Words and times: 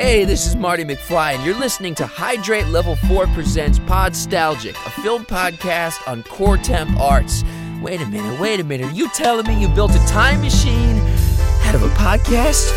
Hey, 0.00 0.24
this 0.24 0.46
is 0.46 0.56
Marty 0.56 0.82
McFly, 0.82 1.34
and 1.34 1.44
you're 1.44 1.58
listening 1.58 1.94
to 1.96 2.06
Hydrate 2.06 2.68
Level 2.68 2.96
4 2.96 3.26
Presents 3.26 3.78
Podstalgic, 3.80 4.70
a 4.70 4.90
film 5.02 5.26
podcast 5.26 6.08
on 6.08 6.22
core 6.22 6.56
temp 6.56 6.98
arts. 6.98 7.44
Wait 7.82 8.00
a 8.00 8.06
minute, 8.06 8.40
wait 8.40 8.60
a 8.60 8.64
minute. 8.64 8.86
Are 8.86 8.94
you 8.94 9.10
telling 9.10 9.46
me 9.46 9.60
you 9.60 9.68
built 9.68 9.94
a 9.94 9.98
time 10.06 10.40
machine 10.40 10.96
out 11.66 11.74
of 11.74 11.82
a 11.82 11.88
podcast? 11.88 12.70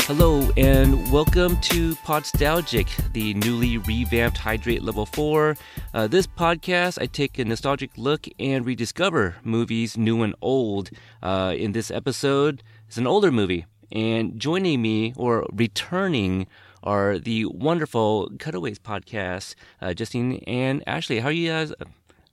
Hello 0.00 0.50
and 0.56 1.12
welcome 1.12 1.56
to 1.60 1.94
Podstalgic, 1.94 3.12
the 3.12 3.34
newly 3.34 3.78
revamped 3.78 4.38
Hydrate 4.38 4.82
Level 4.82 5.06
4. 5.06 5.56
Uh, 5.94 6.08
this 6.08 6.26
podcast, 6.26 7.00
I 7.00 7.06
take 7.06 7.38
a 7.38 7.44
nostalgic 7.44 7.92
look 7.96 8.26
and 8.40 8.66
rediscover 8.66 9.36
movies 9.44 9.96
new 9.96 10.24
and 10.24 10.34
old. 10.42 10.90
Uh, 11.22 11.54
in 11.56 11.70
this 11.70 11.92
episode, 11.92 12.64
it's 12.88 12.96
an 12.96 13.06
older 13.06 13.30
movie, 13.30 13.66
and 13.92 14.38
joining 14.40 14.80
me 14.82 15.12
or 15.16 15.46
returning 15.52 16.46
are 16.82 17.18
the 17.18 17.44
wonderful 17.46 18.30
Cutaways 18.38 18.78
podcast, 18.78 19.54
uh, 19.82 19.92
Justine 19.94 20.42
and 20.46 20.82
Ashley. 20.86 21.20
How 21.20 21.28
are 21.28 21.32
you 21.32 21.48
guys? 21.50 21.72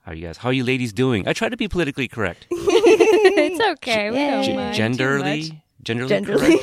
How 0.04 0.12
are 0.12 0.16
you 0.16 0.26
guys? 0.28 0.38
How 0.38 0.50
are 0.50 0.54
you 0.54 0.64
ladies 0.64 0.94
doing? 0.94 1.28
I 1.28 1.34
try 1.34 1.50
to 1.50 1.58
be 1.58 1.68
politically 1.68 2.08
correct. 2.08 2.48
it's 2.52 3.60
okay. 3.80 4.10
We 4.12 4.18
don't 4.18 4.44
G- 4.44 4.56
mind 4.56 4.76
too 4.76 4.82
genderly, 4.82 5.50
much. 5.50 5.58
genderly, 5.84 6.08
Generally. 6.08 6.58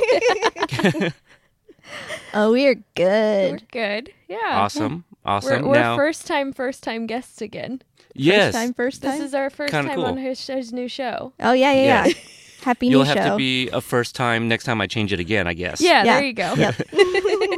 correct. 0.68 1.14
oh, 2.34 2.52
we 2.52 2.66
are 2.66 2.74
good. 2.94 3.52
We're 3.52 3.58
good. 3.58 3.70
good. 3.70 4.12
Yeah. 4.28 4.38
Awesome, 4.52 5.04
awesome. 5.24 5.62
We're, 5.62 5.68
we're 5.68 5.74
now, 5.74 5.96
first 5.96 6.26
time, 6.26 6.52
first 6.52 6.82
time 6.82 7.06
guests 7.06 7.40
again. 7.42 7.82
yes, 8.14 8.46
First 8.54 8.56
time, 8.64 8.74
first 8.74 9.02
time. 9.02 9.18
This 9.18 9.28
is 9.28 9.34
our 9.34 9.50
1st 9.50 9.68
Kinda 9.70 9.88
time 9.88 9.96
cool. 9.96 10.06
on 10.06 10.16
his, 10.16 10.46
his 10.46 10.72
new 10.72 10.88
show. 10.88 11.32
oh 11.40 11.52
yeah, 11.52 11.72
yeah, 11.72 11.82
Yeah. 11.84 12.06
yeah. 12.06 12.14
Happy 12.64 12.86
You'll 12.88 13.02
new 13.04 13.08
have 13.08 13.16
show. 13.18 13.30
to 13.32 13.36
be 13.36 13.68
a 13.70 13.80
first 13.80 14.14
time 14.14 14.48
next 14.48 14.64
time 14.64 14.80
I 14.80 14.86
change 14.86 15.12
it 15.12 15.20
again, 15.20 15.46
I 15.46 15.54
guess. 15.54 15.80
Yeah, 15.80 16.02
Yeah. 16.04 16.14
there 16.14 16.24
you 16.24 16.32
go. 16.32 16.54
Yep. 16.54 16.74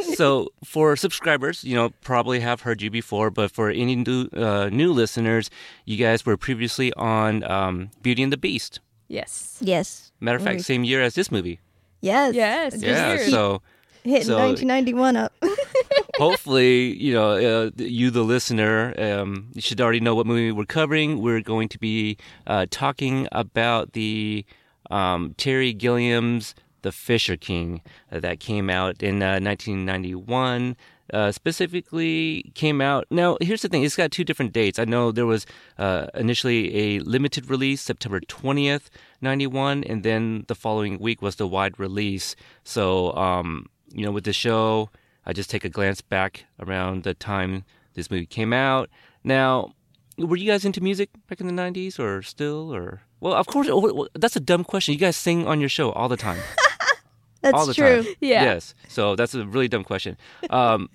so 0.16 0.48
for 0.64 0.96
subscribers, 0.96 1.62
you 1.64 1.74
know, 1.74 1.90
probably 2.02 2.40
have 2.40 2.62
heard 2.62 2.82
you 2.82 2.90
before, 2.90 3.30
but 3.30 3.50
for 3.50 3.70
any 3.70 3.94
new 3.96 4.28
uh, 4.36 4.68
new 4.72 4.92
listeners, 4.92 5.48
you 5.84 5.96
guys 5.96 6.26
were 6.26 6.36
previously 6.36 6.92
on 6.94 7.44
um, 7.44 7.90
Beauty 8.02 8.22
and 8.22 8.32
the 8.32 8.36
Beast. 8.36 8.80
Yes. 9.08 9.58
yes. 9.60 10.10
Matter 10.20 10.36
of 10.38 10.42
fact, 10.42 10.56
Right. 10.56 10.64
same 10.64 10.82
year 10.84 11.00
as 11.02 11.14
this 11.14 11.30
movie. 11.30 11.60
Yes. 12.00 12.34
Yes. 12.34 12.82
Yeah. 12.82 13.18
So 13.28 13.62
Hitting 14.02 14.22
so- 14.26 14.38
1991 14.38 15.16
up. 15.16 15.32
hopefully, 16.18 16.94
you 16.96 17.12
know, 17.12 17.32
uh, 17.66 17.70
you 17.76 18.10
the 18.10 18.22
listener, 18.22 18.94
um, 18.98 19.48
you 19.54 19.60
should 19.60 19.80
already 19.80 20.00
know 20.00 20.14
what 20.14 20.26
movie 20.26 20.50
we're 20.52 20.64
covering. 20.64 21.20
We're 21.20 21.41
going 21.42 21.68
to 21.68 21.78
be 21.78 22.16
uh, 22.46 22.66
talking 22.70 23.28
about 23.32 23.92
the 23.92 24.44
um, 24.90 25.34
Terry 25.36 25.72
Gilliam's 25.72 26.54
The 26.82 26.92
Fisher 26.92 27.36
King 27.36 27.82
uh, 28.10 28.20
that 28.20 28.40
came 28.40 28.70
out 28.70 29.02
in 29.02 29.22
uh, 29.22 29.40
1991. 29.40 30.76
Uh, 31.12 31.30
specifically 31.30 32.50
came 32.56 32.80
out 32.80 33.06
now 33.12 33.36
here's 33.40 33.62
the 33.62 33.68
thing 33.68 33.84
it's 33.84 33.94
got 33.94 34.10
two 34.10 34.24
different 34.24 34.52
dates 34.52 34.76
i 34.76 34.84
know 34.84 35.12
there 35.12 35.24
was 35.24 35.46
uh, 35.78 36.08
initially 36.14 36.76
a 36.76 36.98
limited 36.98 37.48
release 37.48 37.80
september 37.80 38.18
20th 38.18 38.88
91 39.20 39.84
and 39.84 40.02
then 40.02 40.44
the 40.48 40.54
following 40.56 40.98
week 40.98 41.22
was 41.22 41.36
the 41.36 41.46
wide 41.46 41.78
release 41.78 42.34
so 42.64 43.14
um, 43.14 43.66
you 43.92 44.04
know 44.04 44.10
with 44.10 44.24
the 44.24 44.32
show 44.32 44.90
I 45.26 45.32
just 45.32 45.50
take 45.50 45.64
a 45.64 45.68
glance 45.68 46.00
back 46.00 46.44
around 46.60 47.02
the 47.02 47.12
time 47.12 47.64
this 47.94 48.10
movie 48.10 48.26
came 48.26 48.52
out. 48.52 48.88
Now, 49.24 49.72
were 50.19 50.36
you 50.36 50.47
guys 50.50 50.64
into 50.64 50.81
music 50.83 51.11
back 51.28 51.41
in 51.41 51.47
the 51.47 51.53
90s 51.53 51.98
or 51.98 52.22
still 52.22 52.75
or 52.75 53.03
well, 53.20 53.34
of 53.34 53.47
course 53.47 53.69
oh, 53.70 54.09
that's 54.14 54.36
a 54.36 54.41
dumb 54.41 54.64
question. 54.64 54.92
You 54.95 54.98
guys 55.00 55.17
sing 55.17 55.47
on 55.47 55.61
your 55.61 55.69
show 55.69 55.91
all 55.92 56.09
the 56.09 56.17
time. 56.17 56.41
That's 57.42 57.55
all 57.55 57.67
the 57.67 57.75
true. 57.75 58.03
time. 58.03 58.12
Yeah. 58.20 58.42
Yes. 58.44 58.75
So 58.89 59.14
that's 59.14 59.34
a 59.34 59.47
really 59.47 59.69
dumb 59.69 59.84
question. 59.84 60.17
Um 60.50 60.89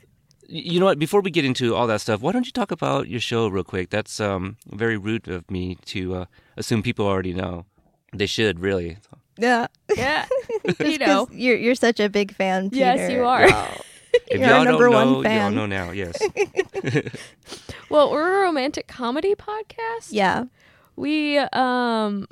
you 0.50 0.80
know 0.82 0.86
what? 0.88 1.00
Before 1.00 1.22
we 1.22 1.32
get 1.32 1.46
into 1.46 1.76
all 1.76 1.88
that 1.88 2.02
stuff, 2.02 2.20
why 2.20 2.34
don't 2.34 2.46
you 2.46 2.52
talk 2.52 2.72
about 2.72 3.08
your 3.08 3.22
show 3.22 3.48
real 3.48 3.64
quick? 3.64 3.90
That's 3.90 4.20
um, 4.20 4.58
very 4.68 4.98
rude 4.98 5.30
of 5.30 5.50
me 5.50 5.78
to 5.86 6.14
uh, 6.16 6.26
assume 6.58 6.84
people 6.84 7.08
already 7.08 7.34
know. 7.34 7.66
They 8.14 8.26
should 8.26 8.60
really. 8.60 8.98
Yeah. 9.38 9.68
Yeah. 9.96 10.26
You 10.80 10.98
know. 10.98 11.26
'cause 11.28 11.36
you're 11.36 11.56
you're 11.58 11.76
such 11.76 12.00
a 12.02 12.10
big 12.10 12.36
fan. 12.36 12.70
Yes, 12.74 13.10
you 13.10 13.24
are. 13.24 13.48
If 14.28 14.40
You're 14.40 14.50
y'all 14.50 14.66
number 14.66 14.90
don't 14.90 14.94
one 14.94 15.24
know, 15.24 15.30
y'all 15.30 15.52
know 15.52 15.66
now. 15.66 15.92
Yes. 15.92 16.18
Well, 17.90 18.10
we're 18.10 18.40
a 18.40 18.46
romantic 18.46 18.88
comedy 18.88 19.36
podcast. 19.36 20.10
Yeah. 20.12 20.46
We 20.96 21.38
um 21.40 22.26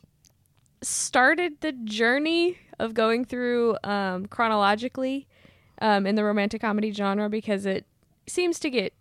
started 0.81 1.59
the 1.59 1.73
journey 1.73 2.57
of 2.79 2.93
going 2.93 3.25
through 3.25 3.77
um 3.83 4.25
chronologically 4.27 5.27
um 5.81 6.07
in 6.07 6.15
the 6.15 6.23
romantic 6.23 6.61
comedy 6.61 6.93
genre 6.93 7.29
because 7.29 7.65
it 7.65 7.85
seems 8.25 8.57
to 8.59 8.69
get 8.69 8.93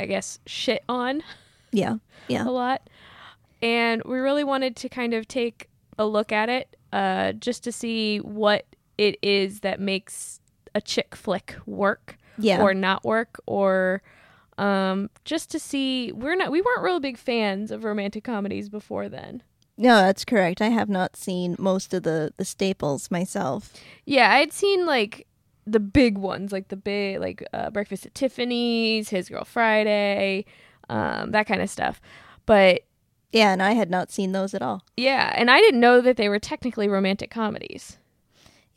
I 0.00 0.06
guess 0.06 0.40
shit 0.46 0.82
on 0.88 1.22
Yeah. 1.70 1.96
Yeah. 2.26 2.42
a 2.48 2.50
lot. 2.50 2.90
And 3.62 4.02
we 4.04 4.18
really 4.18 4.44
wanted 4.44 4.74
to 4.76 4.88
kind 4.88 5.14
of 5.14 5.28
take 5.28 5.68
a 5.96 6.06
look 6.06 6.32
at 6.32 6.48
it 6.48 6.76
uh, 6.92 7.32
just 7.32 7.62
to 7.64 7.72
see 7.72 8.18
what 8.18 8.66
it 8.96 9.16
is 9.22 9.60
that 9.60 9.78
makes 9.80 10.40
a 10.74 10.80
chick 10.80 11.14
flick 11.14 11.56
work 11.66 12.16
Yeah. 12.38 12.60
or 12.62 12.74
not 12.74 13.04
work 13.04 13.40
or 13.46 14.02
um, 14.58 15.08
just 15.24 15.50
to 15.52 15.58
see 15.58 16.10
we're 16.12 16.34
not 16.34 16.50
we 16.50 16.60
weren't 16.60 16.82
real 16.82 17.00
big 17.00 17.16
fans 17.16 17.70
of 17.70 17.84
romantic 17.84 18.24
comedies 18.24 18.68
before 18.68 19.08
then. 19.08 19.42
no, 19.76 19.96
that's 19.98 20.24
correct. 20.24 20.60
I 20.60 20.68
have 20.70 20.88
not 20.88 21.16
seen 21.16 21.54
most 21.58 21.94
of 21.94 22.02
the 22.02 22.32
the 22.36 22.44
staples 22.44 23.10
myself. 23.10 23.72
Yeah, 24.04 24.32
I'd 24.32 24.52
seen 24.52 24.84
like 24.86 25.26
the 25.66 25.78
big 25.80 26.18
ones, 26.18 26.50
like 26.50 26.68
the 26.68 26.76
big 26.76 27.20
like 27.20 27.44
uh, 27.52 27.70
Breakfast 27.70 28.06
at 28.06 28.14
Tiffany's, 28.14 29.10
His 29.10 29.28
Girl 29.28 29.44
Friday, 29.44 30.44
um, 30.88 31.30
that 31.32 31.46
kind 31.46 31.60
of 31.62 31.70
stuff. 31.70 32.00
But 32.46 32.82
Yeah, 33.32 33.52
and 33.52 33.62
I 33.62 33.72
had 33.74 33.90
not 33.90 34.10
seen 34.10 34.32
those 34.32 34.54
at 34.54 34.62
all. 34.62 34.82
yeah, 34.96 35.32
and 35.36 35.50
I 35.50 35.60
didn't 35.60 35.80
know 35.80 36.00
that 36.00 36.16
they 36.16 36.28
were 36.28 36.38
technically 36.40 36.88
romantic 36.88 37.30
comedies. 37.30 37.98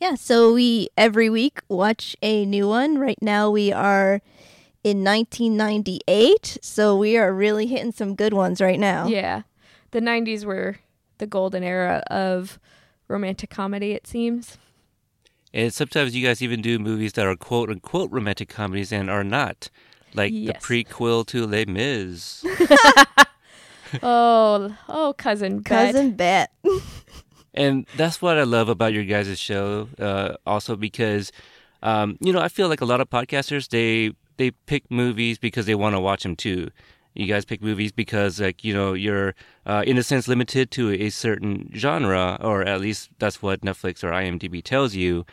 Yeah, 0.02 0.16
so 0.16 0.52
we 0.52 0.88
every 0.96 1.30
week 1.30 1.60
watch 1.68 2.16
a 2.22 2.44
new 2.44 2.66
one. 2.66 2.98
Right 2.98 3.22
now 3.22 3.50
we 3.50 3.70
are 3.70 4.20
in 4.82 5.04
1998, 5.04 6.58
so 6.60 6.96
we 6.96 7.16
are 7.16 7.32
really 7.32 7.66
hitting 7.68 7.92
some 7.92 8.16
good 8.16 8.34
ones 8.34 8.60
right 8.60 8.80
now. 8.80 9.06
Yeah. 9.06 9.42
The 9.92 10.00
90s 10.00 10.44
were 10.44 10.78
the 11.18 11.28
golden 11.28 11.62
era 11.62 12.02
of 12.08 12.58
romantic 13.06 13.48
comedy, 13.50 13.92
it 13.92 14.08
seems. 14.08 14.58
And 15.54 15.72
sometimes 15.72 16.16
you 16.16 16.26
guys 16.26 16.42
even 16.42 16.62
do 16.62 16.80
movies 16.80 17.12
that 17.12 17.28
are 17.28 17.36
quote 17.36 17.70
unquote 17.70 18.10
romantic 18.10 18.48
comedies 18.48 18.90
and 18.90 19.08
are 19.08 19.22
not. 19.22 19.70
Like 20.14 20.32
Yes. 20.34 20.66
the 20.66 20.66
prequel 20.84 21.24
to 21.28 21.46
Les 21.46 21.64
Mis. 21.66 22.44
oh, 24.02 24.76
oh, 24.88 25.14
cousin 25.16 25.60
Bet. 25.60 25.94
Cousin 25.94 26.10
Bette. 26.16 26.50
and 27.54 27.86
that's 27.96 28.22
what 28.22 28.38
I 28.38 28.44
love 28.44 28.68
about 28.68 28.92
your 28.92 29.04
guys' 29.04 29.38
show. 29.38 29.88
Uh, 29.98 30.34
also 30.46 30.76
because, 30.76 31.32
um, 31.82 32.16
you 32.20 32.32
know, 32.32 32.40
I 32.40 32.48
feel 32.48 32.68
like 32.68 32.80
a 32.80 32.86
lot 32.86 33.00
of 33.00 33.10
podcasters, 33.10 33.68
they, 33.68 34.12
they 34.36 34.52
pick 34.66 34.90
movies 34.90 35.38
because 35.38 35.66
they 35.66 35.74
want 35.74 35.94
to 35.94 36.00
watch 36.00 36.22
them 36.22 36.36
too. 36.36 36.70
You 37.14 37.26
guys 37.26 37.44
pick 37.44 37.60
movies 37.60 37.92
because, 37.92 38.40
like, 38.40 38.64
you 38.64 38.72
know, 38.72 38.94
you're, 38.94 39.34
uh, 39.66 39.84
in 39.86 39.98
a 39.98 40.02
sense, 40.02 40.28
limited 40.28 40.70
to 40.72 40.92
a 40.92 41.10
certain 41.10 41.70
genre, 41.74 42.38
or 42.40 42.62
at 42.62 42.80
least 42.80 43.10
that's 43.18 43.42
what 43.42 43.60
Netflix 43.60 44.02
or 44.02 44.10
IMDb 44.10 44.64
tells 44.64 44.94
you. 44.94 45.26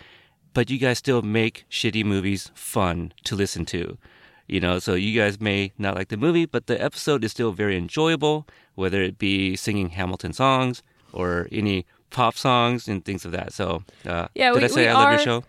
But 0.53 0.69
you 0.69 0.77
guys 0.77 0.97
still 0.97 1.21
make 1.21 1.65
shitty 1.71 2.03
movies 2.03 2.51
fun 2.53 3.13
to 3.23 3.35
listen 3.35 3.65
to. 3.67 3.97
You 4.47 4.59
know, 4.59 4.79
so 4.79 4.95
you 4.95 5.17
guys 5.17 5.39
may 5.39 5.71
not 5.77 5.95
like 5.95 6.09
the 6.09 6.17
movie, 6.17 6.47
but 6.47 6.65
the 6.65 6.81
episode 6.81 7.23
is 7.23 7.31
still 7.31 7.51
very 7.51 7.77
enjoyable, 7.77 8.47
whether 8.73 9.01
it 9.01 9.19
be 9.19 9.55
singing 9.55 9.89
Hamilton 9.89 10.33
songs 10.33 10.81
or 11.13 11.47
any 11.51 11.85
pop 12.09 12.35
songs 12.35 12.87
and 12.87 13.03
things 13.05 13.25
of 13.25 13.31
that. 13.33 13.53
So, 13.53 13.83
uh, 14.05 14.27
Yeah, 14.35 14.51
did 14.51 14.59
we- 14.59 14.63
I 14.65 14.67
say 14.67 14.81
we 14.83 14.87
I 14.87 14.93
love 14.93 15.11
your 15.11 15.19
show? 15.19 15.43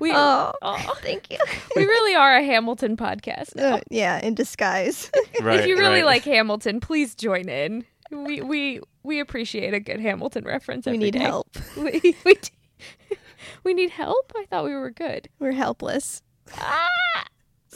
We, 0.00 0.10
Oh, 0.12 0.52
oh, 0.62 0.94
thank 1.02 1.30
you. 1.30 1.38
we 1.76 1.84
really 1.84 2.14
are 2.14 2.36
a 2.36 2.42
Hamilton 2.44 2.96
podcast. 2.96 3.58
Uh, 3.60 3.80
yeah, 3.90 4.18
in 4.20 4.34
disguise. 4.34 5.10
Right. 5.40 5.60
if 5.60 5.66
you 5.66 5.76
really 5.78 6.00
right. 6.02 6.04
like 6.06 6.24
Hamilton, 6.24 6.80
please 6.80 7.14
join 7.14 7.48
in. 7.48 7.84
We 8.10 8.40
we 8.42 8.80
we 9.02 9.20
appreciate 9.20 9.72
a 9.72 9.80
good 9.80 10.00
Hamilton 10.00 10.44
reference. 10.44 10.84
we 10.86 10.98
need 10.98 11.12
day. 11.12 11.20
help. 11.20 11.56
We 11.76 12.14
we, 12.24 12.34
d- 12.34 13.16
we 13.62 13.72
need 13.74 13.90
help. 13.90 14.32
I 14.36 14.44
thought 14.46 14.64
we 14.64 14.74
were 14.74 14.90
good. 14.90 15.28
We're 15.38 15.52
helpless. 15.52 16.22
Ah! 16.58 16.86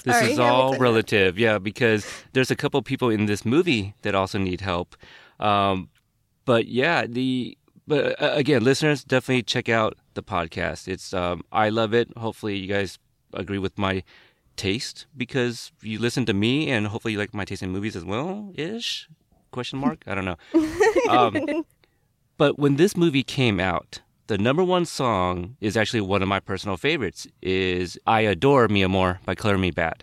This 0.05 0.15
Sorry, 0.17 0.33
is 0.33 0.39
all 0.39 0.59
Hamilton. 0.73 0.83
relative, 0.83 1.39
yeah, 1.39 1.59
because 1.59 2.07
there's 2.33 2.51
a 2.53 2.57
couple 2.57 2.81
people 2.83 3.11
in 3.11 3.27
this 3.27 3.45
movie 3.45 3.95
that 4.03 4.15
also 4.15 4.39
need 4.39 4.61
help. 4.61 4.97
Um, 5.41 5.89
but 6.45 6.67
yeah, 6.69 7.07
the 7.07 7.57
but 7.89 8.21
uh, 8.23 8.33
again, 8.35 8.63
listeners, 8.63 9.03
definitely 9.03 9.43
check 9.43 9.69
out 9.69 9.97
the 10.15 10.23
podcast. 10.23 10.87
It's 10.87 11.13
um, 11.15 11.43
I 11.51 11.71
love 11.71 11.95
it. 11.95 12.17
Hopefully, 12.17 12.57
you 12.57 12.69
guys 12.69 12.99
agree 13.33 13.59
with 13.59 13.77
my 13.79 14.05
taste 14.57 15.07
because 15.17 15.73
you 15.83 15.99
listen 15.99 16.27
to 16.27 16.35
me, 16.35 16.71
and 16.71 16.87
hopefully, 16.87 17.13
you 17.13 17.19
like 17.19 17.35
my 17.35 17.45
taste 17.45 17.63
in 17.63 17.71
movies 17.71 17.97
as 17.97 18.05
well. 18.05 18.53
Ish? 18.55 19.09
Question 19.51 19.79
mark? 19.79 20.05
I 20.07 20.15
don't 20.15 20.25
know. 20.25 20.37
Um, 21.09 21.65
but 22.37 22.59
when 22.59 22.77
this 22.77 22.95
movie 22.95 23.23
came 23.23 23.59
out, 23.59 24.01
the 24.27 24.37
number 24.37 24.63
one 24.63 24.85
song 24.85 25.57
is 25.59 25.75
actually 25.75 26.03
one 26.03 26.21
of 26.21 26.29
my 26.29 26.39
personal 26.39 26.77
favorites. 26.77 27.27
Is 27.41 27.99
"I 28.07 28.21
Adore 28.21 28.69
Mi 28.69 28.85
Amor" 28.85 29.21
by 29.25 29.35
Color 29.35 29.57
Me 29.57 29.73
Badd. 29.73 30.03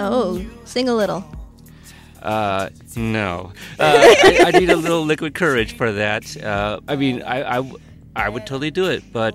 Oh, 0.00 0.44
sing 0.64 0.88
a 0.88 0.94
little. 0.94 1.24
Uh, 2.22 2.70
no. 2.96 3.52
Uh, 3.78 3.96
I, 3.96 4.44
I 4.54 4.58
need 4.58 4.68
a 4.68 4.76
little 4.76 5.04
liquid 5.04 5.34
courage 5.34 5.74
for 5.76 5.90
that. 5.92 6.36
Uh, 6.42 6.80
I 6.86 6.96
mean, 6.96 7.22
I, 7.22 7.58
I, 7.60 7.72
I 8.14 8.28
would 8.28 8.44
totally 8.46 8.70
do 8.70 8.86
it, 8.90 9.02
but 9.10 9.34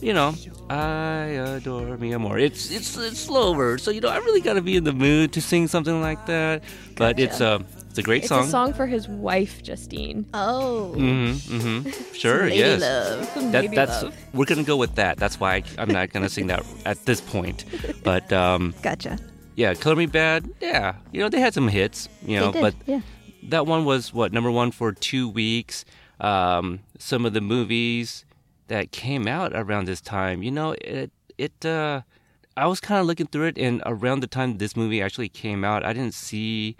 you 0.00 0.12
know, 0.12 0.34
I 0.70 1.34
adore 1.56 1.96
me 1.96 2.14
more. 2.16 2.38
It's 2.38 2.70
it's 2.70 2.96
it's 2.96 3.18
slower, 3.20 3.76
so 3.78 3.90
you 3.90 4.00
know, 4.00 4.08
I 4.08 4.18
really 4.18 4.40
got 4.40 4.54
to 4.54 4.62
be 4.62 4.76
in 4.76 4.84
the 4.84 4.92
mood 4.92 5.32
to 5.32 5.40
sing 5.40 5.66
something 5.66 6.00
like 6.00 6.26
that. 6.26 6.62
But 6.96 7.18
it's 7.18 7.40
um, 7.40 7.66
it's 7.90 7.98
a 7.98 8.02
great 8.02 8.22
It's 8.22 8.28
song. 8.28 8.40
It's 8.40 8.48
a 8.48 8.50
song 8.52 8.72
for 8.72 8.86
his 8.86 9.08
wife, 9.08 9.62
Justine. 9.62 10.24
Oh, 10.32 10.94
Mm-hmm. 10.96 11.56
Mm-hmm. 11.56 12.14
Sure. 12.14 12.44
lady 12.44 12.56
yes. 12.58 12.80
love. 12.80 13.52
That, 13.52 13.70
that's 13.74 14.02
love. 14.04 14.14
we're 14.32 14.44
gonna 14.46 14.62
go 14.62 14.76
with 14.76 14.94
that. 14.94 15.18
That's 15.18 15.40
why 15.40 15.56
I, 15.56 15.62
I'm 15.78 15.88
not 15.90 16.10
gonna 16.12 16.28
sing 16.28 16.46
that 16.48 16.64
at 16.86 17.04
this 17.04 17.20
point. 17.20 17.64
But 18.04 18.32
um, 18.32 18.74
Gotcha. 18.82 19.18
Yeah, 19.54 19.74
"Color 19.74 19.96
Me 19.96 20.06
Badd." 20.06 20.50
Yeah, 20.60 20.96
you 21.12 21.20
know 21.20 21.28
they 21.28 21.40
had 21.40 21.54
some 21.54 21.68
hits. 21.68 22.08
You 22.24 22.40
know, 22.40 22.52
but 22.52 22.74
yeah. 22.86 23.00
that 23.44 23.66
one 23.66 23.84
was 23.84 24.12
what 24.12 24.32
number 24.32 24.50
one 24.50 24.70
for 24.70 24.92
two 24.92 25.28
weeks. 25.28 25.84
Um, 26.20 26.80
some 26.98 27.26
of 27.26 27.32
the 27.32 27.40
movies 27.40 28.24
that 28.68 28.92
came 28.92 29.26
out 29.26 29.52
around 29.54 29.86
this 29.86 30.00
time, 30.00 30.42
you 30.42 30.50
know, 30.50 30.74
it 30.80 31.10
it. 31.38 31.64
Uh, 31.64 32.02
I 32.56 32.66
was 32.66 32.80
kind 32.80 33.00
of 33.00 33.06
looking 33.06 33.26
through 33.26 33.46
it, 33.46 33.58
and 33.58 33.82
around 33.86 34.20
the 34.20 34.26
time 34.26 34.58
this 34.58 34.76
movie 34.76 35.02
actually 35.02 35.28
came 35.28 35.64
out, 35.64 35.84
I 35.84 35.92
didn't 35.92 36.14
see 36.14 36.76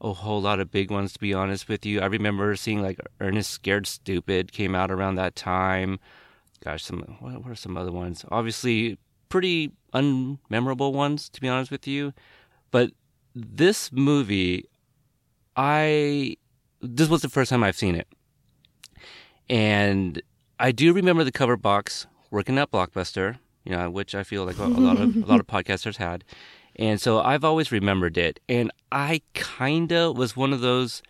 a 0.00 0.12
whole 0.12 0.40
lot 0.40 0.60
of 0.60 0.70
big 0.70 0.90
ones. 0.90 1.12
To 1.14 1.18
be 1.18 1.34
honest 1.34 1.68
with 1.68 1.84
you, 1.86 2.00
I 2.00 2.06
remember 2.06 2.54
seeing 2.56 2.82
like 2.82 3.00
Ernest 3.20 3.50
Scared 3.50 3.86
Stupid 3.86 4.52
came 4.52 4.74
out 4.74 4.90
around 4.90 5.16
that 5.16 5.34
time. 5.34 5.98
Gosh, 6.62 6.84
some 6.84 7.00
what 7.20 7.42
what 7.42 7.50
are 7.50 7.54
some 7.54 7.76
other 7.76 7.92
ones? 7.92 8.24
Obviously, 8.30 8.98
pretty 9.34 9.72
unmemorable 9.92 10.92
ones. 10.92 11.28
To 11.28 11.40
be 11.40 11.48
honest 11.48 11.72
with 11.72 11.88
you, 11.88 12.12
but 12.70 12.92
this 13.34 13.90
movie 13.90 14.64
I 15.56 16.36
this 16.80 17.08
was 17.08 17.22
the 17.22 17.28
first 17.28 17.50
time 17.50 17.64
I've 17.64 17.76
seen 17.76 17.96
it, 17.96 18.06
and 19.50 20.22
I 20.60 20.70
do 20.70 20.92
remember 20.92 21.24
the 21.24 21.32
cover 21.32 21.56
box 21.56 22.06
working 22.30 22.58
at 22.58 22.70
Blockbuster, 22.70 23.38
you 23.64 23.72
know, 23.72 23.90
which 23.90 24.14
I 24.14 24.22
feel 24.22 24.44
like 24.44 24.58
a, 24.60 24.66
a 24.66 24.80
lot 24.88 25.00
of 25.00 25.16
a 25.16 25.26
lot 25.26 25.40
of 25.40 25.46
podcasters 25.56 25.96
had, 25.96 26.22
and 26.76 27.00
so 27.00 27.20
I've 27.20 27.42
always 27.42 27.72
remembered 27.72 28.16
it. 28.16 28.38
And 28.48 28.70
I 28.92 29.20
kinda 29.34 30.12
was 30.12 30.36
one 30.36 30.52
of 30.52 30.60
those. 30.60 31.02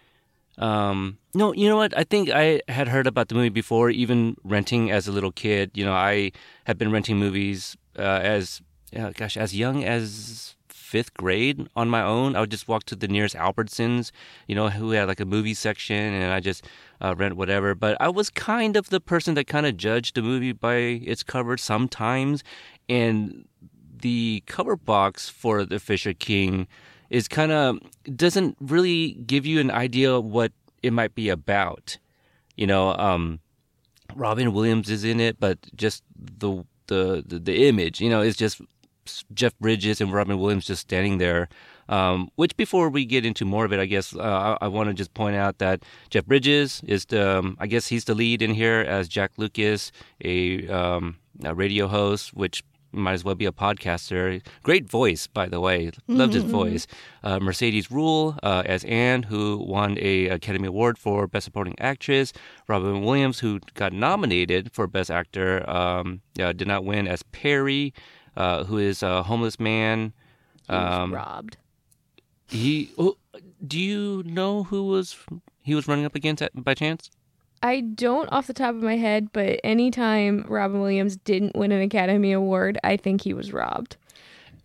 Um, 0.56 1.19
no, 1.35 1.53
you 1.53 1.69
know 1.69 1.77
what? 1.77 1.93
I 1.94 2.05
think 2.05 2.31
I 2.31 2.62
had 2.69 2.88
heard 2.88 3.06
about 3.06 3.29
the 3.29 3.35
movie 3.35 3.50
before, 3.50 3.91
even 3.91 4.37
renting 4.44 4.91
as 4.91 5.06
a 5.09 5.12
little 5.12 5.32
kid. 5.32 5.73
You 5.75 5.85
know, 5.85 5.93
I 5.93 6.32
had 6.65 6.79
been 6.79 6.91
renting 6.91 7.19
movies 7.19 7.77
uh, 7.99 8.20
as, 8.23 8.62
uh, 8.96 9.11
gosh, 9.11 9.37
as 9.37 9.55
young 9.55 9.85
as 9.85 10.55
fifth 10.94 11.14
grade 11.14 11.69
on 11.75 11.88
my 11.88 12.02
own. 12.02 12.37
I 12.37 12.41
would 12.41 12.52
just 12.52 12.69
walk 12.69 12.85
to 12.85 12.94
the 12.94 13.08
nearest 13.08 13.35
Albertsons, 13.35 14.12
you 14.46 14.55
know, 14.55 14.69
who 14.69 14.91
had 14.91 15.08
like 15.08 15.19
a 15.19 15.25
movie 15.25 15.55
section, 15.55 15.96
and 15.96 16.32
I 16.32 16.38
just 16.38 16.64
uh, 17.00 17.17
rent 17.17 17.37
whatever. 17.37 17.75
But 17.75 17.96
I 18.00 18.08
was 18.11 18.31
kind 18.31 18.76
of 18.76 18.91
the 18.91 19.00
person 19.00 19.35
that 19.35 19.49
kind 19.49 19.67
of 19.67 19.76
judged 19.76 20.14
the 20.14 20.23
movie 20.23 20.52
by 20.52 20.76
its 20.76 21.25
cover 21.25 21.56
sometimes, 21.56 22.44
and 22.88 23.49
the 24.02 24.44
cover 24.46 24.76
box 24.76 25.29
for 25.29 25.64
the 25.64 25.81
Fisher 25.81 26.12
King 26.14 26.69
is 27.11 27.26
kind 27.26 27.50
of 27.50 27.81
doesn't 28.14 28.56
really 28.61 29.14
give 29.26 29.44
you 29.44 29.58
an 29.58 29.73
idea 29.73 30.20
what 30.20 30.52
it 30.85 30.93
might 30.93 31.17
be 31.17 31.29
about. 31.29 31.99
You 32.56 32.69
know, 32.69 32.94
um, 32.94 33.41
Robin 34.14 34.52
Williams 34.52 34.91
is 34.91 35.02
in 35.02 35.19
it, 35.19 35.41
but 35.41 35.58
just 35.75 36.05
the 36.14 36.64
the 36.86 37.25
the, 37.26 37.38
the 37.38 37.69
image, 37.69 38.00
you 38.00 38.10
know, 38.10 38.20
it's 38.20 38.36
just 38.36 38.60
Jeff 39.34 39.58
Bridges 39.58 40.00
and 40.00 40.12
Robin 40.12 40.38
Williams 40.38 40.66
just 40.66 40.82
standing 40.82 41.19
there. 41.19 41.48
Um, 41.86 42.31
which 42.36 42.56
before 42.56 42.88
we 42.88 43.04
get 43.04 43.26
into 43.26 43.44
more 43.44 43.66
of 43.66 43.72
it, 43.72 43.78
I 43.78 43.84
guess 43.84 44.14
uh, 44.16 44.56
I, 44.60 44.64
I 44.64 44.69
want 44.69 44.88
to 44.88 44.94
just 44.94 45.12
point 45.12 45.36
out 45.36 45.58
that 45.58 45.82
Jeff 46.08 46.25
Bridges 46.25 46.81
is 46.86 47.04
the, 47.04 47.38
um, 47.38 47.58
I 47.60 47.66
guess 47.66 47.88
he's 47.88 48.06
the 48.06 48.14
lead 48.14 48.40
in 48.40 48.54
here 48.54 48.81
as 48.81 49.06
Jack 49.06 49.32
Lucas, 49.36 49.92
a, 50.25 50.66
um, 50.69 51.19
a 51.44 51.54
radio 51.54 51.86
host, 51.86 52.32
which 52.32 52.64
might 52.94 53.12
as 53.12 53.25
well 53.25 53.35
be 53.35 53.46
a 53.46 53.52
podcaster. 53.52 54.41
Great 54.62 54.88
voice, 54.88 55.26
by 55.26 55.46
the 55.49 55.61
way. 55.61 55.91
Loved 56.08 56.35
his 56.35 56.44
voice. 56.44 56.87
Uh, 57.23 57.38
Mercedes 57.41 57.88
Ruehl 57.88 58.38
uh, 58.43 58.62
as 58.67 58.85
Anne, 58.85 59.25
who 59.25 59.58
won 59.58 59.99
a 60.00 60.29
Academy 60.29 60.69
Award 60.69 60.96
for 60.99 61.26
Best 61.26 61.44
Supporting 61.44 61.75
Actress. 61.79 62.32
Robin 62.69 63.02
Williams, 63.02 63.41
who 63.41 63.61
got 63.75 63.93
nominated 63.93 64.73
for 64.73 64.87
Best 64.87 65.11
Actor, 65.11 65.69
um, 65.69 66.20
uh, 66.41 66.52
did 66.52 66.69
not 66.69 66.85
win 66.85 67.06
as 67.08 67.23
Perry, 67.25 67.93
uh, 68.37 68.64
who 68.64 68.79
is 68.79 69.02
a 69.02 69.23
homeless 69.25 69.58
man. 69.61 70.12
He 70.69 70.73
was 70.75 70.99
Um, 70.99 71.14
robbed. 71.14 71.56
He. 72.49 72.91
Oh, 72.99 73.17
do 73.67 73.79
you 73.81 74.23
know 74.25 74.64
who 74.64 74.85
was 74.87 75.17
he 75.62 75.75
was 75.75 75.88
running 75.88 76.05
up 76.05 76.14
against 76.14 76.43
at, 76.43 76.52
by 76.55 76.75
chance? 76.75 77.11
I 77.64 77.81
don't 77.81 78.31
off 78.31 78.46
the 78.46 78.52
top 78.52 78.75
of 78.75 78.82
my 78.82 78.96
head, 78.96 79.32
but 79.32 79.58
anytime 79.64 80.44
Robin 80.49 80.82
Williams 80.82 81.16
didn't 81.16 81.56
win 81.56 81.72
an 81.72 81.81
Academy 81.81 82.31
Award, 82.32 82.78
I 82.84 82.99
think 82.99 83.22
he 83.22 83.32
was 83.32 83.55
robbed. 83.55 83.96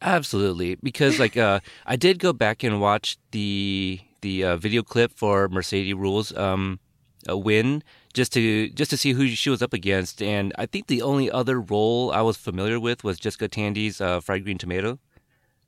Absolutely, 0.01 0.75
because 0.75 1.17
like 1.17 1.37
uh, 1.37 1.61
I 1.85 1.95
did 1.95 2.19
go 2.19 2.33
back 2.33 2.61
and 2.61 2.81
watch 2.81 3.17
the 3.31 4.01
the 4.19 4.43
uh, 4.43 4.57
video 4.57 4.83
clip 4.83 5.13
for 5.15 5.47
Mercedes 5.47 5.95
Ruehl's 5.95 6.35
um, 6.35 6.81
a 7.25 7.37
win 7.37 7.83
just 8.13 8.33
to 8.33 8.67
just 8.71 8.91
to 8.91 8.97
see 8.97 9.13
who 9.13 9.29
she 9.29 9.49
was 9.49 9.61
up 9.61 9.71
against, 9.71 10.21
and 10.21 10.51
I 10.57 10.65
think 10.65 10.87
the 10.87 11.01
only 11.01 11.31
other 11.31 11.61
role 11.61 12.11
I 12.11 12.19
was 12.19 12.35
familiar 12.35 12.81
with 12.81 13.05
was 13.05 13.17
Jessica 13.17 13.47
Tandy's 13.47 14.01
uh, 14.01 14.19
Fried 14.19 14.43
Green 14.43 14.57
Tomato. 14.57 14.99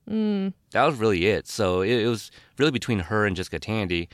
Mm. 0.09 0.51
That 0.71 0.85
was 0.85 0.97
really 0.97 1.27
it. 1.27 1.47
So 1.47 1.79
it, 1.79 2.03
it 2.03 2.07
was 2.07 2.29
really 2.57 2.71
between 2.71 2.99
her 2.99 3.25
and 3.25 3.37
Jessica 3.37 3.59
Tandy. 3.59 4.09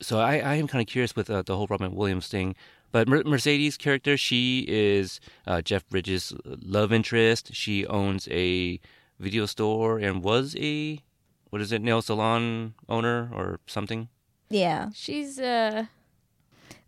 So 0.00 0.20
I, 0.20 0.38
I 0.38 0.54
am 0.54 0.68
kind 0.68 0.80
of 0.80 0.86
curious 0.88 1.16
with 1.16 1.28
uh, 1.30 1.42
the 1.42 1.56
whole 1.56 1.66
Robin 1.68 1.94
Williams 1.94 2.28
thing. 2.28 2.54
But 2.92 3.08
Mer- 3.08 3.24
Mercedes' 3.24 3.76
character, 3.76 4.16
she 4.16 4.64
is 4.68 5.20
uh, 5.46 5.60
Jeff 5.60 5.86
Bridges' 5.88 6.32
love 6.44 6.92
interest. 6.92 7.54
She 7.54 7.84
owns 7.86 8.28
a 8.30 8.80
video 9.18 9.44
store 9.46 9.98
and 9.98 10.22
was 10.22 10.56
a 10.58 11.00
what 11.50 11.60
is 11.60 11.72
it 11.72 11.82
nail 11.82 12.00
salon 12.02 12.74
owner 12.88 13.30
or 13.34 13.58
something. 13.66 14.08
Yeah, 14.50 14.90
She's 14.94 15.38
uh 15.40 15.86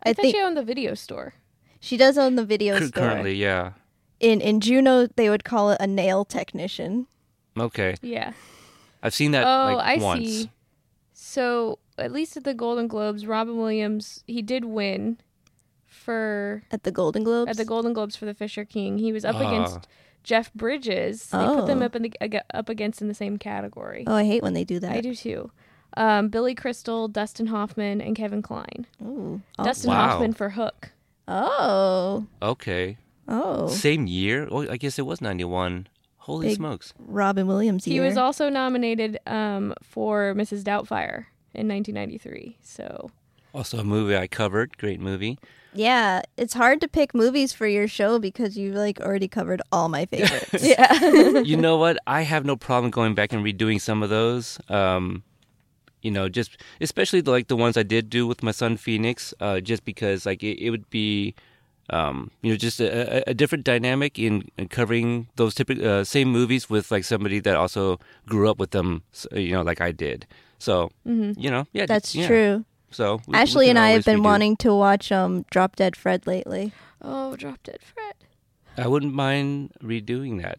I, 0.02 0.10
I 0.10 0.12
thought 0.12 0.22
think 0.22 0.36
she 0.36 0.40
owned 0.42 0.56
the 0.56 0.62
video 0.62 0.94
store. 0.94 1.34
she 1.80 1.96
does 1.96 2.16
own 2.16 2.36
the 2.36 2.44
video 2.44 2.78
Cur- 2.78 2.86
store. 2.86 3.02
Currently, 3.02 3.34
yeah. 3.34 3.72
In 4.20 4.40
in 4.40 4.60
Juneau, 4.60 5.06
they 5.16 5.28
would 5.28 5.44
call 5.44 5.70
it 5.72 5.78
a 5.80 5.86
nail 5.86 6.24
technician. 6.24 7.06
Okay, 7.58 7.96
Yeah. 8.00 8.32
I've 9.02 9.14
seen 9.14 9.32
that 9.32 9.44
oh, 9.44 9.74
like 9.74 9.98
I 9.98 10.02
once. 10.02 10.28
see. 10.28 10.50
So 11.12 11.78
at 12.00 12.12
least 12.12 12.36
at 12.36 12.44
the 12.44 12.54
Golden 12.54 12.88
Globes, 12.88 13.26
Robin 13.26 13.56
Williams 13.58 14.22
he 14.26 14.42
did 14.42 14.64
win 14.64 15.18
for 15.86 16.62
At 16.70 16.84
the 16.84 16.92
Golden 16.92 17.24
Globes. 17.24 17.50
at 17.50 17.56
the 17.56 17.64
Golden 17.64 17.92
Globes 17.92 18.16
for 18.16 18.24
the 18.24 18.34
Fisher 18.34 18.64
King. 18.64 18.98
He 18.98 19.12
was 19.12 19.24
up 19.24 19.36
Ah. 19.36 19.48
against 19.48 19.88
Jeff 20.22 20.52
Bridges. 20.54 21.26
They 21.30 21.38
put 21.38 21.66
them 21.66 21.82
Oh. 21.82 21.86
up 21.86 21.96
in 21.96 22.02
the 22.02 22.42
up 22.54 22.68
against 22.68 23.00
in 23.02 23.08
the 23.08 23.14
same 23.14 23.38
category. 23.38 24.04
oh, 24.06 24.14
I 24.14 24.24
hate 24.24 24.42
when 24.42 24.54
they 24.54 24.64
do 24.64 24.78
that. 24.80 24.92
I 24.92 25.00
do 25.00 25.14
too. 25.14 25.50
Um, 25.96 26.28
Billy 26.28 26.54
Crystal, 26.54 27.08
Dustin 27.08 27.48
Hoffman, 27.48 28.00
and 28.00 28.14
Kevin 28.14 28.42
Kline. 28.42 28.86
Ooh. 29.02 29.40
Oh. 29.58 29.64
Dustin 29.64 29.90
Wow. 29.90 30.08
Hoffman 30.10 30.32
for 30.34 30.50
Hook. 30.50 30.92
Oh. 31.26 32.26
Okay, 32.42 32.96
Oh. 33.28 33.66
same 33.68 34.06
year. 34.06 34.46
Oh, 34.50 34.68
I 34.70 34.76
guess 34.76 34.98
it 34.98 35.06
was 35.06 35.20
ninety 35.20 35.44
one. 35.44 35.86
Holy 36.24 36.48
Big- 36.48 36.56
smokes! 36.56 36.92
Robin 36.98 37.46
Williams. 37.46 37.84
He 37.86 37.98
was 37.98 38.16
also 38.16 38.48
nominated 38.50 39.18
um, 39.26 39.74
for 39.82 40.34
Mrs. 40.36 40.62
Doubtfire 40.62 41.26
in 41.54 41.68
1993. 41.68 42.56
So 42.62 43.10
Also 43.54 43.78
a 43.78 43.84
movie 43.84 44.16
I 44.16 44.26
covered. 44.26 44.76
Great 44.78 45.00
movie. 45.00 45.38
Yeah, 45.72 46.22
it's 46.36 46.54
hard 46.54 46.80
to 46.80 46.88
pick 46.88 47.14
movies 47.14 47.52
for 47.52 47.66
your 47.66 47.86
show 47.86 48.18
because 48.18 48.58
you've 48.58 48.74
like 48.74 49.00
already 49.00 49.28
covered 49.28 49.62
all 49.70 49.88
my 49.88 50.04
favorites. 50.06 50.50
yeah, 50.66 51.38
you 51.44 51.56
know 51.56 51.76
what? 51.76 51.96
I 52.08 52.22
have 52.22 52.44
no 52.44 52.56
problem 52.56 52.90
going 52.90 53.14
back 53.14 53.32
and 53.32 53.44
redoing 53.44 53.80
some 53.80 54.02
of 54.02 54.10
those. 54.10 54.58
Um, 54.68 55.22
you 56.02 56.10
know, 56.10 56.28
just 56.28 56.56
especially 56.80 57.20
the, 57.20 57.30
like 57.30 57.46
the 57.48 57.56
ones 57.56 57.76
I 57.76 57.82
did 57.84 58.10
do 58.10 58.26
with 58.26 58.42
my 58.42 58.50
son 58.52 58.76
Phoenix, 58.78 59.32
uh, 59.40 59.60
just 59.60 59.84
because 59.84 60.26
like 60.26 60.42
it, 60.42 60.58
it 60.60 60.70
would 60.70 60.88
be, 60.90 61.34
um, 61.90 62.30
you 62.42 62.50
know, 62.52 62.56
just 62.56 62.80
a, 62.80 63.18
a- 63.28 63.30
a 63.30 63.34
different 63.34 63.64
dynamic 63.64 64.18
in, 64.18 64.48
in 64.58 64.66
covering 64.68 65.28
those 65.36 65.54
typical 65.54 65.86
uh, 65.86 66.02
same 66.04 66.30
movies 66.32 66.68
with 66.70 66.90
like 66.90 67.04
somebody 67.04 67.38
that 67.40 67.54
also 67.54 68.00
grew 68.26 68.50
up 68.50 68.58
with 68.58 68.70
them, 68.72 69.02
you 69.32 69.52
know, 69.52 69.62
like 69.62 69.80
I 69.80 69.92
did. 69.92 70.26
So 70.60 70.90
hmm 71.04 71.32
you 71.36 71.50
know, 71.50 71.66
yeah, 71.72 71.86
That's 71.86 72.14
yeah. 72.14 72.28
true. 72.28 72.64
So 72.92 73.16
we- 73.26 73.32
we 73.32 73.38
Ashley 73.38 73.66
can 73.66 73.76
and 73.76 73.84
I 73.84 73.90
have 73.90 74.04
been 74.04 74.20
redo. 74.20 74.24
wanting 74.24 74.56
to 74.58 74.74
watch 74.74 75.10
um 75.10 75.44
Drop 75.50 75.74
Dead 75.74 75.96
Fred 75.96 76.26
lately. 76.26 76.72
Oh, 77.02 77.34
Drop 77.34 77.60
Dead 77.64 77.80
Fred. 77.82 78.14
I 78.76 78.86
wouldn't 78.86 79.14
mind 79.14 79.72
redoing 79.82 80.40
that. 80.42 80.58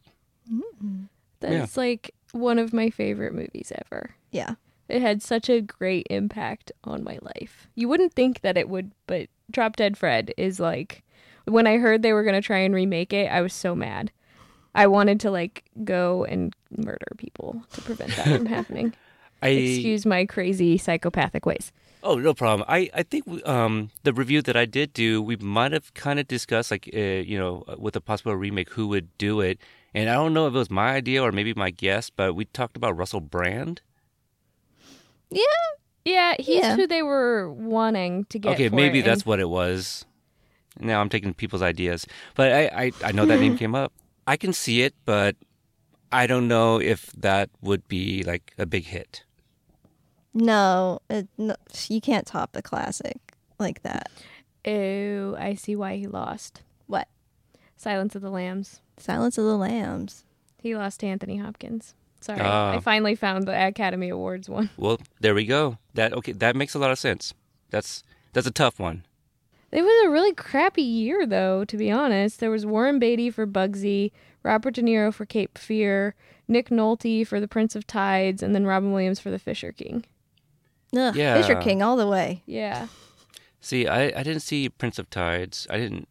That's 1.39 1.77
like 1.77 2.13
one 2.33 2.59
of 2.59 2.73
my 2.73 2.89
favorite 2.89 3.33
movies 3.33 3.71
ever. 3.75 4.11
Yeah. 4.31 4.55
It 4.89 5.01
had 5.01 5.21
such 5.21 5.49
a 5.49 5.61
great 5.61 6.05
impact 6.09 6.71
on 6.83 7.03
my 7.03 7.17
life. 7.21 7.67
You 7.75 7.87
wouldn't 7.87 8.13
think 8.13 8.41
that 8.41 8.57
it 8.57 8.67
would, 8.69 8.91
but 9.07 9.29
Drop 9.49 9.75
Dead 9.77 9.97
Fred 9.97 10.33
is 10.37 10.59
like 10.59 11.03
when 11.45 11.65
I 11.65 11.77
heard 11.77 12.01
they 12.01 12.13
were 12.13 12.23
going 12.23 12.35
to 12.39 12.45
try 12.45 12.59
and 12.59 12.73
remake 12.75 13.13
it, 13.13 13.27
I 13.31 13.41
was 13.41 13.53
so 13.53 13.73
mad. 13.75 14.11
I 14.75 14.87
wanted 14.87 15.19
to 15.21 15.31
like 15.31 15.63
go 15.83 16.25
and 16.25 16.53
murder 16.75 17.07
people 17.17 17.63
to 17.73 17.81
prevent 17.81 18.15
that 18.17 18.27
from 18.27 18.45
happening. 18.57 18.93
I 19.41 19.49
Excuse 19.49 20.05
my 20.05 20.25
crazy 20.25 20.77
psychopathic 20.77 21.45
ways. 21.45 21.71
Oh, 22.03 22.15
no 22.15 22.33
problem. 22.33 22.65
I, 22.67 22.89
I 22.93 23.03
think 23.03 23.25
um, 23.47 23.89
the 24.03 24.11
review 24.13 24.41
that 24.43 24.55
I 24.55 24.65
did 24.65 24.91
do, 24.93 25.21
we 25.21 25.35
might 25.35 25.71
have 25.71 25.93
kind 25.93 26.19
of 26.19 26.27
discussed, 26.27 26.71
like, 26.71 26.89
uh, 26.95 26.97
you 26.99 27.37
know, 27.37 27.63
with 27.77 27.95
a 27.95 28.01
possible 28.01 28.35
remake, 28.35 28.69
who 28.71 28.87
would 28.87 29.15
do 29.19 29.39
it. 29.41 29.59
And 29.93 30.09
I 30.09 30.13
don't 30.15 30.33
know 30.33 30.47
if 30.47 30.53
it 30.53 30.57
was 30.57 30.71
my 30.71 30.93
idea 30.95 31.21
or 31.21 31.31
maybe 31.31 31.53
my 31.53 31.69
guess, 31.69 32.09
but 32.09 32.33
we 32.33 32.45
talked 32.45 32.75
about 32.77 32.97
Russell 32.97 33.19
Brand. 33.21 33.81
Yeah. 35.29 35.43
Yeah, 36.03 36.35
he's 36.39 36.57
Yeah. 36.63 36.75
who 36.75 36.87
they 36.87 37.03
were 37.03 37.51
wanting 37.51 38.25
to 38.25 38.39
get. 38.39 38.53
okay, 38.53 38.69
for 38.69 38.75
maybe 38.75 38.99
it, 38.99 39.05
that's 39.05 39.21
and- 39.21 39.27
what 39.27 39.39
it 39.39 39.49
was. 39.49 40.05
Now 40.79 41.01
I'm 41.01 41.09
taking 41.09 41.33
people's 41.33 41.61
ideas. 41.61 42.07
But 42.35 42.51
I, 42.51 42.61
I, 42.85 42.91
I 43.05 43.11
know 43.11 43.25
that 43.25 43.39
name 43.39 43.57
came 43.63 43.75
up. 43.75 43.93
I 44.25 44.37
can 44.37 44.53
see 44.53 44.81
it, 44.81 44.95
but 45.05 45.35
I 46.11 46.25
don't 46.25 46.47
know 46.47 46.79
if 46.79 47.11
that 47.13 47.49
would 47.61 47.87
be, 47.87 48.23
like, 48.23 48.53
a 48.57 48.65
big 48.65 48.85
hit. 48.85 49.23
No, 50.33 50.99
it, 51.09 51.27
no, 51.37 51.55
you 51.89 51.99
can't 52.01 52.25
top 52.25 52.53
the 52.53 52.61
classic 52.61 53.17
like 53.59 53.83
that. 53.83 54.09
Oh, 54.65 55.35
I 55.37 55.55
see 55.55 55.75
why 55.75 55.97
he 55.97 56.07
lost. 56.07 56.61
What? 56.87 57.07
Silence 57.75 58.15
of 58.15 58.21
the 58.21 58.29
Lambs. 58.29 58.79
Silence 58.97 59.37
of 59.37 59.45
the 59.45 59.57
Lambs. 59.57 60.23
He 60.61 60.75
lost 60.75 60.99
to 61.01 61.07
Anthony 61.07 61.37
Hopkins. 61.37 61.95
Sorry, 62.21 62.39
Ah. 62.41 62.73
I 62.73 62.79
finally 62.79 63.15
found 63.15 63.47
the 63.47 63.67
Academy 63.67 64.09
Awards 64.09 64.47
one. 64.47 64.69
Well, 64.77 64.99
there 65.19 65.33
we 65.33 65.45
go. 65.45 65.77
That 65.95 66.13
okay, 66.13 66.33
that 66.33 66.55
makes 66.55 66.75
a 66.75 66.79
lot 66.79 66.91
of 66.91 66.99
sense. 66.99 67.33
That's 67.71 68.03
that's 68.33 68.47
a 68.47 68.51
tough 68.51 68.79
one. 68.79 69.03
It 69.71 69.81
was 69.81 70.05
a 70.05 70.09
really 70.09 70.33
crappy 70.33 70.81
year, 70.83 71.25
though, 71.25 71.63
to 71.65 71.77
be 71.77 71.89
honest. 71.89 72.39
There 72.39 72.51
was 72.51 72.65
Warren 72.65 72.99
Beatty 72.99 73.29
for 73.31 73.47
Bugsy, 73.47 74.11
Robert 74.43 74.73
De 74.75 74.81
Niro 74.83 75.13
for 75.13 75.25
Cape 75.25 75.57
Fear, 75.57 76.13
Nick 76.47 76.69
Nolte 76.69 77.25
for 77.25 77.39
The 77.39 77.47
Prince 77.47 77.75
of 77.75 77.87
Tides, 77.87 78.43
and 78.43 78.53
then 78.53 78.65
Robin 78.67 78.91
Williams 78.91 79.19
for 79.21 79.31
The 79.31 79.39
Fisher 79.39 79.71
King. 79.71 80.03
Ugh, 80.95 81.15
Yeah. 81.15 81.41
Fisher 81.41 81.59
King 81.61 81.81
all 81.81 81.95
the 81.97 82.07
way. 82.07 82.43
Yeah. 82.45 82.87
See, 83.61 83.87
I, 83.87 84.05
I 84.07 84.23
didn't 84.23 84.41
see 84.41 84.69
Prince 84.69 84.97
of 84.99 85.09
Tides. 85.09 85.67
I 85.69 85.77
didn't. 85.77 86.07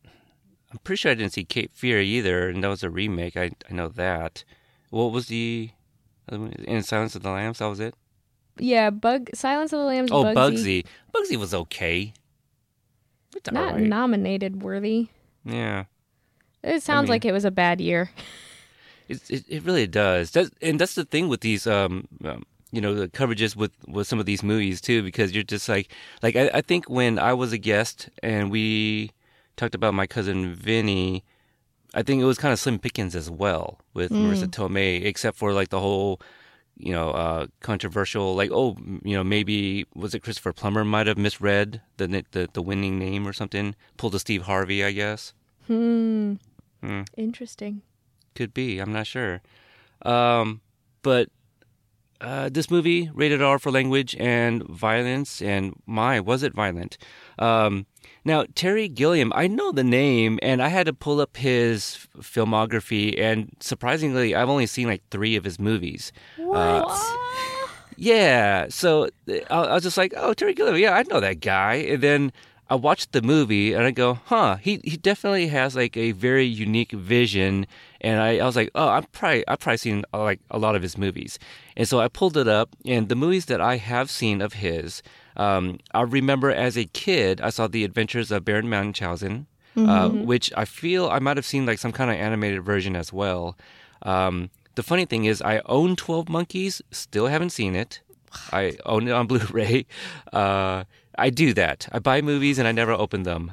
I'm 0.72 0.78
pretty 0.84 0.99
sure 0.99 1.10
I 1.10 1.14
didn't 1.14 1.32
see 1.32 1.44
Cape 1.44 1.72
Fear 1.75 2.00
either, 2.00 2.49
and 2.49 2.62
that 2.62 2.68
was 2.68 2.84
a 2.84 2.90
remake. 2.90 3.37
I 3.37 3.50
I 3.68 3.75
know 3.75 3.88
that. 3.88 4.44
What 4.90 5.10
was 5.12 5.26
the 5.26 5.70
in 6.30 6.82
Silence 6.84 7.16
of 7.16 7.22
the 7.25 7.30
Lambs? 7.30 7.58
That 7.58 7.66
was 7.66 7.80
it. 7.80 7.94
Yeah, 8.56 8.90
Bug 8.90 9.30
Silence 9.34 9.72
of 9.72 9.80
the 9.80 9.84
Lambs. 9.87 10.10
Oh, 10.12 10.22
Bugsy. 10.25 10.34
Bugsy. 10.34 10.87
Bugsy 11.14 11.37
was 11.37 11.52
okay. 11.54 12.12
It's 13.34 13.50
Not 13.50 13.72
alright. 13.72 13.87
nominated 13.87 14.62
worthy. 14.62 15.08
yeah, 15.44 15.84
It 16.62 16.82
sounds 16.82 17.04
mean- 17.04 17.10
like 17.10 17.25
it 17.25 17.32
was 17.32 17.44
a 17.44 17.50
bad 17.50 17.80
year. 17.80 18.10
it, 19.08 19.28
it 19.30 19.44
it 19.49 19.64
really 19.64 19.87
does. 19.88 20.30
That's 20.30 20.50
and 20.62 20.78
that's 20.80 20.94
the 20.94 21.04
thing 21.04 21.28
with 21.28 21.40
these 21.40 21.66
um. 21.66 22.06
um 22.25 22.44
you 22.72 22.80
know 22.80 22.94
the 22.94 23.08
coverages 23.08 23.56
with 23.56 23.72
with 23.86 24.06
some 24.06 24.20
of 24.20 24.26
these 24.26 24.42
movies 24.42 24.80
too 24.80 25.02
because 25.02 25.32
you're 25.32 25.42
just 25.42 25.68
like 25.68 25.92
like 26.22 26.36
I, 26.36 26.50
I 26.54 26.60
think 26.60 26.88
when 26.88 27.18
I 27.18 27.32
was 27.32 27.52
a 27.52 27.58
guest 27.58 28.08
and 28.22 28.50
we 28.50 29.10
talked 29.56 29.74
about 29.74 29.94
my 29.94 30.06
cousin 30.06 30.54
Vinny 30.54 31.24
I 31.94 32.02
think 32.02 32.22
it 32.22 32.24
was 32.24 32.38
kind 32.38 32.52
of 32.52 32.58
slim 32.60 32.78
pickings 32.78 33.16
as 33.16 33.30
well 33.30 33.80
with 33.94 34.12
Marisa 34.12 34.46
Tomei, 34.46 35.04
except 35.04 35.36
for 35.36 35.52
like 35.52 35.70
the 35.70 35.80
whole, 35.80 36.20
you 36.76 36.92
know, 36.92 37.10
uh, 37.10 37.46
controversial, 37.60 38.34
like, 38.36 38.50
oh, 38.52 38.76
you 39.02 39.16
know, 39.16 39.24
maybe 39.24 39.86
was 39.94 40.14
it 40.14 40.20
Christopher 40.20 40.52
Plummer 40.52 40.84
might 40.84 41.08
have 41.08 41.18
misread 41.18 41.80
the 41.96 42.24
the 42.30 42.48
the 42.52 42.62
winning 42.62 42.98
name 42.98 43.26
or 43.26 43.32
something, 43.32 43.74
pulled 43.96 44.14
a 44.14 44.20
Steve 44.20 44.42
Harvey, 44.42 44.84
I 44.84 44.92
guess. 44.92 45.34
Hmm. 45.66 46.34
Hmm. 46.80 47.02
Interesting. 47.16 47.82
Could 48.34 48.54
be, 48.54 48.78
I'm 48.78 48.92
not 48.92 49.06
sure. 49.06 49.42
Um, 50.02 50.60
but 51.02 51.28
uh, 52.20 52.48
this 52.48 52.70
movie 52.70 53.10
rated 53.14 53.42
R 53.42 53.58
for 53.58 53.70
language 53.70 54.16
and 54.18 54.62
violence, 54.68 55.40
and 55.40 55.74
my 55.86 56.20
was 56.20 56.42
it 56.42 56.54
violent? 56.54 56.98
Um, 57.38 57.86
now 58.24 58.44
Terry 58.54 58.88
Gilliam, 58.88 59.32
I 59.34 59.46
know 59.46 59.72
the 59.72 59.84
name, 59.84 60.38
and 60.42 60.62
I 60.62 60.68
had 60.68 60.86
to 60.86 60.92
pull 60.92 61.20
up 61.20 61.36
his 61.36 62.06
filmography, 62.18 63.18
and 63.18 63.56
surprisingly, 63.60 64.34
I've 64.34 64.48
only 64.48 64.66
seen 64.66 64.86
like 64.86 65.02
three 65.10 65.36
of 65.36 65.44
his 65.44 65.58
movies. 65.58 66.12
Uh, 66.38 66.84
yeah, 67.96 68.66
so 68.68 69.04
uh, 69.28 69.38
I, 69.50 69.56
I 69.64 69.74
was 69.74 69.82
just 69.82 69.96
like, 69.96 70.14
oh, 70.16 70.34
Terry 70.34 70.54
Gilliam, 70.54 70.76
yeah, 70.76 70.94
I 70.94 71.02
know 71.04 71.20
that 71.20 71.40
guy, 71.40 71.74
and 71.74 72.02
then. 72.02 72.32
I 72.70 72.76
watched 72.76 73.10
the 73.10 73.20
movie 73.20 73.72
and 73.72 73.84
I 73.84 73.90
go, 73.90 74.20
huh, 74.26 74.56
he, 74.56 74.80
he 74.84 74.96
definitely 74.96 75.48
has 75.48 75.74
like 75.74 75.96
a 75.96 76.12
very 76.12 76.46
unique 76.46 76.92
vision. 76.92 77.66
And 78.00 78.20
I, 78.22 78.38
I 78.38 78.46
was 78.46 78.54
like, 78.54 78.70
oh, 78.76 78.88
I've 78.88 79.10
probably, 79.10 79.46
I've 79.48 79.58
probably 79.58 79.76
seen 79.78 80.04
uh, 80.14 80.22
like 80.22 80.40
a 80.52 80.58
lot 80.58 80.76
of 80.76 80.82
his 80.82 80.96
movies. 80.96 81.38
And 81.76 81.88
so 81.88 81.98
I 81.98 82.06
pulled 82.06 82.36
it 82.36 82.46
up 82.46 82.76
and 82.86 83.08
the 83.08 83.16
movies 83.16 83.46
that 83.46 83.60
I 83.60 83.76
have 83.78 84.08
seen 84.08 84.40
of 84.40 84.52
his, 84.54 85.02
um, 85.36 85.78
I 85.92 86.02
remember 86.02 86.52
as 86.52 86.78
a 86.78 86.84
kid, 86.84 87.40
I 87.40 87.50
saw 87.50 87.66
The 87.66 87.84
Adventures 87.84 88.30
of 88.30 88.44
Baron 88.44 88.68
Munchausen, 88.68 89.46
uh, 89.76 90.08
which 90.10 90.52
I 90.56 90.64
feel 90.64 91.08
I 91.08 91.18
might 91.18 91.36
have 91.38 91.46
seen 91.46 91.66
like 91.66 91.78
some 91.78 91.92
kind 91.92 92.10
of 92.10 92.16
animated 92.16 92.62
version 92.62 92.94
as 92.94 93.12
well. 93.12 93.56
Um, 94.02 94.50
the 94.76 94.82
funny 94.84 95.06
thing 95.06 95.24
is 95.24 95.42
I 95.42 95.60
own 95.66 95.96
12 95.96 96.28
Monkeys, 96.28 96.82
still 96.92 97.26
haven't 97.26 97.50
seen 97.50 97.74
it. 97.74 98.00
I 98.52 98.76
own 98.86 99.08
it 99.08 99.12
on 99.12 99.26
Blu-ray. 99.30 99.86
Uh, 100.32 100.84
I 101.19 101.31
do 101.31 101.52
that. 101.55 101.88
I 101.93 101.99
buy 101.99 102.21
movies 102.23 102.59
and 102.59 102.67
I 102.69 102.73
never 102.73 102.93
open 102.93 103.23
them 103.25 103.52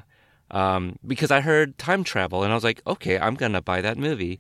um, 0.51 0.97
because 1.05 1.31
I 1.31 1.41
heard 1.41 1.77
time 1.77 2.03
travel 2.03 2.43
and 2.43 2.51
I 2.51 2.55
was 2.55 2.63
like, 2.63 2.81
okay, 2.87 3.17
I'm 3.19 3.35
gonna 3.35 3.61
buy 3.61 3.81
that 3.81 3.97
movie. 3.97 4.39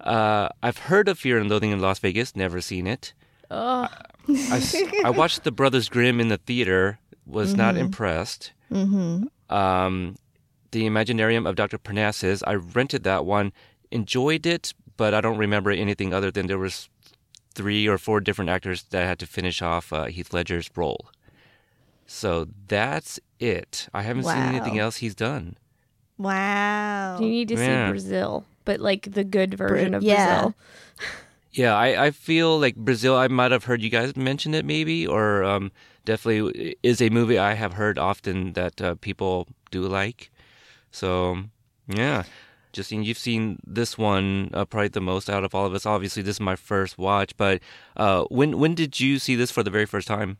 Uh, 0.00 0.48
I've 0.62 0.78
heard 0.78 1.08
of 1.08 1.18
Fear 1.18 1.38
and 1.38 1.48
Loathing 1.50 1.70
in 1.70 1.80
Las 1.80 1.98
Vegas, 1.98 2.34
never 2.36 2.60
seen 2.60 2.86
it. 2.86 3.14
I 3.50 3.88
I, 4.28 4.56
s- 4.56 4.76
I 5.04 5.10
watched 5.10 5.44
The 5.44 5.52
Brothers 5.52 5.88
Grimm 5.88 6.18
in 6.20 6.28
the 6.28 6.38
theater, 6.38 6.98
was 7.26 7.54
not 7.54 7.76
impressed. 7.76 8.52
Mm-hmm. 8.72 9.54
Um, 9.54 10.16
the 10.72 10.82
Imaginarium 10.86 11.48
of 11.48 11.54
Dr. 11.56 11.78
Parnassus, 11.78 12.42
I 12.46 12.54
rented 12.54 13.04
that 13.04 13.24
one, 13.24 13.52
enjoyed 13.90 14.44
it, 14.46 14.74
but 14.96 15.14
I 15.14 15.20
don't 15.20 15.38
remember 15.38 15.70
anything 15.70 16.12
other 16.12 16.30
than 16.30 16.46
there 16.48 16.58
was 16.58 16.88
three 17.54 17.86
or 17.86 17.98
four 17.98 18.20
different 18.20 18.50
actors 18.50 18.82
that 18.90 19.06
had 19.06 19.18
to 19.20 19.26
finish 19.26 19.62
off 19.62 19.92
uh, 19.92 20.06
Heath 20.06 20.32
Ledger's 20.32 20.68
role. 20.74 21.10
So 22.06 22.48
that's 22.68 23.18
it. 23.40 23.88
I 23.94 24.02
haven't 24.02 24.24
seen 24.24 24.36
anything 24.36 24.78
else 24.78 24.96
he's 24.96 25.14
done. 25.14 25.56
Wow. 26.18 27.18
You 27.20 27.28
need 27.28 27.48
to 27.48 27.54
Yeah. 27.54 27.86
see 27.86 27.90
Brazil, 27.90 28.44
but 28.64 28.80
like 28.80 29.12
the 29.12 29.24
good 29.24 29.54
version 29.54 29.94
of 29.94 30.02
yeah. 30.02 30.26
Brazil. 30.42 30.54
Yeah, 31.56 31.76
I, 31.76 32.06
I 32.06 32.10
feel 32.10 32.58
like 32.58 32.74
Brazil, 32.74 33.14
I 33.14 33.28
might 33.28 33.52
have 33.52 33.62
heard 33.62 33.80
you 33.80 33.88
guys 33.88 34.16
mention 34.16 34.54
it 34.54 34.64
maybe, 34.64 35.06
or 35.06 35.44
um, 35.44 35.70
definitely 36.04 36.74
is 36.82 37.00
a 37.00 37.10
movie 37.10 37.38
I 37.38 37.54
have 37.54 37.74
heard 37.74 37.96
often 37.96 38.54
that 38.54 38.82
uh, 38.82 38.96
people 38.96 39.46
do 39.70 39.82
like. 39.82 40.32
So, 40.90 41.44
yeah. 41.86 42.24
Justine, 42.72 43.04
you've 43.04 43.18
seen 43.18 43.60
this 43.64 43.96
one 43.96 44.50
uh, 44.52 44.64
probably 44.64 44.88
the 44.88 45.00
most 45.00 45.30
out 45.30 45.44
of 45.44 45.54
all 45.54 45.64
of 45.64 45.74
us. 45.74 45.86
Obviously, 45.86 46.24
this 46.24 46.36
is 46.36 46.40
my 46.40 46.56
first 46.56 46.98
watch, 46.98 47.36
but 47.36 47.60
uh, 47.96 48.24
when 48.30 48.58
when 48.58 48.74
did 48.74 48.98
you 48.98 49.20
see 49.20 49.36
this 49.36 49.52
for 49.52 49.62
the 49.62 49.70
very 49.70 49.86
first 49.86 50.08
time? 50.08 50.38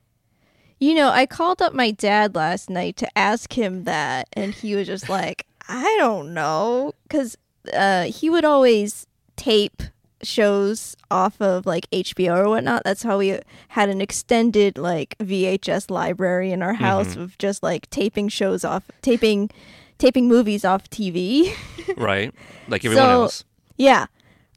You 0.80 0.94
know, 0.94 1.10
I 1.10 1.26
called 1.26 1.62
up 1.62 1.72
my 1.72 1.90
dad 1.90 2.34
last 2.34 2.68
night 2.68 2.96
to 2.98 3.18
ask 3.18 3.52
him 3.56 3.84
that, 3.84 4.28
and 4.32 4.52
he 4.52 4.74
was 4.74 4.86
just 4.86 5.08
like, 5.08 5.46
I 5.68 5.94
don't 5.98 6.34
know. 6.34 6.92
Because 7.04 7.36
uh, 7.72 8.04
he 8.04 8.28
would 8.28 8.44
always 8.44 9.06
tape 9.36 9.82
shows 10.22 10.96
off 11.10 11.40
of 11.40 11.66
like 11.66 11.88
HBO 11.90 12.44
or 12.44 12.48
whatnot. 12.48 12.82
That's 12.84 13.02
how 13.02 13.18
we 13.18 13.38
had 13.68 13.88
an 13.90 14.00
extended 14.00 14.78
like 14.78 15.16
VHS 15.18 15.90
library 15.90 16.50
in 16.50 16.62
our 16.62 16.74
house 16.74 17.14
of 17.16 17.36
just 17.38 17.62
like 17.62 17.88
taping 17.90 18.28
shows 18.28 18.64
off, 18.64 18.84
taping, 19.02 19.50
taping 19.98 20.28
movies 20.28 20.64
off 20.64 20.88
TV. 20.90 21.52
Right, 21.98 22.32
like 22.66 22.82
everyone 22.84 23.04
So- 23.06 23.10
else. 23.10 23.44
Yeah. 23.76 24.06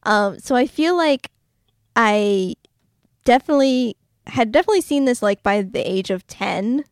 Um, 0.04 0.40
so 0.40 0.56
I 0.56 0.66
feel 0.66 0.96
like 0.96 1.30
I 1.98 2.56
definitely 3.26 3.97
had 4.28 4.52
definitely 4.52 4.82
seen 4.82 5.06
this 5.06 5.22
like 5.22 5.44
by 5.44 5.62
the 5.62 5.80
age 5.80 6.10
of 6.10 6.28
10, 6.28 6.86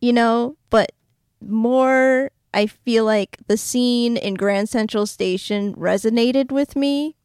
you 0.00 0.12
know, 0.12 0.56
but 0.70 0.92
more 1.40 2.30
I 2.52 2.66
feel 2.66 3.04
like 3.04 3.38
the 3.48 3.56
scene 3.56 4.16
in 4.16 4.34
Grand 4.34 4.68
Central 4.68 5.06
Station 5.06 5.74
resonated 5.74 6.52
with 6.52 6.76
me. 6.76 7.16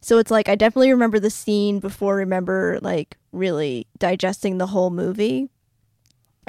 So 0.00 0.18
it's 0.18 0.30
like 0.30 0.48
I 0.48 0.54
definitely 0.54 0.92
remember 0.92 1.18
the 1.18 1.30
scene 1.30 1.80
before 1.80 2.16
remember 2.16 2.78
like 2.82 3.16
really 3.32 3.86
digesting 3.98 4.58
the 4.58 4.68
whole 4.68 4.90
movie. 4.90 5.48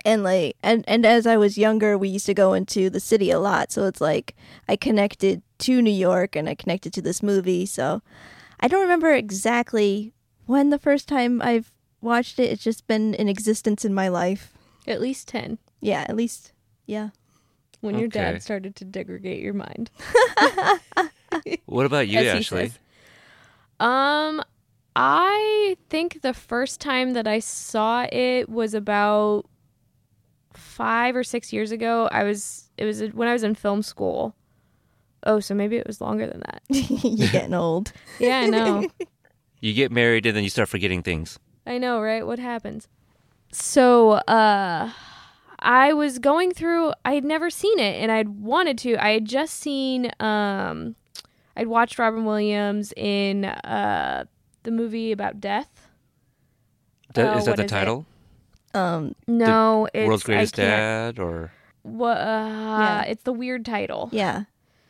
And 0.06 0.24
like 0.24 0.56
and 0.62 0.86
and 0.88 1.06
as 1.06 1.26
I 1.26 1.38
was 1.38 1.58
younger, 1.58 1.98
we 1.98 2.10
used 2.10 2.28
to 2.28 2.34
go 2.36 2.54
into 2.54 2.90
the 2.90 3.00
city 3.00 3.32
a 3.32 3.40
lot, 3.40 3.72
so 3.72 3.86
it's 3.86 4.00
like 4.00 4.36
I 4.70 4.76
connected 4.76 5.42
to 5.60 5.82
New 5.82 5.90
York 5.90 6.36
and 6.36 6.48
I 6.48 6.54
connected 6.54 6.94
to 6.94 7.02
this 7.02 7.24
movie. 7.24 7.66
So 7.66 8.04
I 8.60 8.68
don't 8.68 8.82
remember 8.82 9.12
exactly 9.12 10.14
when 10.46 10.70
the 10.70 10.80
first 10.80 11.08
time 11.08 11.42
I've 11.42 11.72
watched 12.02 12.40
it. 12.40 12.52
It's 12.52 12.64
just 12.64 12.88
been 12.88 13.14
in 13.14 13.28
existence 13.28 13.84
in 13.86 13.94
my 13.94 14.08
life. 14.08 14.54
At 14.88 15.02
least 15.02 15.28
10 15.28 15.58
Yeah, 15.82 16.06
at 16.08 16.16
least 16.16 16.54
yeah. 16.86 17.10
when 17.82 17.98
your 18.00 18.08
dad 18.08 18.42
started 18.42 18.76
to 18.78 18.86
degrade 18.86 19.42
your 19.42 19.54
mind. 19.54 19.90
What 21.66 21.86
about 21.86 22.08
you, 22.08 22.20
As 22.20 22.28
Ashley? 22.40 22.70
says. 22.70 22.80
Um, 23.80 24.42
I 24.96 25.76
think 25.90 26.22
the 26.22 26.34
first 26.34 26.80
time 26.80 27.14
that 27.14 27.28
I 27.28 27.40
saw 27.40 28.08
it 28.12 28.48
was 28.50 28.74
about 28.74 29.46
five 30.54 31.16
or 31.16 31.24
six 31.24 31.52
years 31.54 31.72
ago. 31.72 32.08
I 32.12 32.24
was 32.24 32.70
it 32.78 32.86
was 32.86 33.02
when 33.14 33.28
I 33.28 33.34
was 33.34 33.44
in 33.44 33.56
film 33.56 33.84
school. 33.84 34.36
Oh, 35.24 35.40
so 35.42 35.54
maybe 35.54 35.76
it 35.76 35.86
was 35.86 36.00
longer 36.02 36.26
than 36.28 36.40
that. 36.40 36.62
You're 36.70 37.30
getting 37.30 37.54
old. 37.54 37.92
Yeah, 38.20 38.40
I 38.40 38.46
know. 38.48 38.88
You 39.60 39.74
get 39.74 39.92
married 39.92 40.28
and 40.28 40.38
then 40.38 40.44
you 40.44 40.52
start 40.52 40.70
forgetting 40.70 41.02
things. 41.02 41.40
I 41.68 41.78
know, 41.78 42.02
right? 42.02 42.26
What 42.26 42.40
happens? 42.40 42.88
So, 43.52 44.12
uh 44.14 44.92
I 45.60 45.92
was 45.94 46.20
going 46.20 46.52
through 46.54 46.94
I 47.04 47.14
had 47.14 47.24
never 47.26 47.50
seen 47.50 47.80
it 47.80 48.02
and 48.02 48.12
I'd 48.12 48.30
wanted 48.30 48.78
to. 48.80 48.96
I 49.04 49.12
had 49.12 49.26
just 49.26 49.56
seen 49.60 50.12
um 50.20 50.96
I'd 51.56 51.68
watched 51.68 51.98
Robin 52.00 52.26
Williams 52.26 52.94
in 52.96 53.46
uh 53.46 54.26
the 54.64 54.72
movie 54.72 55.12
about 55.12 55.40
death. 55.42 55.88
That- 57.14 57.34
Oh, 57.36 57.38
is 57.40 57.46
that 57.46 57.56
the 57.58 57.64
is 57.64 57.72
it? 57.72 57.76
title? 57.76 58.06
Um 58.74 59.16
No, 59.28 59.88
it's 59.94 60.08
World's 60.08 60.24
Greatest 60.24 60.56
Dad, 60.56 61.20
or 61.20 61.52
What 61.84 62.18
uh 62.18 63.04
it's 63.08 63.24
the 63.24 63.34
weird 63.34 63.66
title. 63.66 64.10
yeah. 64.12 64.44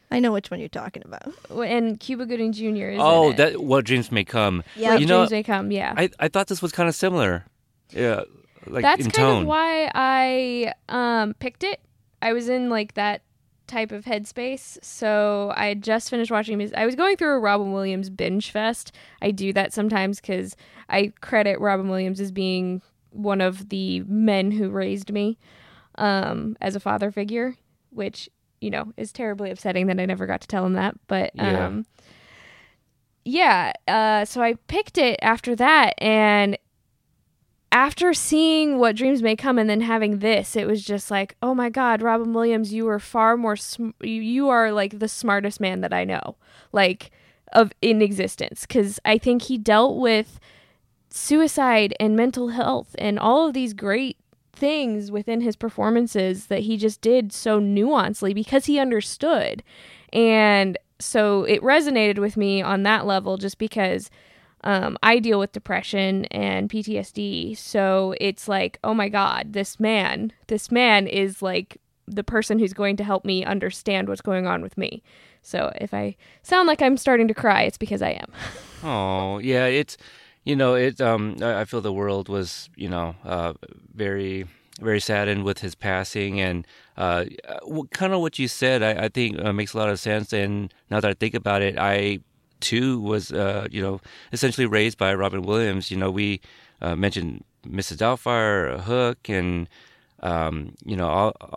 I 0.09 0.19
know 0.19 0.31
which 0.31 0.49
one 0.49 0.59
you're 0.59 0.69
talking 0.69 1.03
about. 1.05 1.23
And 1.49 1.99
Cuba 1.99 2.25
Gooding 2.25 2.53
Jr. 2.53 2.89
is 2.91 2.99
oh, 3.01 3.27
in 3.27 3.33
it. 3.33 3.37
that 3.37 3.61
what 3.63 3.85
dreams 3.85 4.11
may 4.11 4.23
come. 4.23 4.63
Yeah. 4.75 4.91
What 4.93 5.01
you 5.01 5.05
know, 5.05 5.19
Dreams 5.19 5.31
May 5.31 5.43
Come, 5.43 5.71
yeah. 5.71 5.93
I 5.97 6.09
I 6.19 6.27
thought 6.29 6.47
this 6.47 6.61
was 6.61 6.71
kind 6.71 6.87
of 6.87 6.95
similar. 6.95 7.45
Yeah, 7.91 8.21
like 8.65 8.83
That's 8.83 9.05
in 9.05 9.11
kind 9.11 9.15
tone. 9.15 9.41
of 9.43 9.47
why 9.47 9.91
I 9.93 10.73
um 10.89 11.33
picked 11.39 11.63
it. 11.63 11.81
I 12.21 12.33
was 12.33 12.49
in 12.49 12.69
like 12.69 12.93
that 12.95 13.21
type 13.67 13.91
of 13.91 14.05
headspace. 14.05 14.77
So 14.81 15.51
I 15.55 15.65
had 15.67 15.83
just 15.83 16.09
finished 16.09 16.31
watching. 16.31 16.59
his- 16.59 16.73
I 16.73 16.85
was 16.85 16.95
going 16.95 17.17
through 17.17 17.35
a 17.35 17.39
Robin 17.39 17.73
Williams 17.73 18.09
binge 18.09 18.49
fest. 18.49 18.93
I 19.21 19.31
do 19.31 19.51
that 19.53 19.73
sometimes 19.73 20.21
because 20.21 20.55
I 20.89 21.11
credit 21.21 21.59
Robin 21.59 21.89
Williams 21.89 22.21
as 22.21 22.31
being 22.31 22.81
one 23.11 23.41
of 23.41 23.67
the 23.69 24.01
men 24.01 24.51
who 24.51 24.69
raised 24.69 25.11
me 25.11 25.37
um, 25.95 26.55
as 26.61 26.75
a 26.75 26.79
father 26.79 27.11
figure, 27.11 27.55
which 27.89 28.29
you 28.61 28.69
know 28.69 28.91
is 28.97 29.11
terribly 29.11 29.51
upsetting 29.51 29.87
that 29.87 29.99
I 29.99 30.05
never 30.05 30.25
got 30.25 30.41
to 30.41 30.47
tell 30.47 30.65
him 30.65 30.73
that. 30.73 30.95
But 31.07 31.31
Yeah. 31.35 31.65
um, 31.67 31.85
yeah, 33.25 33.73
uh, 33.87 34.23
so 34.25 34.41
I 34.41 34.53
picked 34.67 34.97
it 34.97 35.19
after 35.21 35.55
that, 35.57 35.93
and 36.01 36.57
after 37.71 38.13
seeing 38.13 38.77
what 38.79 38.95
dreams 38.95 39.21
may 39.21 39.35
come 39.35 39.59
and 39.59 39.69
then 39.69 39.81
having 39.81 40.19
this 40.19 40.55
it 40.55 40.65
was 40.65 40.83
just 40.85 41.11
like 41.11 41.35
oh 41.43 41.53
my 41.53 41.69
god 41.69 42.01
robin 42.01 42.31
williams 42.33 42.73
you 42.73 42.87
are 42.87 42.97
far 42.97 43.35
more 43.35 43.57
sm- 43.57 43.89
you, 44.01 44.21
you 44.21 44.47
are 44.47 44.71
like 44.71 44.97
the 44.99 45.07
smartest 45.07 45.59
man 45.59 45.81
that 45.81 45.91
i 45.91 46.05
know 46.05 46.37
like 46.71 47.11
of 47.51 47.73
in 47.81 48.01
existence 48.01 48.61
because 48.61 49.01
i 49.03 49.17
think 49.17 49.43
he 49.43 49.57
dealt 49.57 49.97
with 49.97 50.39
suicide 51.09 51.93
and 51.99 52.15
mental 52.15 52.47
health 52.49 52.95
and 52.97 53.19
all 53.19 53.45
of 53.47 53.53
these 53.53 53.73
great 53.73 54.17
things 54.57 55.11
within 55.11 55.41
his 55.41 55.55
performances 55.55 56.47
that 56.47 56.61
he 56.61 56.77
just 56.77 57.01
did 57.01 57.31
so 57.31 57.59
nuancedly 57.59 58.33
because 58.33 58.65
he 58.65 58.79
understood 58.79 59.63
and 60.11 60.77
so 60.99 61.43
it 61.43 61.61
resonated 61.61 62.17
with 62.17 62.37
me 62.37 62.61
on 62.61 62.83
that 62.83 63.05
level 63.05 63.37
just 63.37 63.57
because 63.57 64.09
um, 64.63 64.97
I 65.03 65.19
deal 65.19 65.39
with 65.39 65.51
depression 65.51 66.25
and 66.25 66.69
PTSD. 66.69 67.57
So 67.57 68.15
it's 68.19 68.47
like, 68.47 68.79
oh 68.83 68.93
my 68.93 69.09
God, 69.09 69.53
this 69.53 69.79
man, 69.79 70.33
this 70.47 70.71
man 70.71 71.07
is 71.07 71.41
like 71.41 71.79
the 72.07 72.23
person 72.23 72.57
who's 72.57 72.73
going 72.73 72.97
to 72.97 73.03
help 73.03 73.25
me 73.25 73.45
understand 73.45 74.07
what's 74.07 74.21
going 74.21 74.47
on 74.47 74.61
with 74.61 74.77
me. 74.77 75.03
So 75.41 75.71
if 75.79 75.93
I 75.93 76.15
sound 76.41 76.67
like 76.67 76.81
I'm 76.81 76.97
starting 76.97 77.27
to 77.27 77.33
cry, 77.33 77.63
it's 77.63 77.77
because 77.77 78.01
I 78.01 78.11
am. 78.11 78.31
Oh, 78.83 79.39
yeah, 79.39 79.65
it's 79.65 79.97
you 80.47 80.55
know, 80.55 80.75
it 80.75 81.01
um 81.01 81.35
I 81.41 81.65
feel 81.65 81.81
the 81.81 81.93
world 82.01 82.29
was, 82.29 82.69
you 82.75 82.89
know, 82.89 83.15
uh 83.33 83.53
very 83.95 84.45
very 84.79 84.99
saddened 84.99 85.43
with 85.43 85.59
his 85.65 85.75
passing 85.75 86.39
and 86.47 86.65
uh 86.97 87.25
kind 87.99 88.13
of 88.13 88.19
what 88.21 88.37
you 88.39 88.47
said 88.47 88.81
I, 88.89 89.05
I 89.05 89.09
think 89.09 89.31
uh, 89.43 89.51
makes 89.59 89.73
a 89.73 89.77
lot 89.77 89.89
of 89.89 89.99
sense 89.99 90.31
and 90.33 90.73
now 90.91 90.99
that 91.01 91.09
I 91.09 91.15
think 91.15 91.33
about 91.33 91.61
it 91.67 91.75
I 91.77 92.19
too 92.59 92.99
was 93.11 93.31
uh 93.31 93.67
you 93.75 93.81
know 93.85 93.99
essentially 94.31 94.67
raised 94.67 94.97
by 94.97 95.11
Robin 95.23 95.41
Williams 95.41 95.91
you 95.91 95.97
know 95.97 96.11
we 96.11 96.41
uh, 96.81 96.95
mentioned 96.95 97.43
Mrs. 97.67 97.97
Doubtfire 97.97 98.79
Hook 98.89 99.19
and 99.29 99.67
um 100.31 100.55
you 100.85 100.95
know 100.99 101.09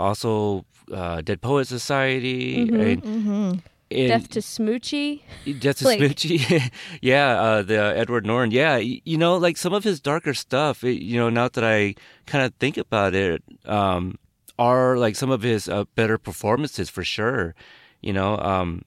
also 0.06 0.64
uh 0.92 1.20
Dead 1.20 1.40
Poet 1.40 1.66
Society 1.68 2.68
and, 2.72 3.02
Mm-hmm. 3.04 3.50
And 3.90 4.08
Death 4.08 4.28
to 4.30 4.40
Smoochy. 4.40 5.22
Justice 5.58 5.84
Like- 5.84 6.00
Smoochy, 6.00 6.70
yeah, 7.02 7.40
uh, 7.40 7.62
the 7.62 7.76
Edward 7.96 8.24
Norton, 8.24 8.52
yeah, 8.52 8.76
you 8.76 9.18
know, 9.18 9.36
like 9.36 9.56
some 9.56 9.72
of 9.72 9.82
his 9.82 10.00
darker 10.00 10.32
stuff, 10.32 10.84
it, 10.84 11.02
you 11.02 11.18
know, 11.18 11.28
now 11.28 11.48
that 11.48 11.64
I 11.64 11.96
kind 12.26 12.44
of 12.44 12.54
think 12.54 12.76
about 12.76 13.14
it, 13.14 13.42
um, 13.64 14.16
are 14.60 14.98
like 14.98 15.16
some 15.16 15.30
of 15.30 15.42
his 15.42 15.68
uh, 15.68 15.84
better 15.94 16.18
performances 16.18 16.90
for 16.90 17.02
sure. 17.02 17.54
You 18.02 18.12
know, 18.12 18.36
um, 18.38 18.82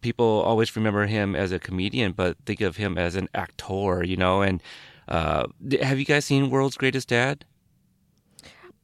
people 0.00 0.24
always 0.24 0.74
remember 0.76 1.06
him 1.06 1.34
as 1.34 1.52
a 1.52 1.58
comedian, 1.58 2.12
but 2.12 2.36
think 2.46 2.60
of 2.60 2.76
him 2.76 2.96
as 2.96 3.16
an 3.16 3.28
actor. 3.34 4.04
You 4.04 4.16
know, 4.16 4.42
and 4.42 4.62
uh, 5.08 5.46
have 5.82 5.98
you 5.98 6.04
guys 6.04 6.24
seen 6.24 6.50
World's 6.50 6.76
Greatest 6.76 7.08
Dad? 7.08 7.44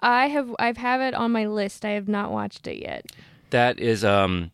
I 0.01 0.27
have 0.27 0.55
I've 0.59 0.77
have 0.77 1.01
it 1.01 1.15
on 1.15 1.33
my 1.33 1.47
list. 1.47 1.85
I 1.85 1.91
have 1.91 2.09
not 2.09 2.33
watched 2.33 2.67
it 2.67 2.83
yet. 2.83 3.07
That 3.51 3.79
is, 3.79 4.05
um, 4.05 4.51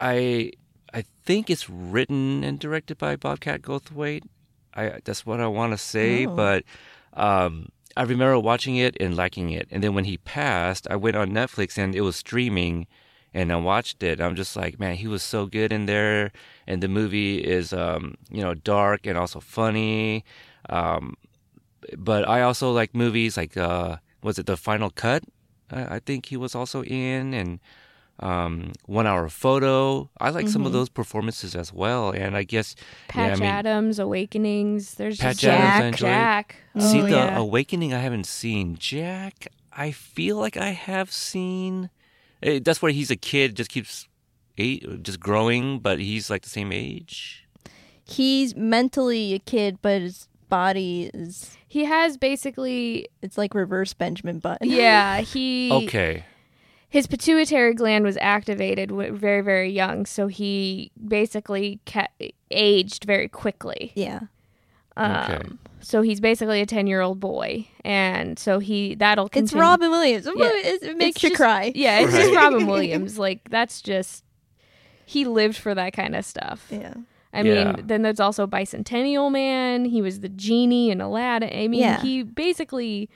I 0.00 0.52
I 0.94 1.04
think 1.24 1.50
it's 1.50 1.68
written 1.68 2.42
and 2.44 2.58
directed 2.58 2.98
by 2.98 3.16
Bobcat 3.16 3.62
Goldthwait. 3.62 4.22
I 4.74 5.00
that's 5.04 5.26
what 5.26 5.40
I 5.40 5.46
want 5.46 5.72
to 5.72 5.78
say, 5.78 6.26
Oh. 6.26 6.34
but 6.34 6.64
um, 7.14 7.68
I 7.96 8.02
remember 8.02 8.38
watching 8.38 8.76
it 8.76 8.96
and 9.00 9.16
liking 9.16 9.50
it. 9.50 9.66
And 9.70 9.82
then 9.82 9.94
when 9.94 10.04
he 10.04 10.18
passed, 10.18 10.86
I 10.90 10.96
went 10.96 11.16
on 11.16 11.30
Netflix 11.30 11.76
and 11.78 11.94
it 11.94 12.02
was 12.02 12.16
streaming, 12.16 12.86
and 13.34 13.52
I 13.52 13.56
watched 13.56 14.02
it. 14.02 14.20
I'm 14.20 14.36
just 14.36 14.54
like, 14.56 14.78
man, 14.78 14.94
he 14.96 15.08
was 15.08 15.22
so 15.22 15.46
good 15.46 15.72
in 15.72 15.86
there. 15.86 16.30
And 16.66 16.82
the 16.82 16.88
movie 16.88 17.38
is, 17.38 17.72
um, 17.72 18.14
you 18.30 18.42
know, 18.42 18.54
dark 18.54 19.06
and 19.06 19.18
also 19.18 19.40
funny. 19.40 20.24
Um, 20.70 21.14
but 21.96 22.28
I 22.28 22.42
also 22.42 22.70
like 22.70 22.94
movies 22.94 23.36
like, 23.36 23.56
uh, 23.56 23.96
was 24.22 24.38
it 24.38 24.46
The 24.46 24.56
Final 24.56 24.90
Cut? 24.90 25.24
I, 25.70 25.96
I 25.96 25.98
think 26.00 26.26
he 26.26 26.36
was 26.36 26.54
also 26.54 26.82
in, 26.84 27.34
and 27.34 27.58
um, 28.20 28.72
One 28.86 29.06
Hour 29.06 29.28
Photo. 29.28 30.10
I 30.20 30.30
like 30.30 30.48
some 30.48 30.66
of 30.66 30.72
those 30.72 30.88
performances 30.88 31.54
as 31.54 31.72
well. 31.72 32.10
And 32.10 32.36
I 32.36 32.42
guess, 32.42 32.74
yeah, 32.78 32.84
I 33.24 33.28
Patch 33.28 33.38
mean, 33.40 33.48
Adams, 33.48 33.98
Awakenings. 33.98 34.94
There's 34.94 35.18
Patch 35.18 35.38
just 35.38 35.44
Adams, 35.60 35.96
I 35.96 36.06
Jack. 36.08 36.56
enjoyed. 36.74 36.80
Jack. 36.80 36.90
See 36.92 37.00
Oh, 37.00 37.04
the 37.04 37.10
yeah. 37.10 37.38
Awakening 37.38 37.94
I 37.94 37.98
haven't 37.98 38.26
seen. 38.26 38.76
Jack, 38.78 39.48
I 39.72 39.90
feel 39.92 40.36
like 40.36 40.56
I 40.56 40.70
have 40.70 41.12
seen. 41.12 41.90
Eh, 42.42 42.60
That's 42.62 42.80
where 42.82 42.92
he's 42.92 43.10
a 43.10 43.16
kid, 43.16 43.56
just 43.56 43.70
keeps 43.70 44.08
eight, 44.58 45.02
just 45.02 45.20
growing, 45.20 45.78
but 45.78 45.98
he's 46.00 46.30
like 46.30 46.42
the 46.42 46.48
same 46.48 46.72
age. 46.72 47.44
He's 48.04 48.56
mentally 48.56 49.34
a 49.34 49.38
kid, 49.38 49.78
but 49.82 50.00
his 50.02 50.28
body 50.48 51.10
is 51.12 51.56
he 51.68 51.84
has 51.84 52.16
basically 52.16 53.06
it's 53.20 53.36
like 53.36 53.54
reverse 53.54 53.92
Benjamin 53.92 54.38
Button. 54.38 54.70
yeah 54.70 55.20
he 55.32 55.70
Okay, 55.70 56.24
his 56.88 57.06
pituitary 57.06 57.74
gland 57.74 58.04
was 58.04 58.16
activated 58.20 58.90
very 58.90 59.40
very 59.42 59.70
young 59.70 60.06
so 60.06 60.26
he 60.26 60.90
basically 61.06 61.80
ca- 61.86 62.08
aged 62.50 63.04
very 63.04 63.28
quickly 63.28 63.92
Yeah. 63.94 64.20
um, 64.96 65.12
Okay. 65.12 65.48
so 65.80 66.02
he's 66.02 66.20
basically 66.20 66.60
a 66.60 66.66
10 66.66 66.86
year 66.86 67.00
old 67.00 67.20
boy 67.20 67.66
and 67.84 68.38
so 68.38 68.58
he 68.58 68.94
that'll 68.94 69.28
It's. 69.34 69.52
Robin 69.52 69.90
Williams. 69.90 70.26
Yeah. 70.26 70.46
It, 70.52 70.82
it 70.82 70.96
makes 70.96 71.16
It's 71.16 71.22
you 71.24 71.28
just- 71.30 71.40
cry. 71.40 71.72
yeah 71.74 72.00
it's 72.00 72.12
just 72.12 72.34
robin 72.42 72.66
williams 72.66 73.18
like 73.18 73.48
that's 73.50 73.80
just 73.82 74.24
he 75.06 75.24
lived 75.24 75.56
for 75.56 75.74
that 75.74 75.92
kind 75.92 76.14
of 76.16 76.24
stuff 76.24 76.66
Yeah. 76.70 76.94
I 77.32 77.42
Yeah. 77.42 77.72
mean, 77.72 77.86
then 77.86 78.00
there's 78.00 78.20
also 78.20 78.46
Bicentennial 78.46 79.30
Man. 79.30 79.84
He 79.84 80.00
was 80.00 80.20
the 80.20 80.30
genie 80.30 80.90
in 80.90 81.02
Aladdin. 81.02 81.50
I 81.52 81.68
mean, 81.68 81.80
Yeah. 81.80 82.00
he 82.00 82.22
basically 82.22 83.10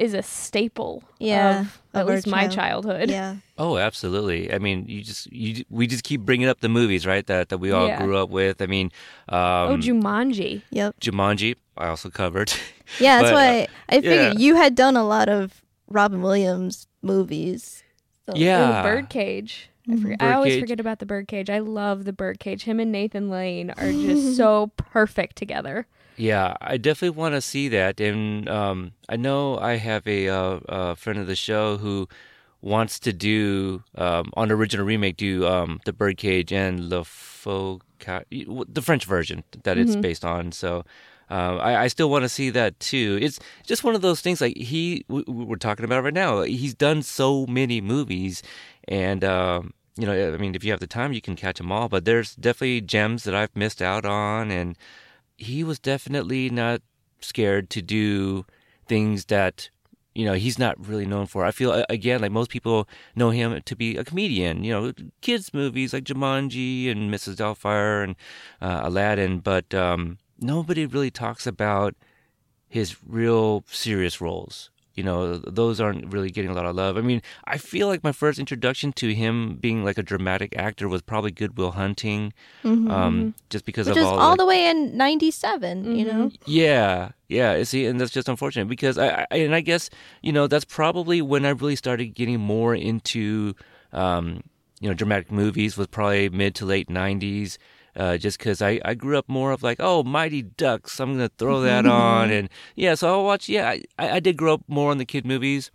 is 0.00 0.14
a 0.14 0.22
staple 0.22 1.04
Yeah, 1.18 1.60
of 1.60 1.80
at 1.94 2.02
of 2.02 2.08
our 2.08 2.14
least 2.16 2.26
my 2.26 2.48
childhood. 2.48 3.10
Yeah. 3.10 3.36
Oh, 3.58 3.76
absolutely. 3.76 4.52
I 4.52 4.58
mean, 4.58 4.86
you 4.88 5.02
just 5.02 5.30
you 5.32 5.64
we 5.68 5.86
just 5.86 6.02
keep 6.04 6.22
bringing 6.22 6.48
up 6.48 6.60
the 6.60 6.68
movies, 6.68 7.06
right? 7.06 7.26
That 7.26 7.50
that 7.50 7.58
we 7.58 7.70
all 7.70 7.86
Yeah. 7.86 8.02
grew 8.02 8.16
up 8.16 8.30
with. 8.30 8.62
I 8.62 8.66
mean, 8.66 8.90
oh, 9.28 9.74
um, 9.74 9.80
Jumanji. 9.80 10.62
Yep. 10.70 11.00
Jumanji. 11.00 11.56
I 11.76 11.88
also 11.88 12.10
covered. 12.10 12.52
Yeah, 12.98 13.18
that's 13.22 13.30
But, 13.30 13.34
why 13.34 13.68
I 13.88 14.00
figured 14.00 14.34
yeah. 14.34 14.38
you 14.44 14.56
had 14.56 14.74
done 14.74 14.96
a 14.96 15.04
lot 15.06 15.28
of 15.28 15.62
Robin 15.88 16.22
Williams 16.22 16.88
movies. 17.02 17.84
So- 18.26 18.32
Yeah. 18.34 18.80
Ooh, 18.80 18.82
Birdcage. 18.82 19.68
I, 19.88 19.96
forget, 19.96 20.22
I 20.22 20.32
always 20.34 20.58
forget 20.60 20.78
about 20.80 20.98
the 20.98 21.06
Birdcage. 21.06 21.50
I 21.50 21.58
love 21.60 22.04
the 22.04 22.12
Birdcage. 22.12 22.64
Him 22.64 22.80
and 22.80 22.90
Nathan 22.92 23.28
Lane 23.30 23.70
are 23.76 23.90
just 23.92 24.36
so 24.40 24.72
perfect 24.76 25.36
together. 25.36 25.86
Yeah, 26.20 26.54
I 26.60 26.76
definitely 26.76 27.16
want 27.18 27.34
to 27.34 27.40
see 27.40 27.68
that, 27.68 27.98
and 27.98 28.46
um, 28.46 28.92
I 29.08 29.16
know 29.16 29.58
I 29.58 29.76
have 29.76 30.06
a, 30.06 30.28
uh, 30.28 30.60
a 30.68 30.94
friend 30.96 31.18
of 31.18 31.26
the 31.26 31.34
show 31.34 31.78
who 31.78 32.08
wants 32.60 32.98
to 33.00 33.12
do 33.14 33.82
um, 33.94 34.30
on 34.34 34.48
the 34.48 34.54
original 34.54 34.84
remake, 34.84 35.16
do 35.16 35.46
um, 35.46 35.80
the 35.86 35.94
Birdcage 35.94 36.52
and 36.52 36.90
Le 36.90 37.04
Faux 37.04 37.84
the 38.00 38.82
French 38.82 39.06
version 39.06 39.44
that 39.62 39.78
it's 39.78 39.96
Mhm. 39.96 40.02
based 40.02 40.24
on. 40.24 40.52
So. 40.52 40.84
Um, 41.32 41.60
I, 41.60 41.84
I 41.84 41.86
still 41.86 42.10
want 42.10 42.24
to 42.24 42.28
see 42.28 42.50
that 42.50 42.80
too. 42.80 43.16
It's 43.22 43.38
just 43.64 43.84
one 43.84 43.94
of 43.94 44.02
those 44.02 44.20
things. 44.20 44.40
Like 44.40 44.56
he, 44.56 45.04
we, 45.06 45.22
we're 45.28 45.54
talking 45.54 45.84
about 45.84 46.02
right 46.02 46.12
now. 46.12 46.42
He's 46.42 46.74
done 46.74 47.02
so 47.04 47.46
many 47.46 47.80
movies, 47.80 48.42
and 48.88 49.22
um, 49.22 49.72
you 49.96 50.06
know, 50.06 50.34
I 50.34 50.38
mean, 50.38 50.56
if 50.56 50.64
you 50.64 50.72
have 50.72 50.80
the 50.80 50.88
time, 50.88 51.12
you 51.12 51.20
can 51.20 51.36
catch 51.36 51.58
them 51.58 51.70
all. 51.70 51.88
But 51.88 52.04
there's 52.04 52.34
definitely 52.34 52.80
gems 52.80 53.22
that 53.22 53.34
I've 53.36 53.54
missed 53.54 53.80
out 53.80 54.04
on, 54.04 54.50
and 54.50 54.76
he 55.40 55.64
was 55.64 55.78
definitely 55.78 56.50
not 56.50 56.82
scared 57.20 57.70
to 57.70 57.82
do 57.82 58.44
things 58.86 59.26
that 59.26 59.70
you 60.14 60.24
know 60.24 60.34
he's 60.34 60.58
not 60.58 60.86
really 60.86 61.06
known 61.06 61.26
for. 61.26 61.44
I 61.44 61.50
feel 61.50 61.84
again 61.88 62.20
like 62.20 62.32
most 62.32 62.50
people 62.50 62.88
know 63.14 63.30
him 63.30 63.60
to 63.64 63.76
be 63.76 63.96
a 63.96 64.04
comedian. 64.04 64.64
You 64.64 64.72
know, 64.72 64.92
kids 65.22 65.54
movies 65.54 65.92
like 65.92 66.04
Jumanji 66.04 66.90
and 66.90 67.12
Mrs. 67.12 67.36
Doubtfire 67.36 68.04
and 68.04 68.16
uh, 68.60 68.82
Aladdin, 68.84 69.38
but 69.40 69.72
um, 69.74 70.18
nobody 70.38 70.86
really 70.86 71.10
talks 71.10 71.46
about 71.46 71.94
his 72.68 72.96
real 73.06 73.64
serious 73.66 74.20
roles. 74.20 74.70
You 75.00 75.06
know, 75.10 75.38
those 75.38 75.80
aren't 75.80 76.12
really 76.12 76.28
getting 76.30 76.50
a 76.50 76.54
lot 76.54 76.66
of 76.66 76.76
love. 76.76 76.98
I 76.98 77.00
mean, 77.00 77.22
I 77.46 77.56
feel 77.56 77.86
like 77.88 78.04
my 78.04 78.12
first 78.12 78.38
introduction 78.38 78.92
to 79.00 79.14
him 79.14 79.56
being 79.56 79.82
like 79.82 79.96
a 79.96 80.02
dramatic 80.02 80.50
actor 80.56 80.88
was 80.90 81.00
probably 81.00 81.30
Good 81.30 81.56
Will 81.56 81.70
Hunting, 81.72 82.34
Mhm. 82.64 82.90
um, 82.90 83.34
just 83.48 83.64
because 83.64 83.86
which 83.86 83.96
of 83.96 84.02
was 84.02 84.06
all, 84.12 84.18
all 84.20 84.30
the, 84.36 84.42
the 84.42 84.46
way 84.46 84.68
in 84.68 84.94
'97. 84.98 85.96
You 85.96 86.04
know, 86.04 86.30
yeah, 86.44 87.12
yeah. 87.28 87.62
See, 87.62 87.86
and 87.86 87.98
that's 87.98 88.10
just 88.12 88.28
unfortunate 88.28 88.68
because 88.68 88.98
I, 88.98 89.24
I 89.30 89.36
and 89.36 89.54
I 89.54 89.62
guess 89.62 89.88
you 90.20 90.32
know 90.32 90.46
that's 90.46 90.66
probably 90.66 91.22
when 91.22 91.46
I 91.46 91.50
really 91.50 91.76
started 91.76 92.08
getting 92.14 92.38
more 92.40 92.74
into 92.74 93.54
um, 93.94 94.42
you 94.80 94.88
know 94.90 94.94
dramatic 94.94 95.32
movies 95.32 95.78
was 95.78 95.86
probably 95.86 96.28
mid 96.28 96.54
to 96.56 96.66
late 96.66 96.88
'90s. 96.90 97.56
Uh, 97.96 98.16
just 98.16 98.38
because 98.38 98.62
I, 98.62 98.80
I 98.84 98.94
grew 98.94 99.18
up 99.18 99.28
more 99.28 99.50
of 99.52 99.62
like 99.62 99.78
oh 99.80 100.02
Mighty 100.02 100.42
Ducks 100.42 101.00
I'm 101.00 101.12
gonna 101.12 101.30
throw 101.38 101.60
that 101.62 101.86
on 101.86 102.30
and 102.30 102.48
yeah 102.76 102.94
so 102.94 103.08
I'll 103.08 103.24
watch 103.24 103.48
yeah 103.48 103.76
I, 103.98 104.10
I 104.16 104.20
did 104.20 104.36
grow 104.36 104.54
up 104.54 104.62
more 104.68 104.90
on 104.90 104.98
the 104.98 105.04
kid 105.04 105.26
movies 105.26 105.70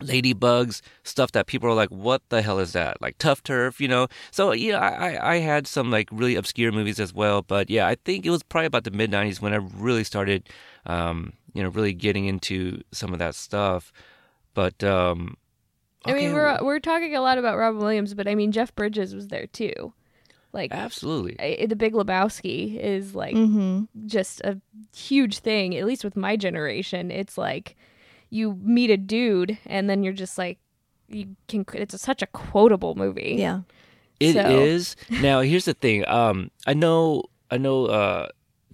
ladybugs 0.00 0.82
stuff 1.04 1.32
that 1.32 1.46
people 1.46 1.68
are 1.68 1.74
like 1.74 1.90
what 1.90 2.22
the 2.28 2.42
hell 2.42 2.58
is 2.58 2.72
that? 2.72 3.00
Like 3.00 3.18
tough 3.18 3.42
turf 3.42 3.80
you 3.80 3.88
know? 3.88 4.08
So 4.30 4.52
yeah 4.52 4.78
I, 4.78 5.34
I 5.34 5.36
had 5.36 5.66
some 5.66 5.90
like 5.90 6.08
really 6.10 6.36
obscure 6.36 6.72
movies 6.72 7.00
as 7.00 7.12
well 7.12 7.42
but 7.42 7.68
yeah 7.70 7.86
i 7.86 7.96
think 8.04 8.24
it 8.26 8.30
was 8.30 8.42
probably 8.42 8.66
about 8.66 8.84
the 8.84 8.90
mid 8.90 9.10
90s 9.10 9.40
when 9.40 9.52
i 9.52 9.56
really 9.56 10.04
started 10.04 10.48
um 10.86 11.32
you 11.54 11.62
know 11.62 11.68
really 11.70 11.92
getting 11.92 12.26
into 12.26 12.82
some 12.92 13.12
of 13.12 13.18
that 13.18 13.34
stuff 13.34 13.92
but 14.54 14.82
um 14.82 15.36
I 16.06 16.14
mean, 16.14 16.34
we're 16.34 16.62
we're 16.62 16.80
talking 16.80 17.14
a 17.16 17.20
lot 17.20 17.38
about 17.38 17.58
Robin 17.58 17.80
Williams, 17.80 18.14
but 18.14 18.28
I 18.28 18.34
mean, 18.34 18.52
Jeff 18.52 18.74
Bridges 18.74 19.14
was 19.14 19.28
there 19.28 19.46
too. 19.46 19.92
Like 20.56 20.72
absolutely 20.72 21.36
I, 21.38 21.66
the 21.66 21.76
Big 21.76 21.92
Lebowski 21.92 22.80
is 22.80 23.14
like 23.14 23.34
hmm 23.36 23.84
just 24.06 24.40
a 24.40 24.58
huge 24.96 25.38
thing. 25.40 25.76
At 25.76 25.84
least 25.84 26.02
with 26.04 26.16
my 26.16 26.34
generation, 26.36 27.10
it's 27.10 27.36
like 27.36 27.76
you 28.30 28.54
meet 28.62 28.90
a 28.90 28.96
dude, 28.96 29.58
and 29.66 29.88
then 29.88 30.02
you're 30.02 30.12
just 30.24 30.36
like 30.38 30.58
you 31.08 31.36
can. 31.46 31.64
It's 31.74 31.94
a, 31.94 31.98
such 31.98 32.22
a 32.22 32.26
quotable 32.26 32.94
movie. 32.96 33.36
yeah. 33.38 33.60
It 34.18 34.34
is 34.36 34.96
So- 35.10 35.20
now. 35.20 35.40
Here's 35.42 35.66
the 35.66 35.74
thing. 35.74 36.08
Um, 36.08 36.50
I 36.66 36.72
know, 36.74 37.24
I 37.50 37.58
know. 37.58 37.86
Uh, 37.86 38.28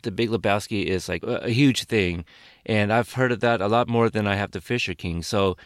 the 0.05 0.11
Big 0.11 0.31
Lebowski 0.31 0.85
is 0.87 1.09
like 1.09 1.23
a, 1.25 1.37
a 1.47 1.51
huge 1.51 1.85
thing, 1.85 2.25
and 2.65 2.93
I've 2.93 3.13
heard 3.13 3.33
of 3.33 3.41
that 3.41 3.61
a 3.61 3.67
lot 3.69 3.89
more 3.89 4.09
than 4.09 4.27
I 4.27 4.37
have 4.37 4.51
the 4.53 4.61
Fisher 4.61 4.95
King. 4.95 5.23
So, 5.23 5.57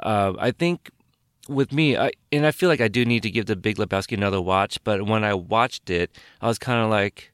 uh, 0.00 0.32
I 0.38 0.50
think 0.52 0.90
with 1.48 1.72
me, 1.72 1.96
I 1.96 2.12
and 2.30 2.46
I 2.46 2.50
feel 2.50 2.68
like 2.68 2.80
I 2.80 2.88
do 2.88 3.04
need 3.04 3.22
to 3.22 3.30
give 3.30 3.46
the 3.46 3.56
Big 3.56 3.76
Lebowski 3.76 4.16
another 4.16 4.40
watch. 4.40 4.82
But 4.84 5.06
when 5.06 5.24
I 5.24 5.34
watched 5.34 5.90
it, 5.90 6.10
I 6.40 6.48
was 6.48 6.58
kind 6.58 6.82
of 6.82 6.90
like, 6.90 7.32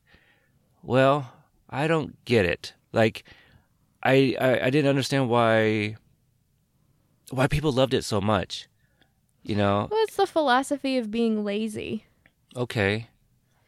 well, 0.82 1.32
I 1.68 1.86
don't 1.86 2.22
get 2.24 2.44
it. 2.46 2.74
Like, 2.92 3.24
I, 4.02 4.36
I 4.40 4.60
I 4.66 4.70
didn't 4.70 4.88
understand 4.88 5.28
why 5.28 5.96
why 7.30 7.46
people 7.46 7.72
loved 7.72 7.94
it 7.94 8.04
so 8.04 8.20
much. 8.20 8.68
You 9.42 9.56
know, 9.56 9.88
Well, 9.90 10.00
it's 10.02 10.16
the 10.16 10.26
philosophy 10.26 10.98
of 10.98 11.10
being 11.10 11.44
lazy. 11.44 12.04
Okay. 12.56 13.08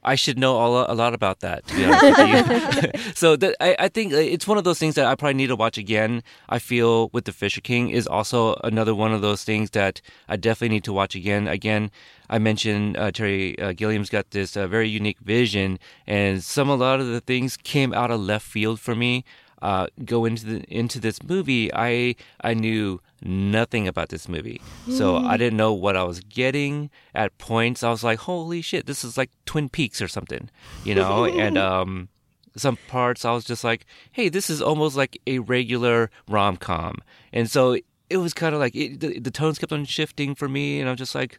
I 0.03 0.15
should 0.15 0.39
know 0.39 0.57
a 0.57 0.95
lot 0.95 1.13
about 1.13 1.41
that, 1.41 1.67
to 1.67 1.77
be 1.77 1.85
honest 1.85 2.03
with 2.19 2.95
you. 2.95 3.13
so 3.15 3.37
I, 3.61 3.77
I 3.79 3.89
think 3.89 4.13
it's 4.13 4.47
one 4.47 4.57
of 4.57 4.65
those 4.65 4.79
things 4.79 4.95
that 4.95 5.07
I 5.07 5.15
probably 5.15 5.35
need 5.35 5.49
to 5.49 5.57
watch 5.57 5.77
again. 5.77 6.23
I 6.49 6.59
feel 6.59 7.11
with 7.13 7.27
The 7.27 7.33
Fisher 7.33 7.61
King 7.61 7.91
is 7.91 8.07
also 8.07 8.55
another 8.65 8.95
one 8.95 9.13
of 9.13 9.21
those 9.21 9.45
things 9.45 9.71
that 9.71 10.01
I 10.29 10.37
definitely 10.37 10.75
need 10.77 10.85
to 10.85 10.93
watch 10.93 11.15
again. 11.15 11.47
Again, 11.49 11.91
I 12.31 12.39
mentioned 12.39 12.97
uh, 12.97 13.11
Terry 13.11 13.59
uh, 13.59 13.73
Gilliam's 13.73 14.09
got 14.09 14.31
this 14.31 14.57
uh, 14.57 14.67
very 14.67 14.89
unique 14.89 15.19
vision, 15.21 15.79
and 16.07 16.43
some 16.43 16.71
a 16.71 16.77
lot 16.77 17.01
of 17.01 17.09
the 17.09 17.21
things 17.21 17.57
came 17.59 17.93
out 17.93 18.11
of 18.11 18.21
left 18.21 18.47
field 18.47 18.81
for 18.81 18.95
me. 18.95 19.25
Uh, 19.61 19.89
go 20.07 20.25
into 20.25 20.47
the 20.47 20.65
into 20.75 20.99
this 20.99 21.23
movie, 21.23 21.71
I 21.75 22.17
I 22.41 22.55
knew 22.55 23.03
nothing 23.23 23.87
about 23.87 24.09
this 24.09 24.29
movie, 24.29 24.61
so 24.89 25.17
I 25.17 25.37
didn't 25.37 25.57
know 25.57 25.73
what 25.73 25.97
I 25.97 26.05
was 26.05 26.21
getting. 26.21 26.91
At 27.15 27.37
points, 27.39 27.83
I 27.83 27.91
was 27.91 28.03
like, 28.05 28.21
"Holy 28.21 28.63
shit, 28.63 28.87
this 28.87 29.05
is 29.05 29.17
like 29.17 29.31
Twin 29.47 29.69
Peaks 29.69 30.01
or 30.01 30.09
something," 30.09 30.51
you 30.85 30.95
know. 30.95 31.25
and 31.25 31.59
um, 31.71 32.09
some 32.57 32.79
parts, 32.89 33.25
I 33.25 33.33
was 33.33 33.45
just 33.45 33.65
like, 33.65 33.87
"Hey, 34.13 34.29
this 34.29 34.51
is 34.51 34.61
almost 34.63 34.97
like 34.97 35.21
a 35.27 35.39
regular 35.41 36.11
rom 36.29 36.57
com," 36.57 36.99
and 37.33 37.51
so 37.51 37.77
it 38.09 38.17
was 38.17 38.35
kind 38.35 38.55
of 38.55 38.61
like 38.61 38.75
it, 38.75 39.01
the, 39.01 39.19
the 39.19 39.31
tones 39.31 39.59
kept 39.59 39.73
on 39.73 39.85
shifting 39.85 40.35
for 40.35 40.49
me, 40.49 40.81
and 40.81 40.89
I'm 40.89 40.97
just 40.97 41.15
like, 41.15 41.39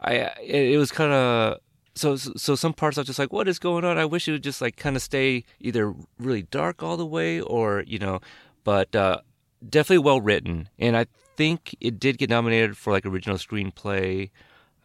I 0.00 0.14
it, 0.42 0.72
it 0.72 0.78
was 0.78 0.92
kind 0.92 1.12
of 1.12 1.60
so 1.94 2.16
so 2.16 2.54
some 2.54 2.74
parts 2.74 2.98
I 2.98 3.02
was 3.02 3.06
just 3.06 3.18
like, 3.18 3.32
what 3.32 3.48
is 3.48 3.58
going 3.58 3.84
on? 3.84 3.98
I 3.98 4.04
wish 4.04 4.28
it 4.28 4.32
would 4.32 4.44
just 4.44 4.60
like 4.60 4.76
kind 4.76 4.96
of 4.96 5.02
stay 5.02 5.44
either 5.60 5.94
really 6.18 6.42
dark 6.42 6.82
all 6.82 6.96
the 6.96 7.06
way 7.06 7.40
or 7.40 7.84
you 7.86 7.98
know, 7.98 8.20
but 8.64 8.94
uh, 8.94 9.20
definitely 9.66 10.04
well 10.04 10.20
written, 10.20 10.68
and 10.78 10.96
I 10.96 11.06
think 11.36 11.74
it 11.80 11.98
did 11.98 12.18
get 12.18 12.30
nominated 12.30 12.76
for 12.76 12.92
like 12.92 13.06
original 13.06 13.36
screenplay. 13.36 14.30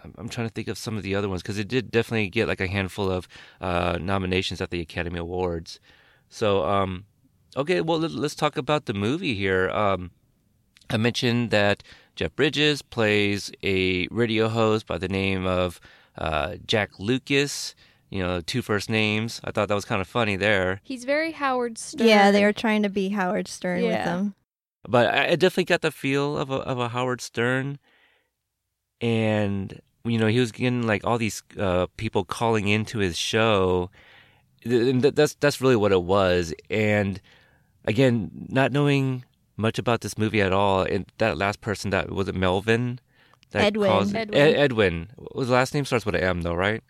I'm, 0.04 0.14
I'm 0.18 0.30
trying 0.30 0.48
to 0.48 0.54
think 0.54 0.68
of 0.68 0.78
some 0.78 0.98
of 0.98 1.04
the 1.04 1.16
other 1.16 1.30
ones 1.30 1.42
because 1.42 1.58
it 1.58 1.68
did 1.68 1.92
definitely 1.92 2.30
get 2.30 2.48
like 2.48 2.62
a 2.62 2.68
handful 2.68 3.10
of 3.10 3.28
uh, 3.62 3.98
nominations 4.02 4.62
at 4.62 4.70
the 4.70 4.82
Academy 4.82 5.20
Awards. 5.20 5.80
So 6.30 6.66
um, 6.66 7.06
okay, 7.56 7.82
well 7.82 8.00
let, 8.00 8.12
let's 8.12 8.36
talk 8.36 8.58
about 8.58 8.86
the 8.86 8.94
movie 8.94 9.34
here. 9.36 9.70
Um, 9.70 10.12
I 10.90 10.98
mentioned 10.98 11.50
that 11.52 11.84
Jeff 12.16 12.36
Bridges 12.36 12.82
plays 12.82 13.52
a 13.64 14.08
radio 14.12 14.48
host 14.48 14.86
by 14.88 14.98
the 14.98 15.08
name 15.10 15.46
of 15.46 15.80
uh, 16.18 16.56
Jack 16.66 17.00
Lucas. 17.00 17.76
You 18.10 18.22
know, 18.22 18.40
two 18.40 18.62
first 18.62 18.90
names. 18.90 19.42
I 19.44 19.52
thought 19.52 19.68
that 19.68 19.74
was 19.74 19.84
kind 19.84 20.00
of 20.00 20.08
funny 20.08 20.36
there. 20.36 20.80
He's 20.84 21.04
very 21.04 21.32
Howard 21.32 21.78
Stern. 21.78 22.08
Yeah, 22.08 22.32
they 22.32 22.44
were 22.44 22.54
trying 22.54 22.84
to 22.84 22.90
be 22.90 23.10
Howard 23.10 23.48
Stern 23.48 23.82
with 23.82 23.92
Yeah. 23.92 24.26
Them. 24.86 24.92
But 24.92 25.14
I, 25.14 25.28
I 25.32 25.36
definitely 25.36 25.66
got 25.66 25.82
the 25.82 25.92
feel 25.92 26.38
of 26.38 26.50
a 26.52 26.56
of 26.56 26.80
a 26.80 26.90
Howard 26.90 27.22
Stern, 27.22 27.78
and 29.02 29.80
you 30.04 30.18
know 30.18 30.28
he 30.28 30.40
was 30.40 30.52
getting 30.52 30.84
like 30.88 31.06
all 31.06 31.18
these 31.18 31.44
uh, 31.60 31.88
people 31.98 32.24
calling 32.24 32.68
into 32.68 33.00
his 33.00 33.18
show. 33.18 33.90
And 34.64 35.02
th- 35.02 35.16
That's 35.16 35.36
that's 35.36 35.62
really 35.62 35.76
what 35.76 35.92
it 35.92 36.04
was. 36.04 36.54
And 36.70 37.22
again, 37.86 38.32
not 38.50 38.72
knowing 38.72 39.24
much 39.58 39.78
about 39.80 40.02
this 40.02 40.18
movie 40.18 40.42
at 40.42 40.52
all, 40.54 40.82
and 40.84 41.06
that 41.20 41.38
last 41.38 41.62
person 41.62 41.92
that 41.92 42.10
was 42.12 42.28
it 42.28 42.36
Melvin. 42.36 43.00
That 43.52 43.64
Edwin. 43.66 43.90
calls- 43.90 44.14
Edwin. 44.14 44.38
Ed- 44.40 44.56
Edwin. 44.56 45.10
His 45.38 45.50
last 45.50 45.74
name 45.74 45.86
starts 45.86 46.06
with 46.06 46.16
an 46.16 46.22
M, 46.22 46.42
though, 46.42 46.56
right? 46.56 46.84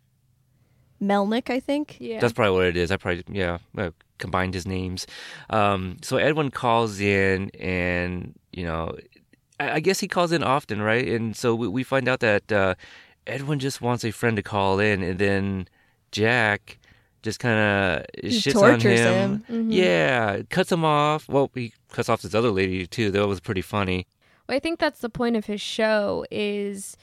Melnick, 1.01 1.49
I 1.49 1.60
think. 1.60 1.97
Yeah. 1.99 2.19
That's 2.21 2.34
probably 2.34 2.55
what 2.58 2.65
it 2.67 2.77
is. 2.77 2.89
I 2.91 2.97
probably 2.97 3.23
yeah 3.29 3.58
combined 4.17 4.54
his 4.54 4.65
names. 4.65 5.06
Um, 5.49 5.97
so 6.01 6.17
Edwin 6.17 6.51
calls 6.51 6.99
in, 6.99 7.49
and 7.60 8.34
you 8.51 8.65
know, 8.65 8.95
I, 9.60 9.71
I 9.73 9.80
guess 9.80 9.99
he 9.99 10.08
calls 10.08 10.32
in 10.32 10.43
often, 10.43 10.82
right? 10.82 11.08
And 11.08 11.36
so 11.36 11.54
we, 11.56 11.67
we 11.67 11.84
find 11.84 12.08
out 12.08 12.19
that 12.21 12.51
uh, 12.51 12.75
Edwin 13.28 13.60
just 13.60 13.82
wants 13.82 14.04
a 14.04 14.12
friend 14.12 14.36
to 14.38 14.43
call 14.43 14.80
in, 14.80 15.01
and 15.04 15.19
then 15.19 15.67
Jack 16.12 16.78
just 17.21 17.39
kind 17.39 17.58
of 17.60 18.06
shits 18.23 18.62
on 18.62 18.80
him. 18.80 19.43
him. 19.47 19.69
Mhm. 19.69 19.73
Yeah, 19.73 20.41
cuts 20.49 20.71
him 20.71 20.86
off. 20.86 21.28
Well, 21.28 21.49
he 21.56 21.73
cuts 21.91 22.08
off 22.08 22.21
this 22.21 22.36
other 22.36 22.51
lady 22.51 22.86
too. 22.86 23.10
That 23.12 23.28
was 23.28 23.39
pretty 23.39 23.62
funny. 23.63 24.06
Well, 24.47 24.56
I 24.56 24.60
think 24.60 24.80
that's 24.80 24.99
the 24.99 25.10
point 25.10 25.36
of 25.36 25.45
his 25.45 25.60
show 25.60 26.23
is 26.30 26.95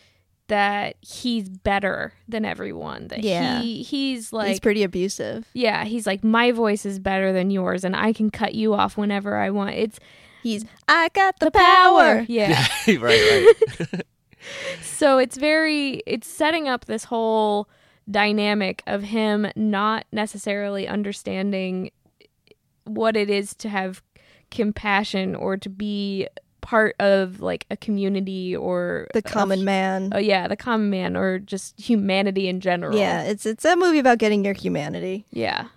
that 0.48 0.96
he's 1.00 1.48
better 1.48 2.12
than 2.28 2.44
everyone. 2.44 3.08
That 3.08 3.22
Yeah. 3.24 3.60
he 3.60 3.82
he's 3.82 4.32
like 4.32 4.48
He's 4.48 4.60
pretty 4.60 4.82
abusive. 4.82 5.46
yeah, 5.54 5.84
he's 5.84 6.06
like 6.06 6.22
my 6.24 6.52
voice 6.52 6.84
is 6.84 6.98
better 6.98 7.32
than 7.32 7.50
yours 7.50 7.84
and 7.84 7.96
I 7.96 8.12
can 8.12 8.30
cut 8.30 8.54
you 8.54 8.74
off 8.74 8.96
whenever 8.96 9.36
I 9.36 9.50
want. 9.50 9.74
It's 9.76 9.98
He's 10.42 10.64
I 10.88 11.08
got 11.14 11.38
the, 11.38 11.50
power. 11.52 12.24
Yeah. 12.28 12.66
right, 12.88 12.98
right. 12.98 14.02
so 14.82 15.18
it's 15.18 15.36
very 15.36 16.02
it's 16.06 16.26
setting 16.26 16.68
up 16.68 16.84
this 16.86 17.04
whole 17.04 17.68
dynamic 18.10 18.82
of 18.88 19.04
him 19.04 19.46
not 19.54 20.04
necessarily 20.10 20.88
understanding 20.88 21.90
what 22.84 23.16
it 23.16 23.30
is 23.30 23.54
to 23.54 23.68
have 23.68 24.02
compassion 24.50 25.34
or 25.36 25.56
to 25.56 25.68
be 25.68 26.26
part 26.62 26.94
of 26.98 27.40
like 27.42 27.66
a 27.70 27.76
community 27.76 28.56
or 28.56 29.06
The 29.12 29.18
of- 29.18 29.24
common 29.24 29.64
man. 29.64 30.10
oh 30.14 30.18
yeah 30.18 30.48
the 30.48 30.56
common 30.56 30.88
man 30.88 31.16
or 31.16 31.38
just 31.38 31.78
humanity 31.78 32.48
in 32.48 32.60
general 32.60 32.96
Yeah, 32.96 33.22
it's 33.24 33.44
it's 33.44 33.64
a 33.66 33.76
movie 33.76 33.98
about 33.98 34.16
getting 34.18 34.44
your 34.44 34.54
humanity. 34.54 35.26
yeah 35.30 35.68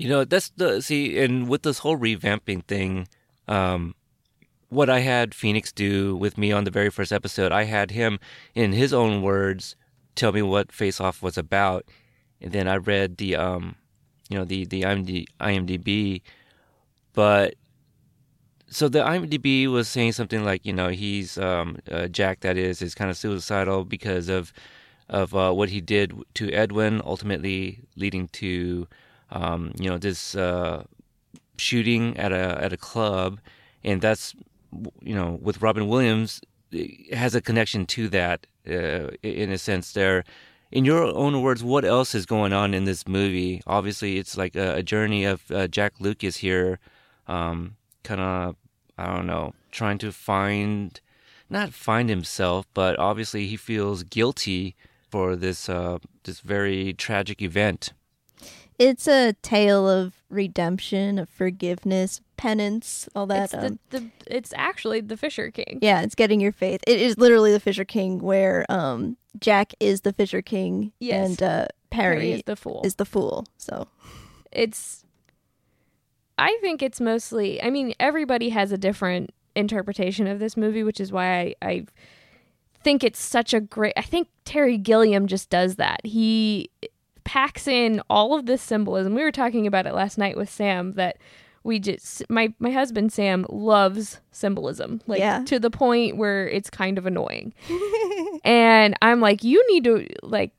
You 0.00 0.08
know, 0.08 0.24
that's 0.24 0.48
the 0.56 0.80
see, 0.80 1.18
and 1.20 1.44
with 1.50 1.62
this 1.62 1.78
whole 1.84 1.98
revamping 1.98 2.64
thing, 2.64 3.04
um, 3.48 3.92
what 4.70 4.88
I 4.88 5.00
had 5.04 5.34
Phoenix 5.34 5.72
do 5.72 6.16
with 6.16 6.38
me 6.38 6.52
on 6.56 6.64
the 6.64 6.70
very 6.72 6.88
first 6.88 7.12
episode, 7.12 7.52
I 7.52 7.64
had 7.68 7.90
him, 7.90 8.16
in 8.54 8.72
his 8.72 8.94
own 8.94 9.20
words, 9.20 9.76
tell 10.14 10.32
me 10.32 10.40
what 10.40 10.72
Face 10.72 11.00
Off 11.04 11.20
was 11.22 11.36
about, 11.36 11.84
and 12.40 12.52
then 12.52 12.66
I 12.66 12.76
read 12.80 13.18
the, 13.18 13.36
um, 13.36 13.74
you 14.30 14.38
know, 14.38 14.46
the 14.46 14.64
the 14.64 14.82
IMD, 14.88 15.26
IMDb, 15.38 16.22
but 17.12 17.54
so 18.70 18.88
the 18.88 19.00
IMDb 19.00 19.66
was 19.66 19.88
saying 19.88 20.12
something 20.12 20.44
like, 20.44 20.64
you 20.64 20.72
know, 20.72 20.88
he's 20.88 21.36
um, 21.38 21.78
uh, 21.90 22.06
Jack, 22.06 22.40
that 22.40 22.56
is, 22.56 22.80
is 22.80 22.94
kind 22.94 23.10
of 23.10 23.16
suicidal 23.16 23.84
because 23.84 24.28
of 24.28 24.52
of 25.08 25.34
uh, 25.34 25.52
what 25.52 25.68
he 25.68 25.80
did 25.80 26.14
to 26.34 26.50
Edwin, 26.52 27.02
ultimately 27.04 27.80
leading 27.96 28.28
to 28.28 28.86
um, 29.30 29.72
you 29.78 29.90
know 29.90 29.98
this 29.98 30.34
uh, 30.36 30.84
shooting 31.56 32.16
at 32.16 32.32
a 32.32 32.62
at 32.62 32.72
a 32.72 32.76
club, 32.76 33.40
and 33.84 34.00
that's 34.00 34.34
you 35.02 35.14
know 35.14 35.38
with 35.42 35.60
Robin 35.60 35.88
Williams 35.88 36.40
has 37.12 37.34
a 37.34 37.40
connection 37.40 37.84
to 37.84 38.08
that 38.08 38.46
uh, 38.68 39.10
in 39.22 39.50
a 39.50 39.58
sense. 39.58 39.92
There, 39.92 40.24
in 40.70 40.84
your 40.84 41.02
own 41.02 41.42
words, 41.42 41.64
what 41.64 41.84
else 41.84 42.14
is 42.14 42.24
going 42.24 42.52
on 42.52 42.72
in 42.72 42.84
this 42.84 43.06
movie? 43.08 43.62
Obviously, 43.66 44.18
it's 44.18 44.36
like 44.36 44.54
a, 44.54 44.76
a 44.76 44.82
journey 44.82 45.24
of 45.24 45.50
uh, 45.50 45.66
Jack 45.66 45.94
Lucas 45.98 46.36
here, 46.36 46.78
um, 47.26 47.74
kind 48.02 48.20
of 48.20 48.56
I 48.98 49.14
don't 49.16 49.26
know, 49.26 49.54
trying 49.70 49.98
to 49.98 50.12
find 50.12 51.00
not 51.48 51.72
find 51.72 52.08
himself, 52.08 52.66
but 52.74 52.98
obviously 52.98 53.46
he 53.46 53.56
feels 53.56 54.02
guilty 54.02 54.76
for 55.10 55.36
this 55.36 55.68
uh, 55.68 55.98
this 56.24 56.40
very 56.40 56.92
tragic 56.92 57.42
event. 57.42 57.92
It's 58.78 59.06
a 59.06 59.34
tale 59.42 59.86
of 59.86 60.14
redemption, 60.30 61.18
of 61.18 61.28
forgiveness, 61.28 62.22
penance, 62.38 63.08
all 63.14 63.26
that. 63.26 63.44
it's 63.52 63.54
um, 63.54 63.78
the, 63.90 64.00
the 64.00 64.10
it's 64.26 64.52
actually 64.56 65.00
the 65.02 65.16
fisher 65.18 65.50
king 65.50 65.78
yeah, 65.82 66.00
it's 66.00 66.14
getting 66.14 66.40
your 66.40 66.52
faith. 66.52 66.80
It 66.86 66.98
is 67.00 67.18
literally 67.18 67.52
the 67.52 67.60
Fisher 67.60 67.84
King, 67.84 68.20
where 68.20 68.64
um 68.70 69.16
Jack 69.38 69.72
is 69.80 70.00
the 70.02 70.12
Fisher 70.12 70.40
King, 70.42 70.92
Yes. 70.98 71.28
and 71.28 71.42
uh, 71.42 71.66
Perry, 71.90 72.16
Perry 72.16 72.32
is 72.32 72.42
the 72.46 72.56
fool 72.56 72.82
is 72.84 72.94
the 72.94 73.04
fool. 73.04 73.46
So 73.58 73.86
it's 74.52 75.04
I 76.40 76.56
think 76.60 76.82
it's 76.82 77.00
mostly 77.00 77.62
I 77.62 77.70
mean 77.70 77.94
everybody 78.00 78.48
has 78.48 78.72
a 78.72 78.78
different 78.78 79.30
interpretation 79.54 80.26
of 80.26 80.38
this 80.38 80.56
movie 80.56 80.82
which 80.82 81.00
is 81.00 81.12
why 81.12 81.40
I, 81.40 81.54
I 81.62 81.86
think 82.82 83.04
it's 83.04 83.20
such 83.20 83.52
a 83.54 83.60
great 83.60 83.92
I 83.96 84.02
think 84.02 84.28
Terry 84.44 84.78
Gilliam 84.78 85.26
just 85.26 85.50
does 85.50 85.76
that. 85.76 86.04
He 86.04 86.70
packs 87.24 87.68
in 87.68 88.00
all 88.10 88.34
of 88.34 88.46
this 88.46 88.62
symbolism. 88.62 89.14
We 89.14 89.22
were 89.22 89.30
talking 89.32 89.66
about 89.66 89.86
it 89.86 89.94
last 89.94 90.18
night 90.18 90.36
with 90.36 90.48
Sam 90.50 90.94
that 90.94 91.18
we 91.62 91.78
just 91.78 92.22
my 92.30 92.54
my 92.58 92.70
husband 92.70 93.12
Sam 93.12 93.44
loves 93.50 94.20
symbolism 94.30 95.02
like 95.06 95.18
Yeah. 95.20 95.44
to 95.44 95.60
the 95.60 95.70
point 95.70 96.16
where 96.16 96.48
it's 96.48 96.70
kind 96.70 96.96
of 96.96 97.04
annoying. 97.06 97.52
and 98.44 98.94
I'm 99.02 99.20
like 99.20 99.44
you 99.44 99.62
need 99.70 99.84
to 99.84 100.06
like 100.22 100.52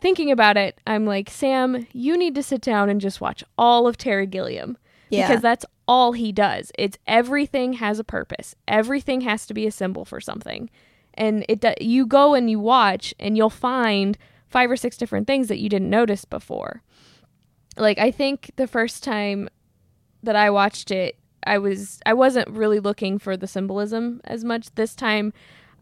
thinking 0.00 0.30
about 0.30 0.56
it, 0.56 0.80
I'm 0.86 1.06
like, 1.06 1.28
Sam, 1.28 1.86
you 1.92 2.16
need 2.16 2.36
to 2.36 2.42
sit 2.42 2.60
down 2.60 2.88
and 2.88 3.00
just 3.00 3.20
watch 3.20 3.42
all 3.58 3.88
of 3.88 3.96
Terry 3.98 4.26
Gilliam 4.26 4.78
yeah, 5.10 5.28
because 5.28 5.42
that's 5.42 5.64
all 5.86 6.12
he 6.12 6.32
does. 6.32 6.70
It's 6.78 6.98
everything 7.06 7.74
has 7.74 7.98
a 7.98 8.04
purpose. 8.04 8.54
Everything 8.66 9.22
has 9.22 9.46
to 9.46 9.54
be 9.54 9.66
a 9.66 9.70
symbol 9.70 10.04
for 10.04 10.20
something. 10.20 10.70
And 11.14 11.44
it 11.48 11.64
you 11.80 12.06
go 12.06 12.34
and 12.34 12.48
you 12.48 12.60
watch 12.60 13.14
and 13.18 13.36
you'll 13.36 13.50
find 13.50 14.16
five 14.48 14.70
or 14.70 14.76
six 14.76 14.96
different 14.96 15.26
things 15.26 15.48
that 15.48 15.58
you 15.58 15.68
didn't 15.68 15.90
notice 15.90 16.24
before. 16.24 16.82
Like 17.76 17.98
I 17.98 18.10
think 18.10 18.52
the 18.56 18.66
first 18.66 19.02
time 19.02 19.48
that 20.22 20.36
I 20.36 20.50
watched 20.50 20.90
it, 20.90 21.16
I 21.44 21.58
was 21.58 22.00
I 22.04 22.14
wasn't 22.14 22.48
really 22.50 22.80
looking 22.80 23.18
for 23.18 23.36
the 23.36 23.46
symbolism 23.46 24.20
as 24.24 24.44
much. 24.44 24.74
This 24.74 24.94
time 24.94 25.32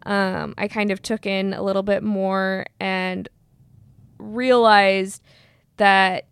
um, 0.04 0.54
I 0.56 0.68
kind 0.68 0.90
of 0.90 1.02
took 1.02 1.26
in 1.26 1.52
a 1.52 1.62
little 1.62 1.82
bit 1.82 2.02
more 2.02 2.66
and 2.78 3.28
realized 4.18 5.22
that 5.78 6.26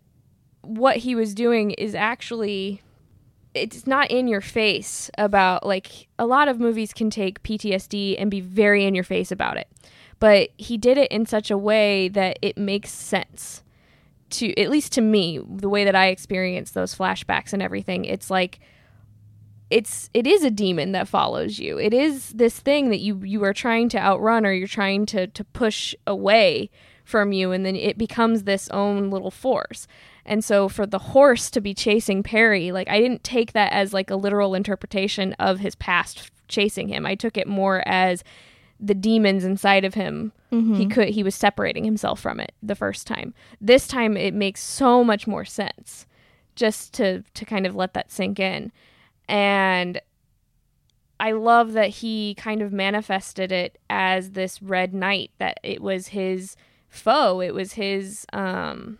what 0.67 0.97
he 0.97 1.15
was 1.15 1.33
doing 1.33 1.71
is 1.71 1.95
actually 1.95 2.81
it's 3.53 3.87
not 3.87 4.11
in 4.11 4.27
your 4.27 4.41
face 4.41 5.09
about 5.17 5.65
like 5.65 6.07
a 6.19 6.25
lot 6.25 6.47
of 6.47 6.59
movies 6.59 6.93
can 6.93 7.09
take 7.09 7.41
PTSD 7.41 8.15
and 8.19 8.29
be 8.29 8.41
very 8.41 8.85
in 8.85 8.93
your 8.93 9.03
face 9.03 9.31
about 9.31 9.57
it. 9.57 9.67
But 10.19 10.49
he 10.57 10.77
did 10.77 10.97
it 10.97 11.11
in 11.11 11.25
such 11.25 11.49
a 11.49 11.57
way 11.57 12.09
that 12.09 12.37
it 12.41 12.57
makes 12.57 12.91
sense 12.91 13.63
to 14.31 14.59
at 14.59 14.69
least 14.69 14.91
to 14.93 15.01
me, 15.01 15.39
the 15.47 15.69
way 15.69 15.85
that 15.85 15.95
I 15.95 16.07
experience 16.07 16.71
those 16.71 16.95
flashbacks 16.95 17.53
and 17.53 17.61
everything. 17.61 18.05
It's 18.05 18.29
like 18.29 18.59
it's 19.69 20.09
it 20.13 20.27
is 20.27 20.43
a 20.43 20.51
demon 20.51 20.91
that 20.91 21.07
follows 21.07 21.59
you. 21.59 21.79
It 21.79 21.93
is 21.93 22.29
this 22.29 22.59
thing 22.59 22.89
that 22.89 22.99
you 22.99 23.21
you 23.23 23.43
are 23.43 23.53
trying 23.53 23.89
to 23.89 23.97
outrun 23.97 24.45
or 24.45 24.51
you're 24.51 24.67
trying 24.67 25.05
to 25.07 25.27
to 25.27 25.43
push 25.43 25.95
away 26.05 26.69
from 27.03 27.31
you 27.31 27.51
and 27.51 27.65
then 27.65 27.75
it 27.75 27.97
becomes 27.97 28.43
this 28.43 28.69
own 28.69 29.09
little 29.09 29.31
force. 29.31 29.87
And 30.25 30.43
so 30.43 30.67
for 30.67 30.85
the 30.85 30.99
horse 30.99 31.49
to 31.51 31.61
be 31.61 31.73
chasing 31.73 32.23
Perry, 32.23 32.71
like 32.71 32.89
I 32.89 32.99
didn't 32.99 33.23
take 33.23 33.53
that 33.53 33.71
as 33.71 33.93
like 33.93 34.09
a 34.09 34.15
literal 34.15 34.55
interpretation 34.55 35.33
of 35.33 35.59
his 35.59 35.75
past 35.75 36.31
chasing 36.47 36.87
him. 36.87 37.05
I 37.05 37.15
took 37.15 37.37
it 37.37 37.47
more 37.47 37.83
as 37.87 38.23
the 38.79 38.93
demons 38.95 39.43
inside 39.43 39.85
of 39.85 39.93
him. 39.93 40.31
He 40.75 40.85
could 40.87 41.09
he 41.09 41.23
was 41.23 41.35
separating 41.35 41.83
himself 41.83 42.19
from 42.19 42.39
it 42.39 42.53
the 42.63 42.75
first 42.75 43.05
time. 43.07 43.33
This 43.61 43.87
time 43.87 44.15
it 44.17 44.33
makes 44.33 44.61
so 44.61 45.03
much 45.03 45.27
more 45.27 45.45
sense 45.45 46.05
just 46.55 46.93
to 46.95 47.23
to 47.33 47.45
kind 47.45 47.65
of 47.65 47.75
let 47.75 47.93
that 47.93 48.11
sink 48.11 48.39
in. 48.39 48.71
And 49.27 50.01
I 51.19 51.31
love 51.31 51.73
that 51.73 51.89
he 51.89 52.35
kind 52.35 52.61
of 52.61 52.73
manifested 52.73 53.51
it 53.51 53.77
as 53.89 54.31
this 54.31 54.61
red 54.61 54.93
knight 54.93 55.31
that 55.39 55.59
it 55.63 55.81
was 55.81 56.07
his 56.07 56.55
foe. 56.89 57.41
It 57.41 57.53
was 57.53 57.73
his 57.73 58.25
um 58.33 58.97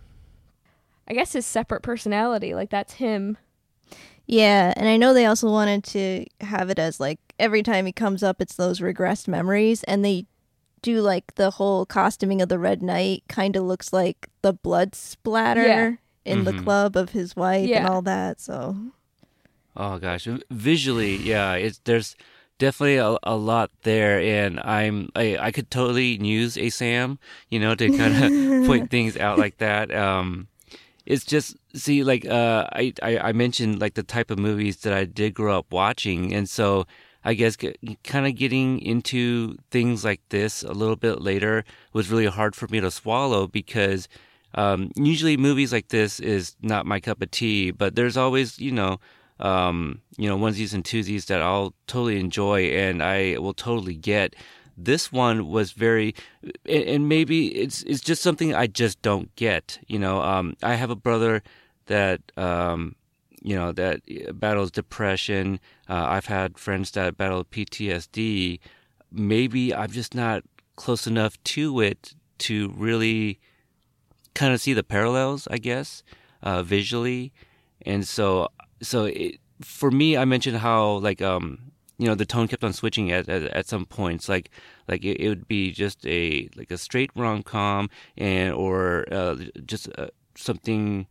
I 1.07 1.13
guess 1.13 1.33
his 1.33 1.45
separate 1.45 1.81
personality. 1.83 2.53
Like 2.55 2.69
that's 2.69 2.93
him. 2.93 3.37
yeah. 4.25 4.73
And 4.75 4.87
I 4.87 4.97
know 4.97 5.13
they 5.13 5.25
also 5.25 5.49
wanted 5.49 5.83
to 5.85 6.25
have 6.41 6.69
it 6.69 6.79
as 6.79 6.99
like 6.99 7.19
every 7.39 7.61
time 7.63 7.85
he 7.85 7.91
comes 7.91 8.23
up, 8.23 8.41
it's 8.41 8.55
those 8.55 8.79
regressed 8.79 9.27
memories, 9.27 9.83
and 9.83 10.03
they 10.03 10.25
do 10.81 11.01
like 11.01 11.35
the 11.35 11.51
whole 11.51 11.85
costuming 11.85 12.41
of 12.41 12.49
the 12.49 12.59
Red 12.59 12.81
Knight 12.83 13.23
kind 13.27 13.55
of 13.55 13.63
looks 13.63 13.91
like 13.91 14.29
the 14.41 14.53
blood 14.53 14.93
splatter 14.95 15.65
Yeah. 15.67 15.95
in 16.25 16.43
the 16.43 16.53
Mhm. 16.53 16.63
club 16.63 16.95
of 16.95 17.09
his 17.11 17.35
wife 17.35 17.69
and 17.79 17.87
all 17.87 18.01
that. 18.03 18.39
So 18.39 18.75
Oh 19.75 19.97
gosh, 19.99 20.27
visually, 20.49 21.17
yeah, 21.17 21.53
it's 21.53 21.79
there's 21.83 22.15
definitely 22.59 22.95
a, 22.97 23.17
a 23.23 23.35
lot 23.35 23.71
there, 23.83 24.19
and 24.21 24.59
I'm 24.61 25.09
I, 25.15 25.37
I 25.37 25.51
could 25.51 25.69
totally 25.69 26.15
use 26.23 26.57
a 26.57 26.69
Sam, 26.69 27.19
you 27.49 27.59
know, 27.59 27.75
to 27.75 27.89
kind 27.91 28.15
of 28.23 28.31
point 28.67 28.89
things 28.89 29.17
out 29.17 29.37
like 29.37 29.57
that. 29.57 29.93
Um, 29.93 30.47
it's 31.05 31.25
just 31.25 31.55
see, 31.73 32.03
like 32.03 32.25
uh, 32.25 32.67
I, 32.71 32.93
I 33.01 33.17
I 33.17 33.31
mentioned 33.33 33.81
like 33.81 33.93
the 33.93 34.03
type 34.03 34.31
of 34.31 34.39
movies 34.39 34.77
that 34.77 34.93
I 34.93 35.05
did 35.05 35.33
grow 35.33 35.57
up 35.57 35.71
watching, 35.71 36.33
and 36.33 36.49
so 36.49 36.85
I 37.23 37.33
guess 37.33 37.57
kind 38.03 38.27
of 38.27 38.35
getting 38.35 38.79
into 38.79 39.57
things 39.71 40.03
like 40.03 40.21
this 40.29 40.63
a 40.63 40.73
little 40.73 40.95
bit 40.95 41.21
later 41.21 41.63
was 41.93 42.09
really 42.11 42.27
hard 42.27 42.55
for 42.55 42.67
me 42.67 42.79
to 42.79 42.91
swallow 42.91 43.47
because 43.47 44.07
um, 44.55 44.91
usually 44.95 45.37
movies 45.37 45.73
like 45.73 45.89
this 45.89 46.19
is 46.19 46.55
not 46.61 46.85
my 46.85 46.99
cup 46.99 47.21
of 47.21 47.31
tea, 47.31 47.71
but 47.71 47.95
there's 47.95 48.17
always 48.17 48.59
you 48.59 48.71
know 48.71 48.99
um, 49.39 50.01
you 50.17 50.29
know, 50.29 50.37
onesies 50.37 50.73
and 50.73 50.83
twosies 50.83 51.25
that 51.25 51.41
I'll 51.41 51.73
totally 51.87 52.19
enjoy 52.19 52.67
and 52.67 53.03
I 53.03 53.37
will 53.37 53.53
totally 53.53 53.95
get. 53.95 54.35
This 54.77 55.11
one 55.11 55.47
was 55.47 55.71
very, 55.71 56.13
and- 56.65 57.07
maybe 57.07 57.47
it's 57.55 57.81
it's 57.83 58.01
just 58.01 58.21
something 58.21 58.53
I 58.53 58.67
just 58.67 59.01
don't 59.01 59.33
get. 59.35 59.79
You 59.87 59.99
know, 59.99 60.21
um, 60.21 60.55
I 60.61 60.75
have 60.75 60.89
a 60.89 60.95
brother 60.95 61.43
that 61.85 62.21
um, 62.37 62.95
you 63.41 63.55
know 63.55 63.71
that 63.71 64.01
battles 64.39 64.71
depression. 64.71 65.59
Uh, 65.89 66.05
I've 66.09 66.25
had 66.25 66.57
friends 66.57 66.91
that 66.91 67.17
battle 67.17 67.45
PTSD. 67.45 68.59
Maybe 69.11 69.73
I'm 69.73 69.91
just 69.91 70.13
not 70.13 70.43
close 70.75 71.07
enough 71.07 71.41
to 71.55 71.79
it 71.79 72.15
to 72.37 72.73
really 72.75 73.39
kind 74.33 74.53
of 74.53 74.59
see 74.59 74.73
the 74.73 74.83
parallels, 74.83 75.47
I 75.49 75.57
guess, 75.57 76.03
uh, 76.43 76.63
visually. 76.63 77.31
And 77.85 78.05
so, 78.05 78.49
so 78.81 79.05
it, 79.05 79.39
for 79.61 79.89
me, 79.89 80.17
I 80.17 80.25
mentioned 80.25 80.57
how 80.57 80.97
like 80.97 81.21
um, 81.21 81.71
you 81.97 82.07
know 82.07 82.15
the 82.15 82.25
tone 82.25 82.47
kept 82.47 82.63
on 82.63 82.73
switching 82.73 83.11
at 83.11 83.29
at, 83.29 83.43
at 83.43 83.67
some 83.67 83.85
points. 83.85 84.27
Like 84.27 84.49
like 84.87 85.03
it, 85.03 85.19
it, 85.21 85.29
would 85.29 85.47
be 85.47 85.71
just 85.71 86.05
a 86.05 86.49
like 86.55 86.71
a 86.71 86.77
straight 86.77 87.11
rom 87.15 87.43
com 87.43 87.89
and 88.17 88.53
or 88.53 89.05
uh, 89.11 89.35
just 89.65 89.89
uh, 89.97 90.07
something 90.35 91.07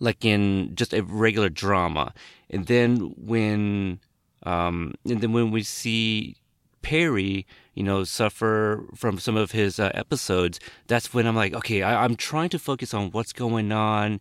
like 0.00 0.24
in 0.24 0.74
just 0.74 0.92
a 0.92 1.02
regular 1.02 1.48
drama. 1.48 2.12
And 2.50 2.66
then 2.66 3.14
when 3.16 4.00
um, 4.42 4.94
and 5.04 5.20
then 5.20 5.32
when 5.32 5.50
we 5.50 5.62
see 5.62 6.36
Perry, 6.82 7.46
you 7.74 7.82
know, 7.82 8.04
suffer 8.04 8.84
from 8.94 9.18
some 9.18 9.36
of 9.36 9.52
his 9.52 9.80
uh, 9.80 9.90
episodes, 9.94 10.60
that's 10.86 11.12
when 11.12 11.26
I'm 11.26 11.34
like, 11.34 11.52
okay, 11.54 11.82
I, 11.82 12.04
am 12.04 12.14
trying 12.14 12.48
to 12.50 12.58
focus 12.58 12.94
on 12.94 13.10
what's 13.10 13.32
going 13.32 13.72
on, 13.72 14.20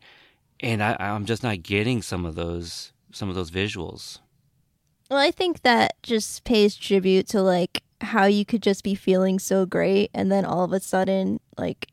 and 0.60 0.82
I, 0.82 0.96
I'm 1.00 1.26
just 1.26 1.44
not 1.44 1.62
getting 1.62 2.02
some 2.02 2.26
of 2.26 2.36
those 2.36 2.92
some 3.12 3.30
of 3.30 3.36
those 3.36 3.52
visuals. 3.52 4.20
Well, 5.10 5.20
I 5.20 5.32
think 5.32 5.62
that 5.62 5.94
just 6.02 6.44
pays 6.44 6.76
tribute 6.76 7.28
to 7.28 7.42
like 7.42 7.84
how 8.02 8.26
you 8.26 8.46
could 8.46 8.62
just 8.62 8.84
be 8.84 8.96
feeling 8.96 9.40
so 9.40 9.66
great, 9.66 10.12
and 10.14 10.32
then 10.32 10.46
all 10.46 10.64
of 10.64 10.74
a 10.74 10.80
sudden, 10.80 11.40
like, 11.58 11.88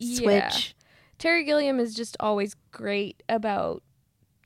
switch. 0.00 0.24
Yeah. 0.26 0.86
Terry 1.18 1.44
Gilliam 1.44 1.78
is 1.78 1.94
just 1.94 2.16
always 2.20 2.56
great 2.70 3.22
about 3.28 3.82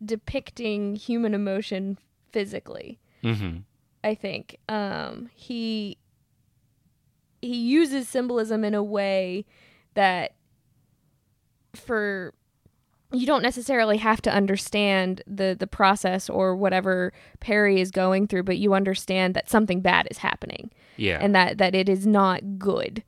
depicting 0.05 0.97
human 0.97 1.35
emotion 1.35 1.99
physically. 2.31 2.99
Mm-hmm. 3.23 3.59
I 4.03 4.15
think 4.15 4.59
um, 4.69 5.31
he 5.35 5.99
he 7.41 7.57
uses 7.57 8.09
symbolism 8.09 8.65
in 8.65 8.75
a 8.75 8.83
way 8.83 9.45
that 9.95 10.35
for 11.75 12.35
you 13.15 13.27
don't 13.27 13.43
necessarily 13.43 13.97
have 13.99 14.21
to 14.23 14.33
understand 14.33 15.23
the 15.27 15.57
the 15.59 15.67
process 15.67 16.29
or 16.29 16.57
whatever 16.57 17.13
Perry 17.41 17.81
is 17.81 17.91
going 17.91 18.27
through, 18.27 18.45
but 18.45 18.59
you 18.59 18.75
understand 18.75 19.35
that 19.35 19.49
something 19.49 19.81
bad 19.81 20.09
is 20.11 20.19
happening. 20.19 20.71
Yeah. 20.97 21.19
And 21.21 21.35
that 21.35 21.59
that 21.59 21.75
it 21.75 21.89
is 21.89 22.07
not 22.07 22.59
good 22.59 23.03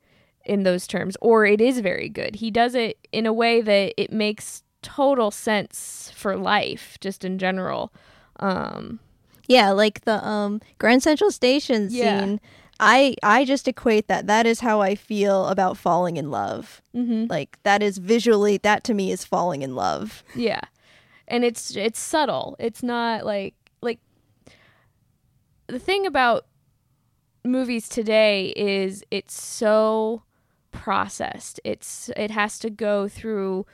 in 0.45 0.63
those 0.63 0.87
terms 0.87 1.17
or 1.21 1.45
it 1.45 1.61
is 1.61 1.79
very 1.79 2.09
good. 2.09 2.35
He 2.35 2.51
does 2.51 2.73
it 2.73 2.97
in 3.11 3.25
a 3.25 3.33
way 3.33 3.61
that 3.61 3.93
it 3.97 4.11
makes 4.11 4.63
total 4.81 5.31
sense 5.31 6.11
for 6.15 6.37
life 6.37 6.97
just 7.01 7.25
in 7.25 7.37
general. 7.37 7.93
Um 8.39 8.99
yeah, 9.47 9.71
like 9.71 10.01
the 10.01 10.25
um 10.25 10.61
Grand 10.77 11.03
Central 11.03 11.31
Station 11.31 11.87
yeah. 11.91 12.37
I 12.79 13.15
I 13.23 13.45
just 13.45 13.67
equate 13.67 14.07
that 14.07 14.27
that 14.27 14.45
is 14.45 14.59
how 14.59 14.81
I 14.81 14.95
feel 14.95 15.47
about 15.47 15.77
falling 15.77 16.17
in 16.17 16.31
love. 16.31 16.81
Mm-hmm. 16.95 17.25
Like 17.29 17.57
that 17.63 17.81
is 17.81 17.97
visually 17.97 18.57
that 18.57 18.83
to 18.85 18.93
me 18.93 19.11
is 19.11 19.23
falling 19.23 19.61
in 19.61 19.75
love. 19.75 20.23
Yeah, 20.35 20.61
and 21.27 21.43
it's 21.43 21.75
it's 21.75 21.99
subtle. 21.99 22.55
It's 22.59 22.83
not 22.83 23.25
like 23.25 23.55
like 23.81 23.99
the 25.67 25.79
thing 25.79 26.05
about 26.05 26.45
movies 27.43 27.89
today 27.89 28.53
is 28.55 29.03
it's 29.09 29.41
so 29.41 30.23
processed. 30.71 31.59
It's 31.63 32.09
it 32.15 32.31
has 32.31 32.59
to 32.59 32.69
go 32.69 33.07
through 33.07 33.65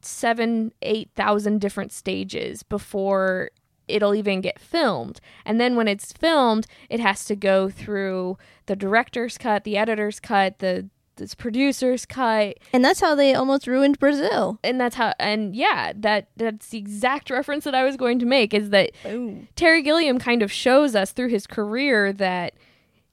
seven 0.00 0.72
eight 0.82 1.10
thousand 1.14 1.60
different 1.60 1.92
stages 1.92 2.62
before 2.62 3.50
it'll 3.88 4.14
even 4.14 4.40
get 4.40 4.60
filmed. 4.60 5.20
And 5.44 5.60
then 5.60 5.76
when 5.76 5.88
it's 5.88 6.12
filmed, 6.12 6.66
it 6.88 7.00
has 7.00 7.24
to 7.26 7.36
go 7.36 7.68
through 7.68 8.38
the 8.66 8.76
director's 8.76 9.38
cut, 9.38 9.64
the 9.64 9.76
editor's 9.76 10.20
cut, 10.20 10.58
the 10.58 10.88
this 11.16 11.34
producer's 11.34 12.06
cut. 12.06 12.58
And 12.72 12.84
that's 12.84 13.00
how 13.00 13.14
they 13.14 13.34
almost 13.34 13.66
ruined 13.66 13.98
Brazil. 13.98 14.58
And 14.62 14.80
that's 14.80 14.94
how 14.96 15.14
and 15.18 15.54
yeah, 15.54 15.92
that 15.96 16.28
that's 16.36 16.68
the 16.68 16.78
exact 16.78 17.28
reference 17.30 17.64
that 17.64 17.74
I 17.74 17.84
was 17.84 17.96
going 17.96 18.18
to 18.20 18.26
make 18.26 18.54
is 18.54 18.70
that 18.70 18.92
Ooh. 19.06 19.46
Terry 19.56 19.82
Gilliam 19.82 20.18
kind 20.18 20.42
of 20.42 20.50
shows 20.50 20.94
us 20.94 21.12
through 21.12 21.28
his 21.28 21.46
career 21.46 22.12
that 22.12 22.54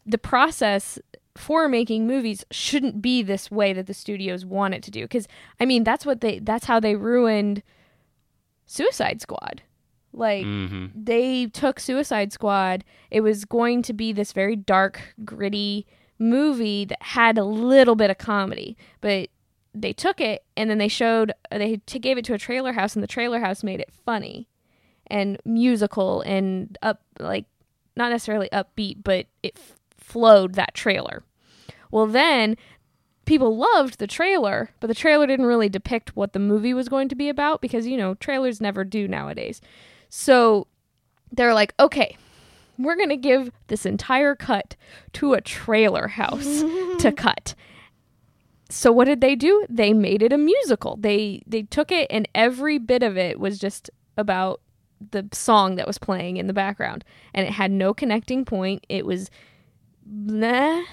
the 0.05 0.17
process 0.17 0.99
for 1.35 1.67
making 1.67 2.07
movies 2.07 2.45
shouldn't 2.49 3.01
be 3.01 3.21
this 3.21 3.51
way 3.51 3.73
that 3.73 3.87
the 3.87 3.93
studios 3.93 4.45
want 4.45 4.73
it 4.73 4.81
to 4.81 4.89
do 4.89 5.03
because 5.03 5.27
i 5.59 5.65
mean 5.65 5.83
that's 5.83 6.05
what 6.05 6.21
they 6.21 6.39
that's 6.39 6.65
how 6.65 6.79
they 6.79 6.95
ruined 6.95 7.61
suicide 8.65 9.21
squad 9.21 9.61
like 10.17 10.45
mm-hmm. 10.45 10.87
they 10.95 11.47
took 11.47 11.79
Suicide 11.79 12.31
Squad. 12.31 12.83
It 13.11 13.21
was 13.21 13.45
going 13.45 13.81
to 13.83 13.93
be 13.93 14.13
this 14.13 14.31
very 14.31 14.55
dark, 14.55 15.15
gritty 15.23 15.85
movie 16.17 16.85
that 16.85 17.01
had 17.01 17.37
a 17.37 17.43
little 17.43 17.95
bit 17.95 18.09
of 18.09 18.17
comedy, 18.17 18.77
but 19.01 19.29
they 19.73 19.93
took 19.93 20.21
it 20.21 20.45
and 20.55 20.69
then 20.69 20.77
they 20.77 20.87
showed 20.87 21.33
they 21.51 21.81
t- 21.85 21.99
gave 21.99 22.17
it 22.17 22.25
to 22.25 22.33
a 22.33 22.37
trailer 22.37 22.73
house 22.73 22.95
and 22.95 23.03
the 23.03 23.07
trailer 23.07 23.39
house 23.39 23.63
made 23.63 23.81
it 23.81 23.91
funny 24.05 24.47
and 25.07 25.37
musical 25.43 26.21
and 26.21 26.77
up 26.81 27.01
like 27.19 27.45
not 27.95 28.11
necessarily 28.11 28.49
upbeat, 28.51 29.03
but 29.03 29.27
it 29.43 29.53
f- 29.55 29.77
flowed 29.97 30.55
that 30.55 30.73
trailer. 30.73 31.23
Well, 31.91 32.07
then 32.07 32.57
people 33.25 33.57
loved 33.57 33.99
the 33.99 34.07
trailer, 34.07 34.71
but 34.79 34.87
the 34.87 34.95
trailer 34.95 35.27
didn't 35.27 35.45
really 35.45 35.69
depict 35.69 36.15
what 36.15 36.33
the 36.33 36.39
movie 36.39 36.73
was 36.73 36.89
going 36.89 37.09
to 37.09 37.15
be 37.15 37.29
about 37.29 37.61
because 37.61 37.87
you 37.87 37.97
know 37.97 38.15
trailers 38.15 38.61
never 38.61 38.83
do 38.83 39.07
nowadays. 39.07 39.61
So 40.17 40.67
they're 41.33 41.53
like, 41.53 41.73
okay, 41.77 42.15
we're 42.77 42.95
going 42.95 43.09
to 43.09 43.17
give 43.17 43.51
this 43.67 43.85
entire 43.85 44.33
cut 44.33 44.77
to 45.11 45.33
a 45.33 45.41
trailer 45.41 46.07
house 46.07 46.61
to 46.99 47.13
cut. 47.15 47.53
So 48.69 48.93
what 48.93 49.05
did 49.05 49.19
they 49.19 49.35
do? 49.35 49.65
They 49.69 49.91
made 49.91 50.23
it 50.23 50.31
a 50.31 50.37
musical. 50.37 50.95
They 50.95 51.43
they 51.45 51.63
took 51.63 51.91
it 51.91 52.07
and 52.09 52.29
every 52.33 52.77
bit 52.77 53.03
of 53.03 53.17
it 53.17 53.41
was 53.41 53.59
just 53.59 53.89
about 54.15 54.61
the 55.11 55.27
song 55.33 55.75
that 55.75 55.85
was 55.85 55.97
playing 55.97 56.37
in 56.37 56.47
the 56.47 56.53
background 56.53 57.03
and 57.33 57.45
it 57.45 57.51
had 57.51 57.69
no 57.69 57.93
connecting 57.93 58.45
point. 58.45 58.85
It 58.87 59.05
was 59.05 59.29
bleh 60.09 60.85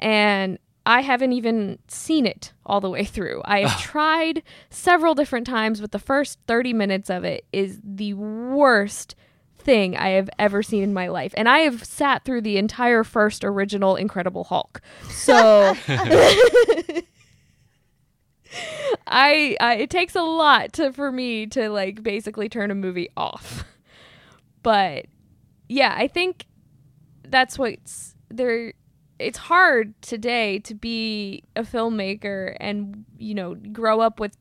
and 0.00 0.58
I 0.86 1.00
haven't 1.00 1.32
even 1.32 1.80
seen 1.88 2.26
it 2.26 2.52
all 2.64 2.80
the 2.80 2.88
way 2.88 3.04
through. 3.04 3.42
I 3.44 3.64
have 3.66 3.80
tried 3.80 4.44
several 4.70 5.16
different 5.16 5.46
times, 5.46 5.80
but 5.80 5.90
the 5.90 5.98
first 5.98 6.38
30 6.46 6.72
minutes 6.72 7.10
of 7.10 7.24
it 7.24 7.44
is 7.52 7.80
the 7.82 8.14
worst 8.14 9.16
thing 9.58 9.96
I 9.96 10.10
have 10.10 10.30
ever 10.38 10.62
seen 10.62 10.84
in 10.84 10.94
my 10.94 11.08
life. 11.08 11.34
And 11.36 11.48
I 11.48 11.58
have 11.60 11.84
sat 11.84 12.24
through 12.24 12.42
the 12.42 12.56
entire 12.56 13.02
first 13.02 13.44
original 13.44 13.96
Incredible 13.96 14.44
Hulk. 14.44 14.80
So 15.10 15.74
I, 19.08 19.56
I 19.60 19.74
it 19.80 19.90
takes 19.90 20.14
a 20.14 20.22
lot 20.22 20.72
to 20.74 20.92
for 20.92 21.10
me 21.10 21.46
to 21.48 21.68
like 21.68 22.04
basically 22.04 22.48
turn 22.48 22.70
a 22.70 22.76
movie 22.76 23.08
off. 23.16 23.64
But 24.62 25.06
yeah, 25.68 25.94
I 25.98 26.06
think 26.06 26.46
that's 27.24 27.58
what's 27.58 28.14
there 28.30 28.72
it's 29.18 29.38
hard 29.38 30.00
today 30.02 30.58
to 30.60 30.74
be 30.74 31.42
a 31.54 31.62
filmmaker 31.62 32.56
and 32.60 33.04
you 33.18 33.34
know 33.34 33.54
grow 33.54 34.00
up 34.00 34.20
with 34.20 34.36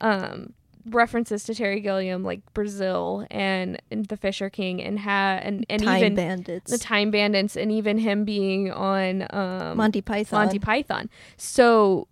um, 0.00 0.52
references 0.86 1.44
to 1.44 1.54
Terry 1.54 1.80
Gilliam 1.80 2.24
like 2.24 2.40
Brazil 2.54 3.26
and, 3.30 3.80
and 3.90 4.06
The 4.06 4.16
Fisher 4.16 4.50
King 4.50 4.82
and 4.82 4.98
ha 4.98 5.38
and, 5.42 5.64
and 5.70 5.82
Time 5.82 5.98
even 5.98 6.14
Bandits. 6.14 6.70
the 6.70 6.78
Time 6.78 7.10
Bandits 7.10 7.56
and 7.56 7.70
even 7.70 7.98
him 7.98 8.24
being 8.24 8.70
on 8.70 9.26
um, 9.30 9.76
Monty 9.76 10.00
Python. 10.02 10.40
Monty 10.40 10.58
Python. 10.58 11.08
So 11.36 12.08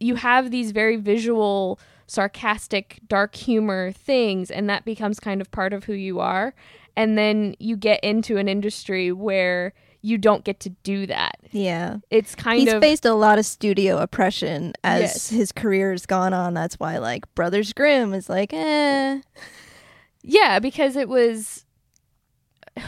you 0.00 0.16
have 0.16 0.50
these 0.50 0.72
very 0.72 0.96
visual, 0.96 1.78
sarcastic, 2.06 3.00
dark 3.08 3.34
humor 3.34 3.92
things, 3.92 4.50
and 4.50 4.68
that 4.68 4.84
becomes 4.84 5.20
kind 5.20 5.40
of 5.40 5.50
part 5.50 5.72
of 5.72 5.84
who 5.84 5.94
you 5.94 6.20
are. 6.20 6.54
And 6.96 7.16
then 7.16 7.54
you 7.58 7.76
get 7.76 8.02
into 8.04 8.36
an 8.36 8.48
industry 8.48 9.12
where 9.12 9.72
you 10.02 10.18
don't 10.18 10.42
get 10.44 10.58
to 10.60 10.68
do 10.68 11.06
that. 11.06 11.36
Yeah. 11.52 11.98
It's 12.10 12.34
kind 12.34 12.60
of 12.60 12.64
He's 12.66 12.74
of 12.74 12.82
faced 12.82 13.04
a 13.06 13.14
lot 13.14 13.38
of 13.38 13.46
studio 13.46 13.98
oppression 13.98 14.72
as 14.82 15.00
Yes. 15.00 15.28
his 15.30 15.52
career's 15.52 16.06
gone 16.06 16.34
on. 16.34 16.54
That's 16.54 16.74
why 16.80 16.98
like 16.98 17.32
Brothers 17.36 17.72
Grimm 17.72 18.12
is 18.12 18.28
like, 18.28 18.52
eh. 18.52 19.20
yeah, 20.22 20.58
because 20.58 20.96
it 20.96 21.08
was 21.08 21.64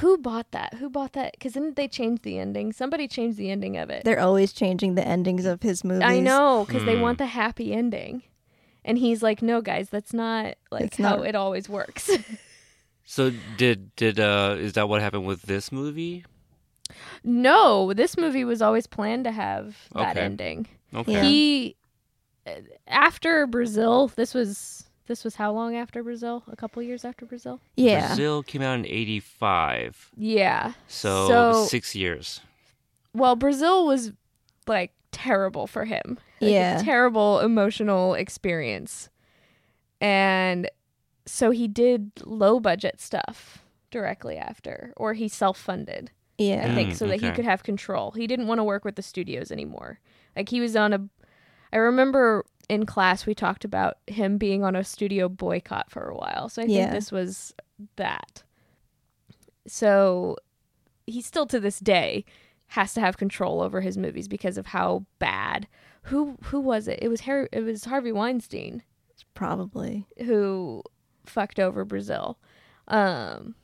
who 0.01 0.17
bought 0.19 0.51
that? 0.53 0.75
Who 0.75 0.89
bought 0.89 1.13
that? 1.13 1.33
Because 1.33 1.53
didn't 1.53 1.77
they 1.77 1.89
change 1.89 2.23
the 2.23 2.39
ending? 2.39 2.73
Somebody 2.73 3.07
changed 3.07 3.37
the 3.37 3.51
ending 3.51 3.77
of 3.77 3.91
it. 3.91 4.05
They're 4.05 4.19
always 4.21 4.53
changing 4.53 4.95
the 4.95 5.07
endings 5.07 5.45
of 5.45 5.63
his 5.63 5.85
movies. 5.85 6.03
I 6.05 6.21
know 6.21 6.65
because 6.67 6.85
they 6.85 6.97
Hmm. 6.97 7.03
want 7.03 7.19
the 7.19 7.27
happy 7.27 7.73
ending, 7.75 8.23
and 8.85 8.97
he's 8.99 9.23
like, 9.23 9.43
"No, 9.43 9.61
guys, 9.61 9.91
that's 9.91 10.15
not 10.15 10.55
like 10.71 10.85
It's 10.85 10.97
how 10.97 11.17
not- 11.17 11.27
it 11.27 11.35
always 11.35 11.69
works." 11.69 12.11
So 13.07 13.31
did 13.59 13.95
did 13.97 14.19
uh 14.19 14.57
is 14.59 14.73
that 14.73 14.89
what 14.89 15.03
happened 15.03 15.27
with 15.27 15.43
this 15.43 15.71
movie? 15.71 16.25
No, 17.23 17.93
this 17.93 18.17
movie 18.17 18.45
was 18.45 18.61
always 18.63 18.87
planned 18.87 19.25
to 19.25 19.33
have 19.33 19.77
that 19.95 20.17
Okay. 20.17 20.21
ending. 20.25 20.67
Okay. 20.95 21.21
He 21.27 21.77
uh, 22.47 22.53
after 22.87 23.47
Brazil, 23.47 24.09
this 24.17 24.35
was 24.35 24.85
this 25.07 25.23
was 25.25 25.35
how 25.35 25.53
long 25.53 25.77
after 25.77 26.03
Brazil? 26.03 26.43
A 26.51 26.57
couple 26.57 26.83
years 26.83 27.05
after 27.05 27.27
Brazil? 27.27 27.61
Yeah. 27.77 28.07
Brazil 28.09 28.43
came 28.43 28.63
out 28.63 28.79
in 28.79 28.87
'85, 28.87 30.11
Yeah. 30.17 30.73
so, 30.89 31.29
So- 31.29 31.65
six 31.67 31.95
years. 31.95 32.41
well, 33.13 33.37
Brazil 33.37 33.87
was 33.87 34.13
like 34.67 34.93
terrible 35.13 35.67
for 35.67 35.85
him. 35.85 36.19
Like, 36.41 36.51
a 36.51 36.53
Yeah. 36.53 36.79
terrible 36.83 37.41
emotional 37.41 38.15
experience. 38.15 39.09
And 40.01 40.69
so 41.27 41.51
he 41.51 41.69
did 41.69 42.11
low 42.25 42.61
budget 42.61 43.01
stuff 43.01 43.65
directly 43.91 44.37
after, 44.37 44.93
or 44.97 45.15
he 45.15 45.29
self 45.29 45.57
funded, 46.39 46.71
I 46.71 46.75
think, 46.75 46.91
Mm, 46.91 46.97
so 46.97 47.07
that 47.07 47.21
he 47.21 47.31
could 47.33 47.45
have 47.45 47.63
control. 47.63 48.11
He 48.13 48.27
didn't 48.27 48.47
want 48.47 48.59
to 48.59 48.65
work 48.65 48.85
with 48.85 48.97
the 48.97 49.03
studios 49.03 49.51
anymore. 49.51 50.01
Like 50.37 50.49
he 50.49 50.61
was 50.61 50.75
on 50.77 50.93
a, 50.93 51.09
I 51.73 51.77
remember 51.77 52.45
in 52.69 52.87
class 52.87 53.27
we 53.27 53.35
talked 53.35 53.65
about 53.65 53.99
him 54.07 54.39
being 54.39 54.65
on 54.65 54.75
a 54.75 54.85
studio 54.85 55.29
boycott 55.29 55.91
for 55.91 56.09
a 56.09 56.17
while. 56.17 56.49
So 56.49 56.63
I 56.63 56.67
think 56.67 56.91
this 56.93 57.13
was 57.13 57.55
that. 57.97 58.43
So 59.67 60.37
he 61.07 61.21
still 61.21 61.47
to 61.47 61.61
this 61.61 61.79
day 61.79 62.25
has 62.69 62.95
to 62.95 63.01
have 63.01 63.17
control 63.17 63.61
over 63.61 63.81
his 63.81 63.97
movies 63.97 64.29
because 64.29 64.59
of 64.59 64.67
how 64.67 65.05
bad. 65.19 65.69
Who 66.05 66.37
who 66.45 66.61
was 66.61 66.89
it? 66.89 66.99
It 67.01 67.09
was 67.09 67.21
Harry. 67.23 67.49
It 67.53 67.61
was 67.61 67.85
Harvey 67.85 68.13
Weinstein 68.13 68.83
Probably. 69.35 70.07
who 70.25 70.83
fucked 71.25 71.59
over 71.59 71.85
Brazil. 71.85 72.39
Um, 72.89 73.55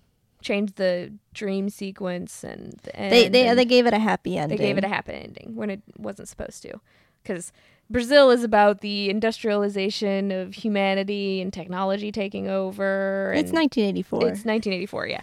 changed 0.43 0.77
the 0.77 1.13
dream 1.35 1.69
sequence 1.69 2.43
and 2.45 2.75
the 2.83 2.93
They 2.93 3.29
they 3.29 3.47
and 3.47 3.59
they 3.59 3.65
gave 3.65 3.87
it 3.87 3.93
a 3.95 3.99
happy 3.99 4.37
ending. 4.37 4.59
they 4.59 4.65
gave 4.65 4.79
it 4.79 4.85
a 4.85 4.89
happy 4.89 5.13
ending 5.13 5.55
when 5.55 5.71
it 5.71 5.83
wasn't 5.97 6.29
supposed 6.29 6.63
to, 6.63 6.81
because 7.23 7.53
Brazil 7.89 8.31
is 8.31 8.45
about 8.45 8.81
the 8.81 9.11
industrialization 9.11 10.31
of 10.31 10.55
humanity 10.55 11.41
and 11.41 11.53
technology 11.53 12.13
taking 12.13 12.49
over. 12.49 13.33
It's 13.37 13.53
1984. 13.53 14.19
It's 14.29 14.45
1984, 14.45 15.07
yeah. 15.09 15.21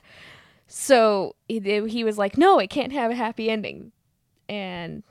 So 0.67 1.35
he, 1.47 1.59
he 1.87 2.03
was 2.03 2.17
like, 2.17 2.37
"No, 2.37 2.59
it 2.59 2.69
can't 2.69 2.91
have 2.91 3.09
a 3.11 3.15
happy 3.15 3.49
ending," 3.49 3.93
and 4.49 5.03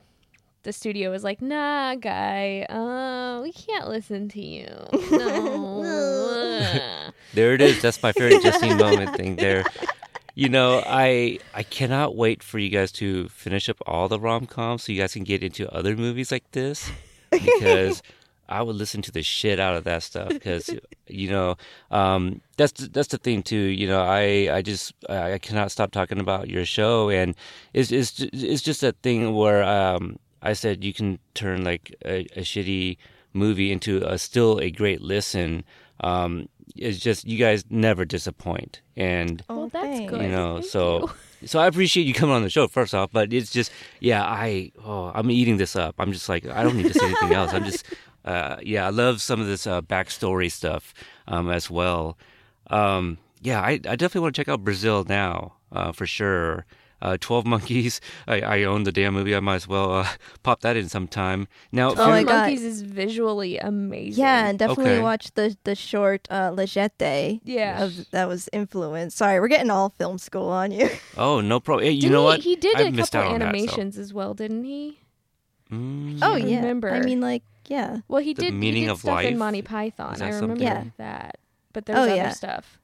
the 0.65 0.73
studio 0.73 1.11
was 1.11 1.25
like, 1.25 1.41
"Nah, 1.41 1.95
guy, 1.95 2.67
uh, 2.69 3.41
we 3.43 3.53
can't 3.53 3.89
listen 3.89 4.29
to 4.31 4.45
you. 4.45 4.67
No." 5.13 6.36
There 7.35 7.53
it 7.53 7.61
is. 7.61 7.83
That's 7.83 8.03
my 8.03 8.13
favorite 8.13 8.43
Justine 8.45 8.79
moment 8.79 9.15
thing 9.15 9.37
there. 9.37 9.65
You 10.35 10.49
know, 10.49 10.83
I 10.87 11.39
I 11.55 11.63
cannot 11.63 12.17
wait 12.17 12.43
for 12.43 12.59
you 12.59 12.71
guys 12.71 12.93
to 12.93 13.29
finish 13.29 13.69
up 13.69 13.77
all 13.87 14.09
the 14.09 14.19
rom 14.19 14.47
coms 14.47 14.85
so 14.85 14.93
you 14.93 15.01
guys 15.01 15.13
can 15.13 15.25
get 15.25 15.43
into 15.43 15.71
other 15.71 15.97
movies 15.97 16.33
like 16.33 16.51
this 16.53 16.91
because 17.31 18.03
I 18.49 18.63
would 18.63 18.77
listen 18.77 19.03
to 19.03 19.13
the 19.13 19.23
shit 19.23 19.59
out 19.59 19.77
of 19.77 19.85
that 19.85 20.03
stuff 20.03 20.29
because 20.29 20.71
you 21.09 21.31
know 21.31 21.57
um, 21.91 22.41
that's 22.57 22.73
that's 22.89 23.09
the 23.09 23.19
thing 23.19 23.43
too. 23.43 23.57
You 23.57 23.87
know, 23.87 24.03
I 24.03 24.49
I 24.51 24.63
just 24.63 24.95
I 25.09 25.39
cannot 25.39 25.73
stop 25.73 25.91
talking 25.91 26.21
about 26.21 26.49
your 26.49 26.65
show 26.65 27.11
and 27.11 27.35
it's 27.75 27.91
it's 27.91 28.21
it's 28.33 28.63
just 28.63 28.81
that 28.81 28.97
thing 29.03 29.35
where 29.35 29.63
um, 29.63 30.19
I 30.43 30.53
said 30.53 30.85
you 30.85 30.93
can 30.93 31.19
turn 31.35 31.65
like 31.65 31.95
a, 32.05 32.21
a 32.37 32.41
shitty 32.43 32.99
movie 33.33 33.73
into 33.73 34.03
a 34.07 34.19
still 34.19 34.59
a 34.59 34.71
great 34.71 35.03
listen. 35.03 35.65
Um, 36.01 36.49
it's 36.77 36.99
just 36.99 37.27
you 37.27 37.39
guys 37.39 37.65
never 37.71 38.05
disappoint 38.05 38.81
and 38.97 39.43
Oh, 39.49 39.57
well, 39.57 39.69
that's 39.69 39.87
thanks. 39.87 40.11
good. 40.13 40.23
you 40.23 40.29
know 40.29 40.55
Thank 40.59 40.67
so 40.71 41.01
you. 41.41 41.47
so 41.47 41.59
i 41.59 41.67
appreciate 41.67 42.07
you 42.07 42.13
coming 42.13 42.35
on 42.35 42.43
the 42.43 42.51
show 42.51 42.67
first 42.69 42.93
off 42.95 43.11
but 43.13 43.33
it's 43.33 43.51
just 43.51 43.71
yeah 44.01 44.23
i 44.25 44.73
oh 44.85 45.11
i'm 45.15 45.31
eating 45.31 45.57
this 45.57 45.75
up 45.77 45.95
i'm 45.99 46.13
just 46.13 46.29
like 46.29 46.45
i 46.49 46.63
don't 46.63 46.77
need 46.77 46.93
to 46.93 46.99
say 46.99 47.07
anything 47.07 47.33
else 47.33 47.55
i'm 47.55 47.65
just 47.65 47.87
uh 48.27 48.57
yeah 48.63 48.85
i 48.87 48.91
love 48.91 49.23
some 49.23 49.41
of 49.41 49.47
this 49.47 49.67
uh 49.67 49.81
backstory 49.81 50.53
stuff 50.53 50.93
um 51.29 51.49
as 51.49 51.71
well 51.71 52.19
um 52.69 53.17
yeah 53.43 53.61
i, 53.61 53.73
I 53.89 53.97
definitely 53.97 54.23
want 54.23 54.35
to 54.35 54.41
check 54.41 54.49
out 54.49 54.63
brazil 54.65 55.05
now 55.09 55.55
uh 55.73 55.93
for 55.93 56.05
sure 56.07 56.67
uh, 57.03 57.17
12 57.21 57.47
Monkeys. 57.55 58.01
I, 58.27 58.41
I 58.41 58.63
own 58.65 58.85
the 58.85 58.93
damn 58.93 59.15
movie. 59.15 59.35
I 59.37 59.41
might 59.41 59.57
as 59.57 59.69
well 59.69 59.93
uh, 59.93 60.09
pop 60.43 60.61
that 60.61 60.77
in 60.77 60.89
sometime. 60.89 61.47
Now, 61.73 61.91
Oh 61.91 61.95
Twelve 61.95 62.11
my 62.11 62.23
God. 62.23 62.35
Monkeys 62.43 62.63
is 62.65 62.83
visually 62.83 63.59
amazing. 63.59 64.23
Yeah, 64.23 64.47
and 64.49 64.59
definitely 64.59 64.93
Okay. 64.95 65.01
watch 65.03 65.33
the 65.35 65.57
the 65.65 65.75
short 65.75 66.27
uh, 66.31 66.53
La 66.57 66.65
Jetée. 66.65 67.41
Yeah. 67.45 67.83
Of, 67.85 68.11
that 68.11 68.29
was 68.29 68.49
influenced. 68.53 69.17
Sorry, 69.17 69.41
we're 69.41 69.49
getting 69.49 69.71
all 69.71 69.91
film 69.91 70.19
school 70.19 70.49
on 70.49 70.73
you. 70.73 70.89
oh, 71.17 71.41
no 71.41 71.61
problem. 71.61 71.85
Hey, 71.85 71.93
you 71.93 72.03
Didn't 72.03 72.13
know 72.13 72.21
he, 72.23 72.25
what? 72.27 72.41
He 72.41 72.57
did 72.57 72.77
I 72.77 72.83
a 72.83 72.91
missed 72.91 73.13
couple 73.13 73.29
out 73.29 73.35
on 73.35 73.41
that, 73.41 73.45
so- 73.47 73.49
animations 73.59 73.99
as 73.99 74.13
well, 74.15 74.35
didn't 74.35 74.65
he? 74.65 74.99
Mm, 75.71 76.21
oh 76.23 76.37
yeah. 76.37 76.57
remember. 76.61 76.91
I 76.93 77.01
mean, 77.01 77.21
like, 77.21 77.43
yeah. 77.67 77.99
Well, 78.09 78.23
he 78.23 78.35
The 78.35 78.43
did. 78.43 78.55
Meaning 78.55 78.75
he 78.75 78.81
did 78.83 78.91
of 78.93 78.99
stuff 79.01 79.23
in 79.23 79.37
Monty 79.37 79.63
Python. 79.63 80.23
I 80.23 80.29
remember 80.31 80.57
something? 80.65 80.93
That. 80.99 81.39
But 81.73 81.87
there's 81.87 81.99
Oh, 81.99 82.03
other 82.03 82.15
yeah. 82.15 82.31
stuff. 82.31 82.79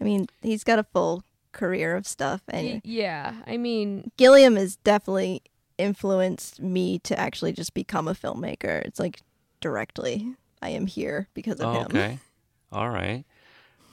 I 0.00 0.04
mean, 0.04 0.28
he's 0.40 0.62
got 0.64 0.78
a 0.78 0.84
full 0.84 1.24
career 1.52 1.96
of 1.96 2.06
stuff, 2.06 2.42
and 2.48 2.80
yeah, 2.84 3.34
I 3.46 3.56
mean, 3.56 4.10
Gilliam 4.16 4.56
has 4.56 4.76
definitely 4.76 5.42
influenced 5.78 6.60
me 6.60 6.98
to 7.00 7.18
actually 7.18 7.52
just 7.52 7.74
become 7.74 8.06
a 8.08 8.14
filmmaker. 8.14 8.82
It's 8.82 9.00
like 9.00 9.20
directly. 9.60 10.34
I 10.62 10.70
am 10.70 10.86
here 10.86 11.28
because 11.34 11.58
of 11.60 11.66
Oh, 11.68 11.72
him. 11.80 11.86
okay. 11.86 12.18
All 12.72 12.90
right. 12.90 13.24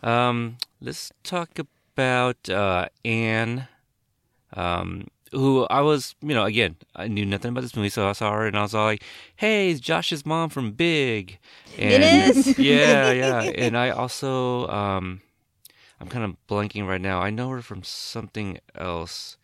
Um, 0.04 0.58
let's 0.82 1.12
talk 1.24 1.58
about 1.60 2.50
uh, 2.50 2.88
Anne, 3.06 3.68
um, 4.54 5.08
who 5.32 5.66
I 5.70 5.82
was, 5.82 6.16
you 6.22 6.34
know, 6.36 6.46
again, 6.46 6.76
I 6.96 7.08
knew 7.08 7.26
nothing 7.26 7.50
about 7.52 7.62
this 7.62 7.76
movie, 7.76 7.90
so 7.90 8.08
I 8.08 8.14
saw 8.14 8.32
her 8.34 8.48
and 8.48 8.58
I 8.58 8.62
was 8.62 8.74
all 8.76 8.86
like, 8.86 9.04
"Hey, 9.36 9.72
it's 9.72 9.80
Josh's 9.82 10.26
mom 10.26 10.50
from 10.50 10.72
Big." 10.72 11.40
It 11.78 12.02
And- 12.02 12.38
is. 12.38 12.58
yeah, 12.60 13.12
yeah. 13.12 13.42
And 13.42 13.78
I 13.78 13.90
also, 13.90 14.68
um, 14.70 15.22
I'm 16.00 16.08
kind 16.08 16.24
of 16.24 16.38
blanking 16.48 16.88
right 16.88 17.02
now. 17.02 17.20
I 17.20 17.30
know 17.30 17.50
her 17.50 17.62
from 17.62 17.84
something 17.84 18.60
else. 18.76 19.38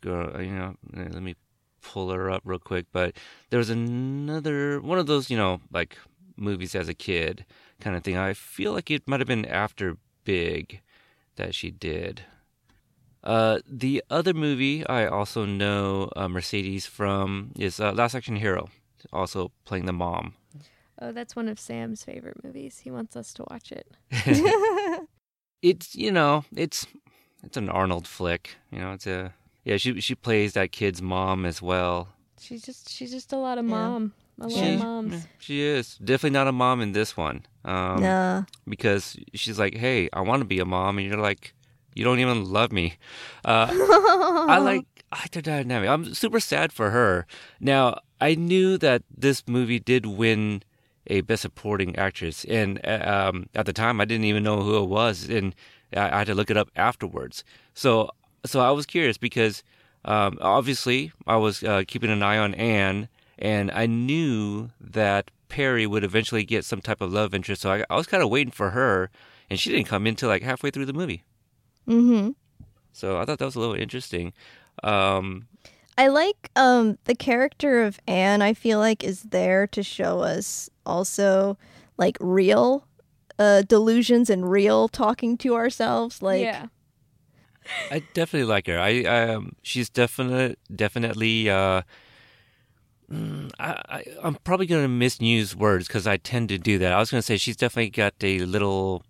Girl, 0.00 0.40
you 0.40 0.52
know, 0.52 0.76
let 0.92 1.22
me 1.22 1.34
pull 1.82 2.10
her 2.10 2.30
up 2.30 2.42
real 2.44 2.58
quick. 2.58 2.86
But 2.92 3.16
there 3.50 3.58
was 3.58 3.70
another 3.70 4.80
one 4.80 4.98
of 4.98 5.06
those, 5.06 5.30
you 5.30 5.36
know, 5.36 5.60
like 5.72 5.96
movies 6.36 6.74
as 6.74 6.88
a 6.88 6.94
kid 6.94 7.44
kind 7.80 7.96
of 7.96 8.04
thing. 8.04 8.16
I 8.16 8.32
feel 8.32 8.72
like 8.72 8.90
it 8.90 9.08
might 9.08 9.20
have 9.20 9.26
been 9.26 9.46
after 9.46 9.96
Big 10.24 10.82
that 11.36 11.54
she 11.54 11.70
did. 11.70 12.22
Uh, 13.24 13.58
the 13.66 14.02
other 14.10 14.32
movie 14.32 14.86
I 14.86 15.06
also 15.06 15.44
know 15.44 16.10
uh, 16.14 16.28
Mercedes 16.28 16.86
from 16.86 17.52
is 17.58 17.80
uh, 17.80 17.92
Last 17.92 18.14
Action 18.14 18.36
Hero, 18.36 18.68
also 19.12 19.50
playing 19.64 19.86
the 19.86 19.92
mom. 19.92 20.34
oh, 21.00 21.12
that's 21.12 21.34
one 21.34 21.48
of 21.48 21.58
Sam's 21.58 22.04
favorite 22.04 22.44
movies. 22.44 22.80
He 22.80 22.90
wants 22.90 23.16
us 23.16 23.32
to 23.34 23.44
watch 23.50 23.72
it. 23.72 23.86
it's 25.62 25.94
you 25.94 26.10
know 26.12 26.44
it's 26.54 26.86
it's 27.42 27.56
an 27.56 27.68
Arnold 27.68 28.06
flick. 28.06 28.56
You 28.70 28.78
know, 28.80 28.92
it's 28.92 29.06
a 29.06 29.32
yeah. 29.64 29.76
She 29.76 30.00
she 30.00 30.14
plays 30.14 30.52
that 30.54 30.72
kid's 30.72 31.00
mom 31.02 31.44
as 31.44 31.60
well. 31.62 32.08
She's 32.40 32.62
just 32.62 32.88
she's 32.88 33.10
just 33.10 33.32
a 33.32 33.36
lot 33.36 33.58
of 33.58 33.64
Yeah. 33.64 33.70
mom. 33.70 34.12
A 34.40 34.46
lot 34.46 34.52
She- 34.52 34.74
of 34.74 34.78
moms. 34.80 35.26
she 35.38 35.60
is 35.62 35.96
definitely 35.98 36.30
not 36.30 36.46
a 36.46 36.52
mom 36.52 36.80
in 36.80 36.92
this 36.92 37.16
one. 37.16 37.44
Um, 37.64 38.00
nah. 38.00 38.42
because 38.68 39.16
she's 39.34 39.58
like, 39.58 39.74
hey, 39.74 40.08
I 40.12 40.20
want 40.20 40.40
to 40.40 40.46
be 40.46 40.60
a 40.60 40.64
mom, 40.64 40.96
and 40.98 41.06
you're 41.08 41.18
like, 41.18 41.54
you 41.94 42.04
don't 42.04 42.20
even 42.20 42.44
love 42.44 42.70
me. 42.70 42.94
Uh, 43.44 43.66
I 44.48 44.58
like 44.62 44.86
I 45.10 45.20
like 45.22 45.30
their 45.32 45.42
dynamic. 45.42 45.88
I'm 45.88 46.14
super 46.14 46.38
sad 46.40 46.72
for 46.72 46.90
her. 46.90 47.26
Now 47.60 47.98
I 48.20 48.36
knew 48.36 48.78
that 48.78 49.02
this 49.14 49.42
movie 49.48 49.80
did 49.80 50.06
win 50.06 50.62
a 51.08 51.22
Best 51.22 51.42
Supporting 51.42 51.96
Actress, 51.96 52.44
and 52.44 52.80
uh, 52.86 53.28
um, 53.30 53.48
at 53.54 53.66
the 53.66 53.72
time 53.72 54.00
I 54.00 54.04
didn't 54.04 54.26
even 54.26 54.42
know 54.42 54.62
who 54.62 54.76
it 54.82 54.88
was, 54.88 55.28
and 55.28 55.54
I, 55.94 56.10
I 56.10 56.18
had 56.18 56.26
to 56.28 56.34
look 56.34 56.50
it 56.50 56.56
up 56.56 56.70
afterwards. 56.76 57.44
So 57.74 58.10
so 58.44 58.60
I 58.60 58.70
was 58.70 58.86
curious 58.86 59.18
because 59.18 59.62
um, 60.04 60.38
obviously 60.40 61.12
I 61.26 61.36
was 61.36 61.62
uh, 61.62 61.82
keeping 61.86 62.10
an 62.10 62.22
eye 62.22 62.38
on 62.38 62.54
Anne, 62.54 63.08
and 63.38 63.70
I 63.70 63.86
knew 63.86 64.70
that 64.80 65.30
Perry 65.48 65.86
would 65.86 66.04
eventually 66.04 66.44
get 66.44 66.64
some 66.64 66.80
type 66.80 67.00
of 67.00 67.12
love 67.12 67.34
interest. 67.34 67.62
So 67.62 67.72
I, 67.72 67.84
I 67.90 67.96
was 67.96 68.06
kind 68.06 68.22
of 68.22 68.30
waiting 68.30 68.52
for 68.52 68.70
her, 68.70 69.10
and 69.50 69.58
she 69.58 69.70
didn't 69.70 69.86
come 69.86 70.06
in 70.06 70.14
till 70.14 70.28
like 70.28 70.42
halfway 70.42 70.70
through 70.70 70.86
the 70.86 70.92
movie. 70.92 71.24
Mm-hmm. 71.86 72.30
So 72.92 73.18
I 73.18 73.24
thought 73.24 73.38
that 73.38 73.44
was 73.44 73.56
a 73.56 73.60
little 73.60 73.74
interesting. 73.74 74.32
Um, 74.82 75.48
I 75.98 76.06
like 76.06 76.50
um 76.54 76.96
the 77.04 77.14
character 77.16 77.82
of 77.82 77.98
Anne. 78.06 78.40
I 78.40 78.54
feel 78.54 78.78
like 78.78 79.02
is 79.02 79.24
there 79.24 79.66
to 79.66 79.82
show 79.82 80.20
us 80.20 80.70
also 80.86 81.58
like 81.96 82.16
real 82.20 82.86
uh 83.36 83.62
delusions 83.62 84.30
and 84.30 84.48
real 84.48 84.86
talking 84.88 85.36
to 85.38 85.56
ourselves. 85.56 86.22
Like 86.22 86.42
yeah. 86.42 86.66
I 87.90 88.02
definitely 88.14 88.48
like 88.48 88.68
her. 88.68 88.78
I 88.78 89.02
um, 89.04 89.56
she's 89.62 89.90
definite, 89.90 90.58
definitely. 90.74 91.50
Uh, 91.50 91.82
mm, 93.12 93.50
I, 93.58 93.70
I, 93.88 94.04
I'm 94.22 94.36
probably 94.36 94.66
gonna 94.66 94.88
misuse 94.88 95.54
words 95.54 95.86
because 95.88 96.06
I 96.06 96.16
tend 96.16 96.48
to 96.50 96.58
do 96.58 96.78
that. 96.78 96.92
I 96.92 96.98
was 96.98 97.10
gonna 97.10 97.22
say 97.22 97.36
she's 97.36 97.56
definitely 97.56 97.90
got 97.90 98.14
a 98.22 98.38
little, 98.38 99.02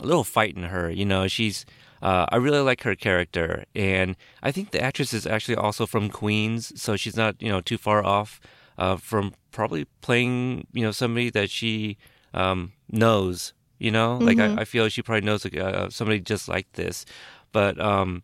a 0.00 0.06
little 0.06 0.24
fight 0.24 0.56
in 0.56 0.62
her. 0.62 0.88
You 0.88 1.04
know, 1.04 1.28
she's. 1.28 1.66
Uh, 2.02 2.26
I 2.30 2.36
really 2.36 2.60
like 2.60 2.82
her 2.84 2.94
character, 2.94 3.64
and 3.74 4.16
I 4.42 4.50
think 4.52 4.70
the 4.70 4.80
actress 4.82 5.12
is 5.12 5.26
actually 5.26 5.56
also 5.56 5.86
from 5.86 6.08
Queens, 6.08 6.72
so 6.80 6.96
she's 6.96 7.16
not 7.16 7.36
you 7.40 7.48
know 7.50 7.60
too 7.60 7.78
far 7.78 8.04
off 8.04 8.40
uh, 8.78 8.96
from 8.96 9.34
probably 9.52 9.84
playing 10.00 10.66
you 10.72 10.82
know 10.82 10.92
somebody 10.92 11.30
that 11.30 11.50
she 11.50 11.96
um, 12.34 12.72
knows. 12.90 13.52
You 13.78 13.90
know, 13.90 14.18
like 14.18 14.36
Mhm. 14.38 14.58
I, 14.58 14.62
I 14.62 14.64
feel 14.64 14.88
she 14.88 15.02
probably 15.02 15.24
knows 15.26 15.44
uh, 15.46 15.88
somebody 15.90 16.20
just 16.20 16.48
like 16.48 16.70
this. 16.72 17.06
But 17.52 17.80
um, 17.80 18.22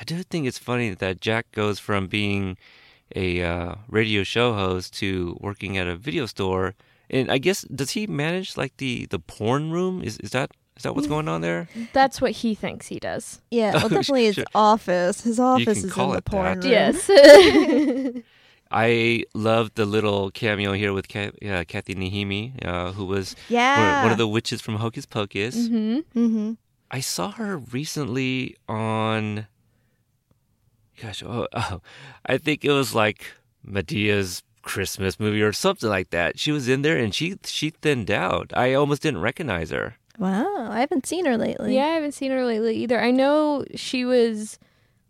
I 0.00 0.04
do 0.04 0.22
think 0.22 0.46
it's 0.46 0.58
funny 0.58 0.90
that 0.94 1.20
Jack 1.20 1.50
goes 1.52 1.78
from 1.78 2.08
being 2.08 2.56
a 3.14 3.42
uh, 3.42 3.74
radio 3.88 4.24
show 4.24 4.52
host 4.54 4.94
to 4.98 5.36
working 5.40 5.78
at 5.78 5.86
a 5.86 5.96
video 5.96 6.26
store. 6.26 6.74
And 7.08 7.30
I 7.30 7.38
guess 7.38 7.62
does 7.62 7.90
he 7.90 8.06
manage 8.06 8.56
like 8.56 8.76
the 8.78 9.06
the 9.06 9.18
porn 9.20 9.70
room? 9.70 10.02
Is 10.02 10.18
is 10.18 10.30
that 10.30 10.50
is 10.76 10.82
that 10.82 10.94
what's 10.94 11.06
going 11.06 11.28
on 11.28 11.40
there? 11.40 11.68
That's 11.92 12.20
what 12.20 12.32
he 12.32 12.54
thinks 12.54 12.86
he 12.88 12.98
does. 12.98 13.40
Yeah, 13.50 13.72
well, 13.74 13.84
Oh, 13.86 13.88
definitely 13.88 14.26
his 14.26 14.34
sure. 14.36 14.44
office. 14.54 15.22
His 15.22 15.40
office 15.40 15.78
can 15.80 15.86
is 15.88 15.92
call 15.92 16.06
in 16.06 16.12
the 16.12 16.18
it 16.18 16.24
porn 16.24 16.60
that. 16.60 16.64
room. 16.64 18.14
Yes. 18.16 18.22
I 18.70 19.24
love 19.32 19.72
the 19.74 19.86
little 19.86 20.30
cameo 20.32 20.72
here 20.72 20.92
with 20.92 21.08
Ka- 21.08 21.30
uh, 21.48 21.64
Kathy 21.68 21.94
Najimy, 21.94 22.64
uh, 22.66 22.92
who 22.92 23.04
was 23.04 23.36
Yeah. 23.48 23.94
one, 23.98 24.02
one 24.04 24.12
of 24.12 24.18
the 24.18 24.26
witches 24.28 24.60
from 24.60 24.76
Hocus 24.76 25.06
Pocus. 25.06 25.68
hmm 25.68 25.98
Mm-hmm. 26.14 26.52
I 26.90 27.00
saw 27.00 27.30
her 27.32 27.56
recently 27.58 28.56
on. 28.68 29.46
Gosh, 31.00 31.22
oh, 31.22 31.46
oh, 31.52 31.80
I 32.24 32.38
think 32.38 32.64
it 32.64 32.70
was 32.72 32.94
like 32.94 33.32
Madea's 33.64 34.42
Christmas 34.62 35.20
movie 35.20 35.42
or 35.42 35.52
something 35.52 35.88
like 35.90 36.10
that. 36.10 36.38
She 36.38 36.50
was 36.52 36.68
in 36.68 36.82
there 36.82 36.96
and 36.96 37.14
she 37.14 37.36
she 37.44 37.70
thinned 37.70 38.10
out. 38.10 38.52
I 38.56 38.74
almost 38.74 39.02
didn't 39.02 39.20
recognize 39.20 39.70
her. 39.70 39.96
Wow, 40.18 40.70
I 40.70 40.80
haven't 40.80 41.06
seen 41.06 41.26
her 41.26 41.36
lately. 41.36 41.74
Yeah, 41.76 41.84
I 41.86 41.94
haven't 41.94 42.12
seen 42.12 42.30
her 42.30 42.44
lately 42.44 42.76
either. 42.76 43.00
I 43.00 43.10
know 43.10 43.64
she 43.74 44.04
was 44.04 44.58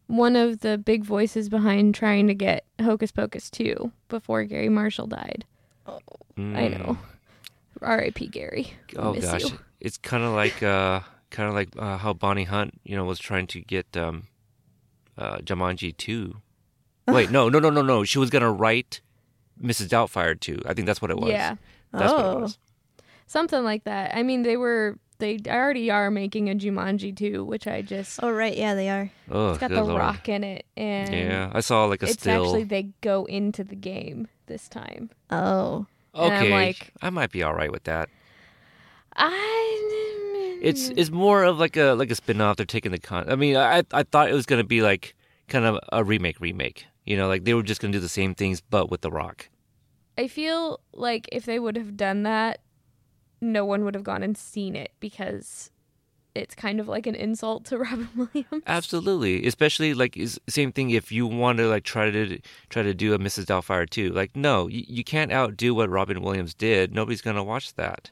one 0.08 0.36
of 0.36 0.60
the 0.60 0.78
big 0.78 1.04
voices 1.04 1.48
behind 1.48 1.94
trying 1.94 2.26
to 2.28 2.34
get 2.34 2.64
Hocus 2.80 3.12
Pocus 3.12 3.50
2 3.50 3.90
before 4.08 4.44
Garry 4.44 4.68
Marshall 4.68 5.06
died. 5.06 5.44
Oh. 5.86 5.98
I 6.38 6.40
Mm. 6.40 6.78
know. 6.78 6.98
R.I.P. 7.82 8.26
Garry. 8.28 8.72
Oh 8.96 9.12
miss 9.14 9.24
gosh, 9.24 9.44
you. 9.44 9.58
it's 9.80 9.96
kind 9.98 10.22
of 10.24 10.32
like 10.32 10.62
uh, 10.62 11.00
kind 11.30 11.48
of 11.48 11.54
like 11.54 11.68
uh, 11.78 11.98
how 11.98 12.12
Bonnie 12.12 12.44
Hunt, 12.44 12.80
you 12.84 12.96
know, 12.96 13.04
was 13.04 13.18
trying 13.18 13.46
to 13.48 13.60
get 13.60 13.96
um, 13.96 14.24
uh, 15.18 15.38
Jumanji 15.38 15.96
two. 15.96 16.36
Wait, 17.08 17.30
no, 17.30 17.48
no, 17.48 17.58
no, 17.58 17.70
no, 17.70 17.82
no. 17.82 18.02
She 18.04 18.18
was 18.18 18.30
gonna 18.30 18.50
write 18.50 19.00
Mrs. 19.62 19.88
Doubtfire 19.88 20.38
two. 20.38 20.60
I 20.66 20.74
think 20.74 20.86
that's 20.86 21.00
what 21.02 21.10
it 21.10 21.18
was. 21.18 21.30
Yeah. 21.30 21.56
that's 21.92 22.12
what 22.12 22.20
it 22.24 22.28
Oh. 22.28 22.38
was. 22.40 22.58
Something 23.26 23.64
like 23.64 23.84
that. 23.84 24.16
I 24.16 24.22
mean, 24.22 24.42
they 24.42 24.56
were 24.56 24.98
they 25.18 25.38
already 25.48 25.90
are 25.90 26.10
making 26.10 26.50
a 26.50 26.54
Jumanji 26.54 27.16
2, 27.16 27.44
which 27.44 27.66
I 27.66 27.82
just 27.82 28.20
Oh 28.22 28.30
right, 28.30 28.56
yeah, 28.56 28.74
they 28.74 28.88
are. 28.88 29.10
Oh, 29.30 29.50
it's 29.50 29.58
got 29.58 29.70
the 29.70 29.82
lord. 29.82 29.98
rock 29.98 30.28
in 30.28 30.44
it 30.44 30.66
and 30.76 31.14
Yeah, 31.14 31.50
I 31.54 31.60
saw 31.60 31.86
like 31.86 32.02
a 32.02 32.06
it's 32.06 32.14
still. 32.14 32.44
actually 32.44 32.64
they 32.64 32.90
go 33.00 33.24
into 33.24 33.64
the 33.64 33.76
game 33.76 34.28
this 34.46 34.68
time. 34.68 35.10
Oh, 35.30 35.86
and 36.14 36.32
I'm 36.34 36.42
okay, 36.42 36.50
like- 36.52 36.92
I 37.02 37.10
might 37.10 37.30
be 37.32 37.42
all 37.42 37.54
right 37.54 37.72
with 37.72 37.84
that. 37.84 38.08
I 39.18 39.82
mm, 40.52 40.58
It's 40.62 40.88
it's 40.90 41.10
more 41.10 41.42
of 41.44 41.58
like 41.58 41.76
a 41.76 41.92
like 41.94 42.10
a 42.10 42.14
spin 42.14 42.40
off. 42.40 42.56
They're 42.56 42.66
taking 42.66 42.92
the 42.92 42.98
con. 42.98 43.30
I 43.30 43.36
mean, 43.36 43.56
I 43.56 43.82
I 43.92 44.02
thought 44.02 44.28
it 44.30 44.34
was 44.34 44.46
gonna 44.46 44.64
be 44.64 44.82
like 44.82 45.14
kind 45.48 45.64
of 45.64 45.78
a 45.92 46.04
remake 46.04 46.40
remake. 46.40 46.86
You 47.04 47.16
know, 47.16 47.28
like 47.28 47.44
they 47.44 47.54
were 47.54 47.62
just 47.62 47.80
gonna 47.80 47.92
do 47.92 48.00
the 48.00 48.08
same 48.08 48.34
things 48.34 48.60
but 48.60 48.90
with 48.90 49.00
the 49.00 49.10
rock. 49.10 49.48
I 50.18 50.28
feel 50.28 50.80
like 50.92 51.28
if 51.32 51.44
they 51.44 51.58
would 51.58 51.76
have 51.76 51.96
done 51.96 52.22
that, 52.24 52.60
no 53.40 53.64
one 53.64 53.84
would 53.84 53.94
have 53.94 54.04
gone 54.04 54.22
and 54.22 54.36
seen 54.36 54.74
it 54.76 54.92
because 55.00 55.70
it's 56.34 56.54
kind 56.54 56.80
of 56.80 56.88
like 56.88 57.06
an 57.06 57.14
insult 57.14 57.64
to 57.66 57.78
Robin 57.78 58.08
Williams. 58.14 58.62
Absolutely, 58.66 59.46
especially 59.46 59.94
like 59.94 60.18
same 60.48 60.72
thing 60.72 60.90
if 60.90 61.10
you 61.10 61.26
want 61.26 61.58
to 61.58 61.68
like 61.68 61.84
try 61.84 62.10
to 62.10 62.38
try 62.68 62.82
to 62.82 62.94
do 62.94 63.14
a 63.14 63.18
Mrs. 63.18 63.44
Doubtfire 63.46 63.88
too. 63.88 64.10
Like, 64.10 64.36
no, 64.36 64.66
you, 64.68 64.84
you 64.86 65.04
can't 65.04 65.32
outdo 65.32 65.74
what 65.74 65.88
Robin 65.90 66.20
Williams 66.22 66.54
did. 66.54 66.94
Nobody's 66.94 67.22
gonna 67.22 67.44
watch 67.44 67.74
that. 67.74 68.10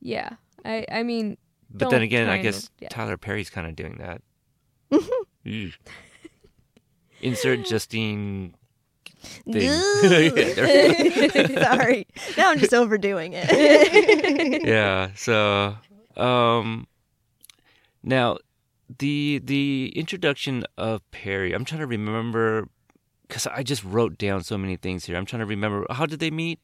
Yeah. 0.00 0.30
I 0.64 0.84
I 0.90 1.02
mean, 1.02 1.38
But 1.70 1.90
then 1.90 2.02
again, 2.02 2.28
I 2.28 2.38
guess 2.38 2.70
yeah. 2.78 2.88
Tyler 2.88 3.16
Perry's 3.16 3.50
kind 3.50 3.66
of 3.66 3.74
doing 3.76 3.98
that. 3.98 4.22
Insert 7.22 7.64
Justine 7.64 8.54
thing. 9.50 9.70
sorry. 11.62 12.06
Now 12.36 12.50
I'm 12.50 12.58
just 12.58 12.74
overdoing 12.74 13.32
it. 13.34 14.62
yeah. 14.66 15.10
So, 15.14 15.76
um, 16.16 16.86
now 18.02 18.38
the 18.98 19.40
the 19.44 19.92
introduction 19.96 20.64
of 20.76 21.02
Perry. 21.10 21.52
I'm 21.52 21.64
trying 21.64 21.80
to 21.80 21.86
remember 21.86 22.68
because 23.28 23.46
I 23.46 23.62
just 23.62 23.84
wrote 23.84 24.18
down 24.18 24.42
so 24.42 24.58
many 24.58 24.76
things 24.76 25.04
here. 25.06 25.16
I'm 25.16 25.26
trying 25.26 25.40
to 25.40 25.46
remember 25.46 25.86
how 25.90 26.06
did 26.06 26.20
they 26.20 26.30
meet. 26.30 26.58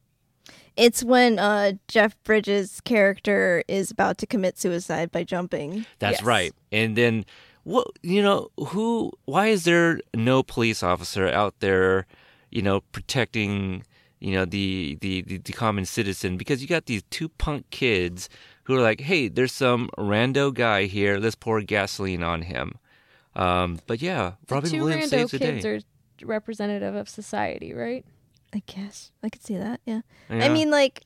it's 0.77 1.03
when 1.03 1.39
uh, 1.39 1.73
Jeff 1.89 2.15
Bridges' 2.25 2.81
character 2.83 3.63
is 3.69 3.91
about 3.91 4.19
to 4.19 4.27
commit 4.27 4.59
suicide 4.59 5.11
by 5.11 5.25
jumping. 5.25 5.87
That's 5.99 6.19
Yes. 6.21 6.27
right. 6.27 6.53
And 6.71 6.97
then 6.97 7.25
what? 7.65 7.87
You 8.03 8.23
know 8.23 8.49
who? 8.59 9.13
Why 9.25 9.49
is 9.49 9.65
there 9.65 10.01
no 10.15 10.43
police 10.43 10.83
officer 10.83 11.29
out 11.29 11.55
there? 11.61 12.07
You 12.51 12.63
know, 12.63 12.81
protecting. 12.93 13.85
You 14.21 14.33
know 14.33 14.45
the, 14.45 14.99
the 15.01 15.23
the 15.23 15.39
the 15.39 15.53
common 15.53 15.85
citizen 15.85 16.37
because 16.37 16.61
you 16.61 16.67
got 16.67 16.87
these 16.87 17.05
two 17.09 17.29
punk 17.29 17.71
kids 17.71 18.29
who 18.65 18.75
are 18.75 18.81
like, 18.81 19.01
hey, 19.03 19.29
there's 19.29 19.53
some 19.53 19.91
rando 19.97 20.53
guy 20.53 20.87
here. 20.87 21.19
Let's 21.19 21.37
pour 21.37 21.61
gasoline 21.63 22.25
on 22.25 22.43
him. 22.43 22.79
Um, 23.37 23.79
but 23.87 24.03
yeah, 24.03 24.33
the 24.49 24.55
Robin 24.57 24.71
two 24.71 24.83
Williams 24.83 25.05
rando 25.07 25.09
saves 25.11 25.31
the 25.31 25.39
kids 25.39 25.63
day. 25.63 25.69
are 25.71 25.81
representative 26.27 26.97
of 26.97 27.09
society, 27.09 27.73
right? 27.73 28.05
I 28.53 28.63
guess 28.67 29.13
I 29.23 29.29
could 29.29 29.45
see 29.45 29.57
that. 29.57 29.81
Yeah. 29.87 30.01
I 30.29 30.49
mean, 30.49 30.69
like, 30.73 31.05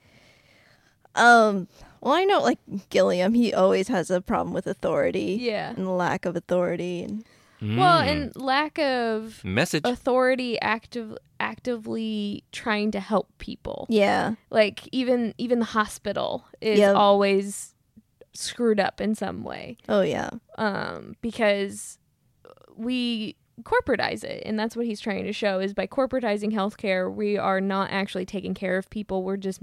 um, 1.14 1.68
well, 2.00 2.14
I 2.14 2.24
know 2.24 2.40
like 2.40 2.58
Gilliam, 2.88 3.34
he 3.34 3.52
always 3.52 3.88
has 3.88 4.10
a 4.10 4.22
problem 4.22 4.54
with 4.54 4.66
authority 4.66 5.36
Yeah. 5.38 5.70
and 5.76 5.98
lack 5.98 6.24
of 6.24 6.34
authority, 6.34 7.02
and 7.02 7.24
Well, 7.62 8.02
Mm. 8.02 8.06
and 8.08 8.36
lack 8.36 8.78
of 8.80 9.42
message. 9.44 9.82
authority 9.84 10.60
active 10.60 11.16
actively 11.38 12.42
trying 12.50 12.90
to 12.90 12.98
help 13.00 13.28
people. 13.38 13.86
yeah, 13.88 14.34
Like 14.50 14.88
even 14.90 15.32
even 15.38 15.60
the 15.60 15.64
hospital 15.66 16.44
is 16.60 16.80
Yeah. 16.80 16.92
always 16.92 17.74
screwed 18.34 18.80
up 18.80 19.00
in 19.00 19.14
some 19.14 19.44
way. 19.44 19.76
oh 19.88 20.00
yeah, 20.02 20.30
um, 20.58 21.14
because 21.20 21.98
we 22.74 23.36
corporatize 23.62 24.24
it 24.24 24.42
and 24.46 24.58
that's 24.58 24.74
what 24.74 24.86
he's 24.86 24.98
trying 24.98 25.24
to 25.24 25.32
show 25.32 25.60
is 25.60 25.72
by 25.74 25.86
corporatizing 25.86 26.52
healthcare 26.52 27.14
we 27.14 27.36
are 27.36 27.60
not 27.60 27.90
actually 27.90 28.24
taking 28.24 28.54
care 28.54 28.78
of 28.78 28.88
people 28.90 29.22
we're 29.22 29.36
just 29.36 29.60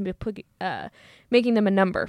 uh, 0.62 0.88
making 1.32 1.56
them 1.56 1.66
a 1.68 1.72
number 1.72 2.08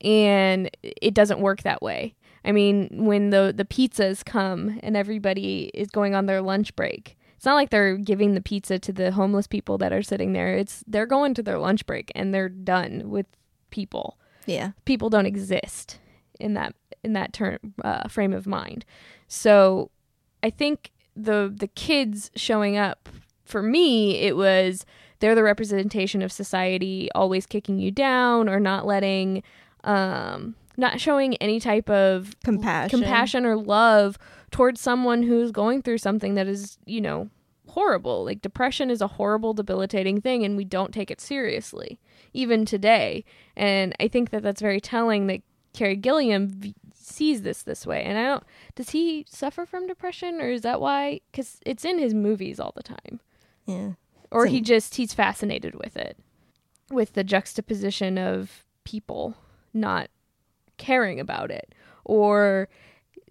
and 0.00 0.70
it 0.82 1.14
doesn't 1.14 1.40
work 1.40 1.62
that 1.62 1.82
way 1.82 2.14
i 2.44 2.52
mean 2.52 2.88
when 2.92 3.30
the 3.30 3.52
the 3.56 3.64
pizzas 3.64 4.24
come 4.24 4.78
and 4.82 4.96
everybody 4.96 5.70
is 5.74 5.90
going 5.90 6.14
on 6.14 6.26
their 6.26 6.42
lunch 6.42 6.74
break 6.76 7.16
it's 7.44 7.46
not 7.46 7.56
like 7.56 7.68
they're 7.68 7.98
giving 7.98 8.32
the 8.32 8.40
pizza 8.40 8.78
to 8.78 8.90
the 8.90 9.12
homeless 9.12 9.46
people 9.46 9.76
that 9.76 9.92
are 9.92 10.02
sitting 10.02 10.32
there. 10.32 10.56
It's 10.56 10.82
they're 10.86 11.04
going 11.04 11.34
to 11.34 11.42
their 11.42 11.58
lunch 11.58 11.84
break 11.84 12.10
and 12.14 12.32
they're 12.32 12.48
done 12.48 13.10
with 13.10 13.26
people. 13.68 14.18
Yeah, 14.46 14.70
people 14.86 15.10
don't 15.10 15.26
exist 15.26 15.98
in 16.40 16.54
that 16.54 16.74
in 17.02 17.12
that 17.12 17.34
term 17.34 17.58
uh, 17.84 18.08
frame 18.08 18.32
of 18.32 18.46
mind. 18.46 18.86
So 19.28 19.90
I 20.42 20.48
think 20.48 20.90
the 21.14 21.52
the 21.54 21.66
kids 21.66 22.30
showing 22.34 22.78
up 22.78 23.10
for 23.44 23.62
me 23.62 24.20
it 24.20 24.38
was 24.38 24.86
they're 25.18 25.34
the 25.34 25.42
representation 25.42 26.22
of 26.22 26.32
society 26.32 27.10
always 27.14 27.44
kicking 27.44 27.78
you 27.78 27.90
down 27.90 28.48
or 28.48 28.58
not 28.58 28.86
letting 28.86 29.42
um 29.84 30.54
not 30.76 31.00
showing 31.00 31.36
any 31.36 31.60
type 31.60 31.88
of 31.88 32.34
compassion, 32.44 33.00
compassion 33.00 33.46
or 33.46 33.56
love 33.56 34.18
towards 34.50 34.80
someone 34.80 35.22
who's 35.22 35.50
going 35.52 35.82
through 35.82 35.98
something 35.98 36.34
that 36.34 36.46
is, 36.46 36.78
you 36.86 37.00
know, 37.00 37.30
horrible. 37.68 38.24
Like 38.24 38.40
depression 38.40 38.90
is 38.90 39.00
a 39.00 39.06
horrible, 39.06 39.54
debilitating 39.54 40.20
thing, 40.20 40.44
and 40.44 40.56
we 40.56 40.64
don't 40.64 40.92
take 40.92 41.10
it 41.10 41.20
seriously, 41.20 41.98
even 42.32 42.64
today. 42.64 43.24
And 43.56 43.94
I 44.00 44.08
think 44.08 44.30
that 44.30 44.42
that's 44.42 44.60
very 44.60 44.80
telling 44.80 45.26
that 45.28 45.42
Terry 45.72 45.96
Gilliam 45.96 46.48
v- 46.48 46.74
sees 46.94 47.42
this 47.42 47.62
this 47.62 47.86
way. 47.86 48.02
And 48.02 48.16
I 48.18 48.24
don't. 48.24 48.44
Does 48.76 48.90
he 48.90 49.26
suffer 49.28 49.66
from 49.66 49.86
depression, 49.86 50.40
or 50.40 50.50
is 50.50 50.62
that 50.62 50.80
why? 50.80 51.20
Because 51.30 51.60
it's 51.66 51.84
in 51.84 51.98
his 51.98 52.14
movies 52.14 52.60
all 52.60 52.72
the 52.76 52.82
time, 52.82 53.20
Yeah, 53.66 53.92
or 54.30 54.46
he 54.46 54.60
just 54.60 54.94
he's 54.96 55.12
fascinated 55.14 55.74
with 55.74 55.96
it, 55.96 56.18
with 56.90 57.14
the 57.14 57.24
juxtaposition 57.24 58.18
of 58.18 58.64
people 58.84 59.34
not 59.72 60.08
caring 60.76 61.20
about 61.20 61.50
it, 61.50 61.74
or 62.04 62.68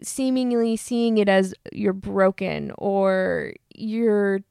seemingly 0.01 0.75
seeing 0.75 1.17
it 1.17 1.29
as 1.29 1.53
you're 1.71 1.93
broken 1.93 2.71
or 2.77 3.53
you're 3.75 4.41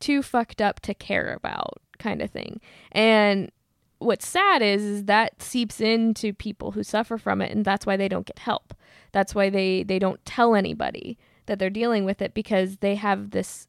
too 0.00 0.22
fucked 0.22 0.60
up 0.60 0.80
to 0.80 0.94
care 0.94 1.34
about 1.34 1.80
kind 1.98 2.22
of 2.22 2.30
thing. 2.30 2.60
And 2.92 3.50
what's 3.98 4.26
sad 4.26 4.62
is 4.62 4.82
is 4.82 5.04
that 5.04 5.42
seeps 5.42 5.80
into 5.80 6.32
people 6.32 6.72
who 6.72 6.82
suffer 6.82 7.18
from 7.18 7.42
it 7.42 7.52
and 7.52 7.64
that's 7.64 7.86
why 7.86 7.96
they 7.96 8.08
don't 8.08 8.26
get 8.26 8.38
help. 8.38 8.74
That's 9.12 9.34
why 9.34 9.50
they 9.50 9.82
they 9.82 9.98
don't 9.98 10.24
tell 10.24 10.54
anybody 10.54 11.18
that 11.46 11.58
they're 11.58 11.70
dealing 11.70 12.04
with 12.04 12.22
it 12.22 12.34
because 12.34 12.78
they 12.78 12.94
have 12.94 13.30
this 13.30 13.66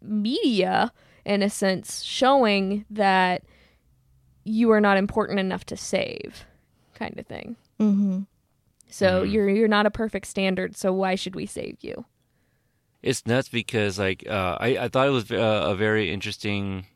media 0.00 0.92
in 1.24 1.42
a 1.42 1.50
sense 1.50 2.02
showing 2.02 2.84
that 2.90 3.44
you 4.44 4.72
are 4.72 4.80
not 4.80 4.96
important 4.96 5.38
enough 5.38 5.64
to 5.66 5.76
save 5.76 6.44
kind 7.02 7.18
of 7.18 7.26
thing. 7.26 7.56
mm-hmm. 7.80 8.18
So 9.00 9.06
Mhm. 9.22 9.32
you're 9.32 9.48
you're 9.56 9.74
not 9.78 9.86
a 9.86 9.90
perfect 10.02 10.26
standard. 10.26 10.76
So 10.76 10.88
why 11.02 11.12
should 11.16 11.34
we 11.34 11.46
save 11.46 11.76
you? 11.88 11.96
it's 13.02 13.26
nuts 13.26 13.48
because 13.50 13.98
like 14.06 14.20
uh, 14.28 14.54
I 14.66 14.68
I 14.84 14.88
thought 14.88 15.08
it 15.10 15.16
was 15.20 15.26
uh, 15.32 15.62
a 15.72 15.74
very 15.86 16.04
interesting. 16.16 16.86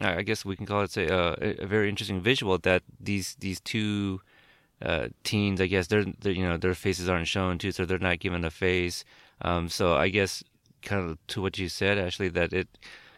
I 0.00 0.22
guess 0.26 0.44
we 0.44 0.56
can 0.56 0.66
call 0.66 0.82
it 0.82 0.90
say, 0.90 1.06
uh, 1.06 1.36
a 1.64 1.66
very 1.66 1.88
interesting 1.88 2.20
visual 2.20 2.58
that 2.58 2.82
these 2.98 3.36
these 3.38 3.60
two 3.62 4.20
uh, 4.82 5.06
teens, 5.22 5.60
I 5.60 5.68
guess, 5.68 5.86
they're, 5.86 6.04
they're, 6.20 6.32
you 6.40 6.42
know 6.48 6.58
their 6.58 6.74
faces 6.74 7.08
aren't 7.08 7.28
shown 7.28 7.58
too, 7.58 7.70
so 7.70 7.86
they're 7.86 8.08
not 8.10 8.18
given 8.18 8.44
a 8.44 8.50
face. 8.50 9.04
Um, 9.42 9.68
so 9.68 9.94
I 9.94 10.08
guess 10.10 10.42
kind 10.82 11.00
of 11.10 11.18
to 11.28 11.40
what 11.42 11.58
you 11.58 11.68
said, 11.68 11.94
actually, 11.98 12.30
that 12.30 12.52
it 12.52 12.66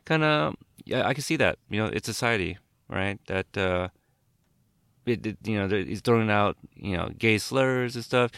kind 0.04 0.22
of 0.22 0.54
yeah, 0.84 1.08
I 1.08 1.14
can 1.14 1.22
see 1.24 1.36
that. 1.40 1.56
You 1.70 1.78
know, 1.80 1.90
it's 1.96 2.06
society, 2.06 2.58
right? 2.88 3.18
That 3.26 3.48
uh, 3.56 3.88
it, 5.06 5.26
it 5.26 5.38
you 5.44 5.56
know 5.58 5.68
he's 5.68 6.00
throwing 6.00 6.30
out 6.30 6.56
you 6.74 6.96
know 6.96 7.10
gay 7.18 7.38
slurs 7.38 7.94
and 7.96 8.04
stuff. 8.04 8.30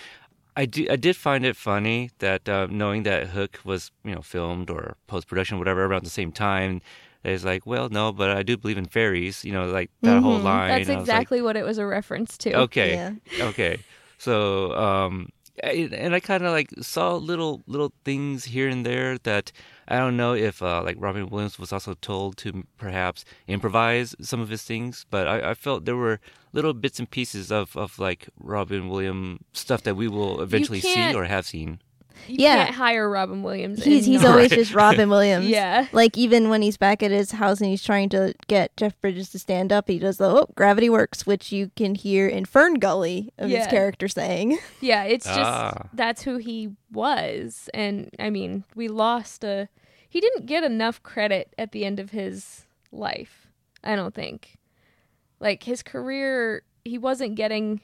I 0.56 0.66
do, 0.66 0.86
I 0.90 0.96
did 0.96 1.14
find 1.16 1.46
it 1.46 1.54
funny 1.56 2.10
that 2.18 2.48
uh, 2.48 2.66
knowing 2.68 3.04
that 3.04 3.28
Hook 3.28 3.60
was 3.64 3.90
you 4.04 4.14
know 4.14 4.22
filmed 4.22 4.70
or 4.70 4.96
post 5.06 5.28
production 5.28 5.58
whatever 5.58 5.84
around 5.84 6.04
the 6.04 6.10
same 6.10 6.32
time. 6.32 6.80
It's 7.24 7.44
like, 7.44 7.66
well, 7.66 7.88
no, 7.88 8.12
but 8.12 8.30
I 8.30 8.42
do 8.42 8.56
believe 8.56 8.78
in 8.78 8.86
fairies. 8.86 9.44
You 9.44 9.52
know, 9.52 9.66
like 9.66 9.90
that 10.02 10.22
whole 10.22 10.38
Mhm. 10.38 10.44
line. 10.44 10.68
That's 10.70 10.88
I 10.88 10.96
was 10.96 11.08
like, 11.08 11.18
exactly 11.18 11.42
what 11.42 11.56
it 11.56 11.64
was 11.64 11.78
a 11.78 11.86
reference 11.86 12.38
to. 12.38 12.54
Okay. 12.66 12.92
Yeah. 12.94 13.12
Okay. 13.40 13.78
So, 14.18 14.72
um, 14.74 15.30
I- 15.62 15.88
and 15.92 16.14
I 16.14 16.20
kind 16.20 16.44
of 16.44 16.52
like 16.52 16.70
saw 16.80 17.16
little 17.16 17.62
little 17.66 17.92
things 18.04 18.44
here 18.46 18.68
and 18.68 18.86
there 18.86 19.18
that 19.18 19.52
I 19.88 19.96
don't 19.96 20.16
know 20.18 20.34
if 20.34 20.62
uh, 20.62 20.82
like 20.82 20.96
Robin 20.98 21.28
Williams 21.30 21.58
was 21.58 21.72
also 21.72 21.94
told 21.94 22.36
to 22.38 22.64
perhaps 22.76 23.24
improvise 23.46 24.14
some 24.20 24.40
of 24.40 24.50
his 24.50 24.62
things, 24.62 25.06
but 25.10 25.26
I, 25.26 25.50
I 25.50 25.54
felt 25.54 25.86
there 25.86 25.96
were 25.96 26.20
little 26.52 26.74
bits 26.74 26.98
and 26.98 27.10
pieces 27.10 27.50
of, 27.50 27.74
of 27.76 27.98
like 27.98 28.28
Robin 28.38 28.88
Williams 28.88 29.40
stuff 29.52 29.82
that 29.84 29.96
we 29.96 30.06
will 30.06 30.42
eventually 30.42 30.80
see 30.80 31.14
or 31.14 31.24
have 31.24 31.46
seen. 31.46 31.80
You 32.26 32.36
Yeah. 32.40 32.64
can't 32.64 32.74
hire 32.76 33.08
Robin 33.08 33.42
Williams. 33.42 33.84
He's 33.84 34.04
he's 34.06 34.22
not- 34.22 34.32
always 34.32 34.50
just 34.60 34.74
Robin 34.74 35.08
Williams. 35.08 35.46
Yeah. 35.46 35.86
Like 35.92 36.16
even 36.18 36.48
when 36.50 36.62
he's 36.62 36.76
back 36.76 37.02
at 37.02 37.10
his 37.10 37.32
house 37.32 37.60
and 37.60 37.70
he's 37.70 37.82
trying 37.82 38.08
to 38.10 38.34
get 38.48 38.76
Jeff 38.76 39.00
Bridges 39.00 39.30
to 39.30 39.38
stand 39.38 39.72
up, 39.72 39.88
he 39.88 39.98
does 39.98 40.18
the 40.18 40.26
oh 40.26 40.46
gravity 40.56 40.90
works, 40.90 41.26
which 41.26 41.52
you 41.52 41.70
can 41.76 41.94
hear 41.94 42.26
in 42.28 42.44
FernGully 42.44 43.28
of 43.38 43.50
his 43.50 43.66
character 43.66 44.08
saying. 44.08 44.58
Yeah, 44.80 45.04
it's 45.04 45.26
just 45.26 45.38
Ah. 45.38 45.88
that's 45.92 46.22
who 46.22 46.36
he 46.38 46.70
was. 46.92 47.68
And 47.74 48.10
I 48.18 48.30
mean, 48.30 48.64
we 48.74 48.88
lost 48.88 49.44
a 49.44 49.68
he 50.08 50.20
didn't 50.20 50.46
get 50.46 50.64
enough 50.64 51.02
credit 51.02 51.52
at 51.58 51.72
the 51.72 51.84
end 51.84 52.00
of 52.00 52.10
his 52.12 52.64
life. 52.90 53.46
I 53.84 53.94
don't 53.96 54.14
think. 54.14 54.56
Like 55.40 55.62
his 55.64 55.82
career, 55.82 56.62
he 56.84 56.98
wasn't 56.98 57.34
getting 57.34 57.80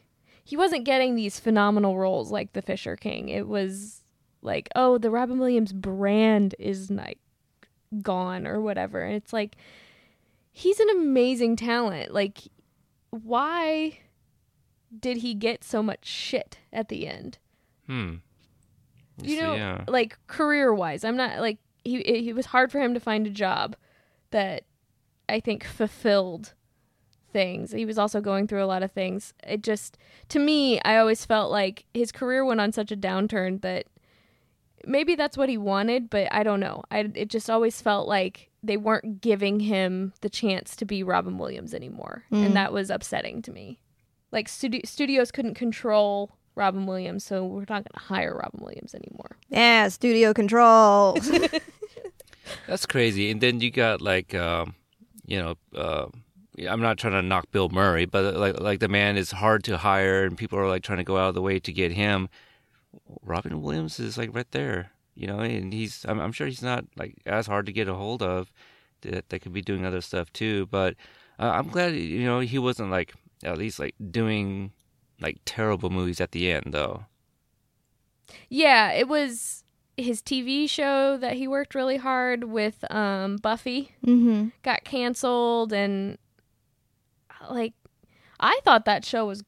he 0.47 0.57
wasn't 0.57 0.85
getting 0.85 1.15
these 1.15 1.41
phenomenal 1.41 1.97
roles 1.99 2.31
like 2.31 2.53
the 2.53 2.61
Fisher 2.63 2.97
King. 2.97 3.29
It 3.31 3.49
was 3.49 4.03
like, 4.45 4.69
oh, 4.77 4.99
the 4.99 5.11
Robin 5.11 5.39
Williams 5.39 5.73
brand 5.73 6.55
is 6.61 6.91
like 6.91 7.19
gone 8.03 8.47
or 8.47 8.61
whatever. 8.61 9.03
And 9.03 9.15
it's 9.17 9.33
like 9.33 9.57
he's 10.53 10.79
an 10.79 10.91
amazing 10.91 11.57
talent. 11.57 12.13
Like 12.15 12.39
why 13.11 13.99
did 14.99 15.19
he 15.19 15.35
get 15.35 15.65
so 15.65 15.83
much 15.83 16.05
shit 16.07 16.59
at 16.73 16.89
the 16.89 17.07
end? 17.07 17.39
Hmm. 17.87 18.15
you 19.23 19.37
So, 19.39 19.43
know 19.47 19.55
yeah. 19.55 19.85
like 19.87 20.19
career 20.27 20.73
wise 20.73 21.05
i'm 21.05 21.17
not 21.17 21.39
like 21.39 21.59
he 21.85 21.97
it, 21.99 22.29
it 22.29 22.33
was 22.35 22.47
hard 22.47 22.73
for 22.73 22.81
him 22.81 22.95
to 22.95 22.99
find 23.01 23.27
a 23.27 23.31
job 23.31 23.77
that 24.31 24.65
i 25.29 25.39
think 25.39 25.65
fulfilled 25.65 26.55
things 27.33 27.73
he 27.73 27.85
was 27.85 27.99
also 27.99 28.21
going 28.23 28.47
through 28.49 28.65
a 28.65 28.67
lot 28.67 28.83
of 28.83 28.91
things 28.91 29.35
it 29.47 29.63
just 29.63 29.99
to 30.31 30.39
me 30.39 30.81
i 30.81 30.97
always 30.97 31.27
felt 31.27 31.51
like 31.51 31.85
his 31.93 32.11
career 32.11 32.43
went 32.45 32.61
on 32.61 32.73
such 32.73 32.91
a 32.91 32.97
downturn 32.97 33.61
that 33.61 33.85
maybe 34.87 35.15
that's 35.15 35.37
what 35.37 35.49
he 35.49 35.57
wanted 35.59 36.09
but 36.11 36.27
i 36.33 36.43
don't 36.43 36.61
know 36.61 36.83
I, 36.91 37.11
it 37.15 37.29
just 37.29 37.49
always 37.51 37.81
felt 37.81 38.07
like 38.09 38.51
they 38.63 38.77
weren't 38.77 39.21
giving 39.21 39.61
him 39.61 40.13
the 40.21 40.29
chance 40.31 40.77
to 40.77 40.85
be 40.85 41.03
robin 41.03 41.39
williams 41.39 41.75
anymore 41.75 42.25
Mm. 42.33 42.47
and 42.47 42.57
that 42.57 42.73
was 42.73 42.91
upsetting 42.91 43.43
to 43.43 43.51
me 43.53 43.79
like 44.33 44.49
studi- 44.49 44.87
studios 44.87 45.31
couldn't 45.31 45.55
control 45.55 46.37
robin 46.55 46.87
williams 46.87 47.25
so 47.25 47.45
we're 47.45 47.61
not 47.61 47.69
going 47.69 47.85
to 47.95 47.99
hire 48.01 48.35
robin 48.37 48.61
williams 48.63 48.95
anymore 48.95 49.37
Yeah, 49.49 49.89
studio 49.89 50.33
control. 50.35 51.19
That's 52.67 52.87
crazy. 52.87 53.31
And 53.31 53.41
then 53.41 53.61
you 53.61 53.71
got 53.71 54.01
like, 54.01 54.35
um, 54.35 54.75
you 55.27 55.39
know, 55.41 55.55
uh, 55.75 56.07
I'm 56.69 56.81
not 56.81 56.99
trying 56.99 57.15
to 57.15 57.23
knock 57.23 57.51
Bill 57.51 57.69
Murray, 57.71 58.05
but 58.05 58.37
like, 58.37 58.61
like 58.61 58.81
the 58.81 58.89
man 58.89 59.17
is 59.17 59.31
hard 59.31 59.65
to 59.65 59.77
hire, 59.79 60.25
and 60.25 60.37
people 60.37 60.59
are 60.59 60.69
like 60.69 60.83
trying 60.83 60.99
to 60.99 61.05
go 61.05 61.17
out 61.17 61.29
of 61.31 61.35
the 61.35 61.43
way 61.43 61.59
to 61.59 61.73
get 61.73 61.93
him. 61.93 62.29
Robin 63.23 63.61
Williams 63.63 63.99
is 64.01 64.19
like 64.19 64.35
right 64.35 64.51
there, 64.51 64.91
you 65.15 65.27
know, 65.27 65.41
and 65.41 65.73
he's. 65.73 66.05
I'm, 66.09 66.21
I'm 66.21 66.33
sure 66.33 66.47
he's 66.47 66.63
not 66.63 66.85
like 66.97 67.17
as 67.27 67.47
hard 67.47 67.67
to 67.67 67.73
get 67.73 67.89
a 67.89 67.95
hold 67.95 68.23
of. 68.23 68.53
That 69.03 69.29
that 69.29 69.41
could 69.41 69.53
be 69.53 69.63
doing 69.63 69.85
other 69.85 70.01
stuff 70.01 70.33
too, 70.33 70.67
but 70.67 70.95
uh, 71.39 71.51
I'm 71.51 71.69
glad 71.69 71.95
you 71.95 72.25
know 72.25 72.41
he 72.41 72.59
wasn't 72.59 72.91
like 72.91 73.15
at 73.43 73.59
least 73.59 73.79
like 73.79 73.95
doing 74.11 74.73
like 75.21 75.39
terrible 75.45 75.91
movies 75.91 76.21
at 76.21 76.33
the 76.33 76.51
end 76.51 76.67
though. 76.69 77.05
Yeah, 78.49 78.93
it 78.93 79.09
was 79.09 79.65
his 79.97 80.23
TV 80.23 80.69
show 80.69 81.17
that 81.19 81.35
he 81.35 81.47
worked 81.47 81.75
really 81.75 81.99
hard 81.99 82.45
with 82.45 82.85
um 82.91 83.37
Buffy 83.37 83.93
mm-hmm. 84.05 84.49
got 84.63 84.85
canceled 84.85 85.73
and 85.73 86.19
like 87.49 87.75
I 88.41 88.59
thought 88.65 88.85
that 88.87 89.05
show 89.05 89.27
was 89.27 89.45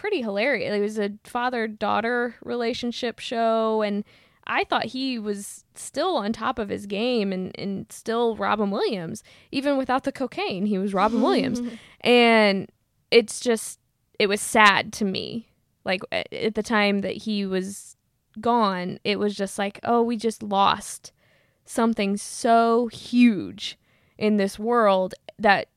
pretty 0.00 0.22
hilarious. 0.22 0.74
It 0.74 0.80
was 0.80 0.98
a 0.98 1.12
father-daughter 1.24 2.36
relationship 2.42 3.18
show 3.18 3.82
and 3.82 4.02
I 4.46 4.64
thought 4.64 4.86
he 4.86 5.18
was 5.18 5.64
still 5.74 6.16
on 6.16 6.32
top 6.32 6.58
of 6.58 6.70
his 6.70 6.86
game 6.86 7.34
and, 7.34 7.54
and 7.58 7.84
still 7.92 8.34
Robin 8.34 8.70
Williams. 8.70 9.22
Even 9.52 9.76
without 9.76 10.04
the 10.04 10.10
cocaine, 10.10 10.64
he 10.64 10.78
was 10.78 10.94
Robin 10.94 11.22
Williams. 11.22 11.60
And 12.02 12.70
it's 13.10 13.40
just, 13.40 13.78
it 14.18 14.26
was 14.26 14.40
sad 14.40 14.90
to 14.94 15.04
me. 15.04 15.50
Like 15.84 16.00
at 16.10 16.32
at 16.32 16.54
the 16.54 16.62
time 16.62 17.02
that 17.02 17.14
he 17.14 17.44
was 17.44 17.98
gone, 18.40 18.98
it 19.04 19.18
was 19.18 19.34
just 19.36 19.58
like, 19.58 19.80
oh, 19.84 20.02
we 20.02 20.16
just 20.16 20.42
lost 20.42 21.12
something 21.66 22.16
so 22.16 22.86
huge 22.86 23.78
in 24.16 24.38
this 24.38 24.58
world 24.58 25.14
that 25.38 25.68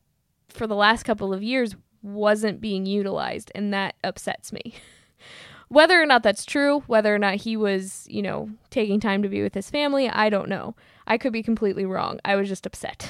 for 0.48 0.66
the 0.66 0.76
last 0.76 1.04
couple 1.04 1.34
of 1.34 1.44
years 1.44 1.76
wasn't 2.04 2.62
being 2.62 2.86
utilized. 2.86 3.52
And 3.56 3.74
that 3.74 3.96
upsets 4.04 4.54
me. 4.54 4.76
Whether 5.70 6.00
or 6.00 6.06
not 6.06 6.22
that's 6.22 6.46
true, 6.46 6.82
whether 6.86 7.16
or 7.16 7.18
not 7.18 7.36
he 7.36 7.58
was, 7.58 8.06
you 8.08 8.22
know, 8.22 8.52
taking 8.70 9.00
time 9.00 9.24
to 9.24 9.30
be 9.30 9.42
with 9.42 9.56
his 9.56 9.72
family, 9.72 10.08
I 10.08 10.30
don't 10.30 10.48
know. 10.48 10.76
I 11.08 11.18
could 11.18 11.34
be 11.34 11.42
completely 11.42 11.84
wrong. 11.84 12.20
I 12.24 12.36
was 12.36 12.48
just 12.48 12.68
upset. 12.68 13.10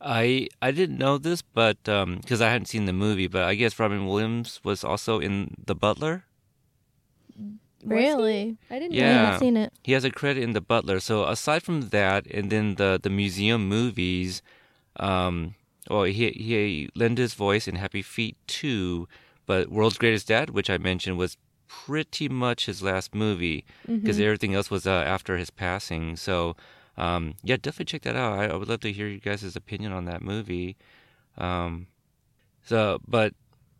I 0.00 0.48
I 0.60 0.72
didn't 0.72 0.98
know 0.98 1.18
this, 1.18 1.42
but 1.42 1.88
um 1.88 2.16
because 2.16 2.40
I 2.40 2.48
hadn't 2.50 2.66
seen 2.66 2.86
the 2.86 2.92
movie, 2.92 3.28
but 3.28 3.44
I 3.44 3.54
guess 3.54 3.78
Robin 3.78 4.06
Williams 4.06 4.60
was 4.64 4.82
also 4.82 5.20
in 5.20 5.54
The 5.66 5.76
Butler. 5.76 6.24
Really? 7.84 8.56
I 8.70 8.78
didn't 8.80 8.94
Yeah. 8.94 9.14
know. 9.14 9.24
haven't 9.26 9.38
seen 9.40 9.56
it. 9.56 9.72
He 9.84 9.92
has 9.92 10.04
a 10.04 10.10
credit 10.10 10.42
in 10.42 10.52
The 10.52 10.60
Butler. 10.60 10.98
So 11.00 11.24
aside 11.24 11.62
from 11.62 11.90
that, 11.90 12.26
and 12.26 12.50
then 12.50 12.74
the 12.74 12.98
the 13.00 13.10
museum 13.10 13.68
movies, 13.68 14.42
um, 14.98 15.54
well, 15.88 16.04
he 16.04 16.30
he 16.30 16.90
lent 16.94 17.18
his 17.18 17.34
voice 17.34 17.68
in 17.68 17.76
Happy 17.76 18.02
Feet 18.02 18.36
too, 18.46 19.08
but 19.46 19.68
World's 19.68 19.98
Greatest 19.98 20.28
Dad, 20.28 20.50
which 20.50 20.70
I 20.70 20.78
mentioned, 20.78 21.18
was 21.18 21.36
pretty 21.68 22.28
much 22.28 22.66
his 22.66 22.82
last 22.82 23.14
movie 23.14 23.64
because 23.86 24.20
everything 24.20 24.54
else 24.54 24.70
was 24.70 24.86
uh, 24.86 24.90
after 24.92 25.36
his 25.36 25.50
passing. 25.50 26.16
So. 26.16 26.56
Um, 26.98 27.34
yeah, 27.42 27.56
definitely 27.56 27.84
check 27.84 28.02
that 28.04 28.16
out. 28.16 28.38
I, 28.38 28.46
I 28.46 28.56
would 28.56 28.70
love 28.70 28.80
to 28.80 28.90
hear 28.90 29.06
you 29.06 29.20
guys' 29.20 29.54
opinion 29.54 29.92
on 29.92 30.06
that 30.06 30.22
movie. 30.22 30.78
Um, 31.36 31.88
so, 32.64 33.00
but 33.06 33.34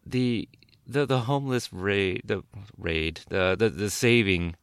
the 0.04 0.48
the 0.86 1.06
the 1.06 1.20
homeless 1.20 1.72
raid, 1.72 2.22
the 2.24 2.44
raid, 2.76 3.22
the 3.28 3.56
the, 3.58 3.70
the 3.70 3.88
saving 3.88 4.54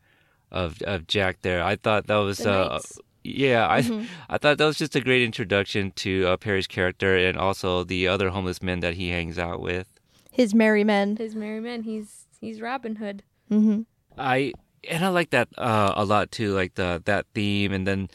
of 0.52 0.82
of 0.84 1.08
Jack 1.08 1.42
there. 1.42 1.64
I 1.64 1.76
thought 1.76 2.06
that 2.06 2.16
was 2.18 2.38
The 2.38 2.52
uh. 2.52 2.80
Yeah, 3.24 3.68
I 3.68 4.08
I 4.30 4.38
thought 4.38 4.58
that 4.58 4.66
was 4.66 4.78
just 4.78 4.96
a 4.96 5.02
great 5.02 5.24
introduction 5.24 5.92
to 5.98 6.28
uh, 6.28 6.38
Perry's 6.38 6.68
character 6.68 7.16
and 7.16 7.38
also 7.38 7.84
the 7.84 8.08
other 8.08 8.30
homeless 8.30 8.62
men 8.62 8.80
that 8.82 8.96
he 8.96 9.10
hangs 9.10 9.40
out 9.40 9.62
with. 9.62 9.88
His 10.32 10.54
merry 10.54 10.84
men. 10.84 11.18
His 11.18 11.36
merry 11.36 11.60
men. 11.60 11.84
He's 11.84 12.28
he's 12.40 12.62
Robin 12.62 12.96
Hood. 12.96 13.24
Mm-hmm. 13.52 13.82
I 14.18 14.54
and 14.90 15.06
I 15.06 15.10
like 15.10 15.30
that 15.32 15.50
uh, 15.58 15.94
a 15.96 16.06
lot 16.06 16.32
too, 16.32 16.54
like 16.54 16.76
the 16.76 17.02
that 17.06 17.26
theme, 17.34 17.72
and 17.72 17.88
then 17.88 18.10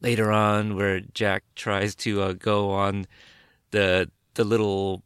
later 0.00 0.30
on 0.30 0.76
where 0.76 1.00
Jack 1.00 1.44
tries 1.54 1.94
to 1.96 2.22
uh, 2.22 2.32
go 2.32 2.70
on 2.70 3.06
the 3.70 4.10
the 4.34 4.44
little 4.44 5.02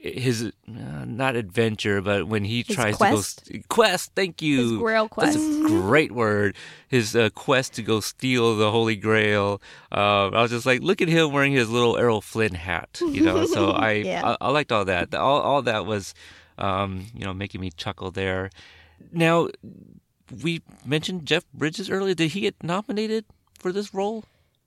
his 0.00 0.44
uh, 0.44 0.50
not 0.68 1.34
adventure, 1.36 2.00
but 2.00 2.26
when 2.28 2.44
he 2.44 2.62
His 2.66 2.76
tries 2.76 2.96
quest? 2.96 3.46
to 3.46 3.58
go 3.58 3.64
quest. 3.68 4.12
Thank 4.14 4.40
you. 4.40 4.70
His 4.70 4.78
Grail 4.78 5.08
That's 5.16 5.36
quest. 5.36 5.38
a 5.38 5.66
great 5.66 6.12
word. 6.12 6.54
His 6.88 7.16
uh, 7.16 7.30
quest 7.34 7.74
to 7.74 7.82
go 7.82 8.00
steal 8.00 8.56
the 8.56 8.70
Holy 8.70 8.96
Grail. 8.96 9.60
Uh, 9.90 10.28
I 10.28 10.42
was 10.42 10.50
just 10.50 10.66
like, 10.66 10.82
look 10.82 11.00
at 11.02 11.08
him 11.08 11.32
wearing 11.32 11.52
his 11.52 11.68
little 11.68 11.96
Errol 11.96 12.20
Flynn 12.20 12.54
hat, 12.54 13.00
you 13.00 13.22
know. 13.22 13.44
So 13.46 13.70
I, 13.72 13.92
Yeah. 13.92 14.36
I, 14.40 14.46
I 14.46 14.50
liked 14.50 14.70
all 14.72 14.84
that. 14.84 15.14
All, 15.14 15.40
all 15.40 15.62
that 15.62 15.84
was, 15.86 16.14
um, 16.58 17.06
you 17.14 17.24
know, 17.24 17.34
making 17.34 17.60
me 17.60 17.70
chuckle 17.76 18.10
there. 18.10 18.50
Now, 19.10 19.48
we 20.42 20.62
mentioned 20.86 21.26
Jeff 21.26 21.44
Bridges 21.52 21.90
earlier. 21.90 22.14
Did 22.14 22.30
he 22.32 22.40
get 22.42 22.62
nominated 22.62 23.24
for 23.58 23.72
this 23.72 23.92
role? 23.92 24.24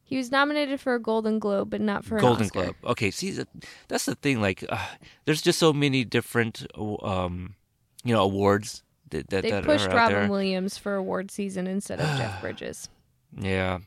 He 0.08 0.18
was 0.18 0.30
nominated 0.32 0.80
for 0.80 0.94
a 0.94 1.00
Golden 1.00 1.40
Globe, 1.40 1.72
but 1.72 1.82
not 1.82 2.06
for 2.06 2.20
Golden. 2.20 2.48
Globe. 2.48 2.76
Okay, 2.86 3.10
see, 3.10 3.38
that's 3.88 4.06
the 4.06 4.14
thing. 4.16 4.40
Like, 4.40 4.64
uh, 4.70 4.78
there's 5.26 5.42
just 5.42 5.58
so 5.58 5.74
many 5.74 6.04
different, 6.06 6.66
um, 6.78 7.56
you 8.04 8.14
know, 8.14 8.22
awards 8.22 8.84
that 9.10 9.30
that, 9.32 9.42
They 9.42 9.50
that 9.52 9.64
pushed 9.66 9.88
are 9.88 9.92
out 9.92 9.96
Robin 9.96 10.16
there. 10.22 10.30
Williams 10.30 10.78
for 10.78 10.94
award 10.96 11.32
season 11.32 11.66
instead 11.68 12.00
of 12.00 12.06
Jeff 12.18 12.40
Bridges. 12.42 12.88
Yeah, 13.36 13.80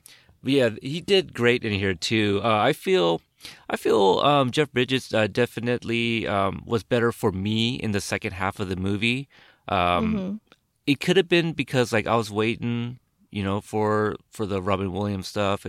but 0.42 0.52
yeah, 0.52 0.70
he 0.82 1.00
did 1.00 1.34
great 1.34 1.64
in 1.64 1.72
here 1.72 1.94
too. 1.94 2.40
Uh, 2.42 2.58
I 2.58 2.72
feel, 2.72 3.22
I 3.70 3.76
feel 3.76 4.18
um, 4.20 4.50
Jeff 4.50 4.72
Bridges 4.72 5.14
uh, 5.14 5.28
definitely 5.28 6.26
um, 6.26 6.62
was 6.66 6.82
better 6.82 7.12
for 7.12 7.30
me 7.30 7.76
in 7.76 7.92
the 7.92 8.00
second 8.00 8.32
half 8.32 8.58
of 8.58 8.68
the 8.68 8.76
movie. 8.76 9.28
Um, 9.68 10.40
It 10.86 11.00
could 11.00 11.16
have 11.16 11.28
been 11.28 11.52
because 11.52 11.92
like 11.92 12.06
I 12.08 12.16
was 12.16 12.30
waiting, 12.30 12.98
you 13.30 13.42
know, 13.42 13.60
for 13.60 14.16
for 14.30 14.46
the 14.46 14.62
Robin 14.62 14.92
Williams 14.92 15.28
stuff. 15.28 15.66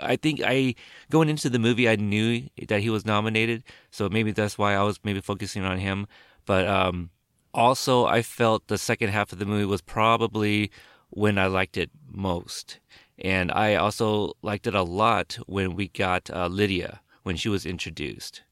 I 0.00 0.16
think 0.16 0.40
I 0.44 0.74
going 1.10 1.28
into 1.28 1.50
the 1.50 1.58
movie, 1.58 1.88
I 1.88 1.96
knew 1.96 2.48
that 2.68 2.80
he 2.80 2.90
was 2.90 3.04
nominated, 3.04 3.64
so 3.90 4.08
maybe 4.08 4.32
that's 4.32 4.58
why 4.58 4.74
I 4.74 4.82
was 4.82 5.00
maybe 5.04 5.20
focusing 5.20 5.64
on 5.64 5.78
him. 5.78 6.06
But 6.46 6.66
um, 6.66 7.10
also, 7.52 8.06
I 8.06 8.22
felt 8.22 8.68
the 8.68 8.78
second 8.78 9.10
half 9.10 9.32
of 9.32 9.38
the 9.38 9.46
movie 9.46 9.64
was 9.64 9.80
probably 9.80 10.70
when 11.10 11.38
I 11.38 11.46
liked 11.46 11.76
it 11.76 11.90
most. 12.08 12.78
And 13.18 13.52
I 13.52 13.74
also 13.74 14.32
liked 14.42 14.66
it 14.66 14.74
a 14.74 14.82
lot 14.82 15.38
when 15.46 15.74
we 15.74 15.88
got 15.88 16.30
uh, 16.30 16.46
Lydia, 16.46 17.00
when 17.22 17.36
she 17.36 17.48
was 17.48 17.66
introduced. 17.66 18.42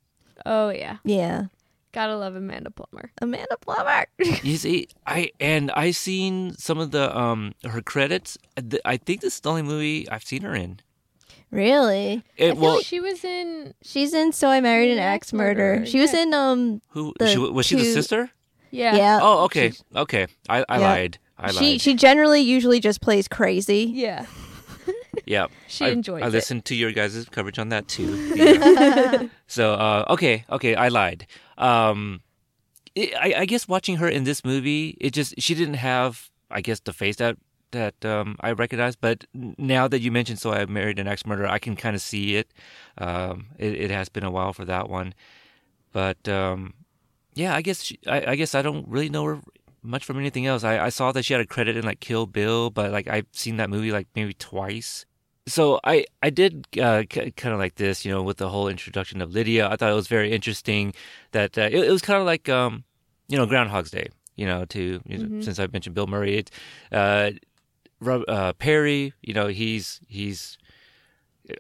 Oh 0.45 0.71
yeah, 0.71 0.99
Yeah. 1.05 1.47
Gotta 1.93 2.17
love 2.17 2.35
Amanda 2.37 2.71
Plummer. 2.71 3.11
Amanda 3.21 3.57
Plummer. 3.61 4.07
You 4.43 4.57
see, 4.57 4.89
I 5.07 5.31
and 5.41 5.71
I 5.73 5.91
seen 5.93 6.55
some 6.57 6.79
of 6.79 6.91
the 6.91 7.17
um 7.17 7.55
her 7.65 7.81
credits. 7.83 8.39
I 8.85 8.97
think 8.97 9.21
this 9.21 9.35
is 9.35 9.41
the 9.41 9.51
only 9.51 9.63
movie 9.63 10.09
I've 10.09 10.25
seen 10.25 10.43
her 10.43 10.55
in. 10.55 10.81
really? 11.51 12.23
It, 12.37 12.51
I 12.51 12.53
well, 12.55 12.77
like 12.77 12.85
she 12.85 13.01
was 13.01 13.25
in. 13.25 13.75
She's 13.83 14.13
in 14.15 14.33
So 14.33 14.49
I 14.49 14.61
Married 14.61 14.91
an 14.91 14.99
Axe 14.99 15.29
Axe 15.29 15.33
Murder. 15.33 15.71
Murderer, 15.81 15.87
She 15.87 16.01
was 16.01 16.15
in 16.15 16.35
um 16.35 16.83
who 16.91 17.15
she, 17.27 17.39
was 17.39 17.67
she 17.67 17.77
the 17.77 17.85
sister? 17.85 18.31
Yeah. 18.71 18.97
yeah. 18.97 19.19
Oh, 19.23 19.45
okay, 19.45 19.73
okay. 19.97 20.27
I, 20.49 20.65
I 20.69 20.79
Yeah. 20.79 20.87
lied. 20.89 21.19
I 21.39 21.51
she 21.53 21.71
lied. 21.73 21.81
she 21.81 21.95
generally 21.95 22.41
usually 22.43 22.81
just 22.81 23.01
plays 23.01 23.27
crazy. 23.29 23.91
Yeah. 23.95 24.27
yeah, 25.25 25.47
She 25.69 25.85
I, 25.87 25.89
enjoys 25.91 26.23
I 26.23 26.27
it. 26.27 26.33
listened 26.33 26.65
to 26.67 26.75
your 26.75 26.93
guys' 26.93 27.25
coverage 27.31 27.59
on 27.59 27.71
that 27.71 27.89
too. 27.89 28.19
Yeah. 28.37 29.29
so 29.47 29.73
uh, 29.75 30.05
okay, 30.11 30.45
okay, 30.51 30.75
I 30.75 30.89
lied. 30.89 31.27
Um, 31.59 32.23
it, 32.95 33.15
I, 33.15 33.41
I 33.41 33.45
guess 33.45 33.69
watching 33.69 33.97
her 33.97 34.09
in 34.09 34.25
this 34.25 34.45
movie, 34.45 34.97
it 35.01 35.13
just 35.13 35.35
she 35.39 35.55
didn't 35.55 35.75
have, 35.75 36.31
I 36.51 36.61
guess, 36.63 36.81
the 36.81 36.93
face 36.93 37.17
that 37.17 37.37
that 37.73 38.03
um, 38.05 38.37
I 38.41 38.53
recognize. 38.53 38.97
But 38.97 39.27
now 39.35 39.89
that 39.89 40.01
you 40.01 40.11
mentioned, 40.11 40.39
so 40.39 40.53
I 40.53 40.65
married 40.65 40.99
an 40.99 41.07
ex 41.07 41.27
murderer, 41.27 41.49
I 41.49 41.59
can 41.59 41.77
kind 41.77 41.95
of 41.95 42.01
see 42.01 42.37
it. 42.37 42.51
Um, 42.97 43.49
it. 43.59 43.75
It 43.75 43.91
has 43.91 44.09
been 44.09 44.25
a 44.25 44.31
while 44.31 44.53
for 44.53 44.65
that 44.65 44.89
one, 44.89 45.13
but 45.93 46.27
um, 46.29 46.75
yeah, 47.35 47.55
I 47.55 47.63
guess 47.63 47.83
she, 47.83 47.99
I, 48.07 48.33
I 48.33 48.37
guess 48.37 48.55
I 48.55 48.63
don't 48.63 48.89
really 48.89 49.11
know 49.11 49.25
her 49.25 49.41
much 49.83 50.05
from 50.05 50.19
anything 50.19 50.47
else. 50.47 50.65
I, 50.65 50.87
I 50.87 50.89
saw 50.89 51.13
that 51.13 51.25
she 51.25 51.35
had 51.35 51.41
a 51.41 51.47
credit 51.47 51.77
in 51.77 51.85
like 51.85 52.01
Kill 52.01 52.27
Bill, 52.27 52.71
but 52.71 52.91
like 52.91 53.09
I've 53.09 53.27
seen 53.33 53.57
that 53.59 53.71
movie 53.71 53.93
like 53.93 54.09
maybe 54.15 54.35
twice. 54.35 55.07
So 55.49 55.81
I 55.85 56.05
I 56.23 56.31
did 56.31 56.67
uh, 56.81 57.03
k- 57.09 57.31
kind 57.33 57.53
of 57.53 57.59
like 57.59 57.75
this, 57.77 58.05
you 58.05 58.13
know, 58.13 58.23
with 58.23 58.37
the 58.37 58.49
whole 58.49 58.69
introduction 58.69 59.21
of 59.23 59.33
Lydia. 59.33 59.69
I 59.69 59.77
thought 59.77 59.91
it 59.91 59.95
was 59.95 60.09
very 60.09 60.31
interesting 60.33 60.95
that 61.33 61.59
uh, 61.59 61.63
it, 61.63 61.85
it 61.89 61.91
was 61.91 62.03
kind 62.03 62.21
of 62.21 62.27
like 62.27 62.49
um, 62.49 62.85
you 63.29 63.37
know 63.39 63.47
Groundhog's 63.47 63.91
Day, 63.91 64.09
you 64.37 64.47
know, 64.47 64.65
to 64.67 65.01
you 65.07 65.19
know, 65.19 65.41
since 65.43 65.59
I 65.59 65.67
mentioned 65.73 65.95
Bill 65.95 66.07
Murray, 66.07 66.39
it, 66.39 66.51
uh, 66.93 67.31
uh, 68.07 68.53
Perry, 68.55 69.13
you 69.23 69.35
know, 69.35 69.49
he's 69.49 70.01
he's 70.09 70.59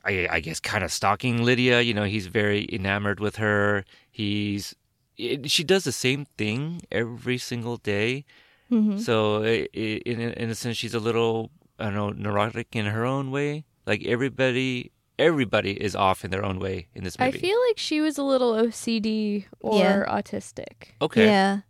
I, 0.05 0.29
I 0.31 0.41
guess 0.41 0.61
kind 0.61 0.85
of 0.85 0.93
stalking 0.93 1.43
Lydia. 1.45 1.81
You 1.81 1.95
know, 1.95 2.05
he's 2.05 2.27
very 2.27 2.69
enamored 2.73 3.21
with 3.21 3.37
her. 3.37 3.85
He's 4.11 4.75
it, 5.17 5.51
she 5.51 5.65
does 5.65 5.85
the 5.85 5.93
same 5.93 6.27
thing 6.37 6.83
every 6.93 7.39
single 7.39 7.77
day. 7.79 8.25
Mhm. 8.71 9.01
So 9.01 9.43
i 9.45 9.67
i 9.75 9.81
in 10.05 10.21
in 10.21 10.51
a 10.51 10.55
sense, 10.55 10.77
she's 10.77 10.95
a 10.95 11.01
little 11.01 11.51
I 11.79 11.85
don't 11.91 11.95
know 12.19 12.31
neurotic 12.31 12.75
in 12.77 12.87
her 12.87 13.05
own 13.05 13.31
way. 13.31 13.65
Like 13.89 14.05
everybody, 14.05 14.93
everybody 15.19 15.73
is 15.73 15.97
off 15.97 16.25
in 16.25 16.31
their 16.31 16.45
own 16.45 16.59
way 16.61 16.87
in 16.95 17.03
this 17.05 17.19
movie. 17.19 17.39
I 17.39 17.41
feel 17.41 17.59
like 17.69 17.79
she 17.79 18.01
was 18.01 18.19
a 18.19 18.23
little 18.23 18.53
OCD 18.53 19.47
or 19.61 19.81
Yeah. 19.81 20.05
autistic, 20.07 20.93
okay. 21.03 21.25
Yeah. 21.27 21.61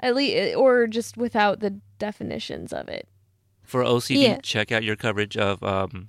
At 0.00 0.14
least, 0.16 0.56
or 0.56 0.86
just 0.88 1.16
without 1.16 1.60
the 1.60 1.80
definitions 1.98 2.72
of 2.72 2.88
it. 2.88 3.08
For 3.62 3.82
OCD, 3.84 4.22
Yeah. 4.22 4.38
check 4.42 4.72
out 4.72 4.82
your 4.82 4.96
coverage 4.96 5.36
of 5.36 5.62
um, 5.62 6.08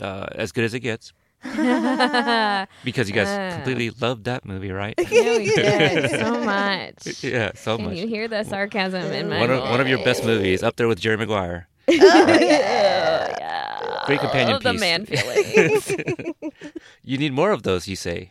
uh, 0.00 0.26
as 0.34 0.50
good 0.50 0.64
as 0.64 0.72
it 0.74 0.80
gets 0.80 1.12
because 1.44 3.08
you 3.08 3.14
guys 3.14 3.28
Ah. 3.28 3.54
completely 3.56 3.90
loved 4.00 4.24
that 4.24 4.44
movie, 4.44 4.72
right? 4.72 4.94
Yeah, 5.10 5.36
we 5.38 5.44
did 5.54 6.10
so 6.18 6.42
much. 6.42 7.22
yeah, 7.22 7.52
so 7.54 7.76
Can 7.76 7.86
much. 7.86 7.96
you 7.96 8.08
hear 8.08 8.26
the 8.26 8.42
sarcasm 8.44 9.12
in 9.12 9.28
my 9.28 9.38
One 9.40 9.50
of, 9.50 9.60
one 9.62 9.80
of 9.80 9.86
your 9.86 10.02
best 10.04 10.24
movies, 10.24 10.62
up 10.64 10.74
there 10.76 10.88
with 10.88 10.98
Jerry 10.98 11.16
Maguire. 11.18 11.68
yeah. 11.86 13.57
Great 14.08 14.20
companion 14.20 14.56
Oh, 14.56 14.58
the 14.58 14.72
piece. 14.72 14.80
man 14.80 15.04
feeling. 15.10 16.34
You 17.04 17.18
need 17.18 17.32
more 17.34 17.50
of 17.52 17.62
those, 17.62 17.86
you 17.86 17.94
say. 17.94 18.30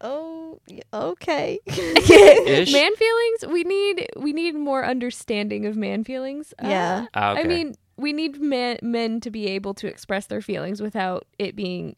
Oh, 0.00 0.60
okay. 0.92 1.60
Man 1.66 2.94
feelings. 2.96 3.46
We 3.48 3.62
need 3.64 4.08
we 4.16 4.32
need 4.34 4.54
more 4.54 4.84
understanding 4.84 5.64
of 5.64 5.76
man 5.76 6.04
feelings. 6.04 6.52
Uh, 6.62 6.68
Yeah. 6.68 7.06
Ah, 7.14 7.32
okay. 7.32 7.40
I 7.40 7.44
mean, 7.46 7.74
we 7.96 8.12
need 8.12 8.40
men 8.40 8.78
men 8.82 9.20
to 9.20 9.30
be 9.30 9.46
able 9.48 9.72
to 9.74 9.86
express 9.86 10.26
their 10.26 10.42
feelings 10.42 10.82
without 10.82 11.26
it 11.38 11.54
being 11.56 11.96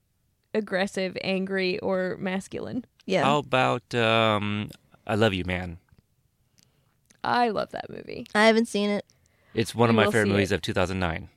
aggressive, 0.55 1.17
angry, 1.25 1.79
or 1.81 2.17
masculine. 2.21 2.85
yeah. 3.07 3.25
How 3.25 3.39
about 3.39 3.93
um, 3.95 4.71
I 5.07 5.15
Love 5.17 5.35
You, 5.35 5.45
Man? 5.45 5.79
I 7.25 7.49
love 7.49 7.71
that 7.73 7.89
movie. 7.91 8.27
I 8.35 8.47
haven't 8.47 8.67
seen 8.69 8.91
it. 8.91 9.05
It's 9.55 9.75
one 9.75 9.89
of 9.89 9.97
my 9.97 10.05
favorite 10.05 10.29
movies 10.29 10.53
it. 10.53 10.57
of 10.57 10.63
2009. 10.63 11.29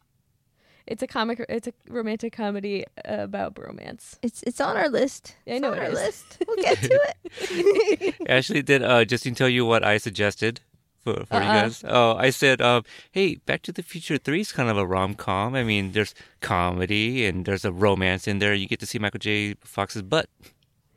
It's 0.90 1.04
a 1.04 1.08
comic. 1.08 1.46
It's 1.48 1.68
a 1.68 1.74
romantic 1.88 2.34
comedy 2.34 2.84
about 3.06 3.54
bromance. 3.54 4.18
It's 4.24 4.42
it's 4.44 4.60
on 4.60 4.76
our 4.76 4.90
list. 4.90 5.36
I 5.48 5.52
It's 5.52 5.62
know 5.62 5.72
on 5.72 5.78
it 5.78 5.84
our 5.84 5.90
is. 5.90 5.94
list. 5.94 6.38
We'll 6.48 6.58
get 6.58 6.78
to 6.82 7.00
it. 7.10 8.16
Actually, 8.30 8.64
did 8.64 8.82
uh, 8.84 9.06
Justine 9.06 9.36
tell 9.36 9.48
you 9.50 9.66
what 9.66 9.84
I 9.86 9.98
suggested 10.00 10.62
for, 11.04 11.14
for 11.26 11.36
you 11.36 11.48
Uh-uh. 11.48 11.62
guys? 11.62 11.84
Oh, 11.88 12.16
I 12.18 12.32
said, 12.32 12.60
um, 12.60 12.84
hey, 13.12 13.36
Back 13.46 13.62
to 13.64 13.72
the 13.72 13.84
Future 13.84 14.18
3 14.18 14.42
is 14.42 14.52
kind 14.52 14.68
of 14.70 14.78
a 14.78 14.86
rom 14.86 15.14
com. 15.14 15.54
I 15.56 15.64
mean, 15.64 15.92
there's 15.92 16.16
comedy 16.42 17.26
and 17.28 17.46
there's 17.46 17.64
a 17.66 17.72
romance 17.72 18.28
in 18.28 18.40
there. 18.40 18.54
You 18.56 18.68
get 18.68 18.80
to 18.80 18.86
see 18.88 18.98
Michael 19.00 19.20
J. 19.20 19.56
Fox's 19.64 20.02
butt. 20.02 20.28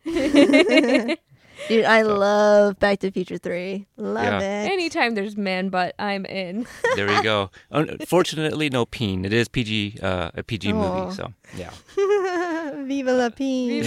Dude, 1.69 1.85
I 1.85 2.03
love 2.03 2.79
Back 2.79 2.99
to 3.01 3.07
the 3.09 3.13
Future 3.13 3.39
3. 3.39 3.87
Love 3.97 4.25
Yeah. 4.25 4.65
it. 4.65 4.73
Anytime 4.73 5.15
there's 5.15 5.37
man 5.37 5.69
butt, 5.69 5.95
I'm 5.99 6.25
in. 6.27 6.67
There 6.97 7.11
you 7.11 7.23
go. 7.23 7.51
Unfortunately, 7.71 8.69
no 8.69 8.85
peen. 8.85 9.25
It 9.25 9.33
is 9.33 9.49
PG, 9.49 9.99
uh, 10.03 10.31
a 10.35 10.43
PG 10.43 10.73
Aw. 10.73 10.75
movie. 11.05 11.15
So, 11.15 11.33
yeah. 11.57 11.71
Viva 12.87 13.13
la 13.13 13.31
Peen. 13.31 13.85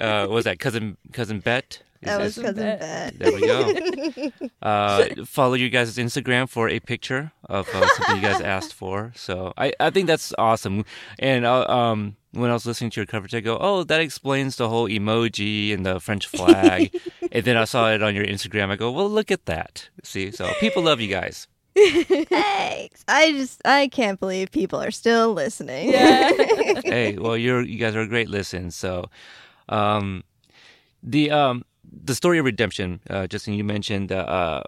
Uh, 0.00 0.26
what 0.26 0.30
was 0.30 0.44
that? 0.44 0.58
Cousin 0.60 0.96
Cousin 1.12 1.40
Bette? 1.40 1.78
Is 2.02 2.06
that 2.06 2.20
was 2.20 2.34
this- 2.36 2.44
Cousin 2.44 2.62
Bette. 2.62 2.80
Bette. 2.80 3.16
There 3.18 3.32
we 3.32 4.30
go. 4.30 4.48
Uh, 4.62 5.24
follow 5.26 5.54
you 5.54 5.68
guys' 5.68 5.96
Instagram 5.96 6.48
for 6.48 6.68
a 6.68 6.80
picture 6.80 7.32
of 7.48 7.68
uh, 7.74 7.86
something 7.88 8.16
you 8.16 8.22
guys 8.22 8.40
asked 8.40 8.72
for. 8.72 9.12
So 9.16 9.52
I, 9.58 9.72
I 9.80 9.90
think 9.90 10.06
that's 10.06 10.32
awesome. 10.38 10.84
And 11.18 11.44
uh, 11.44 11.66
um, 11.66 12.16
when 12.32 12.50
I 12.50 12.52
was 12.52 12.66
listening 12.66 12.90
to 12.90 13.00
your 13.00 13.06
coverage, 13.06 13.34
I 13.34 13.40
go, 13.40 13.58
oh, 13.60 13.82
that 13.84 14.00
explains 14.00 14.56
the 14.56 14.68
whole 14.68 14.88
emoji 14.88 15.74
and 15.74 15.84
the 15.84 15.98
French 15.98 16.26
flag. 16.26 16.94
and 17.32 17.44
then 17.44 17.56
I 17.56 17.64
saw 17.64 17.90
it 17.90 18.02
on 18.02 18.14
your 18.14 18.24
Instagram. 18.24 18.70
I 18.70 18.76
go, 18.76 18.90
well, 18.90 19.10
look 19.10 19.30
at 19.30 19.46
that. 19.46 19.88
See, 20.04 20.30
so 20.30 20.50
people 20.60 20.82
love 20.82 21.00
you 21.00 21.08
guys. 21.08 21.48
Thanks. 21.76 23.04
I 23.08 23.32
just 23.32 23.62
I 23.64 23.88
can't 23.88 24.18
believe 24.18 24.50
people 24.50 24.82
are 24.82 24.90
still 24.90 25.32
listening. 25.32 25.90
Yeah. 25.90 26.32
hey, 26.84 27.16
well, 27.16 27.36
you're 27.36 27.62
you 27.62 27.78
guys 27.78 27.94
are 27.94 28.00
a 28.00 28.08
great 28.08 28.28
listen. 28.28 28.70
So, 28.72 29.08
um, 29.68 30.24
the 31.02 31.30
um 31.30 31.64
the 31.84 32.14
story 32.14 32.38
of 32.38 32.44
redemption, 32.44 33.00
uh, 33.08 33.28
Justin, 33.28 33.54
you 33.54 33.64
mentioned 33.64 34.10
uh, 34.10 34.16
uh, 34.16 34.62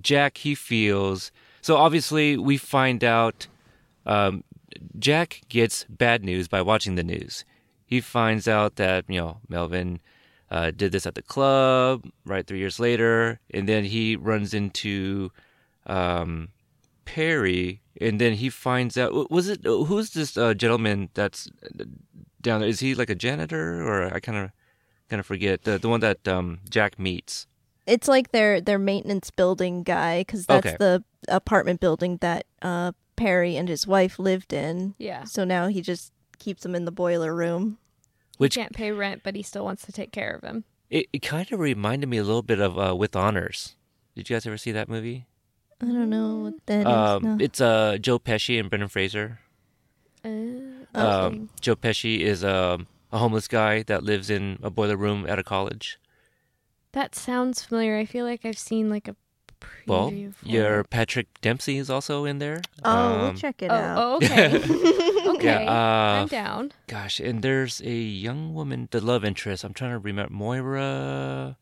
Jack. 0.00 0.38
He 0.38 0.54
feels 0.54 1.32
so. 1.62 1.76
Obviously, 1.76 2.36
we 2.36 2.58
find 2.58 3.02
out 3.02 3.46
um, 4.04 4.44
Jack 4.98 5.42
gets 5.48 5.84
bad 5.88 6.24
news 6.24 6.48
by 6.48 6.62
watching 6.62 6.94
the 6.94 7.04
news. 7.04 7.44
He 7.84 8.00
finds 8.00 8.48
out 8.48 8.76
that 8.76 9.04
you 9.08 9.20
know 9.20 9.38
Melvin 9.48 10.00
uh, 10.50 10.70
did 10.70 10.92
this 10.92 11.06
at 11.06 11.14
the 11.14 11.22
club. 11.22 12.08
Right, 12.24 12.46
three 12.46 12.58
years 12.58 12.78
later, 12.80 13.40
and 13.52 13.68
then 13.68 13.84
he 13.84 14.16
runs 14.16 14.54
into 14.54 15.30
um, 15.86 16.48
Perry, 17.04 17.80
and 18.00 18.20
then 18.20 18.34
he 18.34 18.48
finds 18.48 18.96
out 18.96 19.30
was 19.30 19.48
it 19.48 19.64
who's 19.64 20.10
this 20.10 20.36
uh, 20.36 20.54
gentleman 20.54 21.10
that's 21.14 21.48
down 22.40 22.60
there? 22.60 22.68
Is 22.68 22.80
he 22.80 22.94
like 22.94 23.10
a 23.10 23.14
janitor 23.14 23.82
or 23.82 24.12
I 24.14 24.20
kind 24.20 24.38
of 24.38 24.50
kind 25.08 25.20
of 25.20 25.26
forget 25.26 25.64
the 25.64 25.78
the 25.78 25.88
one 25.88 26.00
that 26.00 26.26
um, 26.28 26.60
Jack 26.70 26.98
meets? 26.98 27.46
It's 27.86 28.06
like 28.08 28.30
their 28.30 28.60
their 28.60 28.78
maintenance 28.78 29.30
building 29.30 29.82
guy 29.82 30.20
because 30.20 30.46
that's 30.46 30.66
Okay. 30.66 30.76
the 30.78 31.04
apartment 31.28 31.80
building 31.80 32.18
that 32.20 32.46
uh, 32.62 32.92
Perry 33.22 33.56
and 33.56 33.68
his 33.68 33.86
wife 33.86 34.18
lived 34.18 34.52
in. 34.52 34.94
Yeah. 34.98 35.24
So 35.24 35.44
now 35.44 35.68
he 35.68 35.80
just 35.80 36.12
keeps 36.38 36.62
them 36.62 36.74
in 36.74 36.84
the 36.84 36.90
boiler 36.92 37.34
room. 37.34 37.78
Which 38.38 38.54
he 38.56 38.60
can't 38.60 38.72
pay 38.74 38.90
rent, 38.90 39.22
but 39.22 39.36
he 39.36 39.42
still 39.42 39.64
wants 39.64 39.84
to 39.86 39.92
take 39.92 40.10
care 40.12 40.32
of 40.34 40.42
him. 40.42 40.64
it, 40.90 41.06
it 41.12 41.20
kind 41.20 41.50
of 41.52 41.60
reminded 41.60 42.08
me 42.08 42.16
a 42.18 42.24
little 42.24 42.42
bit 42.42 42.60
of 42.60 42.78
uh, 42.78 42.96
With 42.96 43.14
Honors. 43.14 43.76
Did 44.16 44.28
you 44.28 44.34
guys 44.34 44.46
ever 44.46 44.58
see 44.58 44.72
that 44.72 44.88
movie? 44.88 45.26
I 45.80 45.86
don't 45.86 46.10
know 46.10 46.36
what 46.36 46.54
that 46.66 46.80
is. 46.80 46.86
Um, 46.86 47.22
no. 47.22 47.36
It's 47.40 47.60
uh, 47.60 47.98
Joe 48.00 48.18
Pesci 48.18 48.58
and 48.58 48.68
Brendan 48.68 48.88
Fraser. 48.88 49.38
Uh, 50.24 50.28
Um, 50.94 51.48
Joe 51.60 51.74
Pesci 51.76 52.20
is 52.20 52.44
um, 52.44 52.86
a 53.12 53.18
homeless 53.18 53.48
guy 53.48 53.82
that 53.84 54.02
lives 54.02 54.30
in 54.30 54.58
a 54.62 54.70
boiler 54.70 54.96
room 54.96 55.26
at 55.28 55.38
a 55.38 55.42
college. 55.42 55.98
that 56.92 57.14
sounds 57.14 57.62
familiar. 57.62 57.96
I 57.96 58.04
feel 58.04 58.24
like 58.26 58.44
I've 58.44 58.58
seen 58.58 58.90
like 58.90 59.08
a 59.08 59.16
preview 59.62 59.86
Well, 59.88 60.10
for 60.32 60.48
your. 60.48 60.84
Patrick 60.84 61.26
Dempsey 61.40 61.78
is 61.78 61.88
also 61.90 62.24
in 62.24 62.38
there. 62.38 62.60
oh, 62.84 63.18
we'll 63.18 63.28
Um, 63.30 63.36
check 63.36 63.62
it 63.62 63.70
Oh, 63.70 63.74
out. 63.74 63.98
oh, 63.98 64.16
okay. 64.16 64.54
okay. 65.36 65.64
Yeah, 65.64 65.70
uh, 65.70 66.22
I'm 66.22 66.28
down. 66.28 66.72
Gosh, 66.86 67.20
and 67.20 67.42
there's 67.42 67.80
a 67.82 67.92
young 67.94 68.54
woman, 68.54 68.88
the 68.90 69.00
love 69.00 69.24
interest. 69.24 69.64
I'm 69.64 69.74
trying 69.74 69.92
to 69.92 69.98
remember 69.98 70.32
Moira 70.32 71.56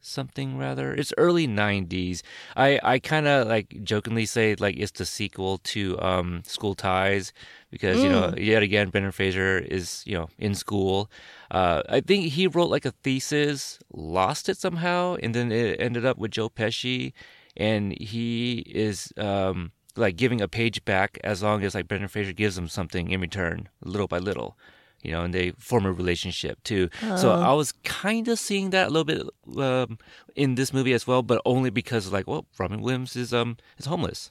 something 0.00 0.56
rather. 0.56 0.94
It's 0.94 1.12
early 1.18 1.46
90s. 1.48 2.22
I 2.56 2.78
I 2.82 2.98
kind 3.00 3.26
of 3.26 3.48
like 3.48 3.82
jokingly 3.82 4.26
say 4.26 4.54
like 4.54 4.76
it's 4.78 4.92
the 4.92 5.04
sequel 5.04 5.58
to 5.74 6.00
um 6.00 6.42
School 6.46 6.74
Ties 6.76 7.32
because 7.70 8.02
you 8.04 8.08
know 8.08 8.32
yet 8.38 8.62
again 8.62 8.90
Brendan 8.90 9.12
Fraser 9.12 9.58
is 9.58 10.02
you 10.06 10.14
know 10.16 10.28
in 10.38 10.54
school. 10.54 11.10
Uh, 11.50 11.82
I 11.88 12.00
think 12.00 12.32
he 12.32 12.46
wrote 12.46 12.70
like 12.70 12.84
a 12.86 12.92
thesis, 13.02 13.80
lost 13.92 14.48
it 14.48 14.56
somehow, 14.56 15.16
and 15.22 15.34
then 15.34 15.50
it 15.50 15.80
ended 15.80 16.06
up 16.06 16.16
with 16.16 16.30
Joe 16.30 16.48
Pesci, 16.48 17.12
and 17.58 17.92
he 18.00 18.60
is 18.66 19.12
um 19.18 19.72
like 19.96 20.16
giving 20.16 20.40
a 20.40 20.48
page 20.48 20.84
back 20.84 21.18
as 21.24 21.42
long 21.42 21.64
as 21.64 21.74
like 21.74 21.88
Brendan 21.88 22.08
Fraser 22.08 22.32
gives 22.32 22.56
him 22.56 22.68
something 22.68 23.10
in 23.10 23.20
return, 23.20 23.68
little 23.82 24.06
by 24.06 24.18
little, 24.18 24.56
you 25.02 25.10
know, 25.10 25.22
and 25.22 25.34
they 25.34 25.50
form 25.58 25.84
a 25.84 25.92
relationship 25.92 26.62
too. 26.62 26.88
So 27.16 27.32
I 27.32 27.52
was 27.52 27.72
kind 27.82 28.28
of 28.28 28.38
seeing 28.38 28.70
that 28.70 28.86
a 28.88 28.90
little 28.90 29.04
bit 29.04 29.22
um, 29.60 29.98
in 30.36 30.54
this 30.54 30.72
movie 30.72 30.92
as 30.92 31.04
well, 31.06 31.22
but 31.22 31.42
only 31.44 31.70
because 31.70 32.12
like, 32.12 32.28
well, 32.28 32.46
Robin 32.58 32.80
Williams 32.80 33.16
is 33.16 33.34
um 33.34 33.56
is 33.76 33.86
homeless. 33.86 34.30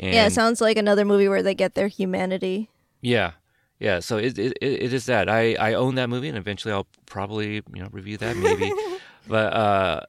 And, 0.00 0.12
yeah, 0.12 0.26
it 0.26 0.32
sounds 0.32 0.60
like 0.60 0.76
another 0.76 1.04
movie 1.04 1.28
where 1.28 1.42
they 1.42 1.54
get 1.54 1.74
their 1.74 1.86
humanity. 1.88 2.70
yeah, 3.00 3.32
yeah. 3.78 4.00
So 4.00 4.16
it, 4.18 4.36
it 4.36 4.58
it 4.60 4.92
is 4.92 5.06
that 5.06 5.28
I 5.28 5.54
I 5.54 5.74
own 5.74 5.94
that 5.94 6.08
movie, 6.08 6.28
and 6.28 6.38
eventually 6.38 6.74
I'll 6.74 6.88
probably 7.06 7.62
you 7.72 7.82
know 7.82 7.88
review 7.92 8.16
that 8.18 8.36
maybe, 8.36 8.72
but 9.28 9.52
uh, 9.52 10.00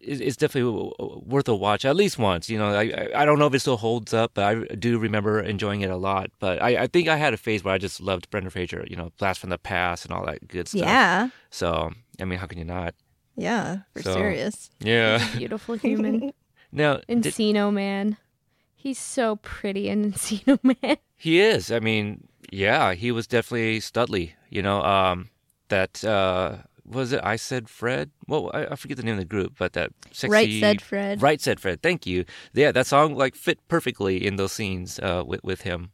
it's 0.00 0.36
definitely 0.36 0.92
worth 1.26 1.48
a 1.48 1.54
watch 1.54 1.84
at 1.84 1.96
least 1.96 2.18
once. 2.18 2.48
You 2.48 2.58
know, 2.58 2.72
I 2.74 3.08
I- 3.14 3.24
don't 3.24 3.38
know 3.38 3.46
if 3.46 3.54
it 3.54 3.60
still 3.60 3.76
holds 3.76 4.14
up, 4.14 4.32
but 4.34 4.44
I 4.44 4.74
do 4.74 4.98
remember 4.98 5.40
enjoying 5.40 5.80
it 5.82 5.90
a 5.90 5.96
lot. 5.96 6.30
But 6.38 6.62
I 6.62 6.84
I 6.84 6.86
think 6.86 7.08
I 7.08 7.16
had 7.16 7.34
a 7.34 7.36
phase 7.36 7.62
where 7.64 7.74
I 7.74 7.78
just 7.78 8.00
loved 8.00 8.30
Brendan 8.30 8.50
Fraser. 8.50 8.84
You 8.88 8.96
know, 8.96 9.12
Blast 9.18 9.40
from 9.40 9.50
the 9.50 9.58
Past 9.58 10.04
and 10.04 10.14
all 10.14 10.24
that 10.26 10.46
good 10.48 10.68
stuff. 10.68 10.80
Yeah, 10.82 11.28
So 11.50 11.92
I 12.20 12.24
mean, 12.24 12.38
how 12.38 12.46
can 12.46 12.58
you 12.58 12.64
not? 12.64 12.94
yeah, 13.36 13.78
for 13.92 14.02
So- 14.02 14.14
serious. 14.14 14.70
Yeah. 14.80 15.18
Beautiful 15.36 15.74
human. 15.76 16.32
now 16.72 16.96
did- 17.08 17.22
Encino 17.24 17.72
Man. 17.72 18.16
He's 18.74 18.98
so 18.98 19.36
pretty 19.36 19.88
in 19.88 20.12
Encino 20.12 20.58
Man. 20.62 20.96
He 21.18 21.40
is. 21.40 21.72
I 21.72 21.80
mean, 21.80 22.28
yeah, 22.52 22.92
he 22.94 23.10
was 23.10 23.26
definitely 23.26 23.80
Studley. 23.80 24.34
You 24.50 24.62
know, 24.62 24.82
um, 24.82 25.30
that 25.68 26.04
uh, 26.04 26.58
was 26.88 27.12
it. 27.12 27.20
I 27.22 27.36
said 27.36 27.68
Fred. 27.68 28.10
Well, 28.26 28.50
I, 28.54 28.66
I 28.66 28.76
forget 28.76 28.96
the 28.96 29.02
name 29.02 29.14
of 29.14 29.20
the 29.20 29.24
group, 29.24 29.54
but 29.58 29.72
that 29.74 29.90
sexy. 30.12 30.32
Right 30.32 30.60
said 30.60 30.82
Fred. 30.82 31.22
Right 31.22 31.40
said 31.40 31.60
Fred. 31.60 31.82
Thank 31.82 32.06
you. 32.06 32.24
Yeah, 32.52 32.72
that 32.72 32.86
song 32.86 33.14
like 33.14 33.34
fit 33.34 33.58
perfectly 33.68 34.24
in 34.24 34.36
those 34.36 34.52
scenes 34.52 34.98
uh, 35.00 35.22
with 35.26 35.42
with 35.42 35.62
him. 35.62 35.90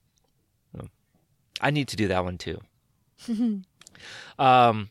So, 0.74 0.88
I 1.60 1.70
need 1.70 1.88
to 1.88 1.96
do 1.96 2.08
that 2.08 2.24
one 2.24 2.38
too. 2.38 2.60
um, 4.38 4.90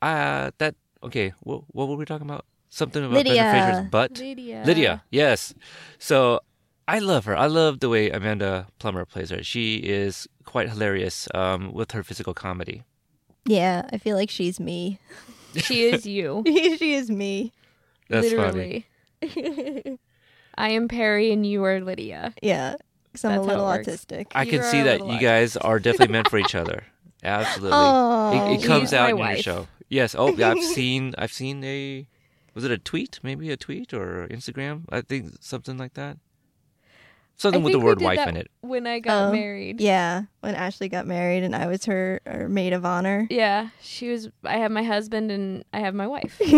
uh, 0.00 0.50
that 0.58 0.74
okay. 1.02 1.32
What 1.40 1.62
what 1.68 1.88
were 1.88 1.96
we 1.96 2.04
talking 2.04 2.28
about? 2.28 2.44
Something 2.68 3.04
about 3.04 3.16
Lydia. 3.16 3.34
Brendan 3.34 3.72
Fraser's 3.72 3.90
butt. 3.90 4.18
Lydia. 4.18 4.62
Lydia, 4.64 5.04
yes. 5.10 5.52
So 5.98 6.40
I 6.88 7.00
love 7.00 7.26
her. 7.26 7.36
I 7.36 7.46
love 7.46 7.80
the 7.80 7.88
way 7.88 8.10
Amanda 8.10 8.66
Plummer 8.78 9.04
plays 9.04 9.30
her. 9.30 9.42
She 9.42 9.76
is 9.76 10.26
quite 10.44 10.70
hilarious 10.70 11.28
um, 11.34 11.72
with 11.72 11.92
her 11.92 12.02
physical 12.02 12.34
comedy. 12.34 12.82
Yeah, 13.44 13.88
I 13.92 13.98
feel 13.98 14.16
like 14.16 14.30
she's 14.30 14.60
me. 14.60 14.98
She 15.54 15.84
is 15.84 16.06
you. 16.06 16.42
she 16.46 16.94
is 16.94 17.10
me. 17.10 17.52
That's 18.08 18.32
funny. 18.32 18.86
Literally. 19.20 19.98
I 20.54 20.70
am 20.70 20.88
Perry 20.88 21.30
and 21.30 21.44
you 21.44 21.62
are 21.64 21.78
Lydia. 21.78 22.32
Yeah, 22.42 22.76
because 23.04 23.26
I'm 23.26 23.32
That's 23.32 23.44
a 23.44 23.48
little 23.48 23.66
autistic. 23.66 24.28
I 24.34 24.46
can 24.46 24.54
You're 24.54 24.62
see 24.62 24.80
that 24.80 25.02
little 25.02 25.14
you 25.14 25.20
guys 25.20 25.58
are 25.58 25.78
definitely 25.78 26.12
meant 26.12 26.30
for 26.30 26.38
each 26.38 26.54
other. 26.54 26.84
Absolutely. 27.22 27.70
Oh, 27.74 28.52
it, 28.52 28.62
it 28.62 28.66
comes 28.66 28.80
She's 28.80 28.92
out 28.94 29.12
my 29.18 29.30
in 29.30 29.36
your 29.36 29.42
show. 29.42 29.68
Yes. 29.88 30.14
Oh, 30.16 30.34
yeah, 30.34 30.52
I've 30.52 30.64
seen. 30.64 31.14
I've 31.18 31.32
seen 31.32 31.62
a. 31.64 32.06
Was 32.54 32.64
it 32.64 32.70
a 32.70 32.78
tweet? 32.78 33.20
Maybe 33.22 33.50
a 33.50 33.56
tweet 33.58 33.92
or 33.92 34.26
Instagram? 34.28 34.84
I 34.88 35.02
think 35.02 35.34
something 35.40 35.76
like 35.76 35.94
that. 35.94 36.16
Something 37.36 37.62
I 37.62 37.64
with 37.64 37.72
the 37.72 37.80
word 37.80 38.00
wife 38.00 38.26
in 38.28 38.36
it. 38.36 38.50
When 38.60 38.86
I 38.86 39.00
got 39.00 39.28
Oh, 39.28 39.32
married. 39.32 39.80
Yeah, 39.80 40.24
when 40.40 40.54
Ashley 40.54 40.88
got 40.88 41.06
married 41.06 41.42
and 41.42 41.56
I 41.56 41.66
was 41.66 41.84
her, 41.86 42.20
her 42.24 42.48
maid 42.48 42.72
of 42.72 42.84
honor. 42.84 43.26
Yeah, 43.30 43.70
she 43.80 44.10
was. 44.10 44.28
I 44.44 44.58
have 44.58 44.70
my 44.70 44.82
husband 44.84 45.30
and 45.32 45.64
I 45.72 45.80
have 45.80 45.94
my 45.94 46.06
wife. 46.06 46.40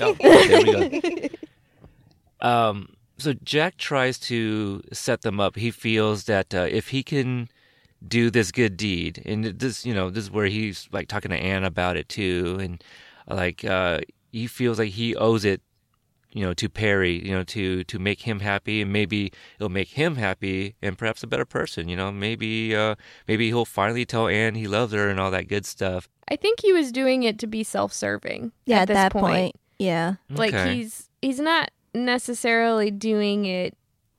Oh, 0.00 0.16
there 0.20 0.62
we 0.62 0.72
go. 0.72 1.28
Um, 2.40 2.94
so 3.18 3.34
Jack 3.34 3.76
tries 3.76 4.18
to 4.20 4.82
set 4.92 5.22
them 5.22 5.38
up. 5.38 5.54
He 5.56 5.70
feels 5.70 6.24
that 6.24 6.52
uh, 6.54 6.66
if 6.68 6.88
he 6.88 7.02
can 7.04 7.48
do 8.06 8.30
this 8.30 8.50
good 8.50 8.76
deed, 8.76 9.22
and 9.24 9.44
this, 9.44 9.86
you 9.86 9.94
know, 9.94 10.10
this 10.10 10.24
is 10.24 10.30
where 10.30 10.46
he's 10.46 10.88
like 10.90 11.06
talking 11.06 11.30
to 11.30 11.36
Anne 11.36 11.62
about 11.62 11.96
it 11.96 12.08
too, 12.08 12.58
and 12.60 12.82
like 13.28 13.64
uh, 13.64 14.00
he 14.32 14.48
feels 14.48 14.78
like 14.80 14.90
he 14.90 15.14
owes 15.14 15.44
it, 15.44 15.62
you 16.32 16.42
know, 16.44 16.54
to 16.54 16.68
Perry, 16.68 17.24
you 17.26 17.32
know, 17.32 17.44
to 17.44 17.84
to 17.84 17.98
make 17.98 18.22
him 18.22 18.40
happy, 18.40 18.80
and 18.82 18.92
maybe 18.92 19.32
it'll 19.56 19.68
make 19.68 19.88
him 19.90 20.16
happy, 20.16 20.74
and 20.82 20.96
perhaps 20.96 21.22
a 21.22 21.26
better 21.26 21.44
person. 21.44 21.88
You 21.88 21.96
know, 21.96 22.10
maybe 22.12 22.74
uh, 22.74 22.94
maybe 23.28 23.48
he'll 23.48 23.64
finally 23.64 24.04
tell 24.04 24.28
Anne 24.28 24.54
he 24.54 24.66
loves 24.66 24.92
her 24.92 25.08
and 25.08 25.20
all 25.20 25.30
that 25.30 25.48
good 25.48 25.66
stuff. 25.66 26.08
I 26.28 26.36
think 26.36 26.60
he 26.60 26.72
was 26.72 26.90
doing 26.92 27.22
it 27.24 27.38
to 27.40 27.46
be 27.46 27.62
self-serving. 27.62 28.52
Yeah, 28.64 28.76
at, 28.76 28.82
at 28.82 28.88
this 28.88 28.94
that 28.96 29.12
point. 29.12 29.24
point. 29.24 29.56
Yeah. 29.78 30.14
Like 30.30 30.54
Okay. 30.54 30.74
he's 30.76 31.10
he's 31.20 31.40
not 31.40 31.70
necessarily 31.94 32.90
doing 32.90 33.44
it 33.44 33.76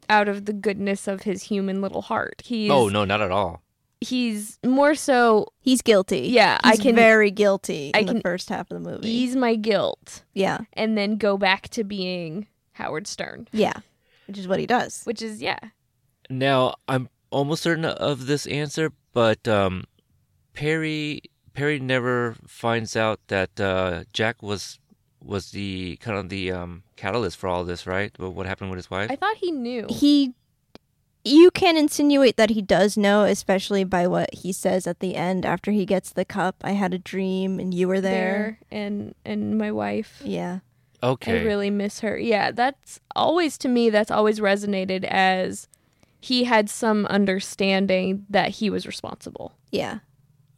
out 0.09 0.27
of 0.27 0.45
the 0.45 0.53
goodness 0.53 1.07
of 1.07 1.21
his 1.23 1.43
human 1.43 1.81
little 1.81 2.01
heart. 2.03 2.41
He's 2.45 2.69
oh 2.69 2.89
no, 2.89 3.05
not 3.05 3.21
at 3.21 3.31
all. 3.31 3.63
He's 4.03 4.59
more 4.63 4.95
so 4.95 5.47
He's 5.59 5.81
guilty. 5.81 6.27
Yeah, 6.27 6.59
I 6.63 6.75
can- 6.77 6.95
very 6.95 7.31
guilty 7.31 7.91
I 7.93 7.99
in 7.99 8.05
the 8.05 8.13
can 8.13 8.21
first 8.21 8.49
half 8.49 8.69
of 8.71 8.83
the 8.83 8.89
movie. 8.91 9.09
ease 9.09 9.35
my 9.35 9.55
guilt 9.55 10.23
yeah, 10.33 10.59
and 10.73 10.97
then 10.97 11.17
go 11.17 11.37
back 11.37 11.69
to 11.69 11.83
being 11.83 12.47
Howard 12.73 13.07
Stern, 13.07 13.47
yeah, 13.51 13.73
which 14.27 14.37
is 14.37 14.47
what 14.47 14.59
he 14.59 14.65
does. 14.67 15.01
which 15.05 15.21
is 15.21 15.41
yeah. 15.41 15.59
Now 16.29 16.75
I'm 16.87 17.09
almost 17.31 17.63
certain 17.63 17.85
of 17.85 18.25
this 18.27 18.45
answer, 18.47 18.91
but 19.13 19.47
um, 19.47 19.85
Perry 20.53 21.21
Perry 21.53 21.79
never 21.79 22.35
finds 22.47 22.95
out 22.95 23.19
that 23.27 23.59
uh, 23.59 24.03
Jack 24.13 24.41
was 24.41 24.79
was 25.21 25.51
the 25.51 25.97
kind 26.01 26.17
of 26.17 26.29
the 26.29 26.51
um, 26.51 26.83
catalyst 26.95 27.37
for 27.37 27.47
all 27.47 27.63
this, 27.63 27.85
right? 27.87 28.11
What 28.17 28.33
what 28.33 28.45
happened 28.45 28.69
with 28.71 28.77
his 28.77 28.89
wife? 28.91 29.09
I 29.11 29.15
thought 29.15 29.37
he 29.37 29.51
knew. 29.51 29.85
He, 29.89 30.33
you 31.25 31.51
can 31.51 31.77
insinuate 31.77 32.37
that 32.37 32.49
he 32.49 32.61
does 32.61 32.97
know, 32.97 33.23
especially 33.23 33.83
by 33.83 34.07
what 34.07 34.33
he 34.33 34.51
says 34.51 34.87
at 34.87 34.99
the 34.99 35.15
end 35.15 35.45
after 35.45 35.71
he 35.71 35.85
gets 35.85 36.11
the 36.11 36.25
cup. 36.25 36.57
I 36.63 36.71
had 36.71 36.93
a 36.93 36.99
dream 36.99 37.59
and 37.59 37.73
you 37.73 37.87
were 37.87 38.01
there. 38.01 38.59
there 38.69 38.79
and 38.79 39.15
and 39.23 39.57
my 39.57 39.71
wife. 39.71 40.21
Yeah, 40.23 40.59
okay, 41.01 41.41
I 41.41 41.43
really 41.43 41.69
miss 41.69 42.01
her. 42.01 42.17
Yeah, 42.17 42.51
that's 42.51 42.99
always 43.15 43.57
to 43.59 43.69
me 43.69 43.89
that's 43.89 44.11
always 44.11 44.39
resonated 44.39 45.05
as 45.05 45.67
he 46.19 46.43
had 46.45 46.69
some 46.69 47.05
understanding 47.07 48.25
that 48.29 48.49
he 48.49 48.69
was 48.69 48.85
responsible. 48.85 49.53
yeah, 49.71 49.99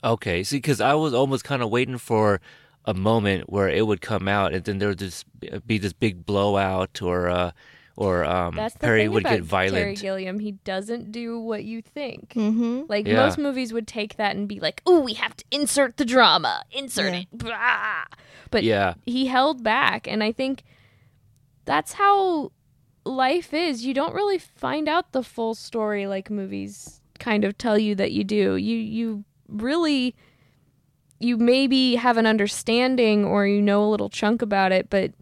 okay. 0.03 0.43
See, 0.43 0.57
because 0.57 0.82
I 0.82 0.93
was 0.95 1.13
almost 1.13 1.43
kind 1.43 1.61
of 1.61 1.70
waiting 1.70 1.97
for 1.97 2.41
a 2.86 2.93
moment 2.93 3.49
where 3.49 3.68
it 3.70 3.86
would 3.88 4.01
come 4.01 4.28
out, 4.28 4.53
and 4.53 4.63
then 4.63 4.78
there 4.80 4.89
would 4.89 4.99
just 4.99 5.26
be 5.66 5.78
this 5.78 5.93
big 5.93 6.26
blowout, 6.26 7.01
or 7.01 7.30
uh, 7.30 7.51
or 7.98 8.26
um, 8.26 8.56
That's 8.56 8.74
the 8.74 8.80
Perry 8.82 9.02
thing 9.04 9.12
would 9.12 9.24
about 9.24 9.30
get 9.30 9.50
Terry 9.50 9.70
violent. 9.70 10.02
Gilliam. 10.02 10.39
He 10.39 10.52
doesn't 10.54 11.12
do 11.12 11.39
what 11.39 11.64
you 11.64 11.82
think. 11.82 12.30
mm-hmm. 12.36 12.82
Like 12.89 13.08
Yeah. 13.08 13.16
most 13.16 13.38
movies 13.38 13.72
would 13.72 13.88
take 13.88 14.18
that 14.18 14.36
and 14.36 14.48
be 14.48 14.60
like, 14.60 14.82
"Oh, 14.86 15.00
we 15.00 15.14
have 15.14 15.36
to 15.38 15.46
insert 15.52 15.98
the 15.98 16.06
drama, 16.06 16.64
insert 16.72 17.14
Yeah. 17.14 17.20
it." 17.22 17.28
Blah. 17.32 18.04
But 18.52 18.64
yeah, 18.64 18.96
he 19.06 19.28
held 19.28 19.64
back, 19.64 20.08
and 20.08 20.24
I 20.24 20.32
think 20.32 20.64
that's 21.66 21.93
how 21.93 22.52
life 23.06 23.54
is. 23.54 23.86
You 23.86 23.93
don't 23.93 24.14
really 24.14 24.38
find 24.39 24.88
out 24.89 25.12
the 25.14 25.24
full 25.24 25.56
story 25.56 26.06
like 26.08 26.30
movies 26.30 27.02
kind 27.20 27.43
of 27.46 27.58
tell 27.58 27.78
you 27.78 27.96
that 27.96 28.12
you 28.12 28.24
do. 28.26 28.56
You 28.58 28.78
you 28.78 29.24
really 29.48 30.16
you 31.20 31.38
maybe 31.38 31.96
have 31.96 32.18
an 32.18 32.26
understanding 32.26 33.24
or 33.24 33.48
you 33.48 33.62
know 33.62 33.84
a 33.86 33.89
little 33.89 34.10
chunk 34.10 34.41
about 34.41 34.72
it, 34.74 34.89
but 34.89 35.14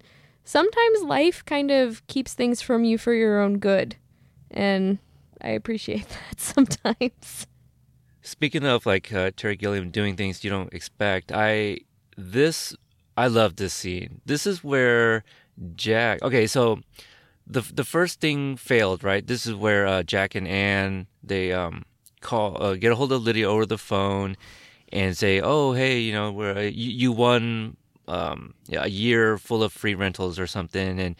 sometimes 0.43 1.01
life 1.03 1.43
kind 1.45 1.71
of 1.71 2.05
keeps 2.07 2.33
things 2.33 2.61
from 2.61 2.83
you 2.83 2.97
for 2.97 3.13
your 3.13 3.41
own 3.41 3.59
good. 3.59 3.95
And 4.51 4.99
I 5.41 5.49
appreciate 5.49 6.07
that 6.29 6.39
sometimes. 6.39 7.47
Speaking 8.21 8.65
of 8.65 8.85
like 8.85 9.11
uh, 9.13 9.31
Terry 9.35 9.55
Gilliam 9.55 9.89
doing 9.89 10.15
things 10.15 10.43
you 10.43 10.49
don't 10.49 10.73
expect, 10.73 11.31
I 11.33 11.79
this 12.17 12.75
I 13.17 13.27
love 13.27 13.57
this 13.57 13.73
scene. 13.73 14.21
This 14.25 14.47
is 14.47 14.63
where 14.63 15.23
Jack. 15.75 16.21
Okay, 16.21 16.47
so 16.47 16.79
the 17.45 17.61
the 17.61 17.83
first 17.83 18.21
thing 18.21 18.55
failed, 18.55 19.03
right? 19.03 19.25
This 19.27 19.45
is 19.45 19.53
where 19.53 19.85
uh, 19.85 20.03
Jack 20.03 20.35
and 20.35 20.47
Anne 20.47 21.07
they 21.21 21.51
um 21.51 21.83
call 22.21 22.61
uh, 22.63 22.75
get 22.75 22.93
a 22.93 22.95
hold 22.95 23.11
of 23.11 23.23
Lydia 23.23 23.49
over 23.49 23.65
the 23.65 23.77
phone 23.77 24.37
and 24.91 25.17
say, 25.17 25.41
"Oh, 25.41 25.73
hey, 25.73 25.99
you 25.99 26.13
know, 26.13 26.31
we're, 26.31 26.57
uh, 26.57 26.61
you, 26.61 26.91
you 26.91 27.11
won 27.11 27.75
um, 28.07 28.53
yeah, 28.67 28.83
a 28.83 28.87
year 28.89 29.37
full 29.37 29.63
of 29.63 29.71
free 29.73 29.95
rentals 29.95 30.39
or 30.39 30.47
something," 30.47 30.99
and 30.99 31.15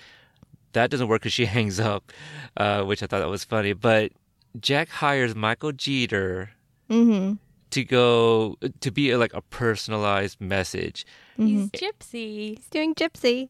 that 0.73 0.89
doesn't 0.89 1.07
work 1.07 1.21
because 1.21 1.34
she 1.34 1.45
hangs 1.57 1.79
up, 1.79 2.11
uh, 2.57 2.84
which 2.84 3.01
I 3.03 3.07
thought 3.07 3.19
that 3.19 3.29
was 3.29 3.43
funny. 3.43 3.73
But 3.73 4.11
Jack 4.59 4.89
hires 4.89 5.36
Michael 5.36 5.71
Jeter 5.71 6.51
Mm-hmm. 6.89 7.36
to 7.71 7.84
go 7.86 8.57
to 8.81 8.91
be 8.91 9.15
like 9.15 9.34
a 9.34 9.41
personalized 9.41 10.39
message. 10.41 11.05
He's 11.38 11.69
gypsy. 11.71 12.55
He's 12.57 12.67
doing 12.69 12.93
gypsy. 12.93 13.49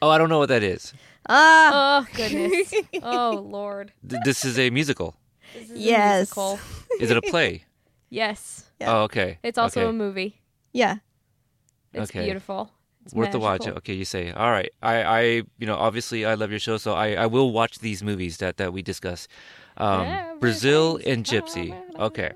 Oh, 0.00 0.10
I 0.10 0.18
don't 0.18 0.28
know 0.28 0.38
what 0.38 0.48
that 0.50 0.62
is. 0.62 0.92
Ah. 1.28 2.04
Oh 2.04 2.14
goodness. 2.14 2.72
oh 3.02 3.44
lord. 3.44 3.92
This 4.02 4.44
is 4.44 4.58
a 4.58 4.70
musical. 4.70 5.16
This 5.54 5.70
is 5.70 5.76
a 5.76 5.78
Yes. 5.78 6.18
musical. 6.18 6.58
Is 7.00 7.10
it 7.10 7.16
a 7.16 7.22
play? 7.22 7.64
Yes. 8.10 8.66
Yeah. 8.78 8.92
Oh, 8.92 9.02
okay. 9.04 9.38
It's 9.42 9.56
also 9.56 9.80
okay. 9.80 9.88
a 9.88 9.92
movie. 9.92 10.42
yeah. 10.74 10.96
It's 11.92 12.10
Okay. 12.10 12.24
beautiful. 12.24 12.70
It's 13.04 13.14
worth 13.14 13.32
the 13.32 13.40
watch. 13.40 13.66
Okay, 13.66 13.94
you 13.94 14.04
say. 14.04 14.30
All 14.30 14.50
right. 14.50 14.70
I, 14.80 15.02
I, 15.02 15.20
you 15.58 15.66
know, 15.66 15.74
obviously 15.74 16.24
I 16.24 16.34
love 16.34 16.50
your 16.50 16.60
show, 16.60 16.76
so 16.76 16.94
I, 16.94 17.14
I 17.14 17.26
will 17.26 17.50
watch 17.50 17.80
these 17.80 18.02
movies 18.02 18.36
that 18.38 18.58
that 18.58 18.72
we 18.72 18.80
discuss. 18.82 19.26
Um, 19.76 20.06
Brazil 20.38 21.00
and 21.04 21.24
Gypsy. 21.24 21.74
Okay. 21.98 22.32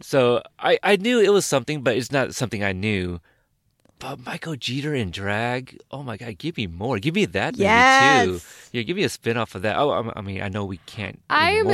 So 0.00 0.42
I, 0.58 0.78
I 0.82 0.96
knew 0.96 1.20
it 1.20 1.32
was 1.32 1.44
something, 1.44 1.82
but 1.82 1.96
it's 1.96 2.10
not 2.10 2.34
something 2.34 2.64
I 2.64 2.72
knew. 2.72 3.20
But 4.00 4.24
Michael 4.24 4.56
Jeter 4.56 4.94
in 4.94 5.10
drag. 5.10 5.78
Oh 5.90 6.02
my 6.02 6.16
God, 6.16 6.38
give 6.38 6.56
me 6.56 6.66
more. 6.66 6.98
Give 6.98 7.14
me 7.14 7.26
that 7.26 7.52
movie 7.52 7.64
too. 7.64 7.64
Yes. 7.64 8.68
Yeah, 8.72 8.82
give 8.82 8.96
me 8.96 9.04
a 9.04 9.08
spin 9.10 9.36
off 9.36 9.54
of 9.54 9.62
that. 9.62 9.76
Oh, 9.76 9.90
I 9.90 10.18
I 10.18 10.22
mean, 10.22 10.40
I 10.42 10.48
know 10.48 10.64
we 10.64 10.78
can't. 10.86 11.20
I 11.28 11.52
am 11.52 11.70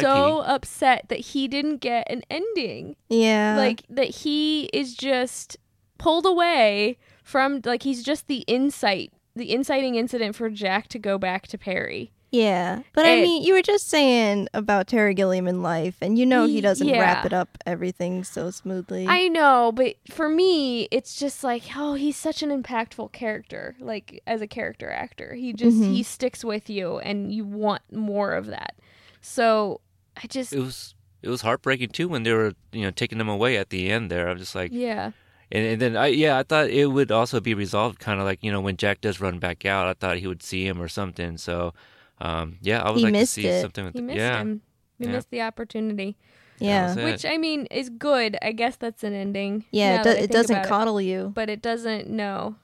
so 0.00 0.40
upset 0.40 1.06
that 1.08 1.20
he 1.20 1.46
didn't 1.46 1.78
get 1.78 2.10
an 2.10 2.22
ending. 2.28 2.96
Yeah. 3.08 3.56
like 3.56 3.84
that 3.88 4.08
he 4.08 4.64
is 4.72 4.94
just 4.94 5.56
pulled 5.98 6.26
away 6.26 6.98
from 7.22 7.60
like 7.64 7.84
he's 7.84 8.02
just 8.02 8.26
the 8.26 8.38
insight, 8.48 9.12
the 9.36 9.52
inciting 9.52 9.94
incident 9.94 10.34
for 10.34 10.50
Jack 10.50 10.88
to 10.88 10.98
go 10.98 11.16
back 11.16 11.46
to 11.46 11.58
Perry. 11.58 12.10
Yeah. 12.30 12.82
But 12.92 13.06
I 13.06 13.22
mean, 13.22 13.42
you 13.42 13.54
were 13.54 13.62
just 13.62 13.88
saying 13.88 14.48
about 14.52 14.86
Terry 14.86 15.14
Gilliam 15.14 15.48
in 15.48 15.62
life, 15.62 15.96
and 16.02 16.18
you 16.18 16.26
know 16.26 16.46
he 16.46 16.60
doesn't 16.60 16.86
yeah. 16.86 17.00
wrap 17.00 17.24
it 17.24 17.32
up 17.32 17.56
everything 17.64 18.22
so 18.24 18.50
smoothly. 18.50 19.06
I 19.08 19.28
know, 19.28 19.72
but 19.72 19.96
for 20.10 20.28
me, 20.28 20.88
it's 20.90 21.18
just 21.18 21.42
like, 21.42 21.62
oh, 21.76 21.94
he's 21.94 22.16
such 22.16 22.42
an 22.42 22.50
impactful 22.50 23.12
character. 23.12 23.76
Like 23.80 24.22
as 24.26 24.42
a 24.42 24.46
character 24.46 24.90
actor, 24.90 25.34
he 25.34 25.52
just 25.52 25.78
Mhm. 25.78 25.92
he 25.94 26.02
sticks 26.02 26.44
with 26.44 26.68
you, 26.68 26.98
and 26.98 27.32
you 27.32 27.44
want 27.44 27.82
more 27.92 28.34
of 28.34 28.46
that. 28.46 28.74
So 29.20 29.80
I 30.22 30.26
just, 30.26 30.52
It 30.52 30.60
was 30.60 30.94
it 31.22 31.28
was 31.30 31.40
heartbreaking 31.40 31.90
too 31.90 32.08
when 32.08 32.22
they 32.24 32.32
were 32.32 32.52
you 32.72 32.82
know 32.82 32.90
taking 32.90 33.18
them 33.18 33.28
away 33.28 33.56
at 33.56 33.70
the 33.70 33.90
end 33.90 34.10
there. 34.10 34.28
I'm 34.28 34.38
just 34.38 34.54
like, 34.54 34.70
yeah, 34.72 35.12
and, 35.50 35.64
and 35.64 35.80
then 35.82 35.96
I 35.96 36.08
yeah 36.08 36.36
I 36.38 36.42
thought 36.42 36.68
it 36.68 36.86
would 36.86 37.10
also 37.10 37.40
be 37.40 37.54
resolved 37.54 37.98
kind 37.98 38.20
of 38.20 38.26
like 38.26 38.44
you 38.44 38.52
know 38.52 38.60
when 38.60 38.76
Jack 38.76 39.00
does 39.00 39.18
run 39.20 39.38
back 39.38 39.64
out. 39.64 39.86
I 39.86 39.94
thought 39.94 40.18
he 40.18 40.26
would 40.26 40.42
see 40.42 40.66
him 40.66 40.80
or 40.80 40.88
something. 40.88 41.38
So 41.38 41.72
um 42.20 42.58
yeah, 42.62 42.82
I 42.82 42.90
would 42.90 42.98
He 42.98 43.04
like 43.04 43.14
to 43.14 43.26
see 43.26 43.46
it. 43.46 43.60
something 43.62 43.84
with 43.84 43.94
he 43.94 44.00
missed 44.00 44.16
yeah. 44.18 44.40
him. 44.40 44.62
He 44.98 45.04
Yeah. 45.06 45.12
missed 45.12 45.30
the 45.30 45.42
opportunity, 45.42 46.16
yeah. 46.58 46.94
which 47.04 47.24
I 47.24 47.36
mean 47.38 47.66
is 47.66 47.88
good. 47.88 48.36
I 48.42 48.50
guess 48.52 48.74
that's 48.76 49.04
an 49.04 49.14
ending. 49.14 49.64
Yeah, 49.70 50.00
it, 50.00 50.04
do- 50.04 50.10
it 50.24 50.30
doesn't 50.30 50.56
about 50.56 50.66
it. 50.66 50.68
coddle 50.68 51.00
you. 51.00 51.30
but 51.34 51.48
it 51.48 51.62
doesn't 51.62 52.08
no 52.10 52.56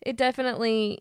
it 0.00 0.16
definitely 0.16 1.00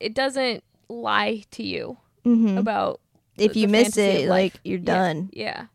it 0.00 0.14
doesn't 0.14 0.62
lie 0.88 1.42
to 1.52 1.62
you 1.62 1.96
hmm 2.24 2.58
about 2.58 3.00
If 3.36 3.52
the- 3.54 3.60
you 3.60 3.66
the 3.66 3.72
miss 3.72 3.96
it, 3.96 4.28
like 4.28 4.54
you're 4.64 4.78
Yeah. 4.78 4.84
done. 4.84 5.30
yeah 5.32 5.66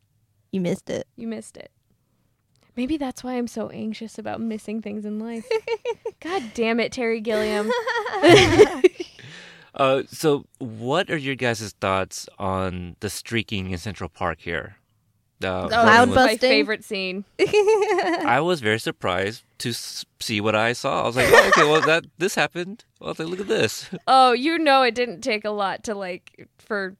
You 0.51 0.61
missed 0.61 0.89
it. 0.89 1.07
you 1.15 1.27
missed 1.27 1.57
it 1.57 1.71
maybe 2.75 2.97
that's 2.97 3.23
why 3.23 3.33
i'm 3.33 3.47
so 3.47 3.69
anxious 3.69 4.17
about 4.17 4.41
missing 4.41 4.81
things 4.81 5.05
in 5.05 5.19
life 5.19 5.47
god 6.19 6.41
damn 6.53 6.79
it 6.79 6.91
terry 6.91 7.21
gilliam 7.21 7.69
Uh, 9.75 10.03
so 10.07 10.45
what 10.59 11.09
are 11.09 11.17
your 11.17 11.35
guys' 11.35 11.73
thoughts 11.81 12.27
on 12.37 12.95
the 12.99 13.09
streaking 13.09 13.71
in 13.71 13.77
Central 13.77 14.09
Park 14.09 14.39
here? 14.41 14.75
Uh, 15.43 15.63
oh, 15.65 15.67
Cloud 15.67 16.01
this 16.01 16.07
was- 16.09 16.15
my 16.15 16.25
busting? 16.33 16.49
favorite 16.49 16.83
scene 16.85 17.25
I 17.39 18.39
was 18.39 18.61
very 18.61 18.79
surprised 18.79 19.43
to 19.57 19.69
s- 19.71 20.05
see 20.21 20.39
what 20.39 20.55
I 20.55 20.71
saw. 20.71 21.03
I 21.03 21.05
was 21.07 21.15
like, 21.17 21.27
oh, 21.29 21.47
okay, 21.49 21.63
well 21.63 21.81
that 21.81 22.05
this 22.17 22.35
happened. 22.35 22.85
Well, 23.01 23.09
I 23.09 23.11
was 23.11 23.19
like, 23.19 23.27
look 23.27 23.39
at 23.41 23.47
this. 23.49 23.89
oh 24.07 24.31
you 24.31 24.57
know 24.57 24.83
it 24.83 24.95
didn't 24.95 25.19
take 25.21 25.43
a 25.43 25.49
lot 25.49 25.83
to 25.85 25.95
like 25.95 26.47
for 26.59 26.95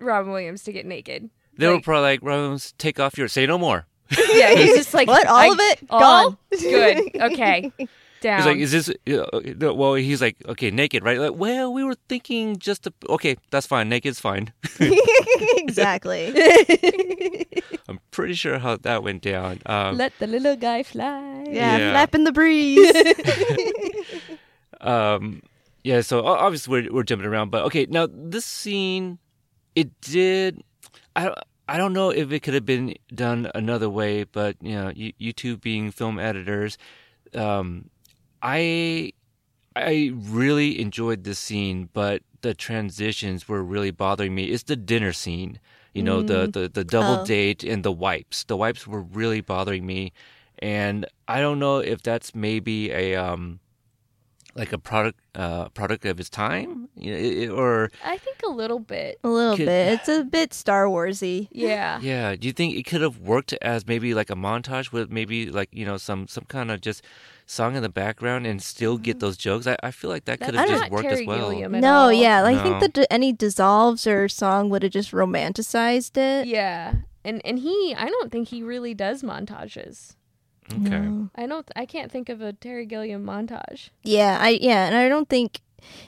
robin 0.00 0.32
williams 0.32 0.62
to 0.64 0.72
get 0.72 0.86
naked 0.86 1.28
They 1.56 1.66
were 1.68 1.80
probably 1.80 2.02
like, 2.02 2.22
Rose, 2.22 2.72
take 2.78 2.98
off 2.98 3.16
your 3.18 3.28
say 3.28 3.46
no 3.46 3.58
more. 3.58 3.86
yeah 4.32 4.54
he's 4.54 4.74
just 4.76 4.94
like 4.94 5.06
what? 5.06 5.26
All 5.28 5.36
I- 5.36 5.46
of 5.48 5.58
it? 5.60 5.78
all? 5.90 6.30
Gone. 6.30 6.38
good 6.58 7.10
okay 7.22 7.72
down 8.20 8.38
He's 8.38 8.46
like, 8.46 8.56
is 8.58 8.72
this? 8.72 8.88
Uh, 8.90 9.40
no, 9.58 9.74
well, 9.74 9.94
he's 9.94 10.20
like, 10.20 10.36
okay, 10.46 10.70
naked, 10.70 11.02
right? 11.04 11.18
Like, 11.18 11.34
well, 11.34 11.72
we 11.72 11.84
were 11.84 11.96
thinking 12.08 12.56
just 12.58 12.84
to, 12.84 12.92
okay, 13.08 13.36
that's 13.50 13.66
fine. 13.66 13.88
Naked's 13.88 14.20
fine. 14.20 14.52
exactly. 15.56 16.34
I'm 17.88 18.00
pretty 18.10 18.34
sure 18.34 18.58
how 18.58 18.76
that 18.76 19.02
went 19.02 19.22
down. 19.22 19.60
Um, 19.66 19.96
Let 19.96 20.12
the 20.18 20.26
little 20.26 20.56
guy 20.56 20.82
fly. 20.82 21.44
Yeah, 21.50 21.76
Yeah. 21.78 21.90
flapping 21.92 22.24
the 22.24 22.32
breeze. 22.32 22.92
um, 24.80 25.42
yeah. 25.84 26.00
So 26.00 26.24
obviously 26.26 26.70
we're 26.82 26.92
we're 26.92 27.02
jumping 27.02 27.26
around, 27.26 27.50
but 27.50 27.64
okay. 27.66 27.86
Now 27.88 28.08
this 28.10 28.44
scene, 28.44 29.18
it 29.74 30.00
did. 30.00 30.62
I 31.16 31.34
I 31.68 31.76
don't 31.76 31.92
know 31.92 32.10
if 32.10 32.32
it 32.32 32.40
could 32.40 32.54
have 32.54 32.64
been 32.66 32.94
done 33.14 33.50
another 33.54 33.88
way, 33.90 34.24
but 34.24 34.56
you 34.60 34.72
know, 34.74 34.90
you, 34.94 35.12
you 35.18 35.32
two 35.32 35.56
being 35.56 35.90
film 35.90 36.18
editors, 36.18 36.78
um, 37.34 37.90
I 38.42 39.12
I 39.76 40.12
really 40.14 40.80
enjoyed 40.80 41.24
this 41.24 41.38
scene, 41.38 41.88
but 41.92 42.22
the 42.40 42.54
transitions 42.54 43.48
were 43.48 43.62
really 43.62 43.90
bothering 43.90 44.34
me. 44.34 44.44
It's 44.44 44.64
the 44.64 44.76
dinner 44.76 45.12
scene, 45.12 45.58
you 45.94 46.02
know, 46.02 46.22
the, 46.22 46.46
the 46.46 46.68
the 46.68 46.84
double 46.84 47.22
Oh. 47.22 47.24
date 47.24 47.64
and 47.64 47.84
the 47.84 47.92
wipes. 47.92 48.44
The 48.44 48.56
wipes 48.56 48.86
were 48.86 49.02
really 49.02 49.40
bothering 49.40 49.86
me, 49.86 50.12
and 50.58 51.06
I 51.26 51.40
don't 51.40 51.58
know 51.58 51.78
if 51.78 52.02
that's 52.02 52.34
maybe 52.34 52.90
a 52.90 53.16
um 53.16 53.60
like 54.54 54.72
a 54.72 54.78
product 54.78 55.20
uh 55.36 55.68
product 55.68 56.04
of 56.04 56.18
his 56.18 56.28
time, 56.30 56.88
you 56.96 57.12
know, 57.12 57.18
it- 57.18 57.38
it- 57.44 57.50
or 57.50 57.90
I 58.04 58.16
think 58.18 58.38
a 58.44 58.48
little 58.50 58.80
bit. 58.80 59.18
a 59.22 59.28
little 59.28 59.56
Could- 59.56 59.66
bit. 59.66 59.92
It's 59.94 60.08
a 60.08 60.24
bit 60.24 60.52
Star 60.54 60.86
Warsy. 60.86 61.46
Yeah. 61.52 62.00
yeah. 62.02 62.34
Do 62.34 62.46
you 62.48 62.52
think 62.52 62.74
it 62.74 62.84
could 62.84 63.00
have 63.02 63.18
worked 63.18 63.52
as 63.62 63.86
maybe 63.86 64.14
like 64.14 64.30
a 64.30 64.34
montage 64.34 64.90
with 64.90 65.10
maybe 65.10 65.50
like 65.50 65.68
you 65.72 65.84
know 65.84 65.96
some 65.96 66.26
some 66.26 66.44
kind 66.48 66.70
of 66.72 66.80
just 66.80 67.02
song 67.48 67.76
in 67.76 67.82
the 67.82 67.88
background 67.88 68.46
and 68.46 68.62
still 68.62 68.98
get 68.98 69.16
mm. 69.16 69.20
those 69.20 69.36
jokes? 69.36 69.66
I, 69.66 69.76
I 69.82 69.90
feel 69.90 70.10
like 70.10 70.26
that 70.26 70.40
could 70.40 70.54
have 70.54 70.68
just 70.68 70.90
worked 70.90 71.08
Terry 71.08 71.22
as 71.22 71.26
well. 71.26 71.68
No, 71.70 71.94
all. 71.94 72.12
yeah. 72.12 72.44
I 72.44 72.54
No. 72.54 72.62
think 72.62 72.80
that 72.80 72.92
d- 72.92 73.06
any 73.10 73.32
dissolves 73.32 74.06
or 74.06 74.28
song 74.28 74.70
would 74.70 74.82
have 74.82 74.92
just 74.92 75.12
romanticized 75.12 76.16
it. 76.16 76.46
Yeah. 76.46 76.94
And 77.24 77.44
and 77.44 77.58
he 77.58 77.94
I 77.96 78.06
don't 78.06 78.30
think 78.30 78.48
he 78.48 78.62
really 78.62 78.94
does 78.94 79.22
montages. 79.22 80.14
Okay. 80.70 80.90
No. 80.90 81.30
I 81.34 81.46
don't 81.46 81.68
I 81.74 81.86
can't 81.86 82.12
think 82.12 82.28
of 82.28 82.40
a 82.40 82.52
Terry 82.52 82.86
Gilliam 82.86 83.24
montage. 83.24 83.90
Yeah, 84.02 84.38
I 84.40 84.50
yeah, 84.60 84.86
and 84.86 84.94
I 84.94 85.08
don't 85.08 85.28
think 85.28 85.60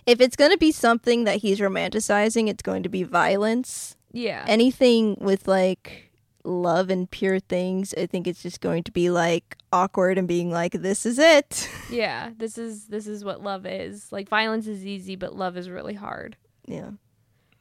if 0.07 0.20
it's 0.20 0.36
gonna 0.36 0.59
be 0.59 0.72
something 0.72 1.24
that 1.24 1.38
he's 1.38 1.59
romanticizing, 1.61 2.49
it's 2.49 2.62
going 2.62 2.82
to 2.82 2.88
be 2.88 3.03
violence. 3.03 3.97
Yeah. 4.12 4.45
Anything 4.47 5.16
with 5.20 5.49
like 5.49 6.10
love 6.45 6.91
and 6.91 7.11
pure 7.11 7.41
things, 7.41 7.95
I 7.97 8.07
think 8.07 8.26
it's 8.26 8.43
just 8.43 8.61
going 8.61 8.82
to 8.84 8.93
be 8.93 9.11
like 9.11 9.57
awkward 9.72 10.18
and 10.18 10.26
being 10.26 10.51
like, 10.51 10.72
"This 10.72 11.07
is 11.07 11.18
it." 11.18 11.68
yeah. 11.91 12.30
This 12.36 12.59
is 12.59 12.86
this 12.86 13.07
is 13.07 13.24
what 13.24 13.43
love 13.43 13.66
is. 13.66 14.11
Like 14.12 14.28
violence 14.28 14.66
is 14.66 14.84
easy, 14.86 15.16
but 15.16 15.36
love 15.36 15.57
is 15.57 15.68
really 15.68 15.95
hard. 15.95 16.36
yeah. 16.66 16.91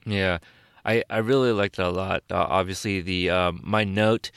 Yeah, 0.06 0.40
I, 0.86 1.04
I 1.10 1.18
really 1.20 1.52
liked 1.52 1.78
it 1.78 1.86
a 1.86 1.90
lot. 1.90 2.24
Uh, 2.32 2.36
obviously, 2.38 3.02
the 3.02 3.30
um, 3.30 3.62
my 3.64 3.84
note. 3.84 4.32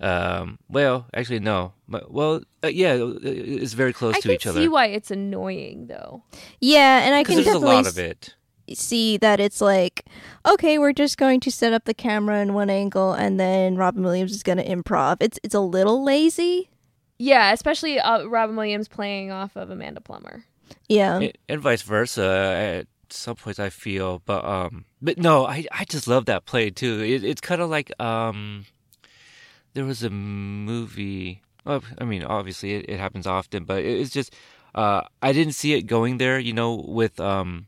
Um, 0.00 0.58
well, 0.68 1.06
actually, 1.14 1.38
no. 1.38 1.74
My, 1.86 2.00
well, 2.08 2.42
uh, 2.64 2.68
yeah, 2.68 2.94
uh, 2.94 3.18
it's 3.22 3.74
very 3.74 3.92
close 3.92 4.16
I 4.16 4.20
to 4.20 4.32
each 4.32 4.46
other. 4.46 4.58
I 4.58 4.62
can 4.62 4.64
see 4.64 4.68
why 4.68 4.86
it's 4.86 5.10
annoying 5.10 5.86
though. 5.86 6.24
Yeah, 6.60 7.04
and 7.04 7.14
I 7.14 7.22
can 7.22 7.36
there's 7.36 7.46
a 7.46 7.58
lot 7.58 7.86
of 7.86 7.98
it. 7.98 8.34
S- 8.68 8.78
see 8.78 9.16
that 9.18 9.40
it's 9.40 9.60
like, 9.60 10.04
okay, 10.46 10.78
we're 10.78 10.92
just 10.92 11.18
going 11.18 11.40
to 11.40 11.50
set 11.50 11.72
up 11.72 11.84
the 11.84 11.94
camera 11.94 12.40
in 12.40 12.54
one 12.54 12.70
angle, 12.70 13.12
and 13.12 13.38
then 13.38 13.76
Robin 13.76 14.02
Williams 14.02 14.32
is 14.32 14.42
going 14.42 14.58
to 14.58 14.66
improv. 14.66 15.16
It's 15.20 15.38
it's 15.42 15.54
a 15.54 15.60
little 15.60 16.02
lazy. 16.04 16.70
Yeah, 17.18 17.52
especially 17.52 18.00
uh, 18.00 18.24
Robin 18.24 18.56
Williams 18.56 18.88
playing 18.88 19.30
off 19.30 19.54
of 19.56 19.70
Amanda 19.70 20.00
Plummer. 20.00 20.44
Yeah. 20.88 21.18
and, 21.20 21.32
and 21.48 21.60
vice 21.60 21.82
versa. 21.82 22.24
At 22.24 22.86
some 23.10 23.36
points, 23.36 23.58
I 23.60 23.68
feel, 23.70 24.22
but 24.24 24.44
um, 24.44 24.86
but 25.00 25.18
no, 25.18 25.46
I 25.46 25.66
I 25.70 25.84
just 25.84 26.08
love 26.08 26.24
that 26.26 26.46
play 26.46 26.70
too. 26.70 27.00
It, 27.00 27.22
it's 27.24 27.40
kind 27.40 27.60
of 27.60 27.70
like 27.70 27.92
um, 28.00 28.64
there 29.74 29.84
was 29.84 30.02
a 30.02 30.10
movie. 30.10 31.42
Well, 31.64 31.82
I 31.98 32.04
mean, 32.04 32.24
obviously, 32.24 32.72
it, 32.74 32.86
it 32.88 32.98
happens 32.98 33.26
often, 33.26 33.64
but 33.64 33.84
it, 33.84 34.00
it's 34.00 34.10
just 34.10 34.34
uh, 34.74 35.02
I 35.20 35.32
didn't 35.32 35.52
see 35.52 35.74
it 35.74 35.82
going 35.82 36.18
there. 36.18 36.38
You 36.38 36.52
know, 36.54 36.74
with 36.74 37.20
um. 37.20 37.66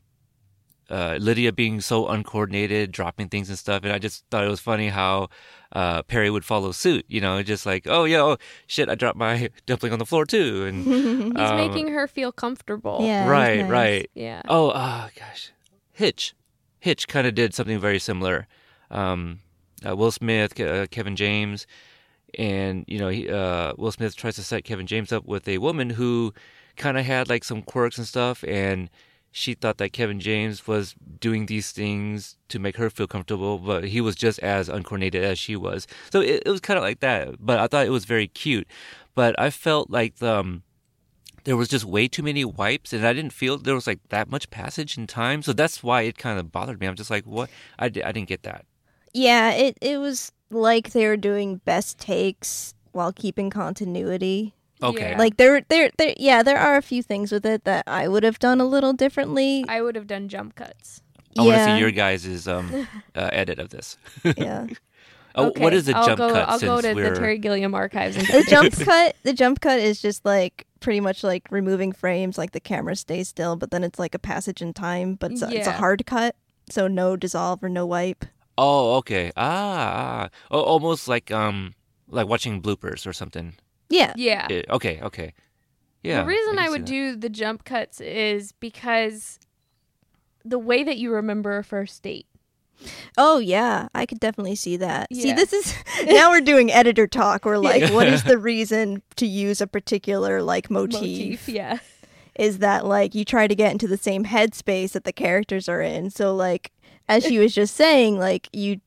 Uh, 0.89 1.17
Lydia 1.19 1.51
being 1.51 1.81
so 1.81 2.07
uncoordinated, 2.07 2.91
dropping 2.91 3.29
things 3.29 3.49
and 3.49 3.57
stuff, 3.57 3.83
and 3.83 3.91
I 3.91 3.97
just 3.97 4.23
thought 4.29 4.43
it 4.45 4.49
was 4.49 4.59
funny 4.59 4.89
how 4.89 5.29
uh, 5.71 6.03
Perry 6.03 6.29
would 6.29 6.45
follow 6.45 6.71
suit. 6.71 7.05
You 7.07 7.21
know, 7.21 7.41
just 7.41 7.65
like, 7.65 7.87
oh 7.87 8.03
yeah, 8.03 8.21
oh 8.21 8.37
shit, 8.67 8.87
I 8.87 8.93
dropped 8.95 9.17
my 9.17 9.49
dumpling 9.65 9.93
on 9.93 9.99
the 9.99 10.05
floor 10.05 10.25
too, 10.25 10.65
and 10.65 10.85
He's 11.37 11.49
Um, 11.49 11.57
making 11.57 11.87
her 11.89 12.07
feel 12.07 12.31
comfortable. 12.31 12.99
Yeah. 13.01 13.27
right, 13.27 13.61
nice. 13.61 13.69
right. 13.71 14.11
Yeah. 14.13 14.41
Oh, 14.47 14.69
uh, 14.69 15.09
gosh. 15.17 15.51
Hitch. 15.91 16.33
Hitch 16.79 17.07
kind 17.07 17.25
of 17.25 17.33
did 17.33 17.53
something 17.55 17.79
very 17.79 17.97
similar. 17.97 18.47
Um, 18.91 19.39
uh, 19.87 19.95
Will 19.95 20.11
Smith, 20.11 20.59
uh, 20.59 20.85
Kevin 20.87 21.15
James, 21.15 21.65
and, 22.37 22.85
you 22.87 22.99
know, 22.99 23.07
he, 23.09 23.27
uh, 23.29 23.73
Will 23.77 23.91
Smith 23.91 24.15
tries 24.15 24.35
to 24.35 24.43
set 24.43 24.63
Kevin 24.65 24.85
James 24.85 25.11
up 25.11 25.25
with 25.25 25.47
a 25.47 25.57
woman 25.57 25.89
who 25.91 26.33
kind 26.75 26.97
of 26.97 27.05
had 27.05 27.27
like 27.29 27.43
some 27.43 27.61
quirks 27.63 27.97
and 27.97 28.05
stuff, 28.07 28.43
and 28.47 28.89
she 29.37 29.53
thought 29.53 29.79
that 29.79 29.91
Kevin 29.91 30.21
James 30.21 30.65
was 30.65 30.95
doing 31.19 31.47
these 31.47 31.73
things 31.73 32.37
to 32.47 32.57
make 32.57 32.77
her 32.77 32.89
feel 32.89 33.05
comfortable, 33.05 33.57
but 33.57 33.83
he 33.83 33.99
was 33.99 34.15
just 34.15 34.39
as 34.39 34.69
uncoordinated 34.69 35.25
as 35.25 35.37
she 35.37 35.57
was. 35.57 35.87
So 36.09 36.21
it, 36.21 36.43
it 36.45 36.49
was 36.49 36.61
kind 36.61 36.77
of 36.77 36.83
like 36.83 37.01
that, 37.01 37.35
but 37.45 37.59
I 37.59 37.67
thought 37.67 37.85
it 37.85 37.89
was 37.89 38.05
very 38.05 38.29
cute. 38.29 38.65
But 39.13 39.37
I 39.37 39.49
felt 39.49 39.89
like 39.89 40.15
the, 40.19 40.35
um, 40.39 40.63
there 41.43 41.57
was 41.57 41.67
just 41.67 41.83
way 41.83 42.07
too 42.07 42.23
many 42.23 42.43
wipes 42.43 42.91
and 42.91 43.05
i 43.05 43.13
didn't 43.13 43.31
feel 43.31 43.59
there 43.59 43.75
was 43.75 43.85
like 43.85 43.99
that 44.09 44.31
much 44.31 44.49
passage 44.49 44.97
in 44.97 45.05
time 45.05 45.43
so 45.43 45.53
that's 45.53 45.83
why 45.83 46.01
it 46.01 46.17
kind 46.17 46.39
of 46.39 46.51
bothered 46.51 46.79
me 46.79 46.87
i'm 46.87 46.95
just 46.95 47.11
like 47.11 47.23
what 47.25 47.51
i, 47.77 47.85
I 47.85 47.89
didn't 47.89 48.25
get 48.25 48.41
that 48.43 48.65
Yeah, 49.13 49.51
it 49.51 49.77
it 49.79 49.99
was 49.99 50.31
like 50.49 50.89
they 50.89 51.05
were 51.05 51.17
doing 51.17 51.61
best 51.63 51.99
takes 51.99 52.73
while 52.93 53.13
keeping 53.13 53.51
continuity. 53.51 54.55
Okay 54.89 55.11
Yeah. 55.11 55.17
Like 55.17 55.37
there 55.37 55.61
there 55.69 55.91
there 55.97 56.13
yeah, 56.17 56.43
there 56.43 56.57
are 56.57 56.75
a 56.77 56.81
few 56.81 57.01
things 57.03 57.31
with 57.31 57.45
it 57.45 57.63
that 57.63 57.83
I 57.87 58.07
would 58.07 58.23
have 58.23 58.39
done 58.39 58.59
a 58.61 58.65
little 58.65 58.93
differently. 58.93 59.65
I 59.67 59.81
would 59.81 59.95
have 59.95 60.07
done 60.07 60.27
jump 60.27 60.55
cuts. 60.55 61.01
i 61.37 61.41
want 61.41 61.53
to 61.53 61.57
yeah. 61.57 61.75
see 61.75 61.79
your 61.79 61.91
guys' 61.91 62.47
um, 62.47 62.87
uh, 63.15 63.29
edit 63.33 63.59
of 63.59 63.69
this 63.69 63.97
yeah. 64.37 64.67
oh 65.35 65.47
Okay, 65.47 65.61
what 65.61 65.73
is 65.73 65.85
the 65.85 65.95
I'll 65.95 66.05
jump 66.05 66.17
go, 66.17 66.31
cut 66.31 66.47
I'll 66.47 66.59
go 66.59 66.79
to 66.79 66.93
we're 66.93 67.09
the 67.09 67.19
Terry 67.19 67.37
Gilliam 67.37 67.75
archives 67.75 68.15
and 68.15 68.25
The 68.25 68.45
jump 68.49 68.73
cut 68.79 69.15
the 69.23 69.33
jump 69.33 69.59
cut 69.59 69.79
is 69.79 70.01
just 70.01 70.23
like 70.23 70.65
pretty 70.79 71.01
much 71.01 71.23
like 71.23 71.43
removing 71.51 71.91
frames 71.91 72.37
like 72.37 72.51
the 72.51 72.61
camera 72.61 72.95
stays 72.95 73.27
still 73.27 73.55
but 73.57 73.71
then 73.71 73.83
it's 73.83 73.99
like 73.99 74.15
a 74.15 74.19
passage 74.19 74.61
in 74.61 74.71
time 74.73 75.15
but 75.15 75.31
it's 75.33 75.41
a, 75.41 75.49
it's 75.51 75.67
a 75.67 75.73
hard 75.73 76.05
cut 76.05 76.35
so 76.69 76.87
no 76.87 77.15
dissolve 77.17 77.61
or 77.63 77.69
no 77.69 77.85
wipe. 77.85 78.23
oh 78.57 78.95
okay 78.95 79.31
ah, 79.35 80.23
ah. 80.25 80.29
Oh, 80.51 80.61
almost 80.61 81.07
like 81.07 81.31
um 81.31 81.73
like 82.07 82.27
watching 82.27 82.61
bloopers 82.61 83.05
or 83.05 83.11
something 83.13 83.55
Yeah. 83.89 84.13
Yeah. 84.15 84.47
Yeah, 84.49 84.61
okay 84.71 84.99
okay 85.01 85.33
yeah 86.03 86.21
the 86.21 86.27
reason 86.27 86.55
can 86.55 86.65
I, 86.65 86.69
would 86.69 86.85
do 86.85 87.15
the 87.15 87.29
jump 87.29 87.63
cuts 87.65 87.99
is 87.99 88.51
because 88.51 89.39
the 90.45 90.59
way 90.59 90.83
that 90.83 90.97
you 90.97 91.11
remember 91.11 91.57
a 91.57 91.63
first 91.63 92.03
date. 92.03 92.27
Oh 93.17 93.39
yeah, 93.39 93.87
I 93.95 94.05
could 94.05 94.19
definitely 94.19 94.55
see 94.55 94.77
that. 94.77 95.07
See, 95.13 95.33
this 95.33 95.53
is 95.53 95.73
now 96.05 96.29
we're 96.29 96.41
doing 96.41 96.71
editor 96.71 97.07
talk. 97.07 97.45
We're 97.45 97.57
like, 97.57 97.91
what 97.91 98.07
is 98.07 98.23
the 98.25 98.37
reason 98.37 99.01
to 99.15 99.25
use 99.25 99.61
a 99.61 99.67
particular 99.67 100.41
like 100.41 100.69
motif? 100.69 101.01
Motif, 101.01 101.49
yeah. 101.49 101.79
Is 102.37 102.59
that 102.59 102.85
like 102.85 103.15
you 103.15 103.25
try 103.25 103.47
to 103.47 103.55
get 103.55 103.71
into 103.71 103.87
the 103.87 103.97
same 103.97 104.25
headspace 104.25 104.91
that 104.91 105.05
the 105.05 105.13
characters 105.13 105.69
are 105.69 105.81
in? 105.81 106.09
So 106.09 106.35
like, 106.35 106.71
as 107.07 107.23
she 107.23 107.39
was 107.39 107.55
just 107.55 107.75
saying, 107.75 108.19
like 108.19 108.49
you, 108.51 108.81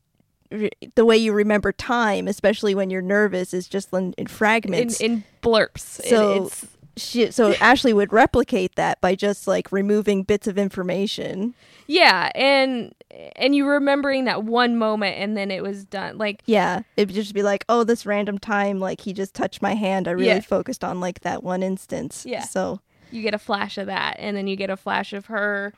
re- 0.51 0.71
the 0.95 1.05
way 1.05 1.17
you 1.17 1.33
remember 1.33 1.73
time, 1.73 2.29
especially 2.29 2.75
when 2.75 2.91
you're 2.91 3.03
nervous, 3.03 3.53
is 3.55 3.69
just 3.69 3.93
in, 3.93 3.99
in 3.99 4.15
In, 4.19 4.27
fragments. 4.27 5.01
in 5.01 5.25
blurps. 5.43 6.01
It- 6.01 6.09
So- 6.09 6.45
it's, 6.47 6.67
she, 6.97 7.31
so 7.31 7.53
Ashley 7.61 7.93
would 7.93 8.13
replicate 8.13 8.75
that 8.75 9.01
by 9.01 9.15
just 9.15 9.47
like 9.47 9.71
removing 9.71 10.25
bits 10.25 10.47
of 10.49 10.59
information. 10.59 11.55
yeah, 11.87 12.31
and 12.35 12.93
and 13.37 13.55
you 13.55 13.67
remembering 13.67 14.25
that 14.27 14.43
one 14.45 14.77
moment 14.77 15.17
and 15.19 15.37
then 15.37 15.51
it 15.53 15.63
was 15.63 15.85
done. 15.85 16.19
Like 16.19 16.43
Yeah, 16.45 16.83
it'd 16.97 17.15
just 17.15 17.33
be 17.35 17.43
like, 17.43 17.65
oh, 17.69 17.85
this 17.85 18.05
random 18.05 18.39
time, 18.39 18.81
like 18.81 19.01
he 19.03 19.13
just 19.13 19.33
touched 19.33 19.63
my 19.63 19.75
hand. 19.75 20.07
I 20.09 20.11
really 20.11 20.27
Yeah. 20.27 20.41
focused 20.41 20.83
on 20.85 20.99
like 21.01 21.21
that 21.21 21.43
one 21.45 21.63
instance. 21.63 22.27
Yeah. 22.27 22.43
So 22.43 22.81
you 23.13 23.23
get 23.23 23.33
a 23.33 23.39
flash 23.39 23.79
of 23.79 23.87
that 23.87 24.17
and 24.19 24.37
then 24.37 24.47
you 24.49 24.57
get 24.57 24.69
a 24.69 24.77
flash 24.77 25.13
of 25.13 25.27
her 25.27 25.73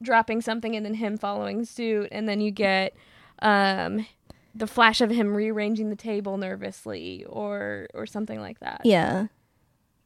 dropping 0.00 0.40
something 0.40 0.76
and 0.76 0.86
then 0.86 0.94
him 0.94 1.18
following 1.18 1.64
suit 1.64 2.08
and 2.12 2.28
then 2.28 2.40
you 2.40 2.50
get 2.52 2.94
um 3.40 4.06
the 4.54 4.66
flash 4.66 5.00
of 5.00 5.10
him 5.10 5.34
rearranging 5.36 5.88
the 5.90 5.96
table 5.96 6.36
nervously 6.36 7.24
or 7.28 7.86
or 7.94 8.06
something 8.06 8.40
like 8.40 8.58
that. 8.60 8.80
yeah, 8.84 9.26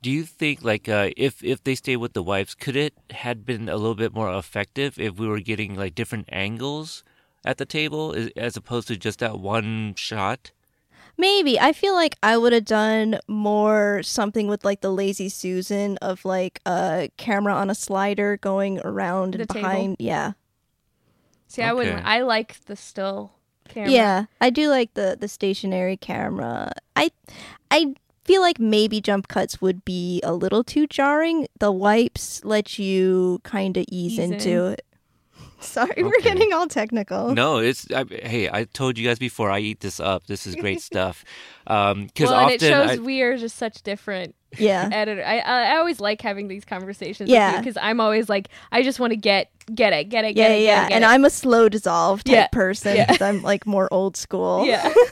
Do 0.02 0.10
you 0.10 0.24
think 0.24 0.62
like 0.62 0.88
uh, 0.88 1.10
if 1.16 1.42
if 1.42 1.62
they 1.64 1.74
stay 1.74 1.96
with 1.96 2.12
the 2.12 2.22
wipes, 2.22 2.54
could 2.54 2.76
it 2.76 2.92
had 3.10 3.46
been 3.46 3.68
a 3.68 3.76
little 3.76 3.94
bit 3.94 4.12
more 4.12 4.32
effective 4.36 4.98
if 4.98 5.16
we 5.18 5.26
were 5.26 5.40
getting 5.40 5.74
like 5.76 5.94
different 5.94 6.28
angles 6.30 7.02
at 7.44 7.56
the 7.58 7.64
table 7.64 8.12
as, 8.12 8.28
as 8.36 8.56
opposed 8.56 8.88
to 8.88 8.96
just 8.96 9.20
that 9.20 9.38
one 9.38 9.94
shot? 9.96 10.50
maybe 11.18 11.60
I 11.60 11.72
feel 11.72 11.94
like 11.94 12.16
I 12.22 12.36
would 12.38 12.52
have 12.52 12.64
done 12.64 13.18
more 13.28 14.02
something 14.02 14.48
with 14.48 14.64
like 14.64 14.80
the 14.80 14.90
lazy 14.90 15.28
Susan 15.28 15.96
of 15.98 16.24
like 16.24 16.60
a 16.66 17.10
camera 17.16 17.54
on 17.54 17.70
a 17.70 17.74
slider 17.74 18.38
going 18.38 18.80
around 18.80 19.34
and 19.34 19.42
The 19.42 19.46
table? 19.46 19.62
behind. 19.68 19.96
Yeah, 19.98 20.32
See, 21.52 21.62
I 21.62 21.72
wouldn't 21.74 21.98
Okay. 21.98 22.04
I 22.06 22.22
like 22.22 22.64
the 22.64 22.76
still 22.76 23.32
camera. 23.68 23.90
yeah, 23.90 24.24
I 24.40 24.48
do 24.48 24.70
like 24.70 24.94
the 24.94 25.16
the 25.20 25.28
stationary 25.28 25.98
camera. 25.98 26.72
I 26.96 27.10
I 27.70 27.94
feel 28.24 28.40
like 28.40 28.58
maybe 28.58 29.02
jump 29.02 29.28
cuts 29.28 29.60
would 29.60 29.84
be 29.84 30.20
a 30.22 30.32
little 30.32 30.64
too 30.64 30.86
jarring. 30.86 31.46
The 31.58 31.70
wipes 31.70 32.42
let 32.44 32.78
you 32.78 33.40
kind 33.44 33.76
of 33.76 33.84
ease, 33.90 34.12
Ease 34.14 34.18
into 34.18 34.64
in. 34.66 34.72
it. 34.72 34.86
Sorry, 35.60 36.02
we're 36.02 36.20
getting 36.22 36.54
all 36.54 36.66
technical. 36.68 37.34
No, 37.34 37.58
it's 37.58 37.86
I, 37.92 38.04
hey. 38.08 38.48
I 38.48 38.64
told 38.64 38.96
you 38.96 39.06
guys 39.06 39.18
before. 39.18 39.50
I 39.50 39.58
eat 39.60 39.80
this 39.80 40.00
up. 40.00 40.26
This 40.26 40.46
is 40.46 40.56
great 40.56 40.80
stuff. 40.90 41.22
Um, 41.66 42.06
because 42.06 42.30
Well, 42.30 42.38
and 42.38 42.44
often 42.54 42.54
it 42.54 42.60
shows 42.70 42.98
I, 42.98 43.02
we 43.02 43.20
are 43.22 43.36
just 43.36 43.56
such 43.56 43.82
different 43.82 44.34
Yeah. 44.58 44.88
editor. 44.92 45.24
I 45.24 45.38
I 45.38 45.62
I 45.74 45.76
always 45.78 46.00
like 46.00 46.20
having 46.20 46.48
these 46.48 46.64
conversations 46.64 47.28
Yeah. 47.30 47.58
because 47.58 47.76
I'm 47.80 48.00
always 48.00 48.28
like 48.28 48.48
I 48.70 48.82
just 48.82 49.00
want 49.00 49.12
to 49.12 49.16
get 49.16 49.50
get 49.74 49.92
it, 49.92 50.04
get 50.08 50.24
it, 50.24 50.36
Yeah, 50.36 50.48
get 50.48 50.50
it, 50.50 50.62
yeah, 50.62 50.74
get 50.74 50.84
it, 50.84 50.88
get 50.88 50.94
and 50.96 51.04
it. 51.04 51.08
I'm 51.08 51.24
a 51.24 51.30
slow 51.30 51.68
dissolve 51.68 52.24
type 52.24 52.34
Yeah, 52.34 52.46
person 52.48 52.96
yeah. 52.96 53.06
'cause 53.06 53.20
I'm 53.22 53.42
like 53.42 53.66
more 53.66 53.88
old 53.92 54.16
school. 54.16 54.66
yeah. 54.66 54.92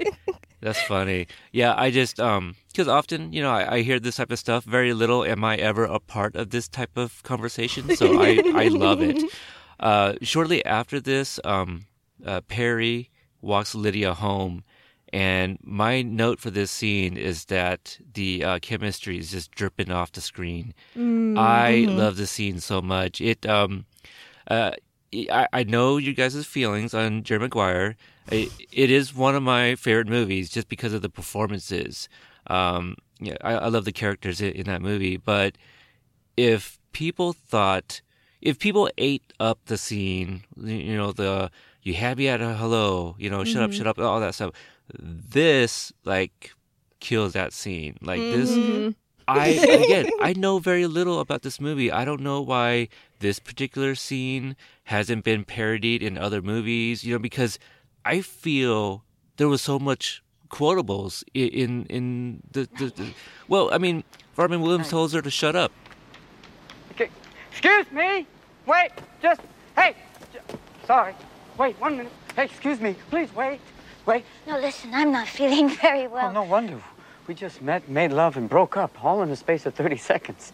That's 0.62 0.80
funny. 0.82 1.26
Yeah, 1.52 1.74
I 1.76 1.90
just 1.90 2.20
um 2.20 2.54
because 2.68 2.86
often 2.88 3.32
you 3.32 3.42
know 3.42 3.50
I, 3.50 3.76
I 3.76 3.82
hear 3.82 3.98
this 3.98 4.16
type 4.16 4.30
of 4.30 4.38
stuff. 4.38 4.64
Very 4.64 4.92
little 4.92 5.24
am 5.24 5.42
I 5.44 5.56
ever 5.56 5.84
a 5.84 5.98
part 5.98 6.36
of 6.36 6.50
this 6.50 6.68
type 6.68 6.96
of 6.96 7.22
conversation, 7.22 7.90
so 7.96 8.20
I 8.20 8.42
I 8.54 8.68
love 8.68 9.00
it. 9.00 9.22
Uh, 9.78 10.12
shortly 10.20 10.62
after 10.66 11.00
this, 11.00 11.40
um, 11.44 11.86
uh, 12.26 12.42
Perry 12.42 13.08
walks 13.40 13.74
Lydia 13.74 14.12
home, 14.12 14.62
and 15.12 15.58
my 15.62 16.02
note 16.02 16.40
for 16.40 16.50
this 16.50 16.70
scene 16.70 17.16
is 17.16 17.46
that 17.46 17.98
the 18.14 18.44
uh, 18.44 18.58
chemistry 18.60 19.18
is 19.18 19.30
just 19.30 19.50
dripping 19.50 19.90
off 19.90 20.12
the 20.12 20.20
screen. 20.20 20.74
I 21.36 21.86
love 21.88 22.16
the 22.16 22.26
scene 22.26 22.60
so 22.60 22.80
much. 22.80 23.20
It 23.20 23.44
um, 23.46 23.86
uh, 24.48 24.72
I, 25.12 25.48
I 25.52 25.64
know 25.64 25.96
you 25.96 26.14
guys' 26.14 26.46
feelings 26.46 26.94
on 26.94 27.22
Jerry 27.24 27.40
Maguire. 27.40 27.96
It, 28.30 28.50
it 28.72 28.90
is 28.90 29.14
one 29.14 29.34
of 29.34 29.42
my 29.42 29.74
favorite 29.74 30.06
movies 30.06 30.50
just 30.50 30.68
because 30.68 30.92
of 30.92 31.02
the 31.02 31.10
performances. 31.10 32.08
Um, 32.46 32.96
yeah, 33.18 33.36
I, 33.42 33.54
I 33.54 33.68
love 33.68 33.84
the 33.84 33.92
characters 33.92 34.40
in, 34.40 34.52
in 34.52 34.66
that 34.66 34.82
movie. 34.82 35.16
But 35.16 35.56
if 36.36 36.78
people 36.92 37.32
thought, 37.32 38.00
if 38.40 38.58
people 38.58 38.88
ate 38.98 39.32
up 39.40 39.58
the 39.66 39.76
scene, 39.76 40.44
you 40.56 40.96
know, 40.96 41.10
the 41.12 41.50
you 41.82 41.94
had 41.94 42.18
me 42.18 42.28
at 42.28 42.40
a 42.40 42.54
hello, 42.54 43.16
you 43.18 43.30
know, 43.30 43.42
shut 43.42 43.62
up, 43.62 43.72
shut 43.72 43.86
up, 43.86 43.98
all 43.98 44.20
that 44.20 44.34
stuff. 44.34 44.52
This 44.98 45.92
like 46.04 46.52
kills 47.00 47.32
that 47.34 47.52
scene. 47.52 47.96
Like 48.00 48.20
this, 48.20 48.50
Mhm. 48.50 48.94
I 49.28 49.46
again, 49.48 50.10
I 50.20 50.32
know 50.32 50.58
very 50.58 50.86
little 50.86 51.20
about 51.20 51.42
this 51.42 51.60
movie. 51.60 51.90
I 51.92 52.04
don't 52.04 52.20
know 52.20 52.40
why 52.40 52.88
this 53.20 53.38
particular 53.38 53.94
scene 53.94 54.56
hasn't 54.84 55.24
been 55.24 55.44
parodied 55.44 56.02
in 56.02 56.18
other 56.18 56.42
movies. 56.42 57.04
You 57.04 57.14
know, 57.14 57.18
because 57.20 57.58
I 58.04 58.20
feel 58.22 59.04
there 59.36 59.48
was 59.48 59.62
so 59.62 59.78
much 59.78 60.22
quotables 60.50 61.22
i- 61.36 61.38
in 61.38 61.86
in 61.86 62.42
the, 62.50 62.68
the, 62.78 62.86
the 62.86 63.14
well, 63.46 63.70
I 63.72 63.78
mean, 63.78 64.02
Robin 64.36 64.60
Williams 64.60 64.88
tells 64.88 65.12
her 65.12 65.22
to 65.22 65.30
shut 65.30 65.54
up. 65.54 65.70
Okay. 66.92 67.08
Excuse 67.52 67.86
me. 67.92 68.26
Wait. 68.66 68.90
Just. 69.22 69.40
Hey. 69.76 69.94
j- 70.32 70.40
Sorry. 70.86 71.14
Wait 71.56 71.78
one 71.80 71.96
minute. 71.98 72.12
Hey, 72.34 72.44
excuse 72.46 72.80
me. 72.80 72.96
Please 73.10 73.32
wait. 73.34 73.60
Wait. 74.06 74.24
No, 74.46 74.58
listen, 74.58 74.94
I'm 74.94 75.12
not 75.12 75.28
feeling 75.28 75.68
very 75.82 76.06
oh, 76.06 76.10
well. 76.10 76.28
Oh, 76.28 76.32
no 76.32 76.42
wonder. 76.42 76.80
We 77.26 77.34
just 77.34 77.62
met, 77.62 77.88
made 77.88 78.12
love, 78.12 78.36
and 78.36 78.48
broke 78.48 78.76
up, 78.76 79.04
all 79.04 79.22
in 79.22 79.28
the 79.28 79.36
space 79.36 79.66
of 79.66 79.74
30 79.74 79.96
seconds. 79.96 80.52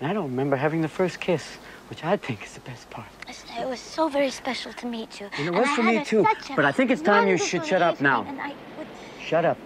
And 0.00 0.10
I 0.10 0.14
don't 0.14 0.30
remember 0.30 0.56
having 0.56 0.80
the 0.80 0.88
first 0.88 1.20
kiss, 1.20 1.44
which 1.90 2.04
I 2.04 2.16
think 2.16 2.44
is 2.44 2.54
the 2.54 2.60
best 2.60 2.88
part. 2.90 3.06
Listen, 3.26 3.50
it 3.60 3.68
was 3.68 3.80
so 3.80 4.08
very 4.08 4.30
special 4.30 4.72
to 4.72 4.86
meet 4.86 5.20
you. 5.20 5.28
And 5.38 5.48
it 5.48 5.54
was 5.54 5.68
I 5.68 5.76
for 5.76 5.82
me 5.82 6.04
too, 6.04 6.26
but 6.56 6.64
I 6.64 6.72
think 6.72 6.90
it's 6.90 7.02
time 7.02 7.28
you 7.28 7.36
should 7.36 7.66
shut 7.66 7.82
up 7.82 8.00
now. 8.00 8.24
And 8.26 8.40
I 8.40 8.54
would... 8.78 8.86
Shut 9.22 9.44
up. 9.44 9.58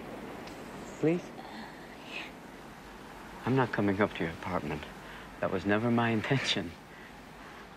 Please? 0.99 1.21
I'm 3.45 3.55
not 3.55 3.71
coming 3.71 4.01
up 4.01 4.13
to 4.15 4.23
your 4.23 4.33
apartment. 4.33 4.81
That 5.39 5.51
was 5.51 5.65
never 5.65 5.89
my 5.89 6.09
intention. 6.09 6.71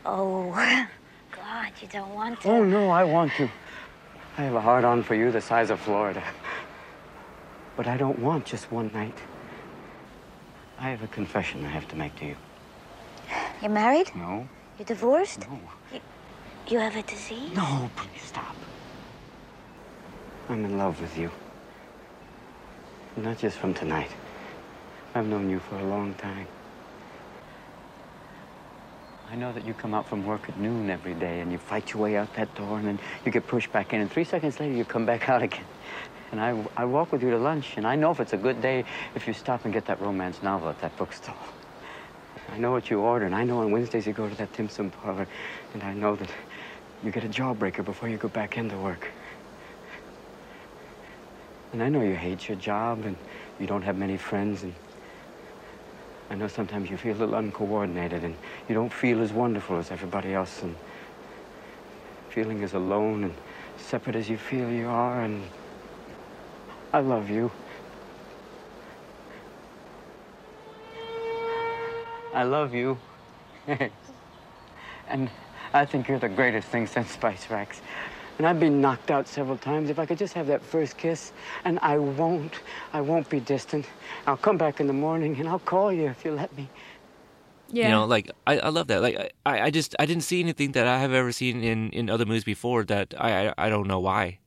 Oh, 0.04 0.50
God, 1.32 1.72
you 1.80 1.88
don't 1.88 2.14
want 2.14 2.40
to. 2.40 2.48
Oh, 2.48 2.64
no, 2.64 2.90
I 2.90 3.04
want 3.04 3.32
to. 3.36 3.48
I 4.40 4.44
have 4.44 4.54
a 4.54 4.60
hard 4.62 4.84
on 4.84 5.02
for 5.02 5.14
you 5.14 5.30
the 5.30 5.42
size 5.42 5.68
of 5.68 5.78
Florida. 5.78 6.22
But 7.76 7.86
I 7.86 7.98
don't 7.98 8.18
want 8.20 8.46
just 8.46 8.72
one 8.72 8.90
night. 8.94 9.18
I 10.78 10.88
have 10.88 11.02
a 11.02 11.08
confession 11.08 11.62
I 11.66 11.68
have 11.68 11.86
to 11.88 11.96
make 11.96 12.16
to 12.16 12.24
you. 12.24 12.36
You're 13.60 13.70
married? 13.70 14.10
No? 14.16 14.48
You're 14.78 14.86
divorced? 14.86 15.40
No. 15.46 15.60
You, 15.92 16.00
you 16.68 16.78
have 16.78 16.96
a 16.96 17.02
disease? 17.02 17.54
No, 17.54 17.90
please 17.96 18.22
stop. 18.22 18.56
I'm 20.48 20.64
in 20.64 20.78
love 20.78 20.98
with 21.02 21.18
you. 21.18 21.30
Not 23.18 23.36
just 23.36 23.58
from 23.58 23.74
tonight. 23.74 24.10
I've 25.14 25.26
known 25.26 25.50
you 25.50 25.58
for 25.58 25.76
a 25.76 25.84
long 25.84 26.14
time. 26.14 26.46
I 29.30 29.36
know 29.36 29.52
that 29.52 29.64
you 29.64 29.74
come 29.74 29.94
out 29.94 30.08
from 30.08 30.26
work 30.26 30.48
at 30.48 30.58
noon 30.58 30.90
every 30.90 31.14
day 31.14 31.38
and 31.38 31.52
you 31.52 31.58
fight 31.58 31.92
your 31.92 32.02
way 32.02 32.16
out 32.16 32.34
that 32.34 32.52
door 32.56 32.78
and 32.78 32.86
then 32.86 32.98
you 33.24 33.30
get 33.30 33.46
pushed 33.46 33.70
back 33.70 33.92
in 33.92 34.00
and 34.00 34.10
three 34.10 34.24
seconds 34.24 34.58
later 34.58 34.74
you 34.74 34.84
come 34.84 35.06
back 35.06 35.28
out 35.28 35.40
again. 35.40 35.64
And 36.32 36.40
I, 36.40 36.64
I 36.76 36.84
walk 36.84 37.12
with 37.12 37.22
you 37.22 37.30
to 37.30 37.38
lunch 37.38 37.76
and 37.76 37.86
I 37.86 37.94
know 37.94 38.10
if 38.10 38.18
it's 38.18 38.32
a 38.32 38.36
good 38.36 38.60
day 38.60 38.84
if 39.14 39.28
you 39.28 39.32
stop 39.32 39.64
and 39.64 39.72
get 39.72 39.84
that 39.86 40.00
romance 40.00 40.42
novel 40.42 40.68
at 40.68 40.80
that 40.80 40.96
bookstore. 40.96 41.36
I 42.50 42.58
know 42.58 42.72
what 42.72 42.90
you 42.90 43.00
order 43.00 43.24
and 43.24 43.34
I 43.34 43.44
know 43.44 43.60
on 43.60 43.70
Wednesdays 43.70 44.04
you 44.04 44.12
go 44.12 44.28
to 44.28 44.34
that 44.34 44.52
dim 44.52 44.68
sum 44.68 44.90
parlor 44.90 45.28
and 45.74 45.82
I 45.84 45.94
know 45.94 46.16
that 46.16 46.28
you 47.04 47.12
get 47.12 47.22
a 47.22 47.28
jawbreaker 47.28 47.84
before 47.84 48.08
you 48.08 48.16
go 48.16 48.28
back 48.28 48.56
into 48.56 48.76
work. 48.78 49.08
And 51.72 51.84
I 51.84 51.88
know 51.88 52.02
you 52.02 52.16
hate 52.16 52.48
your 52.48 52.58
job 52.58 53.04
and 53.04 53.16
you 53.60 53.68
don't 53.68 53.82
have 53.82 53.96
many 53.96 54.16
friends 54.16 54.64
and 54.64 54.74
I 56.30 56.36
know 56.36 56.46
sometimes 56.46 56.88
you 56.88 56.96
feel 56.96 57.16
a 57.16 57.18
little 57.18 57.34
uncoordinated 57.34 58.22
and 58.22 58.36
you 58.68 58.74
don't 58.74 58.92
feel 58.92 59.20
as 59.20 59.32
wonderful 59.32 59.78
as 59.78 59.90
everybody 59.90 60.32
else 60.32 60.62
and 60.62 60.76
feeling 62.28 62.62
as 62.62 62.72
alone 62.72 63.24
and 63.24 63.34
separate 63.76 64.14
as 64.14 64.30
you 64.30 64.36
feel 64.36 64.70
you 64.70 64.86
are 64.86 65.22
and 65.22 65.42
I 66.92 67.00
love 67.00 67.30
you. 67.30 67.50
I 72.32 72.44
love 72.44 72.74
you. 72.74 72.96
and 75.08 75.30
I 75.74 75.84
think 75.84 76.08
you're 76.08 76.20
the 76.20 76.28
greatest 76.28 76.68
thing 76.68 76.86
since 76.86 77.10
Spice 77.10 77.50
Racks. 77.50 77.80
And 78.40 78.46
I've 78.46 78.58
been 78.58 78.80
knocked 78.80 79.10
out 79.10 79.28
several 79.28 79.58
times. 79.58 79.90
If 79.90 79.98
I 79.98 80.06
could 80.06 80.16
just 80.16 80.32
have 80.32 80.46
that 80.46 80.62
first 80.62 80.96
kiss, 80.96 81.30
and 81.66 81.78
I 81.82 81.98
won't. 81.98 82.54
I 82.94 83.02
won't 83.02 83.28
be 83.28 83.38
distant. 83.38 83.84
I'll 84.26 84.38
come 84.38 84.56
back 84.56 84.80
in 84.80 84.86
the 84.86 84.94
morning 84.94 85.38
and 85.38 85.46
I'll 85.46 85.58
call 85.58 85.92
you 85.92 86.06
if 86.06 86.24
you 86.24 86.32
let 86.32 86.56
me. 86.56 86.66
Yeah. 87.68 87.84
You 87.84 87.90
know, 87.90 88.04
like 88.06 88.30
I, 88.46 88.58
I 88.60 88.70
love 88.70 88.86
that. 88.86 89.02
Like 89.02 89.34
I, 89.44 89.60
I 89.60 89.70
just 89.70 89.94
I 89.98 90.06
didn't 90.06 90.22
see 90.22 90.40
anything 90.40 90.72
that 90.72 90.86
I 90.86 91.00
have 91.00 91.12
ever 91.12 91.32
seen 91.32 91.62
in, 91.62 91.90
in 91.90 92.08
other 92.08 92.24
movies 92.24 92.44
before 92.44 92.82
that 92.84 93.12
I, 93.18 93.48
I 93.48 93.54
I 93.66 93.68
don't 93.68 93.86
know 93.86 94.00
why. 94.00 94.38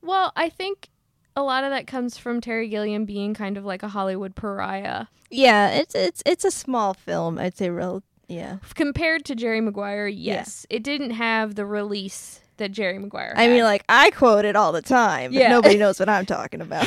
well, 0.00 0.32
I 0.34 0.48
think 0.48 0.88
a 1.36 1.42
lot 1.42 1.62
of 1.62 1.68
that 1.72 1.86
comes 1.86 2.16
from 2.16 2.40
Terry 2.40 2.68
Gilliam 2.70 3.04
being 3.04 3.34
kind 3.34 3.58
of 3.58 3.66
like 3.66 3.82
a 3.82 3.88
Hollywood 3.88 4.34
pariah 4.34 5.08
Yeah, 5.28 5.68
it's 5.68 5.94
it's 5.94 6.22
it's 6.24 6.46
a 6.46 6.50
small 6.50 6.94
film. 6.94 7.38
I'd 7.38 7.54
say 7.58 7.68
real. 7.68 8.02
Yeah. 8.28 8.60
compared 8.74 9.26
to 9.26 9.34
Jerry 9.34 9.60
Maguire. 9.60 10.08
Yes, 10.08 10.64
it 10.70 10.82
didn't 10.82 11.10
have 11.10 11.54
the 11.54 11.66
release 11.66 12.40
that 12.58 12.72
Jerry 12.72 12.98
Maguire. 12.98 13.34
I 13.36 13.42
had. 13.44 13.50
mean, 13.52 13.64
like 13.64 13.84
I 13.88 14.10
quote 14.10 14.44
it 14.44 14.56
all 14.56 14.72
the 14.72 14.82
time, 14.82 15.32
but 15.32 15.40
Yeah. 15.40 15.48
nobody 15.48 15.76
knows 15.76 15.98
what 16.00 16.08
I'm 16.10 16.26
talking 16.26 16.60
about. 16.60 16.86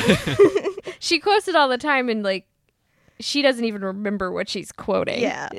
she 0.98 1.18
quotes 1.18 1.48
it 1.48 1.54
all 1.56 1.68
the 1.68 1.78
time, 1.78 2.08
and 2.08 2.22
like 2.22 2.46
she 3.20 3.42
doesn't 3.42 3.64
even 3.64 3.82
remember 3.82 4.30
what 4.32 4.48
she's 4.48 4.70
quoting. 4.72 5.20
yeah. 5.20 5.48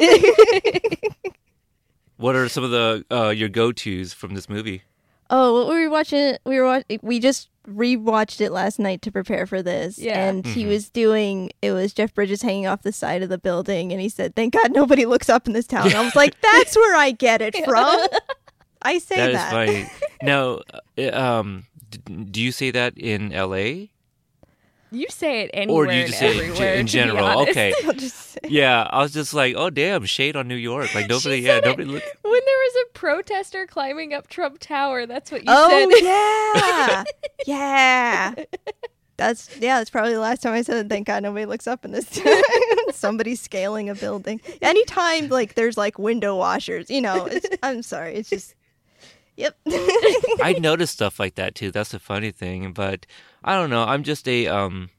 What 2.17 2.35
are 2.35 2.49
some 2.49 2.65
of 2.65 2.71
the 2.71 3.05
uh, 3.09 3.29
your 3.29 3.47
go 3.47 3.71
tos 3.71 4.11
from 4.11 4.33
this 4.35 4.49
movie? 4.49 4.83
Oh, 5.29 5.53
what 5.53 5.67
were 5.67 5.79
we 5.79 5.87
watching? 5.87 6.35
We 6.45 6.57
were 6.59 6.65
watch- 6.65 6.83
we 7.01 7.19
just 7.19 7.49
rewatched 7.65 8.41
it 8.41 8.51
last 8.51 8.77
night 8.77 9.01
to 9.03 9.11
prepare 9.11 9.45
for 9.45 9.61
this. 9.61 9.97
Yeah. 9.97 10.27
And 10.27 10.45
he 10.45 10.65
was 10.65 10.89
doing 10.89 11.51
it 11.61 11.71
was 11.71 11.93
Jeff 11.93 12.13
Bridges 12.13 12.41
hanging 12.41 12.67
off 12.67 12.81
the 12.81 12.91
side 12.91 13.23
of 13.23 13.29
the 13.29 13.37
building 13.37 13.93
and 13.93 14.01
he 14.01 14.09
said, 14.09 14.35
Thank 14.35 14.53
God 14.53 14.73
nobody 14.73 15.05
looks 15.05 15.29
up 15.29 15.47
in 15.47 15.53
this 15.53 15.65
town. 15.67 15.93
I 15.95 16.03
was 16.03 16.13
like, 16.15 16.35
That's 16.41 16.75
where 16.75 16.95
I 16.97 17.11
get 17.11 17.41
it 17.41 17.55
from. 17.63 18.07
I 18.81 18.97
say 18.99 19.15
That 19.17 19.31
that. 19.33 19.47
is 19.47 19.89
funny. 19.89 19.91
now, 20.23 20.61
uh, 20.97 21.11
um, 21.39 21.65
d- 21.89 21.99
do 22.31 22.41
you 22.41 22.51
say 22.51 22.71
that 22.71 22.97
in 22.97 23.33
L.A. 23.33 23.89
You 24.91 25.05
say 25.09 25.41
it 25.41 25.51
anywhere 25.53 25.83
or 25.83 25.87
do 25.87 25.95
you 25.95 26.07
just 26.07 26.17
say 26.17 26.29
it 26.29 26.35
in, 26.37 26.49
everywhere. 26.49 26.73
in 26.75 26.87
general? 26.87 27.41
Okay. 27.49 27.73
I'll 27.85 27.93
just 27.93 28.15
say 28.15 28.39
Yeah, 28.47 28.87
I 28.89 29.01
was 29.03 29.13
just 29.13 29.35
like, 29.35 29.53
oh 29.55 29.69
damn, 29.69 30.03
shade 30.05 30.35
on 30.35 30.47
New 30.47 30.55
York. 30.55 30.95
Like 30.95 31.07
nobody, 31.09 31.37
yeah, 31.41 31.59
nobody 31.59 31.83
look. 31.85 32.01
When 32.23 32.31
there 32.45 32.57
was 32.57 32.73
a 32.87 32.93
protester 32.97 33.67
climbing 33.67 34.13
up 34.15 34.27
Trump 34.29 34.57
Tower, 34.59 35.05
that's 35.05 35.31
what 35.31 35.41
you 35.41 35.47
Oh 35.49 35.69
said. 35.69 35.87
Oh 36.01 37.03
yeah. 37.45 38.33
yeah. 38.35 38.43
That's 39.17 39.49
yeah, 39.59 39.77
that's 39.79 39.89
probably 39.89 40.13
the 40.13 40.19
last 40.21 40.41
time 40.41 40.53
I 40.53 40.61
said 40.61 40.77
it. 40.85 40.89
thank 40.89 41.05
God 41.07 41.21
nobody 41.23 41.45
looks 41.45 41.67
up 41.67 41.83
in 41.83 41.91
this 41.91 42.09
town. 42.09 42.41
Somebody's 42.93 43.41
scaling 43.41 43.89
a 43.89 43.95
building. 43.95 44.39
Anytime 44.61 45.27
like 45.27 45.55
there's 45.55 45.77
like 45.77 45.99
window 45.99 46.37
washers, 46.37 46.89
you 46.89 47.01
know, 47.01 47.27
I'm 47.61 47.81
sorry, 47.83 48.15
it's 48.15 48.29
just 48.29 48.55
Yep. 49.39 49.57
I 50.43 50.55
noticed 50.59 50.93
stuff 50.93 51.19
like 51.19 51.35
that 51.35 51.55
too. 51.55 51.71
That's 51.71 51.91
the 51.91 51.99
funny 51.99 52.31
thing, 52.31 52.73
but 52.73 53.05
I 53.43 53.55
don't 53.55 53.69
know. 53.69 53.83
I'm 53.83 54.03
just 54.03 54.27
a 54.27 54.47
um. 54.47 54.89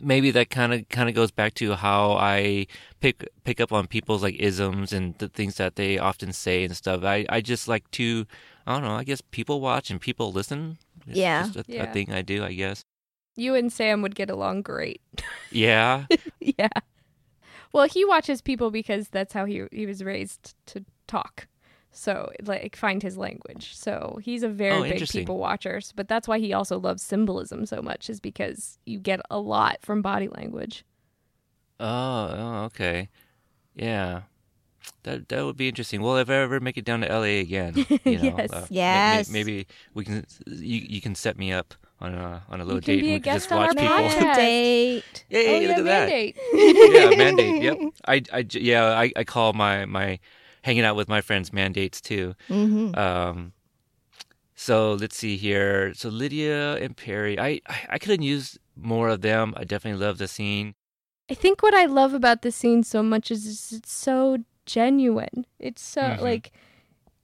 Maybe 0.00 0.30
that 0.30 0.48
kind 0.48 0.72
of 0.72 0.88
kind 0.90 1.08
of 1.08 1.16
goes 1.16 1.32
back 1.32 1.54
to 1.54 1.74
how 1.74 2.12
I 2.12 2.68
pick 3.00 3.28
pick 3.42 3.60
up 3.60 3.72
on 3.72 3.88
people's 3.88 4.22
like 4.22 4.36
isms 4.38 4.92
and 4.92 5.18
the 5.18 5.28
things 5.28 5.56
that 5.56 5.74
they 5.74 5.98
often 5.98 6.32
say 6.32 6.62
and 6.62 6.76
stuff. 6.76 7.02
I 7.02 7.26
I 7.28 7.40
just 7.40 7.66
like 7.66 7.90
to 7.92 8.24
I 8.64 8.74
don't 8.74 8.84
know. 8.84 8.94
I 8.94 9.02
guess 9.02 9.20
people 9.20 9.60
watch 9.60 9.90
and 9.90 10.00
people 10.00 10.30
listen. 10.32 10.78
It's 11.08 11.18
Yeah. 11.18 11.48
just 11.52 11.68
a, 11.68 11.88
a 11.90 11.92
thing 11.92 12.12
I 12.12 12.22
do. 12.22 12.44
I 12.44 12.52
guess. 12.52 12.84
You 13.34 13.56
and 13.56 13.72
Sam 13.72 14.00
would 14.02 14.14
get 14.14 14.30
along 14.30 14.62
great. 14.62 15.00
Yeah. 15.50 16.06
yeah. 16.40 16.68
Well, 17.72 17.88
he 17.88 18.04
watches 18.04 18.40
people 18.40 18.70
because 18.70 19.08
that's 19.08 19.32
how 19.32 19.46
he 19.46 19.64
he 19.72 19.84
was 19.86 20.04
raised 20.04 20.54
to 20.66 20.84
talk. 21.08 21.48
So, 21.98 22.30
like, 22.44 22.76
find 22.76 23.02
his 23.02 23.16
language. 23.18 23.74
So, 23.74 24.20
he's 24.22 24.44
a 24.44 24.48
very 24.48 24.72
Oh, 24.78 24.82
big 24.82 25.08
people 25.08 25.38
watcher. 25.38 25.80
But 25.96 26.06
that's 26.06 26.28
why 26.28 26.38
he 26.38 26.52
also 26.52 26.78
loves 26.78 27.02
symbolism 27.02 27.66
so 27.66 27.82
much, 27.82 28.08
is 28.08 28.20
because 28.20 28.78
you 28.86 29.00
get 29.00 29.20
a 29.30 29.38
lot 29.40 29.78
from 29.82 30.00
body 30.00 30.28
language. 30.28 30.84
Oh, 31.80 31.86
oh, 31.86 32.62
okay. 32.66 33.08
Yeah. 33.74 34.22
That 35.02 35.28
that 35.28 35.44
would 35.44 35.56
be 35.56 35.68
interesting. 35.68 36.00
Well, 36.02 36.16
if 36.18 36.30
I 36.30 36.34
ever 36.34 36.60
make 36.60 36.76
it 36.78 36.84
down 36.84 37.00
to 37.00 37.08
LA 37.08 37.40
again, 37.42 37.74
you 38.04 38.18
know, 38.18 38.34
Yes. 38.38 38.50
uh, 38.52 38.54
ma- 38.54 38.60
ma- 38.60 38.66
Yes. 38.70 39.30
maybe 39.30 39.66
we 39.94 40.04
can 40.04 40.24
you 40.46 40.80
you 40.88 41.00
can 41.00 41.14
set 41.14 41.36
me 41.36 41.52
up 41.52 41.74
on 42.00 42.14
a 42.14 42.42
on 42.48 42.60
a 42.60 42.64
little 42.64 42.80
date 42.80 43.00
be 43.02 43.12
and 43.12 43.14
we 43.16 43.20
can 43.20 43.34
just 43.34 43.50
on 43.52 43.58
watch 43.58 43.68
our 43.68 43.74
people. 43.74 44.20
podcast. 44.20 44.36
Date. 44.36 45.24
Hey, 45.28 45.66
oh, 45.66 45.68
look 45.68 45.76
yeah, 45.76 45.78
at 45.78 45.84
that. 45.84 46.08
mandate. 46.08 46.36
yeah, 46.54 47.10
mandate. 47.16 47.62
Yep. 47.62 47.78
I, 48.06 48.22
I 48.32 48.42
j- 48.44 48.60
yeah, 48.60 48.84
I, 48.86 49.12
I 49.16 49.24
call 49.24 49.52
my 49.52 49.84
my 49.84 50.18
hanging 50.68 50.84
out 50.84 50.96
with 50.96 51.08
my 51.08 51.22
friends 51.22 51.50
mandates 51.52 51.98
too. 52.00 52.34
Mm-hmm. 52.50 52.94
Um, 52.98 53.52
so 54.54 54.92
let's 54.94 55.16
see 55.16 55.36
here. 55.36 55.94
So 55.94 56.08
Lydia 56.08 56.76
and 56.76 56.96
Perry, 56.96 57.38
I 57.38 57.60
I, 57.66 57.76
I 57.94 57.98
could 57.98 58.10
have 58.10 58.22
used 58.22 58.58
more 58.76 59.08
of 59.08 59.20
them. 59.22 59.54
I 59.56 59.64
definitely 59.64 60.04
love 60.04 60.18
the 60.18 60.28
scene. 60.28 60.74
I 61.30 61.34
think 61.34 61.62
what 61.62 61.74
I 61.74 61.84
love 61.86 62.12
about 62.14 62.42
the 62.42 62.50
scene 62.52 62.82
so 62.82 63.02
much 63.02 63.30
is 63.30 63.46
it's- 63.46 63.72
it's 63.78 63.92
so 63.92 64.38
genuine. 64.66 65.46
It's 65.58 65.82
so 65.82 66.02
Mhm. 66.02 66.20
like 66.20 66.52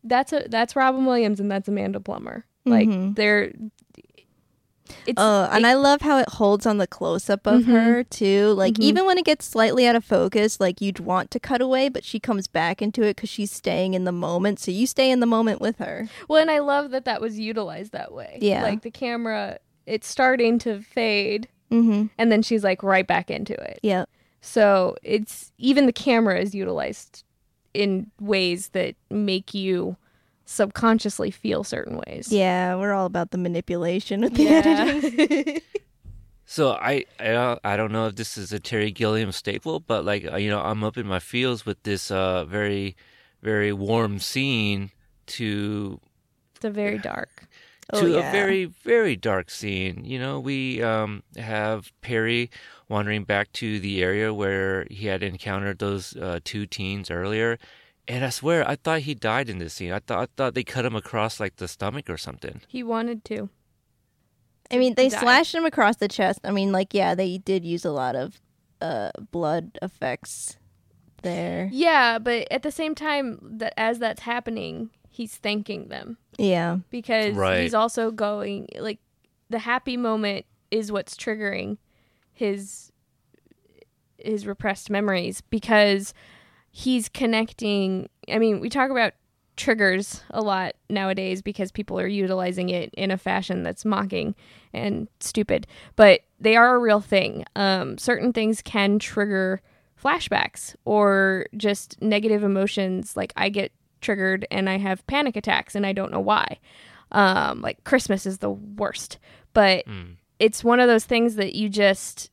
that's 0.03 0.33
a 0.33 0.47
that's 0.49 0.77
Robin 0.77 1.05
Williams 1.07 1.41
and 1.41 1.51
that's 1.51 1.69
Amanda 1.69 2.01
Plummer. 2.01 2.47
Like 2.65 2.89
Mhm. 2.89 3.15
they're 3.17 3.53
it's 5.07 5.21
Uh, 5.21 5.49
and 5.53 5.65
it- 5.65 5.69
I 5.69 5.75
love 5.75 6.01
how 6.03 6.19
it 6.19 6.29
holds 6.29 6.67
on 6.67 6.79
the 6.79 6.87
close 6.87 7.29
up 7.31 7.47
of 7.47 7.63
Mhm. 7.63 7.67
her 7.67 8.05
too. 8.05 8.53
Like 8.57 8.75
Mhm. 8.75 8.83
even 8.85 9.07
when 9.07 9.19
it 9.19 9.25
gets 9.25 9.45
slightly 9.47 9.87
out 9.87 9.97
of 9.97 10.05
focus, 10.05 10.61
like 10.61 10.81
you'd 10.81 11.01
want 11.01 11.31
to 11.33 11.41
cut 11.41 11.61
away, 11.61 11.89
but 11.89 12.05
she 12.05 12.19
comes 12.21 12.47
back 12.47 12.81
into 12.83 13.03
it 13.03 13.17
because 13.17 13.31
she's 13.31 13.51
staying 13.53 13.95
in 13.95 14.05
the 14.05 14.13
moment. 14.13 14.59
So 14.61 14.71
you 14.71 14.87
stay 14.87 15.11
in 15.11 15.21
the 15.21 15.27
moment 15.27 15.61
with 15.61 15.79
her. 15.79 16.09
well, 16.29 16.41
and 16.41 16.51
I 16.51 16.59
love 16.61 16.91
that 16.93 17.05
that 17.05 17.21
was 17.21 17.39
utilized 17.39 17.93
that 17.93 18.13
way. 18.13 18.39
Yeah. 18.41 18.63
like 18.63 18.83
the 18.83 18.91
camera, 18.91 19.59
it's 19.87 20.07
starting 20.09 20.59
to 20.61 20.81
fade, 20.81 21.49
Mm-hmm. 21.71 22.07
and 22.19 22.31
then 22.33 22.43
she's 22.43 22.63
like 22.65 22.83
right 22.83 23.07
back 23.07 23.31
into 23.31 23.55
it. 23.55 23.81
Yeah. 23.83 24.05
So 24.41 24.97
it's 25.03 25.53
even 25.59 25.87
the 25.87 25.93
camera 25.93 26.39
is 26.39 26.55
utilized 26.55 27.25
in 27.73 28.11
ways 28.21 28.69
that 28.69 28.95
make 29.11 29.53
you 29.55 29.97
subconsciously 30.45 31.31
feel 31.31 31.65
certain 31.65 32.01
ways. 32.07 32.29
Yeah, 32.31 32.77
we're 32.77 32.93
all 32.93 33.07
about 33.07 33.31
the 33.31 33.39
manipulation 33.39 34.25
of 34.25 34.35
the 34.35 34.43
Yeah. 34.45 34.63
editing. 34.65 35.61
So 36.47 36.73
I 36.73 37.07
I 37.19 37.29
don't, 37.33 37.61
I 37.65 37.77
don't 37.79 37.91
know 37.91 38.07
if 38.09 38.17
this 38.17 38.37
is 38.37 38.53
a 38.53 38.61
Terry 38.61 38.91
Gilliam 38.93 39.33
staple, 39.33 39.81
but 39.81 40.05
like 40.05 40.31
uh, 40.31 40.37
you 40.37 40.51
know 40.51 40.61
I'm 40.61 40.85
up 40.85 40.99
in 40.99 41.07
my 41.07 41.19
feels 41.19 41.65
with 41.65 41.83
this 41.85 42.11
uh 42.11 42.45
very 42.45 42.97
very 43.43 43.73
warm 43.73 44.19
scene 44.19 44.91
to 45.29 46.01
It's 46.57 46.65
a 46.67 46.71
very 46.71 46.99
dark. 46.99 47.49
Oh, 47.95 48.01
to 48.03 48.09
yeah. 48.11 48.29
a 48.29 48.33
very 48.33 48.67
very 48.67 49.17
dark 49.17 49.51
scene. 49.51 50.05
You 50.05 50.19
know, 50.19 50.39
we 50.39 50.83
um, 50.83 51.23
have 51.37 51.91
Perry 52.03 52.51
wandering 52.91 53.25
back 53.25 53.51
to 53.55 53.81
the 53.81 54.03
area 54.03 54.33
where 54.33 54.87
he 54.91 55.07
had 55.07 55.23
encountered 55.23 55.79
those 55.79 56.15
uh, 56.17 56.41
two 56.45 56.67
teens 56.67 57.11
earlier, 57.11 57.59
and 58.09 58.25
I 58.25 58.31
swear 58.31 58.69
I 58.69 58.77
thought 58.77 59.01
he 59.01 59.15
died 59.15 59.49
in 59.49 59.59
this 59.59 59.75
scene. 59.75 59.93
I 59.93 59.99
thought 59.99 60.19
I 60.23 60.27
thought 60.37 60.55
they 60.55 60.65
cut 60.65 60.85
him 60.85 60.95
across 60.97 61.41
like 61.41 61.57
the 61.57 61.69
stomach 61.69 62.09
or 62.11 62.17
something. 62.17 62.61
He 62.69 62.83
wanted 62.83 63.25
to. 63.27 63.49
I 64.71 64.79
mean, 64.79 64.95
they 64.95 65.09
die. 65.11 65.19
slashed 65.21 65.55
him 65.55 65.65
across 65.67 65.97
the 65.97 66.09
chest. 66.09 66.41
I 66.45 66.51
mean, 66.51 66.73
like, 66.73 66.95
yeah, 66.95 67.15
they 67.15 67.39
did 67.39 67.65
use 67.65 67.85
a 67.85 67.93
lot 67.93 68.17
of 68.17 68.41
uh, 68.81 69.11
blood 69.31 69.79
effects 69.83 70.57
there. 71.23 71.69
Yeah, 71.73 72.19
but 72.19 72.49
at 72.51 72.63
the 72.63 72.71
same 72.73 72.95
time 72.95 73.39
that 73.59 73.75
as 73.79 73.99
that's 73.99 74.23
happening, 74.23 74.91
he's 75.11 75.37
thanking 75.37 75.89
them 75.89 76.17
Yeah. 76.39 76.79
because 76.91 77.35
Right. 77.35 77.61
he's 77.63 77.75
also 77.75 78.11
going 78.11 78.69
like 78.79 78.99
the 79.51 79.59
happy 79.61 79.97
moment 79.97 80.47
is 80.71 80.91
what's 80.91 81.15
triggering 81.15 81.77
his 82.33 82.91
his 84.19 84.47
repressed 84.47 84.91
memories 84.91 85.41
because 85.43 86.15
he's 86.77 87.09
connecting 87.09 88.09
I 88.29 88.39
mean, 88.39 88.59
we 88.59 88.69
talk 88.69 88.91
about 88.91 89.13
triggers 89.57 90.25
a 90.31 90.41
lot 90.41 90.75
nowadays 90.91 91.41
because 91.41 91.71
people 91.71 92.01
are 92.01 92.07
utilizing 92.09 92.69
it 92.69 92.93
in 92.95 93.13
a 93.13 93.17
fashion 93.17 93.63
that's 93.63 93.85
mocking 93.85 94.35
and 94.73 95.07
stupid, 95.21 95.69
but 95.95 96.23
they 96.41 96.57
are 96.57 96.75
a 96.75 96.81
real 96.81 97.01
thing. 97.01 97.45
Um, 97.55 97.97
certain 97.97 98.33
things 98.33 98.61
can 98.61 98.99
trigger 98.99 99.63
flashbacks 100.03 100.75
or 100.85 101.47
just 101.57 102.03
negative 102.03 102.43
emotions. 102.43 103.17
Like 103.17 103.33
I 103.37 103.51
get 103.51 103.71
triggered 104.01 104.45
and 104.51 104.69
I 104.69 104.79
have 104.79 105.07
panic 105.07 105.37
attacks 105.37 105.77
and 105.77 105.87
I 105.87 105.93
don't 105.93 106.11
know 106.11 106.19
why. 106.19 106.59
Um, 107.13 107.61
like 107.61 107.85
Christmas 107.85 108.27
is 108.27 108.39
the 108.39 108.51
worst, 108.51 109.19
but 109.53 109.85
it's 110.41 110.65
one 110.65 110.81
of 110.81 110.89
those 110.89 111.05
things 111.05 111.37
that 111.37 111.55
you 111.55 111.69
just 111.69 112.31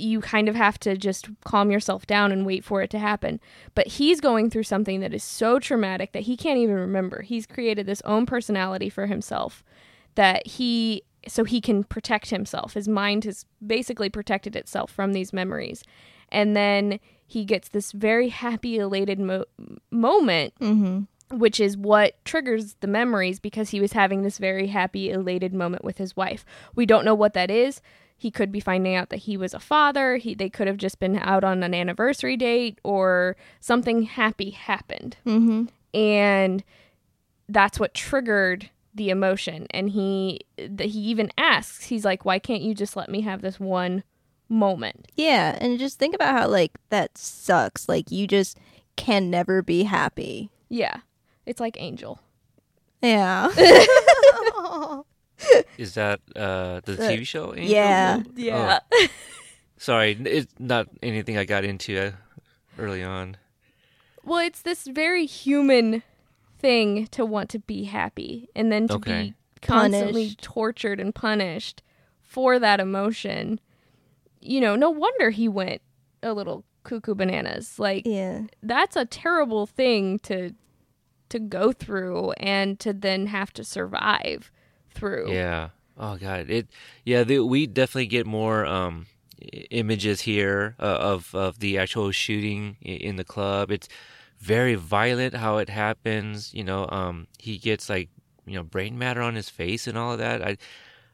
you 0.00 0.20
kind 0.20 0.48
of 0.48 0.54
have 0.54 0.78
to 0.80 0.96
just 0.96 1.28
calm 1.44 1.70
yourself 1.70 2.06
down 2.06 2.32
and 2.32 2.44
wait 2.46 2.64
for 2.64 2.82
it 2.82 2.90
to 2.90 2.98
happen. 2.98 3.40
But 3.74 3.86
he's 3.86 4.20
going 4.20 4.50
through 4.50 4.64
something 4.64 5.00
that 5.00 5.14
is 5.14 5.22
so 5.24 5.58
traumatic 5.58 6.12
that 6.12 6.22
he 6.22 6.36
can't 6.36 6.58
even 6.58 6.74
remember. 6.76 7.22
He's 7.22 7.46
created 7.46 7.86
this 7.86 8.02
own 8.04 8.26
personality 8.26 8.88
for 8.88 9.06
himself 9.06 9.62
that 10.14 10.46
he 10.46 11.02
so 11.28 11.44
he 11.44 11.60
can 11.60 11.84
protect 11.84 12.30
himself. 12.30 12.72
His 12.74 12.88
mind 12.88 13.24
has 13.24 13.44
basically 13.64 14.08
protected 14.08 14.56
itself 14.56 14.90
from 14.90 15.12
these 15.12 15.32
memories. 15.32 15.82
And 16.30 16.56
then 16.56 16.98
he 17.26 17.44
gets 17.44 17.68
this 17.68 17.92
very 17.92 18.30
happy 18.30 18.78
elated 18.78 19.18
mo- 19.20 19.44
moment 19.90 20.54
Mm-hmm. 20.60 21.38
which 21.38 21.60
is 21.60 21.76
what 21.76 22.24
triggers 22.24 22.74
the 22.80 22.86
memories 22.88 23.38
because 23.38 23.70
he 23.70 23.80
was 23.80 23.92
having 23.92 24.22
this 24.22 24.38
very 24.38 24.66
happy, 24.68 25.10
elated 25.10 25.52
moment 25.54 25.84
with 25.84 25.98
his 25.98 26.16
wife. 26.16 26.44
We 26.74 26.86
don't 26.86 27.04
know 27.04 27.14
what 27.14 27.34
that 27.34 27.50
is. 27.50 27.80
He 28.20 28.30
could 28.30 28.52
be 28.52 28.60
finding 28.60 28.94
out 28.94 29.08
that 29.08 29.20
he 29.20 29.38
was 29.38 29.54
a 29.54 29.58
father. 29.58 30.18
He 30.18 30.34
they 30.34 30.50
could 30.50 30.66
have 30.66 30.76
just 30.76 30.98
been 31.00 31.16
out 31.16 31.42
on 31.42 31.62
an 31.62 31.72
anniversary 31.72 32.36
date 32.36 32.78
or 32.84 33.34
something 33.60 34.02
happy 34.02 34.50
happened. 34.50 35.16
Mm-hmm. 35.24 35.64
And 35.98 36.62
that's 37.48 37.80
what 37.80 37.94
triggered 37.94 38.68
the 38.94 39.08
emotion. 39.08 39.66
And 39.70 39.88
he 39.88 40.40
that 40.58 40.88
he 40.88 40.98
even 40.98 41.32
asks, 41.38 41.86
he's 41.86 42.04
like, 42.04 42.26
"Why 42.26 42.38
can't 42.38 42.60
you 42.60 42.74
just 42.74 42.94
let 42.94 43.08
me 43.08 43.22
have 43.22 43.40
this 43.40 43.58
one 43.58 44.04
moment?" 44.50 45.10
Yeah, 45.14 45.56
and 45.58 45.78
just 45.78 45.98
think 45.98 46.14
about 46.14 46.38
how 46.38 46.46
like 46.46 46.72
that 46.90 47.16
sucks. 47.16 47.88
Like 47.88 48.10
you 48.10 48.26
just 48.26 48.58
can 48.96 49.30
never 49.30 49.62
be 49.62 49.84
happy. 49.84 50.50
Yeah. 50.68 50.98
It's 51.46 51.58
like 51.58 51.80
Angel. 51.80 52.20
Yeah. 53.00 53.48
Is 55.78 55.94
that 55.94 56.20
uh, 56.36 56.80
the 56.84 56.92
The- 56.94 57.02
TV 57.02 57.26
show? 57.26 57.54
Angel? 57.54 57.64
yeah. 57.70 58.22
Oh, 58.24 58.30
Yeah. 58.36 58.78
sorry, 59.76 60.12
it's 60.24 60.52
not 60.58 60.88
anything 61.02 61.36
I 61.38 61.44
got 61.44 61.64
into 61.64 61.98
uh, 61.98 62.10
early 62.78 63.02
on. 63.02 63.36
Well, 64.24 64.38
it's 64.38 64.62
this 64.62 64.86
very 64.86 65.24
human 65.26 66.02
thing 66.58 67.06
to 67.08 67.24
want 67.24 67.48
to 67.50 67.58
be 67.58 67.84
happy 67.84 68.48
and 68.54 68.70
then 68.70 68.86
to 68.88 68.94
Okay. 68.96 69.22
be 69.22 69.34
constantly 69.62 70.24
Punished. 70.26 70.42
tortured 70.42 71.00
and 71.00 71.14
punished 71.14 71.82
for 72.22 72.58
that 72.58 72.80
emotion. 72.80 73.60
You 74.40 74.60
know, 74.60 74.76
no 74.76 74.90
wonder 74.90 75.30
he 75.30 75.48
went 75.48 75.80
a 76.22 76.34
little 76.34 76.64
cuckoo 76.84 77.14
bananas. 77.14 77.78
Like 77.78 78.02
yeah. 78.06 78.42
that's 78.62 78.96
a 78.96 79.04
terrible 79.06 79.66
thing 79.66 80.18
to 80.20 80.52
to 81.30 81.38
go 81.38 81.72
through 81.72 82.32
and 82.32 82.78
to 82.80 82.92
then 82.92 83.26
have 83.28 83.52
to 83.54 83.64
survive 83.64 84.50
through. 84.94 85.32
Yeah. 85.32 85.70
Oh 85.98 86.16
god. 86.16 86.50
It. 86.50 86.68
Yeah. 87.04 87.24
The, 87.24 87.40
we 87.40 87.66
definitely 87.66 88.06
get 88.06 88.26
more 88.26 88.66
um, 88.66 89.06
images 89.70 90.22
here 90.22 90.76
uh, 90.78 90.98
of 91.00 91.34
of 91.34 91.58
the 91.60 91.78
actual 91.78 92.10
shooting 92.12 92.76
in 92.82 93.16
the 93.16 93.24
club. 93.24 93.70
It's 93.70 93.88
very 94.38 94.74
violent 94.74 95.34
how 95.34 95.58
it 95.58 95.68
happens. 95.68 96.54
You 96.54 96.64
know. 96.64 96.88
Um. 96.90 97.26
He 97.38 97.58
gets 97.58 97.88
like 97.88 98.08
you 98.46 98.54
know 98.54 98.62
brain 98.64 98.98
matter 98.98 99.22
on 99.22 99.34
his 99.34 99.50
face 99.50 99.86
and 99.86 99.96
all 99.98 100.12
of 100.12 100.18
that. 100.18 100.42
I. 100.42 100.56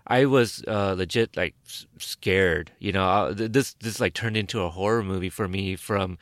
I 0.09 0.27
was 0.27 0.63
uh, 0.69 0.95
legit 0.97 1.37
like 1.37 1.57
scared, 1.99 2.71
you 2.79 2.93
know. 2.93 3.05
Uh, 3.05 3.35
th- 3.35 3.51
this 3.51 3.75
this 3.81 3.99
like 3.99 4.15
turned 4.15 4.37
into 4.37 4.63
a 4.63 4.71
horror 4.71 5.03
movie 5.03 5.31
for 5.31 5.49
me 5.49 5.75
from 5.75 6.17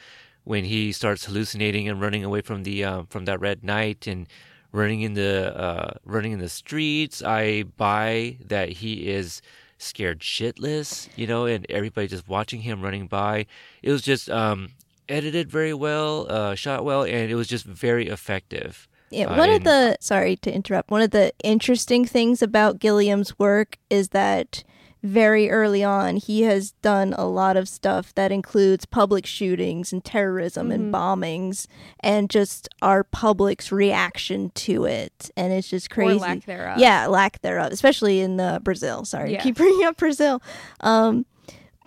when 0.45 0.65
he 0.65 0.91
starts 0.91 1.27
hallucinating 1.27 1.87
and 1.87 2.01
running 2.01 2.25
away 2.25 2.41
from 2.41 2.63
the 2.63 2.83
um, 2.83 3.07
from 3.09 3.27
that 3.27 3.41
red 3.41 3.63
knight 3.63 4.07
and 4.07 4.27
running 4.75 5.03
in 5.03 5.15
the 5.15 5.57
uh, 5.57 5.95
running 6.05 6.33
in 6.33 6.41
the 6.41 6.49
streets. 6.49 7.23
I 7.23 7.63
buy 7.63 8.39
that 8.45 8.69
he 8.69 9.09
is 9.09 9.41
scared 9.79 10.21
shitless, 10.21 11.09
you 11.17 11.27
know, 11.27 11.47
and 11.47 11.65
everybody 11.71 12.09
just 12.09 12.29
watching 12.29 12.63
him 12.63 12.83
running 12.83 13.07
by. 13.07 13.47
It 13.83 13.93
was 13.93 14.03
just 14.03 14.29
um, 14.29 14.71
edited 15.09 15.49
very 15.49 15.73
well, 15.75 16.27
uh, 16.29 16.55
shot 16.57 16.85
well, 16.85 17.05
and 17.05 17.31
it 17.31 17.37
was 17.37 17.47
just 17.49 17.65
very 17.65 18.09
effective. 18.09 18.89
Yeah, 19.11 19.27
Uh, 19.27 19.39
one 19.39 19.51
of 19.51 19.63
the 19.63 19.97
sorry 20.01 20.37
to 20.39 20.53
interrupt. 20.53 20.91
One 20.91 21.03
of 21.03 21.11
the 21.11 21.33
interesting 21.45 22.05
things 22.05 22.43
about 22.43 22.81
Gilliam's 22.81 23.39
work 23.39 23.79
is 23.89 24.09
that 24.09 24.65
very 25.07 25.51
early 25.51 25.85
on 25.85 26.17
he 26.17 26.43
has 26.45 26.71
done 26.81 27.13
a 27.19 27.27
lot 27.27 27.59
of 27.59 27.69
stuff 27.69 28.15
that 28.15 28.33
includes 28.33 28.87
public 28.87 29.27
shootings 29.27 29.93
and 29.93 30.03
terrorism 30.03 30.71
and 30.73 30.93
bombings 30.95 31.67
and 32.01 32.31
just 32.31 32.71
our 32.81 33.05
public's 33.05 33.71
reaction 33.71 34.51
to 34.55 34.87
it 34.87 35.31
and 35.37 35.53
it's 35.53 35.69
just 35.69 35.91
crazy. 35.91 36.17
Or 36.17 36.21
lack 36.21 36.47
thereof. 36.47 36.79
Yeah, 36.79 37.07
lack 37.07 37.43
thereof, 37.43 37.71
especially 37.71 38.21
in 38.21 38.41
uh, 38.41 38.61
Brazil. 38.61 39.05
Sorry, 39.05 39.33
Yeah. 39.35 39.43
keep 39.43 39.57
bringing 39.63 39.85
up 39.85 39.99
Brazil. 39.99 40.41
Um, 40.81 41.27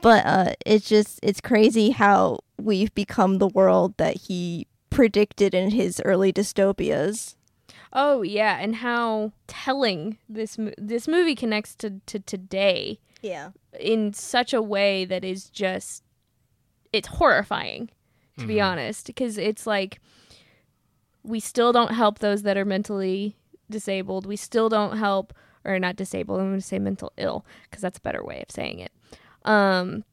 but 0.03 0.23
uh, 0.23 0.53
it's 0.63 0.87
just 0.87 1.19
it's 1.23 1.41
crazy 1.41 1.89
how 1.89 2.37
we've 2.59 2.93
become 2.93 3.39
the 3.39 3.47
world 3.47 3.95
that 3.97 4.15
he 4.27 4.67
predicted 4.91 5.55
in 5.55 5.71
his 5.71 5.99
early 6.05 6.31
dystopias. 6.31 7.33
Oh 7.93 8.21
yeah, 8.21 8.59
and 8.61 8.75
how 8.77 9.31
telling 9.47 10.19
this 10.29 10.57
mo- 10.59 10.73
this 10.77 11.07
movie 11.07 11.33
connects 11.33 11.73
to 11.77 11.99
to 12.05 12.19
today 12.19 12.99
Yeah. 13.21 13.49
in 13.79 14.13
such 14.13 14.53
a 14.53 14.61
way 14.61 15.05
that 15.05 15.23
is 15.25 15.49
just 15.49 16.03
it's 16.93 17.07
horrifying 17.07 17.89
to 18.39 18.45
be 18.45 18.61
honest 18.61 19.07
because 19.07 19.37
it's 19.37 19.65
like 19.65 19.99
we 21.23 21.39
still 21.39 21.73
don't 21.73 21.93
help 21.93 22.19
those 22.19 22.43
that 22.43 22.55
are 22.55 22.65
mentally 22.65 23.35
disabled. 23.69 24.25
We 24.27 24.35
still 24.35 24.69
don't 24.69 24.97
help 24.97 25.33
or 25.65 25.79
not 25.79 25.95
disabled. 25.95 26.39
I'm 26.39 26.49
going 26.49 26.59
to 26.59 26.65
say 26.65 26.79
mental 26.79 27.11
ill 27.17 27.45
because 27.63 27.81
that's 27.81 27.97
a 27.97 28.01
better 28.01 28.23
way 28.23 28.43
of 28.47 28.51
saying 28.51 28.79
it. 28.79 28.91
Um 29.43 30.03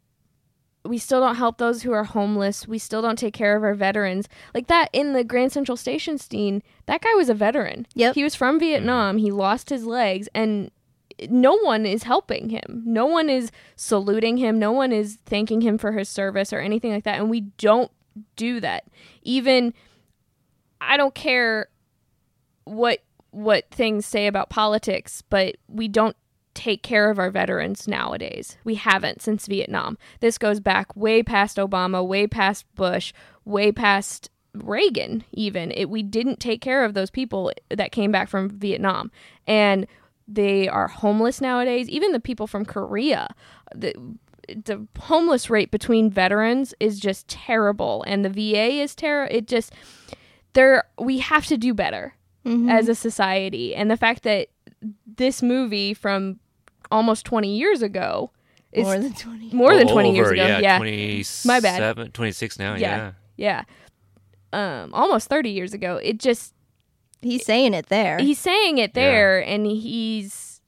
we 0.87 0.99
still 0.99 1.21
don't 1.21 1.37
help 1.37 1.59
those 1.59 1.83
who 1.83 1.93
are 1.93 2.05
homeless. 2.05 2.69
We 2.69 2.79
still 2.79 3.01
don't 3.01 3.19
take 3.19 3.33
care 3.35 3.57
of 3.57 3.63
our 3.65 3.75
veterans. 3.75 4.29
Like 4.53 4.67
that 4.67 4.91
in 4.93 5.15
the 5.15 5.25
Grand 5.25 5.53
Central 5.53 5.77
Station 5.77 6.19
scene, 6.19 6.63
that 6.87 7.01
guy 7.01 7.15
was 7.15 7.31
a 7.31 7.35
veteran. 7.35 7.87
Yep. 7.95 8.15
He 8.15 8.25
was 8.25 8.35
from 8.35 8.59
Vietnam. 8.59 9.17
He 9.19 9.31
lost 9.31 9.71
his 9.71 9.87
legs 9.87 10.29
and 10.35 10.71
no 11.29 11.57
one 11.59 11.87
is 11.87 12.03
helping 12.03 12.49
him. 12.49 12.83
No 12.87 13.07
one 13.07 13.29
is 13.31 13.51
saluting 13.77 14.37
him. 14.37 14.59
No 14.59 14.73
one 14.73 14.93
is 14.93 15.19
thanking 15.27 15.61
him 15.61 15.79
for 15.79 15.93
his 15.93 16.09
service 16.09 16.53
or 16.53 16.61
anything 16.61 16.93
like 16.93 17.05
that. 17.05 17.19
And 17.19 17.31
we 17.31 17.43
don't 17.59 17.91
do 18.37 18.61
that. 18.61 18.85
Even 19.23 19.75
I 20.81 20.97
don't 20.97 21.15
care 21.15 21.69
what 22.65 23.01
what 23.31 23.69
things 23.71 24.07
say 24.07 24.27
about 24.27 24.49
politics, 24.49 25.23
but 25.29 25.57
we 25.69 25.89
don't 25.89 26.17
take 26.55 26.85
care 26.85 27.11
of 27.11 27.19
our 27.19 27.31
veterans 27.31 27.89
nowadays. 27.89 28.57
We 28.63 28.77
haven't 28.77 29.23
since 29.23 29.47
Vietnam. 29.47 29.99
This 30.21 30.39
goes 30.39 30.61
back 30.61 30.95
way 30.95 31.23
past 31.23 31.57
Obama, 31.57 32.07
way 32.07 32.29
past 32.29 32.65
Bush, 32.77 33.13
way 33.45 33.73
past 33.73 34.31
Reagan 34.55 35.25
even. 35.33 35.73
It, 35.73 35.91
we 35.91 36.03
didn't 36.03 36.39
take 36.39 36.61
care 36.61 36.85
of 36.85 36.95
those 36.95 37.11
people 37.11 37.51
that 37.71 37.91
came 37.91 38.13
back 38.13 38.29
from 38.29 38.49
Vietnam. 38.49 39.11
And 39.49 39.87
they 40.29 40.69
are 40.69 40.89
homeless 40.89 41.41
nowadays. 41.41 41.89
Even 41.89 42.13
the 42.13 42.21
people 42.21 42.47
from 42.47 42.65
Korea, 42.65 43.35
the 43.75 43.95
the 44.49 44.87
homeless 44.99 45.49
rate 45.49 45.71
between 45.71 46.11
veterans 46.11 46.75
is 46.81 47.01
just 47.01 47.29
terrible, 47.29 48.05
and 48.07 48.25
the 48.25 48.29
VA 48.31 48.81
is 48.83 48.95
terrible. 48.95 49.35
It 49.37 49.47
just 49.47 49.73
there 50.55 50.85
we 50.99 51.19
have 51.19 51.47
to 51.47 51.57
do 51.57 51.75
better 51.75 52.15
Mm-hmm. 52.47 52.69
as 52.69 52.91
a 52.91 52.95
society, 52.95 53.75
and 53.75 53.91
the 53.91 53.97
fact 53.97 54.23
that 54.25 54.49
this 55.17 55.43
movie 55.43 55.95
from 55.95 56.39
almost 56.91 57.25
twenty 57.25 57.57
years 57.57 57.81
ago 57.81 58.31
is 58.71 58.85
More 58.85 58.99
than 58.99 59.15
20. 59.15 59.51
more 59.55 59.75
than 59.77 59.89
twenty 59.89 60.15
years 60.15 60.27
over, 60.27 60.35
ago. 60.35 60.47
Yeah, 60.47 60.59
Yeah, 60.59 60.77
27, 60.79 61.49
My 61.49 61.61
bad. 61.61 62.13
26 62.13 62.59
now, 62.59 62.75
Yeah. 62.75 63.13
yeah. 63.37 63.63
yeah, 64.53 64.83
um, 64.83 64.93
almost 64.93 65.29
thirty 65.31 65.51
years 65.51 65.73
ago. 65.73 65.97
It 65.97 66.19
just 66.19 66.54
He's 67.25 67.45
saying 67.45 67.75
it 67.75 67.87
there. 67.87 68.19
he's 68.19 68.39
saying 68.39 68.79
it 68.79 68.95
there, 68.95 69.41
and 69.41 69.67
he's 69.67 70.61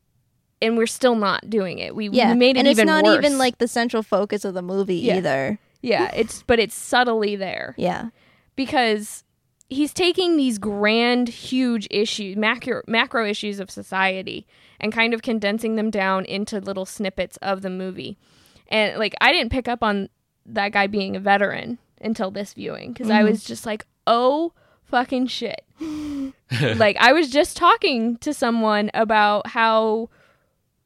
and 0.62 0.76
we're 0.76 0.86
still 0.86 1.14
not 1.14 1.48
doing 1.50 1.78
it. 1.78 1.94
We, 1.94 2.08
yeah. 2.08 2.32
we 2.32 2.38
made 2.38 2.56
it 2.56 2.60
and 2.60 2.68
it's 2.68 2.78
even 2.78 2.86
not 2.86 3.04
worse. 3.04 3.18
even 3.24 3.38
like 3.38 3.58
the 3.58 3.68
central 3.68 4.02
focus 4.02 4.44
of 4.44 4.54
the 4.54 4.62
movie 4.62 4.96
Yeah. 4.96 5.16
either. 5.18 5.58
yeah, 5.82 6.10
it's 6.14 6.42
but 6.42 6.58
it's 6.58 6.74
subtly 6.74 7.36
there. 7.36 7.74
Yeah. 7.76 8.08
because 8.56 9.22
he's 9.68 9.92
taking 9.92 10.36
these 10.36 10.58
grand, 10.58 11.28
huge 11.28 11.86
issues, 11.90 12.36
macro, 12.36 12.82
macro 12.86 13.26
issues 13.26 13.60
of 13.60 13.70
society, 13.70 14.46
and 14.80 14.92
kind 14.92 15.12
of 15.12 15.22
condensing 15.22 15.76
them 15.76 15.90
down 15.90 16.24
into 16.24 16.60
little 16.60 16.86
snippets 16.86 17.36
of 17.38 17.62
the 17.62 17.70
movie. 17.70 18.16
And 18.68 18.98
like, 18.98 19.14
I 19.20 19.32
didn't 19.32 19.52
pick 19.52 19.68
up 19.68 19.82
on 19.82 20.08
that 20.46 20.72
guy 20.72 20.86
being 20.86 21.16
a 21.16 21.20
veteran 21.20 21.78
until 22.00 22.30
this 22.30 22.54
viewing 22.54 22.92
because 22.92 23.10
I 23.10 23.18
mm-hmm. 23.18 23.30
was 23.30 23.44
just 23.44 23.66
like, 23.66 23.86
oh 24.06 24.52
fucking 24.84 25.26
shit. 25.26 25.65
like, 26.76 26.96
I 26.98 27.12
was 27.12 27.30
just 27.30 27.56
talking 27.56 28.16
to 28.18 28.32
someone 28.32 28.90
about 28.94 29.48
how, 29.48 30.10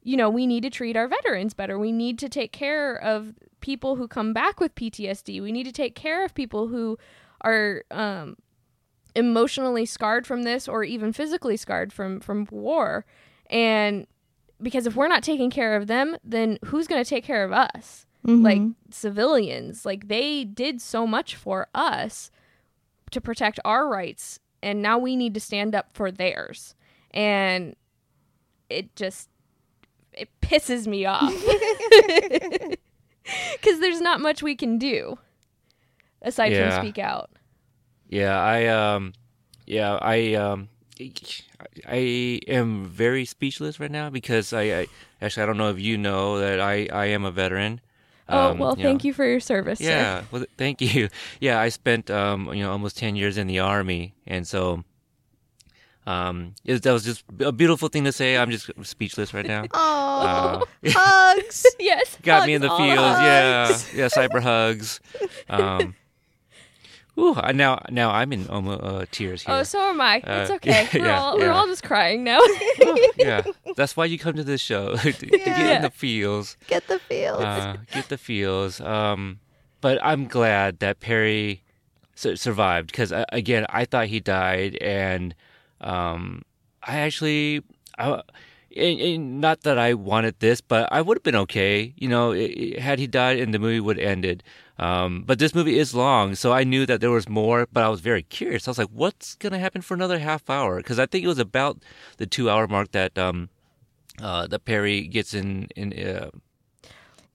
you 0.03 0.17
know, 0.17 0.29
we 0.29 0.47
need 0.47 0.63
to 0.63 0.69
treat 0.69 0.97
our 0.97 1.07
veterans 1.07 1.53
better. 1.53 1.77
We 1.77 1.91
need 1.91 2.19
to 2.19 2.29
take 2.29 2.51
care 2.51 2.95
of 2.95 3.33
people 3.61 3.95
who 3.95 4.07
come 4.07 4.33
back 4.33 4.59
with 4.59 4.75
PTSD. 4.75 5.41
We 5.41 5.51
need 5.51 5.65
to 5.65 5.71
take 5.71 5.95
care 5.95 6.25
of 6.25 6.33
people 6.33 6.67
who 6.67 6.97
are 7.41 7.83
um, 7.91 8.35
emotionally 9.15 9.85
scarred 9.85 10.25
from 10.25 10.43
this 10.43 10.67
or 10.67 10.83
even 10.83 11.11
physically 11.13 11.57
scarred 11.57 11.91
from 11.91 12.19
from 12.19 12.47
war 12.51 13.05
and 13.49 14.07
because 14.61 14.85
if 14.85 14.95
we're 14.95 15.07
not 15.07 15.23
taking 15.23 15.49
care 15.49 15.75
of 15.75 15.87
them 15.87 16.15
then 16.23 16.57
who's 16.65 16.87
going 16.87 17.03
to 17.03 17.09
take 17.09 17.23
care 17.23 17.43
of 17.43 17.51
us 17.51 18.05
like 18.43 18.61
civilians 18.89 19.85
like 19.85 20.07
they 20.07 20.45
did 20.45 20.79
so 20.79 21.05
much 21.05 21.35
for 21.35 21.67
us 21.73 22.31
to 23.09 23.19
protect 23.19 23.59
our 23.65 23.89
rights 23.89 24.39
and 24.63 24.81
now 24.81 24.97
we 24.97 25.15
need 25.15 25.33
to 25.33 25.39
stand 25.39 25.73
up 25.75 25.89
for 25.93 26.11
theirs 26.11 26.75
and 27.11 27.75
it 28.69 28.95
just 28.95 29.29
it 30.13 30.29
pisses 30.41 30.87
me 30.87 31.05
off 31.05 31.33
because 33.53 33.79
there's 33.79 34.01
not 34.01 34.19
much 34.19 34.41
we 34.43 34.55
can 34.55 34.77
do 34.77 35.17
aside 36.21 36.51
Yeah. 36.53 36.69
from 36.71 36.85
speak 36.85 36.99
out 36.99 37.29
Yeah, 38.07 38.37
I 38.39 38.67
um 38.67 39.13
yeah, 39.65 39.95
I 40.01 40.33
um 40.33 40.69
I 41.87 42.39
am 42.47 42.85
very 42.85 43.25
speechless 43.25 43.79
right 43.79 43.91
now 43.91 44.09
because 44.09 44.53
I, 44.53 44.61
I 44.81 44.87
actually 45.21 45.43
I 45.43 45.45
don't 45.45 45.57
know 45.57 45.69
if 45.69 45.79
you 45.79 45.97
know 45.97 46.39
that 46.39 46.59
I 46.59 46.87
I 46.91 47.05
am 47.07 47.23
a 47.25 47.31
veteran. 47.31 47.79
Oh 48.31 48.51
Um, 48.51 48.57
well, 48.57 48.75
you 48.77 48.83
thank 48.83 49.03
know. 49.03 49.07
you 49.07 49.13
for 49.13 49.25
your 49.25 49.39
service. 49.39 49.79
Yeah, 49.81 50.23
well, 50.31 50.45
thank 50.57 50.81
you. 50.81 51.09
Yeah, 51.39 51.59
I 51.59 51.69
spent 51.69 52.09
um 52.09 52.47
you 52.53 52.63
know 52.63 52.71
almost 52.71 52.97
10 52.97 53.15
years 53.15 53.37
in 53.37 53.47
the 53.47 53.59
army 53.59 54.13
and 54.25 54.47
so 54.47 54.83
um 56.07 56.55
it, 56.65 56.81
that 56.83 56.91
was 56.91 57.03
just 57.03 57.23
a 57.39 57.51
beautiful 57.51 57.87
thing 57.87 58.03
to 58.05 58.11
say. 58.11 58.37
I'm 58.37 58.49
just 58.51 58.71
speechless 58.83 59.33
right 59.33 59.45
now. 59.45 59.65
Oh, 59.73 60.61
Uh, 60.83 60.89
hugs. 60.93 61.65
yes. 61.79 62.17
got 62.21 62.45
me 62.47 62.53
in 62.53 62.61
the 62.61 62.69
hugs, 62.69 62.81
feels. 62.83 63.93
Yeah, 63.95 64.01
yeah, 64.01 64.07
cyber 64.09 64.41
hugs. 64.41 64.99
Um, 65.49 65.95
ooh, 67.21 67.35
now 67.53 67.79
now 67.89 68.09
I'm 68.11 68.33
in 68.33 68.47
almo 68.49 68.73
uh, 68.77 69.05
tears 69.11 69.43
here. 69.43 69.55
Oh, 69.55 69.63
so 69.63 69.79
am 69.89 70.01
I. 70.01 70.15
it's 70.25 70.49
Uh, 70.49 70.55
okay. 70.55 70.87
yeah, 70.93 70.99
we're 70.99 71.05
yeah, 71.05 71.19
all 71.21 71.37
we're 71.37 71.45
yeah. 71.45 71.53
all 71.53 71.67
just 71.67 71.83
crying 71.83 72.23
now. 72.23 72.39
yeah, 73.17 73.41
that's 73.75 73.95
why 73.95 74.05
you 74.05 74.17
come 74.17 74.33
to 74.35 74.43
this 74.43 74.61
show 74.61 74.95
to, 74.95 75.11
to 75.13 75.25
get 75.27 75.47
Yeah. 75.47 75.75
in 75.77 75.81
the 75.83 75.89
feels, 75.91 76.57
Get 76.67 76.87
the 76.87 76.99
feels. 76.99 77.39
uh, 77.41 77.77
get 77.93 78.09
the 78.09 78.17
feels. 78.17 78.81
Um, 78.81 79.39
but 79.81 79.99
I'm 80.03 80.27
glad 80.27 80.79
that 80.79 80.99
Perry 80.99 81.63
su- 82.15 82.35
survived 82.35 82.87
because 82.91 83.11
uh, 83.11 83.25
again, 83.31 83.65
I 83.69 83.85
thought 83.85 84.07
he 84.07 84.19
died, 84.19 84.75
and 84.81 85.33
um, 85.81 86.43
I 86.83 86.97
actually, 86.99 87.61
I, 87.97 88.21
and, 88.75 88.99
and 89.01 89.41
not 89.41 89.61
that 89.61 89.77
I 89.77 89.93
wanted 89.93 90.39
this, 90.39 90.61
but 90.61 90.87
I 90.91 91.01
would 91.01 91.17
have 91.17 91.23
been 91.23 91.35
okay, 91.35 91.93
you 91.97 92.07
know, 92.07 92.31
i 92.33 92.75
i 92.77 92.81
had 92.81 92.99
he 92.99 93.07
died 93.07 93.39
and 93.39 93.53
the 93.53 93.59
movie 93.59 93.79
would 93.79 93.97
have 93.97 94.07
ended. 94.07 94.43
Um, 94.81 95.23
but 95.27 95.37
this 95.37 95.53
movie 95.53 95.77
is 95.77 95.93
long, 95.93 96.33
so 96.33 96.51
I 96.51 96.63
knew 96.63 96.87
that 96.87 97.01
there 97.01 97.11
was 97.11 97.29
more, 97.29 97.67
but 97.71 97.83
I 97.83 97.89
was 97.89 98.01
very 98.01 98.23
curious. 98.23 98.67
I 98.67 98.71
was 98.71 98.79
like, 98.79 98.89
what's 98.89 99.35
going 99.35 99.53
to 99.53 99.59
happen 99.59 99.83
for 99.83 99.93
another 99.93 100.17
half 100.17 100.49
hour? 100.49 100.77
Because 100.77 100.97
I 100.97 101.05
think 101.05 101.23
it 101.23 101.27
was 101.27 101.37
about 101.37 101.77
the 102.17 102.25
two 102.25 102.49
hour 102.49 102.67
mark 102.67 102.91
that 102.93 103.15
um, 103.15 103.49
uh, 104.19 104.47
that 104.47 104.65
Perry 104.65 105.01
gets 105.03 105.35
in 105.35 105.67
in 105.75 105.93
uh, 105.93 106.31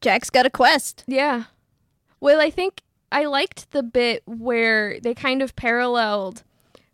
Jack's 0.00 0.28
got 0.28 0.44
a 0.44 0.50
quest. 0.50 1.04
yeah. 1.06 1.44
Well, 2.18 2.40
I 2.40 2.50
think 2.50 2.82
I 3.12 3.26
liked 3.26 3.70
the 3.70 3.84
bit 3.84 4.22
where 4.26 4.98
they 4.98 5.14
kind 5.14 5.40
of 5.40 5.54
paralleled 5.54 6.42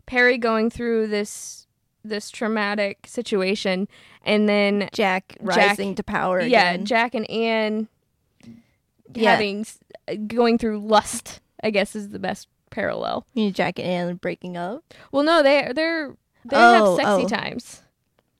Perry 0.05 0.37
going 0.37 0.69
through 0.69 1.07
this 1.07 1.65
this 2.03 2.29
traumatic 2.29 3.07
situation, 3.07 3.87
and 4.23 4.47
then 4.47 4.89
Jack 4.91 5.29
Jack- 5.29 5.37
rising 5.41 5.95
to 5.95 6.03
power 6.03 6.41
yeah. 6.41 6.77
Jack 6.77 7.15
and 7.15 7.27
Anne 7.27 7.87
Yeah. 9.13 9.31
having 9.35 9.65
going 10.27 10.57
through 10.57 10.79
lust. 10.79 11.39
I 11.63 11.69
guess 11.69 11.95
is 11.95 12.09
the 12.09 12.19
best 12.19 12.47
parallel. 12.71 13.25
You 13.33 13.45
know, 13.45 13.51
Jack 13.51 13.79
and 13.79 13.87
Anne 13.87 14.15
breaking 14.15 14.57
up. 14.57 14.83
Well, 15.11 15.23
no, 15.23 15.41
they 15.43 15.71
they're 15.73 16.15
they 16.45 16.55
Oh, 16.57 16.97
have 16.97 17.05
sexy 17.05 17.25
oh. 17.35 17.37
times. 17.39 17.81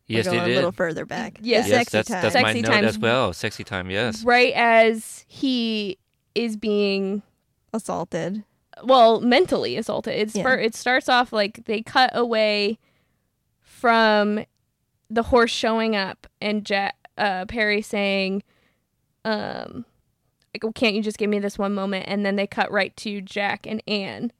yes, 0.07 0.25
We're 0.25 0.31
they 0.31 0.37
going 0.37 0.47
did. 0.49 0.53
a 0.53 0.55
little 0.57 0.71
further 0.73 1.05
back. 1.05 1.39
Yeah. 1.41 1.59
Yes, 1.59 1.69
sexy 1.69 1.97
that's 1.97 2.09
time. 2.09 2.21
that's 2.21 2.35
my 2.35 2.53
note 2.53 2.65
times. 2.65 2.87
as 2.87 2.99
well. 2.99 3.31
Sexy 3.33 3.63
time, 3.63 3.89
yes. 3.89 4.23
Right 4.25 4.51
as 4.53 5.23
he 5.27 5.97
is 6.35 6.57
being 6.57 7.21
assaulted. 7.73 8.43
well 8.83 9.21
mentally 9.21 9.77
assaulted 9.77 10.15
it's 10.15 10.35
Yeah. 10.35 10.43
fir- 10.43 10.57
it 10.59 10.73
starts 10.75 11.07
off 11.07 11.31
like 11.31 11.65
they 11.65 11.81
cut 11.83 12.09
away 12.13 12.79
from 13.61 14.43
the 15.09 15.23
horse 15.23 15.51
showing 15.51 15.95
up 15.95 16.27
and 16.41 16.65
Jack, 16.65 16.95
uh, 17.17 17.45
perry 17.45 17.81
saying 17.81 18.43
um 19.25 19.85
like, 20.53 20.73
can't 20.75 20.95
you 20.95 21.01
just 21.01 21.17
give 21.17 21.29
me 21.29 21.39
this 21.39 21.57
one 21.57 21.73
moment 21.73 22.05
and 22.07 22.25
then 22.25 22.35
they 22.35 22.45
cut 22.47 22.71
right 22.71 22.95
to 22.97 23.21
jack 23.21 23.65
and 23.65 23.81
anne 23.87 24.31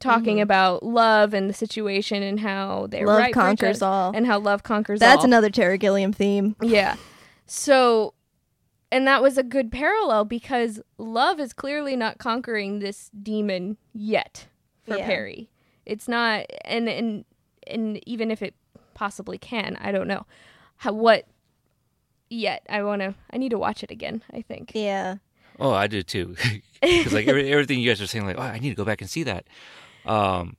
talking 0.00 0.38
Mhm. 0.38 0.42
about 0.42 0.82
love 0.82 1.32
and 1.32 1.48
the 1.48 1.54
situation 1.54 2.22
and 2.22 2.40
how 2.40 2.88
they're 2.90 3.06
Love 3.06 3.18
right 3.18 3.32
conquers 3.34 3.82
all. 3.82 4.12
and 4.14 4.26
how 4.26 4.38
love 4.38 4.62
conquers 4.62 4.98
That's 5.00 5.10
all 5.10 5.16
That's 5.18 5.24
another 5.24 5.48
Terry 5.50 5.78
Gilliam 5.78 6.12
theme. 6.12 6.56
yeah. 6.60 6.96
So, 7.46 8.14
and 8.90 9.06
that 9.06 9.22
was 9.22 9.38
a 9.38 9.42
good 9.42 9.70
parallel 9.70 10.24
because 10.24 10.80
love 10.98 11.38
is 11.38 11.52
clearly 11.52 11.94
not 11.96 12.18
conquering 12.18 12.80
this 12.80 13.10
demon 13.10 13.76
yet 13.92 14.48
for 14.82 14.96
Yeah. 14.98 15.06
Perry. 15.06 15.50
It's 15.86 16.08
not, 16.08 16.46
and 16.64 16.88
and 16.88 17.24
and 17.68 18.00
even 18.08 18.30
if 18.30 18.42
it 18.42 18.54
possibly 18.94 19.38
can, 19.38 19.76
I 19.80 19.92
don't 19.92 20.08
know 20.08 20.26
how 20.78 20.92
what 20.92 21.26
yet. 22.32 22.64
I 22.68 22.82
want 22.82 23.02
to. 23.02 23.14
I 23.30 23.38
need 23.38 23.50
to 23.50 23.58
watch 23.58 23.82
it 23.82 23.90
again. 23.90 24.22
I 24.32 24.42
think. 24.42 24.72
Yeah. 24.74 25.16
Oh, 25.60 25.72
I 25.72 25.86
did 25.86 26.06
too. 26.06 26.36
Because 26.82 27.12
like 27.12 27.28
every, 27.28 27.48
everything 27.52 27.78
you 27.78 27.88
guys 27.88 28.02
are 28.02 28.08
saying, 28.08 28.26
like, 28.26 28.36
oh, 28.36 28.42
I 28.42 28.58
need 28.58 28.70
to 28.70 28.74
go 28.74 28.84
back 28.84 29.00
and 29.00 29.08
see 29.08 29.22
that. 29.22 29.46
Um, 30.04 30.56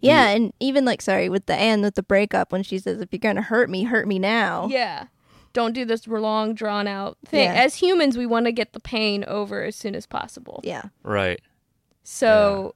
Yeah, 0.00 0.30
and 0.30 0.52
even 0.58 0.84
like 0.84 1.00
sorry 1.00 1.28
with 1.28 1.46
the 1.46 1.54
Anne 1.54 1.82
with 1.82 1.94
the 1.94 2.02
breakup 2.02 2.50
when 2.50 2.64
she 2.64 2.80
says 2.80 3.00
if 3.00 3.10
you're 3.12 3.20
gonna 3.20 3.40
hurt 3.40 3.70
me, 3.70 3.84
hurt 3.84 4.08
me 4.08 4.18
now. 4.18 4.66
Yeah. 4.68 5.06
Don't 5.52 5.74
do 5.74 5.84
this 5.84 6.08
long 6.08 6.54
drawn 6.54 6.88
out 6.88 7.18
thing. 7.24 7.44
Yeah. 7.44 7.54
As 7.54 7.76
humans, 7.76 8.16
we 8.18 8.26
want 8.26 8.46
to 8.46 8.52
get 8.52 8.72
the 8.72 8.80
pain 8.80 9.22
over 9.28 9.62
as 9.62 9.76
soon 9.76 9.94
as 9.94 10.06
possible. 10.06 10.60
Yeah. 10.64 10.86
right. 11.04 11.40
So, 12.02 12.74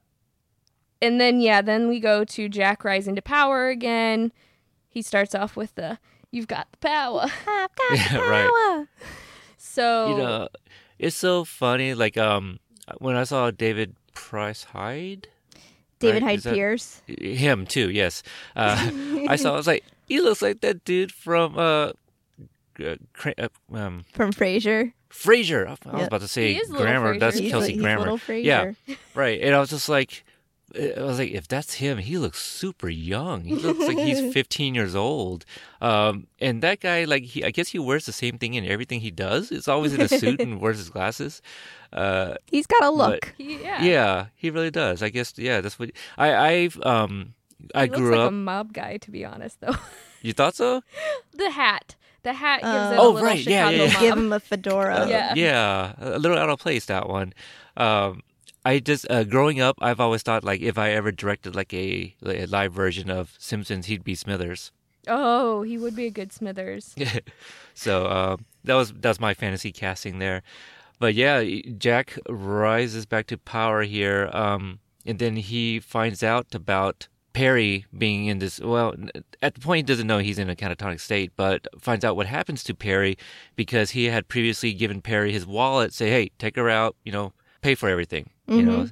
and 1.02 1.20
then 1.20 1.40
yeah, 1.40 1.62
then 1.62 1.88
we 1.88 1.98
go 1.98 2.24
to 2.24 2.48
Jack 2.48 2.84
rising 2.84 3.16
to 3.16 3.22
power 3.22 3.68
again. 3.68 4.30
He 4.88 5.02
starts 5.02 5.34
off 5.34 5.56
with 5.56 5.74
the 5.74 5.98
"You've 6.30 6.48
got 6.48 6.68
the 6.72 6.78
power." 6.78 7.22
I've 7.46 7.74
got 7.76 7.90
Yeah, 7.96 8.12
the 8.12 8.20
right. 8.22 8.50
power. 8.50 8.88
So 9.58 10.08
You 10.10 10.16
know, 10.18 10.48
it's 10.98 11.16
so 11.16 11.44
funny. 11.44 11.94
Like, 11.94 12.16
um, 12.16 12.58
when 12.98 13.16
I 13.16 13.24
saw 13.24 13.50
David 13.50 13.94
Price 14.14 14.64
Hyde, 14.64 15.28
David 15.98 16.22
right, 16.22 16.30
Hyde 16.30 16.42
that- 16.42 16.54
Pierce. 16.54 17.02
him 17.06 17.66
too. 17.66 17.90
Yes, 17.90 18.22
uh, 18.54 18.90
I 19.28 19.36
saw. 19.36 19.52
I 19.54 19.56
was 19.56 19.66
like, 19.66 19.84
he 20.06 20.20
looks 20.20 20.42
like 20.42 20.60
that 20.60 20.84
dude 20.84 21.12
from 21.12 21.58
uh, 21.58 21.92
uh, 22.80 22.96
uh 23.38 23.48
um, 23.72 24.04
From 24.12 24.32
Frasier. 24.32 24.92
Frasier. 25.10 25.66
I 25.66 25.70
was 25.70 25.78
Yeah. 26.00 26.06
about 26.06 26.20
to 26.20 26.28
say 26.28 26.52
He 26.52 26.58
is 26.60 26.68
little 26.68 26.84
Grammer. 26.84 27.14
Frasier. 27.14 27.20
That's 27.20 27.38
He's 27.38 27.50
Kelsey 27.50 27.66
like, 27.66 27.74
he's 27.74 27.82
Grammer. 27.82 28.34
Yeah, 28.34 28.72
right. 29.14 29.40
And 29.40 29.54
I 29.54 29.60
was 29.60 29.70
just 29.70 29.88
like, 29.88 30.24
I 30.78 31.02
was 31.02 31.18
like, 31.18 31.30
if 31.30 31.48
that's 31.48 31.74
him, 31.74 31.98
he 31.98 32.18
looks 32.18 32.40
super 32.42 32.88
young. 32.88 33.44
He 33.44 33.54
looks 33.54 33.80
like 33.86 33.98
he's 33.98 34.32
15 34.34 34.74
years 34.74 34.94
old. 34.94 35.44
Um, 35.80 36.26
and 36.40 36.62
that 36.62 36.80
guy, 36.80 37.04
like, 37.04 37.22
he, 37.24 37.44
I 37.44 37.50
guess 37.50 37.68
he 37.68 37.78
wears 37.78 38.06
the 38.06 38.12
same 38.12 38.38
thing 38.38 38.54
in 38.54 38.64
everything 38.66 39.00
he 39.00 39.10
does. 39.10 39.50
It's 39.50 39.68
always 39.68 39.94
in 39.94 40.00
a 40.00 40.08
suit 40.08 40.40
and 40.40 40.60
wears 40.60 40.78
his 40.78 40.90
glasses. 40.90 41.40
Uh, 41.92 42.34
He's 42.46 42.66
got 42.66 42.82
a 42.84 42.90
look. 42.90 43.34
He, 43.38 43.62
yeah. 43.62 43.82
yeah. 43.82 44.26
he 44.34 44.50
really 44.50 44.70
does. 44.70 45.02
I 45.02 45.08
guess, 45.08 45.32
yeah, 45.36 45.60
that's 45.60 45.78
what 45.78 45.90
I, 46.18 46.34
I've, 46.34 46.80
um, 46.82 47.34
I 47.74 47.84
He 47.84 47.90
looks 47.90 48.00
grew 48.00 48.10
like 48.10 48.20
up. 48.20 48.28
a 48.28 48.32
mob 48.32 48.72
guy, 48.72 48.96
to 48.98 49.10
be 49.10 49.24
honest, 49.24 49.60
though. 49.60 49.76
You 50.22 50.32
thought 50.32 50.56
so? 50.56 50.82
the 51.34 51.50
hat. 51.50 51.94
The 52.24 52.32
hat 52.32 52.60
gives 52.62 52.72
Uh, 52.72 52.90
it 52.92 52.96
a 52.96 53.00
Oh, 53.00 53.10
little 53.10 53.26
right, 53.28 53.38
yeah, 53.46 53.70
Chicago 53.70 53.76
yeah, 53.76 53.84
yeah. 53.84 53.92
mob. 53.92 54.02
Give 54.02 54.16
him 54.18 54.32
a 54.32 54.40
fedora. 54.40 54.94
Uh, 55.02 55.06
Yeah. 55.06 55.34
yeah, 55.36 55.92
a 55.98 56.18
little 56.18 56.36
out 56.36 56.48
of 56.50 56.58
place 56.58 56.86
that 56.86 57.08
one. 57.08 57.32
Um, 57.76 58.22
I 58.66 58.80
just 58.80 59.06
uh, 59.08 59.22
growing 59.22 59.60
up, 59.60 59.78
I've 59.80 60.00
always 60.00 60.22
thought 60.22 60.42
like 60.42 60.60
if 60.60 60.76
I 60.76 60.90
ever 60.90 61.12
directed 61.12 61.54
like 61.54 61.72
a, 61.72 62.16
like 62.20 62.40
a 62.40 62.46
live 62.46 62.72
version 62.72 63.08
of 63.10 63.36
Simpsons, 63.38 63.86
he'd 63.86 64.02
be 64.02 64.16
Smithers. 64.16 64.72
Oh, 65.06 65.62
he 65.62 65.78
would 65.78 65.94
be 65.94 66.06
a 66.06 66.10
good 66.10 66.32
Smithers. 66.32 66.96
so 67.74 68.06
uh, 68.06 68.36
that 68.64 68.74
was 68.74 68.92
that 68.92 69.08
was 69.08 69.20
my 69.20 69.34
fantasy 69.34 69.70
casting 69.70 70.18
there. 70.18 70.42
But 70.98 71.14
yeah, 71.14 71.44
Jack 71.78 72.18
rises 72.28 73.06
back 73.06 73.28
to 73.28 73.38
power 73.38 73.84
here, 73.84 74.30
um, 74.32 74.80
and 75.04 75.20
then 75.20 75.36
he 75.36 75.78
finds 75.78 76.24
out 76.24 76.52
about 76.52 77.06
Perry 77.34 77.86
being 77.96 78.26
in 78.26 78.40
this. 78.40 78.58
Well, 78.58 78.96
at 79.42 79.54
the 79.54 79.60
point 79.60 79.76
he 79.76 79.82
doesn't 79.84 80.08
know 80.08 80.18
he's 80.18 80.40
in 80.40 80.50
a 80.50 80.56
catatonic 80.56 80.98
state, 80.98 81.30
but 81.36 81.68
finds 81.78 82.04
out 82.04 82.16
what 82.16 82.26
happens 82.26 82.64
to 82.64 82.74
Perry 82.74 83.16
because 83.54 83.92
he 83.92 84.06
had 84.06 84.26
previously 84.26 84.72
given 84.72 85.02
Perry 85.02 85.30
his 85.30 85.46
wallet, 85.46 85.92
say, 85.92 86.10
"Hey, 86.10 86.32
take 86.36 86.56
her 86.56 86.68
out," 86.68 86.96
you 87.04 87.12
know, 87.12 87.32
pay 87.66 87.74
for 87.74 87.88
everything, 87.88 88.24
you 88.56 88.62
know. 88.68 88.82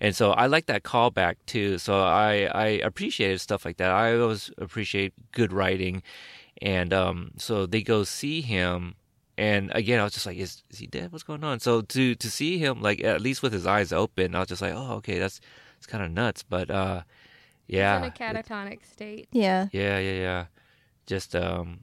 And 0.00 0.12
so 0.18 0.32
I 0.32 0.46
like 0.54 0.66
that 0.66 0.82
callback 0.82 1.36
too. 1.46 1.78
So 1.78 1.92
I 2.02 2.32
I 2.66 2.66
appreciated 2.90 3.38
stuff 3.40 3.64
like 3.64 3.76
that. 3.80 3.90
I 3.90 4.18
always 4.18 4.50
appreciate 4.66 5.12
good 5.38 5.52
writing, 5.52 6.02
and 6.60 6.90
um, 6.92 7.30
so 7.36 7.54
they 7.72 7.82
go 7.82 8.04
see 8.04 8.40
him. 8.56 8.94
And 9.36 9.70
again, 9.74 9.98
I 9.98 10.04
was 10.04 10.12
just 10.12 10.26
like, 10.26 10.38
is, 10.38 10.62
is 10.70 10.78
he 10.78 10.86
dead? 10.86 11.10
What's 11.10 11.26
going 11.30 11.44
on? 11.44 11.58
So 11.60 11.82
to 11.94 12.14
to 12.14 12.28
see 12.38 12.58
him 12.64 12.74
like 12.88 13.02
at 13.02 13.20
least 13.20 13.42
with 13.42 13.52
his 13.52 13.66
eyes 13.66 13.92
open, 13.92 14.34
I 14.34 14.40
was 14.40 14.48
just 14.48 14.62
like, 14.62 14.74
oh, 14.74 14.92
okay, 14.98 15.18
that's 15.18 15.40
it's 15.78 15.86
kind 15.86 16.04
of 16.04 16.10
nuts. 16.10 16.42
But 16.42 16.70
uh, 16.70 17.02
yeah, 17.66 17.98
He's 17.98 18.06
in 18.06 18.12
a 18.12 18.42
catatonic 18.42 18.80
state. 18.84 19.28
Yeah. 19.32 19.68
yeah, 19.72 19.98
yeah, 19.98 20.18
yeah. 20.26 20.44
Just 21.06 21.34
um, 21.34 21.80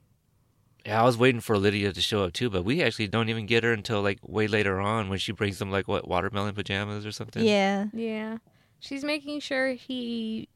yeah, 0.86 1.02
I 1.02 1.06
was 1.06 1.18
waiting 1.18 1.42
for 1.42 1.58
Lydia 1.58 1.94
to 1.94 2.02
show 2.02 2.24
up 2.24 2.34
too, 2.34 2.50
but 2.50 2.64
we 2.66 2.82
actually 2.82 3.08
don't 3.08 3.30
even 3.30 3.46
get 3.46 3.64
her 3.64 3.74
until 3.74 4.02
like 4.02 4.20
way 4.24 4.48
later 4.48 4.80
on 4.80 5.10
when 5.10 5.20
she 5.20 5.32
brings 5.32 5.60
them 5.60 5.72
like 5.72 5.88
what 5.88 6.08
watermelon 6.08 6.56
pajamas 6.56 7.06
or 7.06 7.12
something. 7.12 7.44
Yeah. 7.44 7.86
Yeah. 7.94 8.38
She's 8.80 9.04
making 9.04 9.42
sure 9.42 9.74
he 9.74 10.50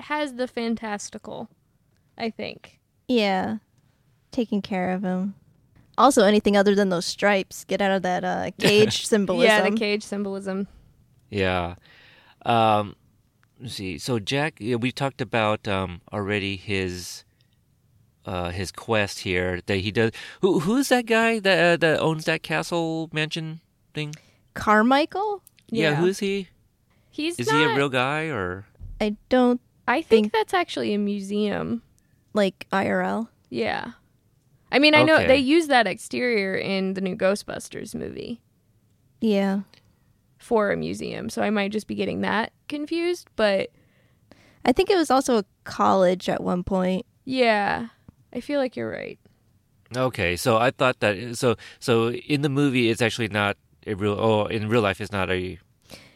has 0.00 0.34
the 0.34 0.48
fantastical, 0.48 1.50
I 2.16 2.30
think. 2.30 2.80
Yeah. 3.06 3.58
Taking 4.32 4.62
care 4.62 4.92
of 4.92 5.02
him. 5.02 5.34
Also, 5.98 6.24
anything 6.24 6.56
other 6.56 6.74
than 6.74 6.88
those 6.88 7.06
stripes, 7.06 7.64
get 7.64 7.80
out 7.80 7.90
of 7.90 8.02
that 8.02 8.24
uh, 8.24 8.50
cage 8.58 9.06
symbolism. 9.06 9.46
Yeah, 9.46 9.68
the 9.68 9.76
cage 9.76 10.02
symbolism. 10.02 10.68
Yeah. 11.30 11.74
Um, 12.46 12.96
let's 13.60 13.74
see. 13.74 13.98
So 13.98 14.18
Jack, 14.18 14.54
yeah, 14.58 14.76
we 14.76 14.90
talked 14.90 15.20
about 15.20 15.68
um, 15.68 16.00
already 16.12 16.56
his 16.56 17.24
uh, 18.26 18.50
his 18.50 18.70
quest 18.72 19.20
here 19.20 19.60
that 19.66 19.76
he 19.78 19.90
does. 19.92 20.10
Who 20.42 20.60
who's 20.60 20.88
that 20.90 21.06
guy 21.06 21.38
that 21.40 21.58
uh, 21.64 21.76
that 21.78 22.00
owns 22.00 22.24
that 22.26 22.42
castle 22.42 23.08
mansion 23.12 23.60
thing? 23.94 24.14
Carmichael? 24.54 25.42
Yeah, 25.70 25.90
Yeah. 25.90 25.94
who's 25.96 26.18
he? 26.18 26.48
He's 27.10 27.38
Is 27.38 27.46
not, 27.50 27.56
he 27.58 27.64
a 27.64 27.74
real 27.76 27.88
guy 27.88 28.24
or? 28.28 28.66
I 29.00 29.16
don't 29.28 29.60
I 29.88 30.02
think 30.02 30.08
think- 30.08 30.32
that's 30.32 30.52
actually 30.54 30.92
a 30.94 30.98
museum. 30.98 31.82
like 32.34 32.66
IRL. 32.72 33.28
Yeah. 33.48 33.92
I 34.70 34.78
mean, 34.78 34.94
I 34.94 35.04
know 35.04 35.18
they 35.26 35.38
use 35.38 35.68
that 35.68 35.86
exterior 35.86 36.54
in 36.54 36.92
the 36.94 37.00
new 37.00 37.16
Ghostbusters 37.16 37.94
movie 37.94 38.42
Yeah. 39.22 39.60
for 40.38 40.70
a 40.72 40.76
museum, 40.76 41.30
so 41.30 41.40
I 41.42 41.48
might 41.50 41.72
just 41.72 41.86
be 41.86 41.94
getting 41.94 42.20
that 42.22 42.52
confused, 42.68 43.28
but 43.36 43.70
I 44.64 44.72
think 44.72 44.90
it 44.90 44.96
was 44.96 45.10
also 45.10 45.38
a 45.38 45.44
college 45.64 46.28
at 46.28 46.42
one 46.42 46.62
point. 46.64 47.06
yeah, 47.24 47.88
I 48.36 48.40
feel 48.40 48.60
like 48.60 48.76
you're 48.76 48.90
right. 48.90 49.18
Okay, 49.96 50.36
so 50.36 50.58
I 50.58 50.70
thought 50.70 51.00
that 51.00 51.36
so 51.36 51.56
so 51.78 52.10
in 52.10 52.42
the 52.42 52.48
movie 52.48 52.90
it's 52.90 53.00
actually 53.00 53.28
not 53.28 53.56
a 53.86 53.94
real. 53.94 54.12
Oh, 54.18 54.44
in 54.44 54.68
real 54.68 54.82
life 54.82 55.00
it's 55.00 55.12
not 55.12 55.30
a 55.30 55.58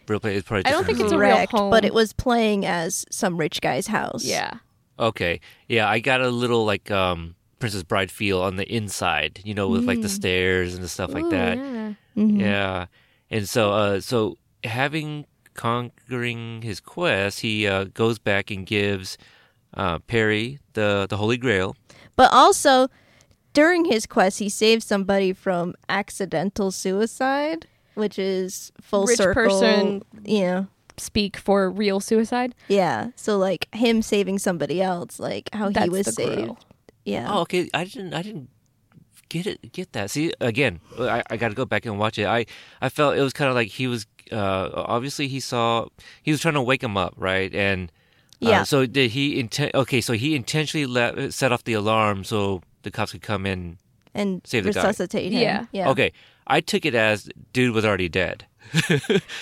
real 0.06 0.20
place. 0.20 0.36
It's 0.38 0.46
probably. 0.46 0.66
I 0.66 0.70
don't 0.72 0.84
think 0.84 1.00
it's 1.00 1.12
a 1.12 1.18
real 1.18 1.36
Correct, 1.36 1.52
home. 1.52 1.70
but 1.70 1.84
it 1.84 1.94
was 1.94 2.12
playing 2.12 2.66
as 2.66 3.06
some 3.10 3.36
rich 3.38 3.60
guy's 3.60 3.86
house. 3.86 4.24
Yeah. 4.24 4.58
Okay. 4.98 5.40
Yeah, 5.68 5.88
I 5.88 6.00
got 6.00 6.20
a 6.20 6.28
little 6.28 6.66
like 6.66 6.90
um 6.90 7.36
Princess 7.58 7.82
Bride 7.84 8.10
feel 8.10 8.42
on 8.42 8.56
the 8.56 8.70
inside, 8.70 9.40
you 9.44 9.54
know, 9.54 9.68
with 9.68 9.86
like 9.86 10.02
the 10.02 10.08
stairs 10.10 10.74
and 10.74 10.84
the 10.84 10.88
stuff 10.88 11.14
like 11.14 11.24
Ooh, 11.24 11.30
that. 11.30 11.56
Yeah. 11.56 11.92
Mhm. 12.16 12.38
Yeah. 12.40 12.86
And 13.30 13.48
so 13.48 13.72
uh 13.72 14.00
so 14.00 14.36
having 14.64 15.24
conquering 15.54 16.62
his 16.62 16.80
quest, 16.80 17.40
he 17.40 17.66
uh 17.66 17.84
goes 17.84 18.18
back 18.18 18.50
and 18.50 18.66
gives 18.66 19.16
uh 19.74 20.00
Perry 20.00 20.58
the 20.74 21.06
the 21.08 21.16
Holy 21.16 21.36
Grail. 21.36 21.76
But 22.20 22.34
also, 22.34 22.88
during 23.54 23.86
his 23.86 24.04
quest, 24.04 24.40
he 24.40 24.50
saved 24.50 24.82
somebody 24.82 25.32
from 25.32 25.74
accidental 25.88 26.70
suicide, 26.70 27.66
which 27.94 28.18
is 28.18 28.72
full 28.78 29.06
Rich 29.06 29.16
circle. 29.16 29.42
person- 29.44 30.02
You 30.26 30.40
know, 30.42 30.66
Speak 30.98 31.38
for 31.38 31.70
real 31.70 31.98
suicide. 31.98 32.54
yeah. 32.68 33.08
So 33.16 33.38
like 33.38 33.74
him 33.74 34.02
saving 34.02 34.38
somebody 34.38 34.82
else, 34.82 35.18
like 35.18 35.48
how 35.54 35.70
he 35.70 35.88
was 35.88 36.14
saved. 36.14 36.34
grill. 36.42 36.58
Yeah. 37.06 37.26
Oh, 37.32 37.40
okay. 37.40 37.70
I 37.72 37.84
didn't 37.84 38.12
I 38.12 38.20
didn't 38.20 38.50
get 39.30 39.46
it 39.46 39.72
get 39.72 39.94
that. 39.94 40.10
See, 40.10 40.34
again, 40.42 40.80
I, 40.98 41.22
I 41.30 41.38
got 41.38 41.48
to 41.48 41.54
go 41.54 41.64
back 41.64 41.86
and 41.86 41.98
watch 41.98 42.18
it. 42.18 42.26
I 42.26 42.44
I 42.82 42.90
felt 42.90 43.16
it 43.16 43.22
was 43.22 43.32
kind 43.32 43.48
of 43.48 43.54
like 43.54 43.68
he 43.68 43.86
was 43.86 44.04
uh 44.30 44.68
obviously 44.74 45.26
he 45.26 45.40
saw 45.40 45.86
he 46.22 46.30
was 46.32 46.42
trying 46.42 46.58
to 46.60 46.62
wake 46.62 46.82
him 46.82 46.98
up, 46.98 47.14
right? 47.16 47.54
And 47.54 47.90
uh, 48.42 48.48
Yeah. 48.50 48.62
so 48.64 48.86
did 48.86 49.10
he 49.12 49.42
inten- 49.42 49.74
okay, 49.74 50.00
so 50.00 50.12
he 50.14 50.34
intentionally 50.34 50.86
let, 50.86 51.32
set 51.34 51.52
off 51.52 51.64
the 51.64 51.74
alarm 51.74 52.24
so 52.24 52.62
the 52.82 52.90
cops 52.90 53.12
could 53.12 53.22
come 53.22 53.46
in. 53.46 53.78
and 54.14 54.40
Save 54.44 54.64
the 54.64 54.72
guy. 54.72 54.80
resuscitate 54.80 55.32
him. 55.32 55.42
Yeah. 55.42 55.66
Yeah. 55.72 55.90
Okay. 55.90 56.12
I 56.46 56.60
took 56.60 56.84
it 56.84 56.94
as 56.94 57.28
dude 57.52 57.74
was 57.74 57.84
already 57.84 58.08
dead. 58.08 58.44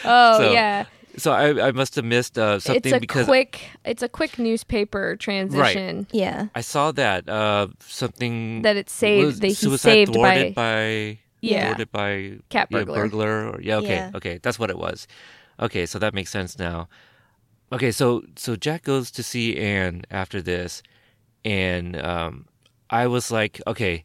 Oh 0.05 0.39
So, 0.39 0.53
yeah, 0.53 0.85
So 1.17 1.33
I 1.33 1.69
I 1.69 1.73
must 1.73 1.97
have 1.97 2.05
missed 2.05 2.39
uh, 2.39 2.61
something 2.61 2.93
it's 2.93 2.97
a 2.97 3.01
because 3.01 3.27
quick 3.27 3.61
it's 3.85 4.03
a 4.03 4.09
quick 4.09 4.39
newspaper 4.39 5.17
transition 5.17 5.97
Right. 5.97 6.07
Yeah. 6.15 6.47
I 6.55 6.61
saw 6.63 6.93
that 6.93 7.29
uh 7.29 7.69
something 7.81 8.63
that 8.63 8.77
it 8.77 8.91
saved 8.91 9.27
was 9.27 9.41
that 9.41 9.47
he 9.49 9.55
suicide 9.55 9.91
saved 9.93 10.13
thwarted 10.15 10.55
by, 10.55 10.63
by 10.63 11.19
Yeah. 11.41 11.65
thwarted 11.67 11.91
by 11.93 12.39
cat 12.51 12.69
yeah, 12.71 12.79
burglar. 12.79 12.95
burglar 13.09 13.49
or, 13.51 13.61
yeah 13.63 13.77
okay 13.83 13.97
Yeah. 13.97 14.11
okay 14.19 14.39
that's 14.43 14.59
what 14.59 14.71
it 14.71 14.79
was 14.79 15.07
okay 15.59 15.87
so 15.87 15.99
that 15.99 16.15
makes 16.15 16.31
sense 16.31 16.59
now 16.59 16.89
okay 17.73 17.91
so 17.91 18.23
so 18.37 18.57
jack 18.57 18.83
goes 18.83 19.11
to 19.11 19.23
see 19.23 19.57
anne 19.57 20.03
after 20.11 20.41
this 20.43 20.83
and 21.45 21.97
um 22.01 22.47
i 22.91 23.07
was 23.07 23.31
like 23.31 23.61
okay 23.67 24.05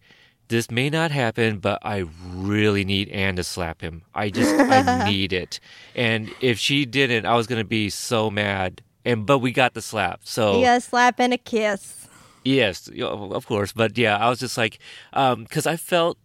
this 0.49 0.69
may 0.69 0.89
not 0.89 1.11
happen 1.11 1.59
but 1.59 1.79
i 1.83 2.05
really 2.31 2.83
need 2.85 3.09
anne 3.09 3.35
to 3.35 3.43
slap 3.43 3.81
him 3.81 4.03
i 4.13 4.29
just 4.29 4.53
i 4.53 5.05
need 5.09 5.33
it 5.33 5.59
and 5.95 6.29
if 6.41 6.59
she 6.59 6.85
didn't 6.85 7.25
i 7.25 7.35
was 7.35 7.47
gonna 7.47 7.63
be 7.63 7.89
so 7.89 8.29
mad 8.29 8.81
and 9.05 9.25
but 9.25 9.39
we 9.39 9.51
got 9.51 9.73
the 9.73 9.81
slap 9.81 10.21
so 10.23 10.63
a 10.63 10.79
slap 10.79 11.19
and 11.19 11.33
a 11.33 11.37
kiss. 11.37 12.03
Yes, 12.43 12.89
of 12.99 13.47
course. 13.47 13.71
But 13.71 13.97
yeah, 13.97 14.17
I 14.17 14.29
was 14.29 14.39
just 14.39 14.57
like, 14.57 14.79
because 15.11 15.65
I 15.65 15.77
felt 15.77 16.17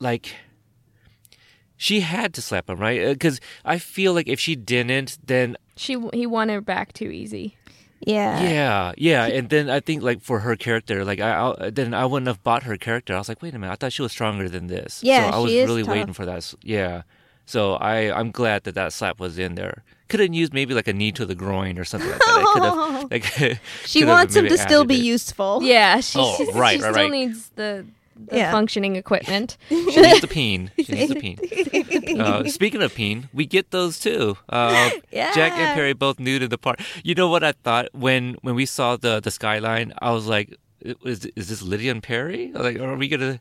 like 0.00 0.34
she 1.76 2.00
had 2.00 2.32
to 2.34 2.42
slap 2.42 2.68
him, 2.70 2.78
right? 2.78 3.02
Uh, 3.04 3.12
because 3.12 3.40
I 3.64 3.78
feel 3.78 4.12
like 4.14 4.28
if 4.28 4.40
she 4.40 4.56
didn't, 4.56 5.18
then 5.26 5.56
she 5.76 5.96
he 6.12 6.26
won 6.26 6.48
her 6.48 6.60
back 6.60 6.92
too 6.92 7.10
easy. 7.10 7.56
Yeah. 8.00 8.42
yeah, 8.42 8.92
yeah, 8.98 9.24
and 9.26 9.48
then 9.48 9.70
I 9.70 9.80
think 9.80 10.02
like 10.02 10.20
for 10.20 10.40
her 10.40 10.54
character, 10.54 11.02
like 11.04 11.18
I, 11.18 11.30
I 11.30 11.46
uh, 11.48 11.70
then 11.72 11.94
I 11.94 12.04
wouldn't 12.04 12.26
have 12.28 12.44
bought 12.44 12.64
her 12.64 12.76
character. 12.76 13.14
I 13.14 13.18
was 13.18 13.28
like, 13.28 13.40
wait 13.40 13.54
a 13.54 13.58
minute, 13.58 13.72
I 13.72 13.76
thought 13.76 13.92
she 13.94 14.02
was 14.02 14.12
stronger 14.12 14.48
than 14.50 14.66
this. 14.66 15.00
Yeah, 15.02 15.30
so 15.30 15.36
I 15.36 15.38
was 15.40 15.50
she 15.50 15.58
is 15.58 15.66
really 15.68 15.82
tough. 15.82 15.92
waiting 15.94 16.12
for 16.12 16.26
that. 16.26 16.54
Yeah, 16.62 17.02
so 17.46 17.74
I 17.74 18.12
I'm 18.12 18.30
glad 18.32 18.64
that 18.64 18.74
that 18.74 18.92
slap 18.92 19.18
was 19.18 19.38
in 19.38 19.54
there. 19.54 19.82
Could 20.08 20.20
have 20.20 20.32
used 20.32 20.52
maybe 20.52 20.74
like 20.74 20.86
a 20.88 20.92
knee 20.92 21.10
to 21.12 21.24
the 21.24 21.34
groin 21.34 21.78
or 21.78 21.84
something 21.84 22.10
like 22.10 22.20
that. 22.20 22.50
Could 22.52 22.62
have 22.62 23.10
like. 23.50 23.58
She 23.86 24.00
could 24.00 24.08
have 24.08 24.18
wants 24.18 24.36
him 24.36 24.46
to 24.46 24.58
still 24.58 24.84
be 24.84 24.94
it. 24.96 25.02
useful. 25.02 25.62
Yeah, 25.62 26.00
she, 26.00 26.18
Oh, 26.20 26.36
she 26.36 26.44
right, 26.52 26.54
right, 26.54 26.80
still 26.80 26.92
right. 26.92 27.10
needs 27.10 27.48
the, 27.56 27.86
the 28.16 28.36
Yeah. 28.38 28.50
functioning 28.50 28.96
equipment. 28.96 29.56
She 29.68 30.00
needs 30.00 30.20
the 30.20 30.28
peen. 30.28 30.70
She 30.84 30.92
needs 30.92 31.12
the 31.12 31.20
peen. 31.20 31.38
Uh, 32.20 32.44
speaking 32.48 32.82
of 32.82 32.94
peen, 32.94 33.28
we 33.34 33.44
get 33.46 33.70
those 33.70 33.98
too. 33.98 34.36
Uh, 34.48 34.90
Jack 35.12 35.52
and 35.52 35.74
Perry 35.76 35.92
both 35.92 36.18
nude 36.18 36.42
in 36.42 36.50
the 36.50 36.58
park. 36.58 36.80
You 37.04 37.14
know 37.14 37.28
what 37.28 37.44
I 37.44 37.52
thought 37.52 37.88
when 37.92 38.36
when 38.42 38.54
we 38.54 38.64
saw 38.66 38.96
the 38.96 39.20
the 39.20 39.30
skyline? 39.30 39.92
I 40.00 40.10
was 40.12 40.26
like, 40.26 40.56
is 41.04 41.26
is 41.36 41.48
this 41.48 41.60
Lydia 41.62 41.90
and 41.92 42.02
Perry? 42.02 42.52
Like, 42.54 42.78
are 42.78 42.96
we 42.96 43.08
gonna 43.08 43.38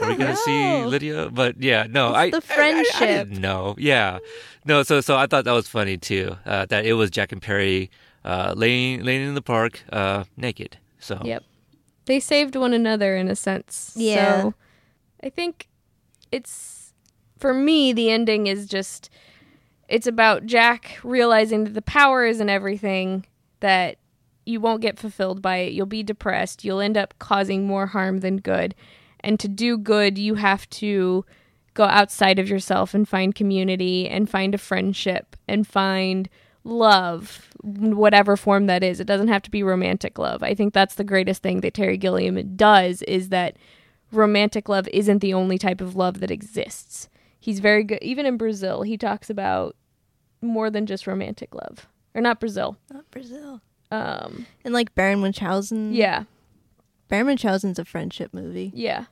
are 0.00 0.08
we 0.08 0.16
gonna 0.16 0.36
see 0.36 0.84
Lydia? 0.84 1.28
But 1.30 1.60
yeah, 1.60 1.86
no, 1.90 2.08
It's 2.08 2.16
I 2.16 2.30
the 2.30 2.36
I- 2.36 2.40
I- 2.40 2.52
I, 2.52 2.56
friendship. 2.56 3.28
didn't 3.28 3.40
know. 3.40 3.74
Yeah, 3.78 4.18
no. 4.64 4.82
So 4.82 5.00
so 5.00 5.16
I 5.16 5.26
thought 5.26 5.44
that 5.44 5.52
was 5.60 5.68
funny 5.68 5.98
too. 5.98 6.36
Uh, 6.46 6.64
that 6.72 6.86
it 6.86 6.94
was 6.94 7.10
Jack 7.10 7.32
and 7.32 7.42
Perry 7.42 7.90
uh, 8.24 8.54
laying 8.56 9.04
laying 9.04 9.26
in 9.28 9.34
the 9.34 9.42
park 9.42 9.82
uh, 9.92 10.24
naked. 10.36 10.78
So 11.00 11.20
Yep. 11.24 11.42
They 12.06 12.20
saved 12.20 12.56
one 12.56 12.72
another 12.72 13.16
in 13.16 13.28
a 13.28 13.36
sense. 13.36 13.92
Yeah. 13.96 14.42
So 14.42 14.54
I 15.22 15.28
think 15.28 15.68
it's 16.32 16.94
for 17.38 17.52
me 17.52 17.92
the 17.92 18.10
ending 18.10 18.46
is 18.46 18.66
just 18.66 19.10
it's 19.88 20.06
about 20.06 20.46
Jack 20.46 20.98
realizing 21.04 21.64
that 21.64 21.74
the 21.74 21.82
power 21.82 22.24
isn't 22.24 22.48
everything, 22.48 23.26
that 23.60 23.98
you 24.44 24.60
won't 24.60 24.80
get 24.80 24.98
fulfilled 24.98 25.42
by 25.42 25.58
it. 25.58 25.72
You'll 25.72 25.86
be 25.86 26.02
depressed. 26.02 26.64
You'll 26.64 26.80
end 26.80 26.96
up 26.96 27.14
causing 27.18 27.66
more 27.66 27.86
harm 27.86 28.18
than 28.18 28.38
good. 28.38 28.74
And 29.20 29.38
to 29.40 29.48
do 29.48 29.76
good, 29.76 30.18
you 30.18 30.36
have 30.36 30.68
to 30.70 31.24
go 31.74 31.84
outside 31.84 32.38
of 32.38 32.48
yourself 32.48 32.94
and 32.94 33.08
find 33.08 33.34
community 33.34 34.08
and 34.08 34.30
find 34.30 34.54
a 34.54 34.58
friendship 34.58 35.36
and 35.46 35.66
find 35.66 36.28
love, 36.66 37.48
whatever 37.62 38.36
form 38.36 38.66
that 38.66 38.82
is. 38.82 39.00
It 39.00 39.06
doesn't 39.06 39.28
have 39.28 39.42
to 39.42 39.50
be 39.50 39.62
romantic 39.62 40.18
love. 40.18 40.42
I 40.42 40.54
think 40.54 40.74
that's 40.74 40.96
the 40.96 41.04
greatest 41.04 41.42
thing 41.42 41.60
that 41.60 41.74
Terry 41.74 41.96
Gilliam 41.96 42.56
does 42.56 43.02
is 43.02 43.28
that 43.30 43.56
romantic 44.12 44.68
love 44.68 44.88
isn't 44.88 45.20
the 45.20 45.32
only 45.34 45.58
type 45.58 45.80
of 45.80 45.96
love 45.96 46.20
that 46.20 46.30
exists. 46.30 47.08
He's 47.38 47.60
very 47.60 47.84
good. 47.84 48.00
Even 48.02 48.26
in 48.26 48.36
Brazil, 48.36 48.82
he 48.82 48.96
talks 48.98 49.30
about 49.30 49.76
more 50.42 50.70
than 50.70 50.86
just 50.86 51.06
romantic 51.06 51.54
love. 51.54 51.86
Or 52.14 52.20
not 52.20 52.40
Brazil. 52.40 52.76
Not 52.92 53.10
Brazil. 53.10 53.60
Um, 53.90 54.46
And 54.64 54.74
like 54.74 54.94
Baron 54.94 55.20
Munchausen. 55.20 55.94
yeah, 55.94 56.24
Baron 57.08 57.26
Munchausen's 57.26 57.78
a 57.78 57.84
friendship 57.84 58.34
movie. 58.34 58.72
yeah. 58.74 59.04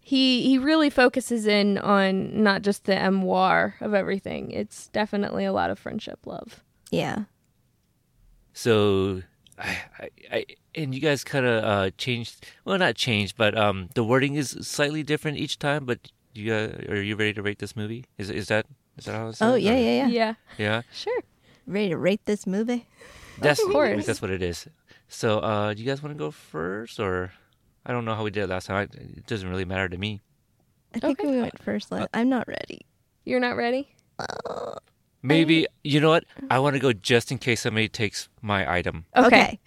He 0.00 0.42
he 0.42 0.56
really 0.56 0.88
focuses 0.88 1.46
in 1.46 1.76
on 1.76 2.42
not 2.42 2.62
just 2.62 2.84
the 2.84 2.94
memoir 2.94 3.74
of 3.80 3.92
everything. 3.92 4.50
It's 4.52 4.88
definitely 4.88 5.44
a 5.44 5.52
lot 5.52 5.68
of 5.68 5.78
friendship 5.78 6.20
love. 6.24 6.62
Yeah. 6.90 7.24
So, 8.52 9.22
I, 9.58 9.78
I, 9.98 10.10
I 10.32 10.44
and 10.74 10.94
you 10.94 11.00
guys 11.00 11.24
kind 11.24 11.46
of 11.46 11.64
uh, 11.64 11.90
changed. 11.96 12.46
Well, 12.64 12.78
not 12.78 12.94
changed, 12.94 13.36
but 13.36 13.56
um, 13.56 13.88
the 13.94 14.04
wording 14.04 14.34
is 14.34 14.50
slightly 14.62 15.02
different 15.02 15.38
each 15.38 15.58
time. 15.58 15.84
But 15.84 16.10
you 16.34 16.52
uh, 16.52 16.72
are 16.88 17.02
you 17.02 17.16
ready 17.16 17.32
to 17.34 17.42
rate 17.42 17.58
this 17.58 17.76
movie? 17.76 18.04
Is 18.16 18.30
is 18.30 18.48
that 18.48 18.66
is 18.96 19.04
that 19.04 19.14
how 19.14 19.28
it's? 19.28 19.42
Oh 19.42 19.54
yeah, 19.54 19.76
yeah, 19.76 20.06
yeah. 20.06 20.08
Yeah, 20.08 20.34
yeah. 20.58 20.82
sure. 20.92 21.22
Ready 21.66 21.90
to 21.90 21.98
rate 21.98 22.24
this 22.24 22.46
movie? 22.46 22.86
That's 23.40 23.62
course. 23.62 24.06
that's 24.06 24.22
what 24.22 24.30
it 24.30 24.42
is. 24.42 24.66
So, 25.08 25.38
uh, 25.38 25.74
do 25.74 25.82
you 25.82 25.86
guys 25.88 26.02
want 26.02 26.14
to 26.14 26.18
go 26.18 26.30
first, 26.30 26.98
or 26.98 27.32
I 27.86 27.92
don't 27.92 28.04
know 28.04 28.14
how 28.14 28.24
we 28.24 28.30
did 28.30 28.44
it 28.44 28.48
last 28.48 28.66
time. 28.66 28.76
I, 28.76 28.82
it 28.82 29.26
doesn't 29.26 29.48
really 29.48 29.64
matter 29.64 29.88
to 29.88 29.96
me. 29.96 30.20
I 30.94 30.98
think 30.98 31.20
Okay. 31.20 31.30
we 31.30 31.40
went 31.40 31.58
first. 31.62 31.92
Last. 31.92 32.08
I'm 32.14 32.28
not 32.28 32.48
ready. 32.48 32.86
You're 33.24 33.40
not 33.40 33.56
ready? 33.56 33.94
Maybe 35.22 35.66
you 35.82 36.00
know 36.00 36.10
what? 36.10 36.24
I 36.50 36.58
want 36.58 36.74
to 36.74 36.80
go 36.80 36.92
just 36.92 37.32
in 37.32 37.38
case 37.38 37.62
somebody 37.62 37.88
takes 37.88 38.28
my 38.40 38.70
item. 38.70 39.04
Okay. 39.16 39.58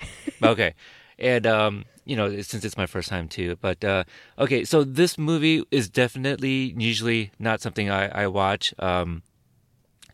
okay 0.43 0.73
and 1.21 1.45
um 1.45 1.85
you 2.03 2.15
know 2.15 2.41
since 2.41 2.65
it's 2.65 2.75
my 2.75 2.87
first 2.87 3.07
time 3.07 3.29
too 3.29 3.55
but 3.61 3.83
uh 3.85 4.03
okay 4.39 4.65
so 4.65 4.83
this 4.83 5.17
movie 5.17 5.63
is 5.71 5.87
definitely 5.89 6.73
usually 6.77 7.31
not 7.39 7.61
something 7.61 7.89
i 7.89 8.07
i 8.23 8.27
watch 8.27 8.73
um 8.79 9.21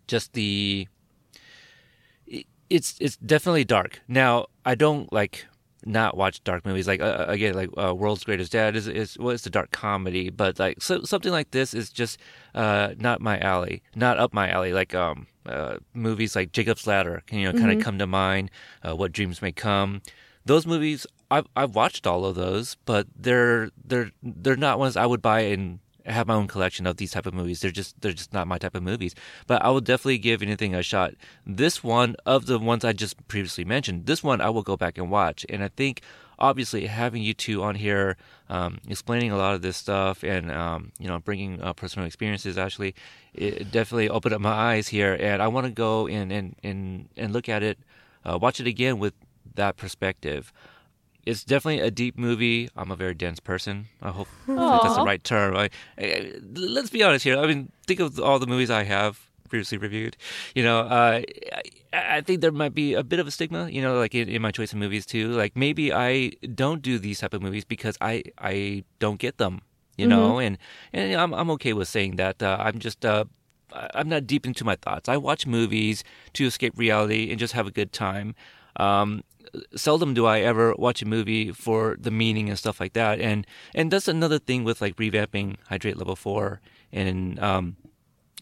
just 0.05 0.34
the 0.34 0.88
it's 2.69 2.95
it's 2.99 3.15
definitely 3.18 3.64
dark 3.64 4.01
now 4.07 4.45
i 4.65 4.76
don't 4.76 5.11
like 5.14 5.47
not 5.86 6.18
watch 6.18 6.44
dark 6.44 6.66
movies. 6.66 6.88
Like 6.88 7.02
uh, 7.02 7.26
again 7.28 7.54
like 7.54 7.70
uh, 7.78 7.94
world's 7.94 8.24
greatest 8.24 8.52
dad 8.52 8.76
is 8.76 8.88
is 8.88 9.18
well 9.18 9.32
it's 9.32 9.45
a 9.45 9.49
dark 9.49 9.72
comedy 9.72 10.30
but 10.30 10.60
like 10.60 10.82
so, 10.82 11.02
something 11.04 11.32
like 11.32 11.52
this 11.52 11.74
is 11.74 11.90
just 11.90 12.20
uh 12.56 12.94
not 12.98 13.22
my 13.22 13.40
alley 13.40 13.84
not 13.95 14.18
up 14.18 14.34
my 14.34 14.49
alley. 14.49 14.74
Like 14.74 14.95
um 14.95 15.28
uh, 15.45 15.78
movies 15.94 16.36
like 16.36 16.52
jacob's 16.52 16.86
ladder 16.86 17.24
can 17.26 17.40
you 17.40 17.49
know 17.49 17.58
kind 17.58 17.72
of 17.72 17.82
come 17.82 17.98
to 17.98 18.06
mind 18.08 18.52
uh, 18.88 18.95
what 18.95 19.12
dreams 19.12 19.41
may 19.41 19.52
come. 19.52 20.02
Those 20.45 20.66
movies 20.66 21.06
I've 21.30 21.48
I've 21.56 21.76
watched 21.76 22.08
all 22.08 22.26
of 22.26 22.36
those, 22.36 22.76
but 22.86 23.08
they're 23.16 23.70
they're 23.84 24.12
they're 24.24 24.56
not 24.56 24.80
ones 24.80 24.95
I 24.98 25.06
would 25.06 25.22
buy 25.22 25.41
and 25.41 25.80
have 26.08 26.28
my 26.28 26.34
own 26.34 26.48
collection 26.48 26.88
of 26.88 26.98
these 26.98 27.12
type 27.12 27.26
of 27.26 27.34
movies. 27.34 27.62
They're 27.62 27.72
just 27.72 28.00
they're 28.02 28.14
just 28.14 28.34
not 28.34 28.48
my 28.48 28.58
type 28.58 28.76
of 28.76 28.84
movies. 28.84 29.16
But 29.46 29.62
I 29.64 29.70
will 29.70 29.82
definitely 29.82 30.18
give 30.18 30.42
anything 30.42 30.74
a 30.74 30.84
shot. 30.84 31.14
This 31.46 31.84
one 31.84 32.16
of 32.26 32.46
the 32.46 32.60
ones 32.60 32.84
I 32.86 32.94
just 32.94 33.28
previously 33.28 33.66
mentioned, 33.66 34.06
this 34.06 34.24
one 34.24 34.42
I 34.42 34.50
will 34.50 34.64
go 34.64 34.78
back 34.78 34.98
and 34.98 35.12
watch. 35.12 35.46
And 35.50 35.64
I 35.64 35.70
think 35.70 36.02
obviously 36.40 36.86
having 36.86 37.24
you 37.24 37.34
two 37.34 37.64
on 37.64 37.76
here 37.76 38.16
um, 38.50 38.78
explaining 38.88 39.32
a 39.32 39.38
lot 39.38 39.56
of 39.56 39.62
this 39.62 39.76
stuff 39.76 40.24
and 40.24 40.52
um, 40.52 40.92
you 41.00 41.08
know 41.08 41.20
bringing 41.20 41.62
uh, 41.62 41.74
personal 41.74 42.06
experiences 42.06 42.58
actually 42.58 42.94
it 43.34 43.72
definitely 43.72 44.10
opened 44.10 44.34
up 44.34 44.42
my 44.42 44.52
eyes 44.52 44.88
here 44.88 45.18
and 45.20 45.42
i 45.42 45.48
want 45.48 45.66
to 45.66 45.72
go 45.72 46.08
and, 46.08 46.32
and, 46.32 46.56
and, 46.64 47.10
and 47.18 47.34
look 47.34 47.50
at 47.50 47.64
it 47.64 47.80
uh, 48.24 48.38
watch 48.40 48.60
it 48.60 48.68
again 48.68 49.00
with 49.00 49.14
that 49.56 49.78
perspective 49.78 50.54
it's 51.28 51.44
definitely 51.44 51.82
a 51.82 51.91
deep 51.91 52.18
movie. 52.18 52.70
I'm 52.76 52.91
a 52.91 52.95
very 52.95 53.14
dense 53.14 53.40
person. 53.40 53.88
I 54.02 54.12
hope 54.12 54.28
that's 54.48 54.95
the 54.95 55.04
right 55.04 55.24
term. 55.24 55.56
I, 55.56 55.70
I, 55.98 56.34
let's 56.56 56.90
be 56.90 57.04
honest 57.04 57.24
here. 57.24 57.38
I 57.38 57.45
mean 57.48 57.72
think 57.86 57.99
of 57.99 58.20
all 58.20 58.40
the 58.40 58.48
movies 58.48 58.70
i 58.70 58.84
have 58.84 59.20
previously 59.49 59.78
reviewed. 59.78 60.18
You 60.56 60.64
know 60.64 60.80
uh, 60.80 61.22
I, 61.94 62.18
I 62.18 62.22
think 62.22 62.41
there 62.41 62.52
might 62.52 62.74
be 62.74 62.94
a 62.94 63.04
bit 63.04 63.20
of 63.20 63.28
a 63.28 63.32
stigma 63.32 63.70
you 63.70 63.82
know 63.82 63.98
like 63.98 64.14
in, 64.14 64.28
in 64.30 64.41
my 64.41 64.52
choice 64.52 64.72
of 64.74 64.80
movies 64.80 65.06
too. 65.06 65.32
Like 65.32 65.56
maybe 65.56 65.94
i 65.94 66.32
don't 66.54 66.82
do 66.82 66.99
these 66.99 67.20
type 67.20 67.34
of 67.34 67.41
movies 67.41 67.66
because 67.66 67.98
i 68.02 68.24
i 68.38 68.84
don't 68.99 69.20
get 69.20 69.38
them 69.38 69.62
you 69.98 70.06
know? 70.06 70.38
And 70.40 70.58
and 70.94 71.16
i'm, 71.20 71.34
I'm 71.34 71.49
okay 71.52 71.74
with 71.74 71.88
saying 71.88 72.18
that 72.18 72.44
uh, 72.44 72.58
i'm 72.60 72.78
just 72.80 73.04
uh, 73.04 73.26
i'm 73.74 74.10
not 74.10 74.28
deep 74.28 74.45
into 74.45 74.64
my 74.64 74.76
thoughts. 74.76 75.10
I 75.10 75.18
watch 75.18 75.45
movies 75.48 76.04
to 76.34 76.45
escape 76.45 76.74
reality 76.78 77.30
and 77.30 77.40
just 77.40 77.54
have 77.54 77.68
a 77.68 77.72
good 77.72 77.91
time. 77.91 78.36
Um, 78.78 79.24
seldom 79.76 80.14
do 80.14 80.26
I 80.26 80.40
ever 80.40 80.74
watch 80.78 81.02
a 81.02 81.06
movie 81.06 81.52
for 81.52 81.98
the 81.99 82.11
meaning 82.11 82.49
and 82.49 82.57
stuff 82.57 82.80
like 82.80 82.94
that. 82.94 83.19
And 83.19 83.45
and 83.76 83.91
that's 83.91 84.07
another 84.07 84.40
thing 84.40 84.64
with 84.64 84.82
like 84.82 84.95
revamping 84.98 85.57
Hydrate 85.68 85.98
Level 85.98 86.15
Four, 86.15 86.61
and 86.91 87.40
um, 87.40 87.78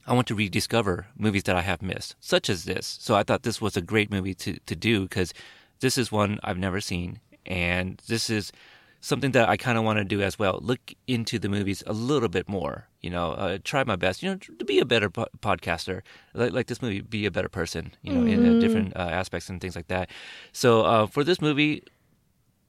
I 0.07 0.14
want 0.14 0.27
to 0.27 0.36
rediscover 0.36 1.07
movies 1.18 1.44
that 1.44 1.56
I 1.56 1.61
have 1.61 1.82
missed, 1.82 2.15
such 2.19 2.49
as 2.49 2.65
this. 2.65 2.98
So 3.02 3.15
I 3.15 3.23
thought 3.23 3.44
this 3.44 3.61
was 3.61 3.76
a 3.77 3.82
great 3.82 4.11
movie 4.11 4.36
to 4.36 4.57
to 4.65 4.76
do 4.76 5.03
because 5.03 5.34
this 5.80 5.98
is 5.98 6.11
one 6.11 6.40
I've 6.44 6.57
never 6.57 6.82
seen, 6.82 7.19
and 7.45 8.02
this 8.07 8.30
is 8.30 8.52
something 9.06 9.34
that 9.34 9.48
I 9.48 9.56
kind 9.56 9.77
of 9.77 9.84
want 9.84 9.99
to 9.99 10.03
do 10.03 10.23
as 10.23 10.40
well. 10.40 10.60
Look 10.64 10.95
into 11.06 11.38
the 11.38 11.48
movies 11.48 11.84
a 11.86 11.94
little 11.94 12.27
bit 12.27 12.49
more. 12.49 12.88
You 13.02 13.11
know, 13.11 13.34
uh, 13.34 13.60
try 13.64 13.84
my 13.84 13.95
best. 13.95 14.23
You 14.23 14.32
know, 14.32 14.38
to 14.57 14.65
be 14.65 14.80
a 14.80 14.86
better 14.86 15.11
po- 15.11 15.27
podcaster, 15.41 16.02
like, 16.34 16.53
like 16.53 16.65
this 16.65 16.82
movie, 16.82 17.02
be 17.02 17.27
a 17.27 17.32
better 17.32 17.48
person. 17.48 17.94
You 18.02 18.14
know, 18.14 18.23
in 18.23 18.44
uh, 18.44 18.60
different 18.60 18.95
uh, 18.95 19.02
aspects 19.02 19.48
and 19.48 19.61
things 19.61 19.76
like 19.76 19.90
that. 19.90 20.10
So 20.53 20.82
uh, 20.82 21.06
for 21.06 21.23
this 21.23 21.40
movie, 21.40 21.84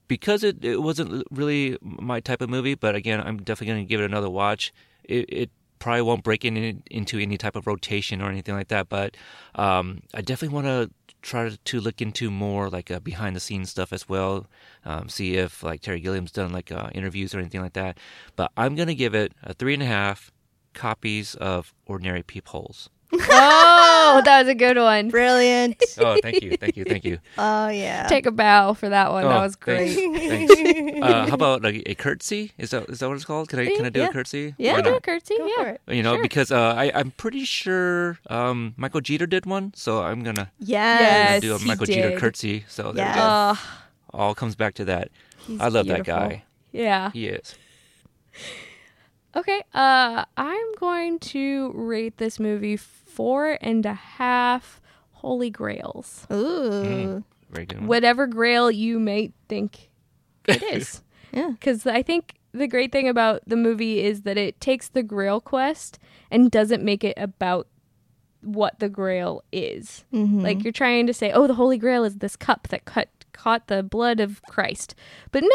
because 0.07 0.43
it, 0.43 0.63
it 0.63 0.83
wasn't 0.83 1.23
really 1.31 1.79
my 1.81 2.19
type 2.19 2.41
of 2.41 2.51
movie, 2.51 2.75
but 2.75 2.93
again, 2.93 3.19
I'm 3.19 3.37
definitely 3.37 3.73
going 3.73 3.85
to 3.85 3.89
give 3.89 3.99
it 3.99 4.05
another 4.05 4.29
watch. 4.29 4.71
It, 5.03 5.25
it 5.27 5.49
probably 5.79 6.03
won't 6.03 6.23
break 6.23 6.45
in, 6.45 6.83
into 6.91 7.17
any 7.17 7.37
type 7.37 7.55
of 7.55 7.65
rotation 7.65 8.21
or 8.21 8.29
anything 8.29 8.53
like 8.53 8.67
that, 8.67 8.89
but 8.89 9.17
um, 9.55 10.01
I 10.13 10.21
definitely 10.21 10.53
want 10.53 10.67
to 10.67 11.06
try 11.27 11.49
to 11.49 11.81
look 11.81 12.01
into 12.01 12.31
more 12.31 12.69
like 12.69 12.89
uh, 12.89 12.99
behind 12.99 13.35
the 13.35 13.39
scenes 13.39 13.69
stuff 13.69 13.91
as 13.91 14.07
well. 14.07 14.47
Um, 14.85 15.09
see 15.09 15.35
if 15.35 15.61
like 15.61 15.81
Terry 15.81 15.99
Gilliam's 15.99 16.31
done 16.31 16.51
like 16.51 16.71
uh, 16.71 16.89
interviews 16.95 17.35
or 17.35 17.39
anything 17.39 17.61
like 17.61 17.73
that. 17.73 17.97
But 18.35 18.51
I'm 18.55 18.75
to 18.87 18.95
give 18.95 19.13
it 19.13 19.33
a 19.43 19.53
three 19.53 19.73
and 19.73 19.83
a 19.83 19.87
half 19.87 20.31
copies 20.73 21.35
of 21.35 21.73
Ordinary 21.85 22.23
Peepholes. 22.23 22.89
Oh, 23.13 24.21
that 24.25 24.39
was 24.41 24.47
a 24.49 24.55
good 24.55 24.77
one. 24.77 25.09
Brilliant. 25.09 25.81
Oh, 25.99 26.15
thank 26.21 26.43
you, 26.43 26.55
thank 26.57 26.77
you, 26.77 26.83
thank 26.85 27.03
you. 27.05 27.17
oh 27.39 27.69
yeah. 27.69 28.05
Take 28.07 28.25
a 28.27 28.31
bow 28.31 28.73
for 28.73 28.87
that 28.89 29.11
one. 29.11 29.23
that 29.23 29.37
Oh, 29.37 29.41
was 29.41 29.55
great. 29.55 29.95
Thanks. 29.95 30.53
thanks. 30.53 30.97
Uh, 31.07 31.27
how 31.27 31.33
about 31.35 31.61
like 31.63 31.83
a 31.85 31.95
curtsy? 31.95 32.51
Is 32.57 32.69
that 32.71 32.89
is 32.89 32.99
that 32.99 33.07
what 33.07 33.15
it's 33.15 33.25
called? 33.25 33.49
Can 33.49 33.59
I 33.59 33.65
can 33.75 33.85
I 33.85 33.89
do 33.89 33.99
Yeah. 34.01 34.09
a 34.09 34.11
curtsy? 34.13 34.55
Yeah, 34.57 34.73
Why 34.73 34.81
Do 34.81 34.89
a 34.89 34.91
not? 34.93 35.03
curtsy. 35.03 35.37
Go 35.37 35.47
yeah. 35.47 35.55
for 35.63 35.69
it. 35.69 35.81
You 35.87 36.03
know, 36.03 36.13
Sure. 36.15 36.21
because 36.23 36.51
uh, 36.51 36.73
I 36.77 36.91
I'm 36.93 37.11
pretty 37.11 37.45
sure 37.45 38.19
um, 38.29 38.73
Michael 38.77 39.01
Jeter 39.01 39.25
did 39.27 39.45
one, 39.45 39.73
so 39.75 40.01
I'm 40.03 40.23
gonna 40.23 40.51
Yes. 40.59 41.41
do 41.41 41.55
a 41.55 41.59
Michael 41.65 41.85
Jeter 41.85 42.09
did. 42.11 42.19
curtsy. 42.19 42.65
So 42.67 42.91
there 42.91 43.05
Yes. 43.05 43.15
we 43.15 43.21
go. 43.21 43.25
Uh, 43.27 43.55
All 44.13 44.35
comes 44.35 44.55
back 44.55 44.73
to 44.75 44.85
that. 44.85 45.09
He's 45.45 45.59
I 45.61 45.67
love 45.69 45.85
beautiful. 45.85 46.13
that 46.13 46.29
guy. 46.29 46.43
yeah. 46.71 47.11
He 47.11 47.27
is. 47.27 47.55
Okay. 49.37 49.63
Uh, 49.73 50.25
I'm 50.35 50.75
going 50.79 51.19
to 51.19 51.71
rate 51.73 52.17
this 52.17 52.39
movie 52.39 52.75
four 52.75 53.57
and 53.61 53.85
a 53.85 53.93
half 53.93 54.81
holy 55.11 55.49
grails. 55.49 56.25
Ooh. 56.31 57.23
Very 57.51 57.65
good. 57.65 57.79
One. 57.79 57.87
Whatever 57.87 58.27
grail 58.27 58.69
you 58.71 58.99
may 58.99 59.31
think 59.47 59.89
it 60.47 60.61
is. 60.73 61.01
Yeah. 61.31 61.51
Because 61.51 61.85
I 61.85 62.01
think 62.01 62.33
the 62.51 62.67
great 62.67 62.91
thing 62.91 63.07
about 63.07 63.41
the 63.45 63.55
movie 63.55 64.01
is 64.03 64.23
that 64.23 64.37
it 64.37 64.59
takes 64.59 64.87
the 64.89 65.03
grail 65.03 65.39
quest 65.39 65.99
and 66.31 66.49
doesn't 66.49 66.83
make 66.83 67.03
it 67.03 67.13
about 67.17 67.67
what 68.41 68.79
the 68.79 68.89
grail 68.89 69.43
is. 69.51 70.03
Mhm. 70.13 70.41
Like 70.41 70.63
you're 70.63 70.71
trying 70.73 71.05
to 71.07 71.13
say, 71.13 71.31
oh, 71.31 71.47
the 71.47 71.53
holy 71.55 71.77
grail 71.77 72.03
is 72.03 72.15
this 72.17 72.35
cup 72.35 72.67
that 72.69 72.85
cut 72.85 73.09
caught 73.33 73.67
the 73.67 73.83
blood 73.83 74.19
of 74.19 74.41
Christ. 74.43 74.95
But 75.31 75.43
no, 75.43 75.47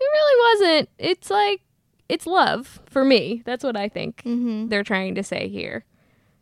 it 0.00 0.04
really 0.12 0.66
wasn't. 0.66 0.88
It's 0.98 1.30
like 1.30 1.60
it's 2.10 2.26
love 2.26 2.80
for 2.86 3.04
me. 3.04 3.42
That's 3.44 3.62
what 3.64 3.76
I 3.76 3.88
think 3.88 4.22
Mm-hmm. 4.24 4.68
they're 4.68 4.84
trying 4.84 5.14
to 5.14 5.22
say 5.22 5.48
here. 5.48 5.84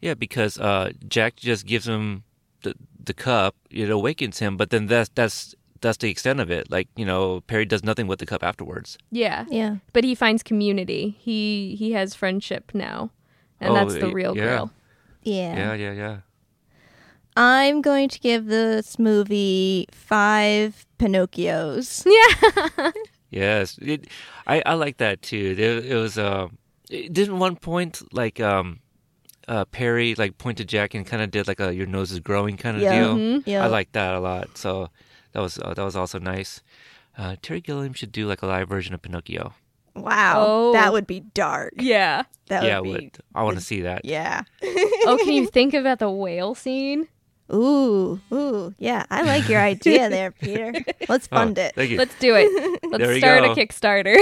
Yeah, 0.00 0.14
because 0.14 0.58
uh, 0.58 0.92
Jack 1.08 1.36
just 1.36 1.66
gives 1.66 1.86
him 1.86 2.24
the 2.62 2.74
the 3.04 3.14
cup. 3.14 3.54
It 3.70 3.90
awakens 3.90 4.38
him, 4.38 4.56
but 4.56 4.70
then 4.70 4.86
that's 4.86 5.10
that's 5.14 5.54
that's 5.80 5.98
the 5.98 6.10
extent 6.10 6.40
of 6.40 6.50
it. 6.50 6.70
Like 6.70 6.88
you 6.96 7.04
know, 7.06 7.40
Perry 7.46 7.64
does 7.64 7.82
nothing 7.84 8.06
with 8.06 8.18
the 8.18 8.26
cup 8.26 8.42
afterwards. 8.42 8.98
Yeah. 9.10 9.44
Yeah. 9.50 9.76
But 9.92 10.04
he 10.04 10.14
finds 10.14 10.42
community. 10.42 11.16
He 11.18 11.74
he 11.78 11.92
has 11.92 12.14
friendship 12.14 12.70
now. 12.74 13.10
And 13.60 13.70
Oh, 13.70 13.74
that's 13.74 13.94
the 13.94 14.12
real 14.12 14.36
yeah. 14.36 14.44
girl. 14.44 14.70
Yeah. 15.22 15.56
Yeah, 15.56 15.74
yeah, 15.74 15.92
yeah. 15.92 16.16
I'm 17.36 17.82
going 17.82 18.08
to 18.08 18.18
give 18.20 18.46
this 18.46 18.98
movie 18.98 19.86
five 19.92 20.86
Pinocchios. 20.98 22.06
Yeah. 22.06 22.90
Yes, 23.30 23.78
it, 23.82 24.06
I 24.46 24.62
I 24.64 24.74
like 24.74 24.96
that 24.98 25.22
too. 25.22 25.54
It, 25.58 25.86
it 25.86 25.94
was 25.94 26.16
uh, 26.18 26.48
it 26.90 27.12
didn't 27.12 27.38
one 27.38 27.56
point 27.56 28.00
like 28.12 28.40
um, 28.40 28.80
uh, 29.46 29.64
Perry 29.66 30.14
like 30.14 30.38
point 30.38 30.58
to 30.58 30.64
Jack 30.64 30.94
and 30.94 31.06
kind 31.06 31.22
of 31.22 31.30
did 31.30 31.46
like 31.48 31.60
a 31.60 31.74
your 31.74 31.86
nose 31.86 32.10
is 32.12 32.20
growing 32.20 32.56
kind 32.56 32.76
of 32.76 32.82
Yeah. 32.82 32.98
deal. 32.98 33.14
Mhm. 33.16 33.42
Yeah. 33.46 33.64
I 33.64 33.68
like 33.68 33.92
that 33.92 34.14
a 34.14 34.20
lot. 34.20 34.56
So 34.56 34.88
that 35.32 35.40
was 35.40 35.58
uh, 35.58 35.74
that 35.74 35.82
was 35.84 35.96
also 35.96 36.18
nice. 36.18 36.62
Uh, 37.18 37.36
Terry 37.42 37.60
Gilliam 37.60 37.92
should 37.92 38.12
do 38.12 38.26
like 38.26 38.42
a 38.42 38.46
live 38.46 38.68
version 38.68 38.94
of 38.94 39.02
Pinocchio. 39.02 39.52
Wow. 39.94 40.44
Oh. 40.46 40.72
That 40.72 40.92
would 40.92 41.06
be 41.06 41.20
dark. 41.34 41.72
yeah. 41.76 42.22
That 42.46 42.62
yeah, 42.64 42.78
would 42.78 42.84
be. 42.84 42.90
would. 43.06 43.18
I 43.34 43.42
want 43.42 43.58
to 43.58 43.64
see 43.64 43.82
that. 43.82 44.04
Yeah. 44.06 44.42
Oh, 44.62 45.18
can 45.22 45.34
you 45.34 45.46
think 45.52 45.74
about 45.74 45.98
the 45.98 46.08
whale 46.10 46.54
scene? 46.54 47.08
Ooh. 47.52 48.20
Ooh. 48.32 48.74
Yeah. 48.78 49.04
I 49.10 49.22
like 49.22 49.48
your 49.48 49.60
idea 49.60 50.08
there, 50.10 50.30
Peter. 50.32 50.72
Let's 51.08 51.28
Oh, 51.32 51.36
fund 51.36 51.56
it. 51.58 51.74
Thank 51.74 51.90
you. 51.90 51.98
Let's 51.98 52.14
do 52.18 52.34
it. 52.36 52.80
Let's 52.90 52.98
There 53.04 53.18
start 53.18 53.44
go. 53.44 53.52
a 53.52 53.54
Kickstarter. 53.56 54.16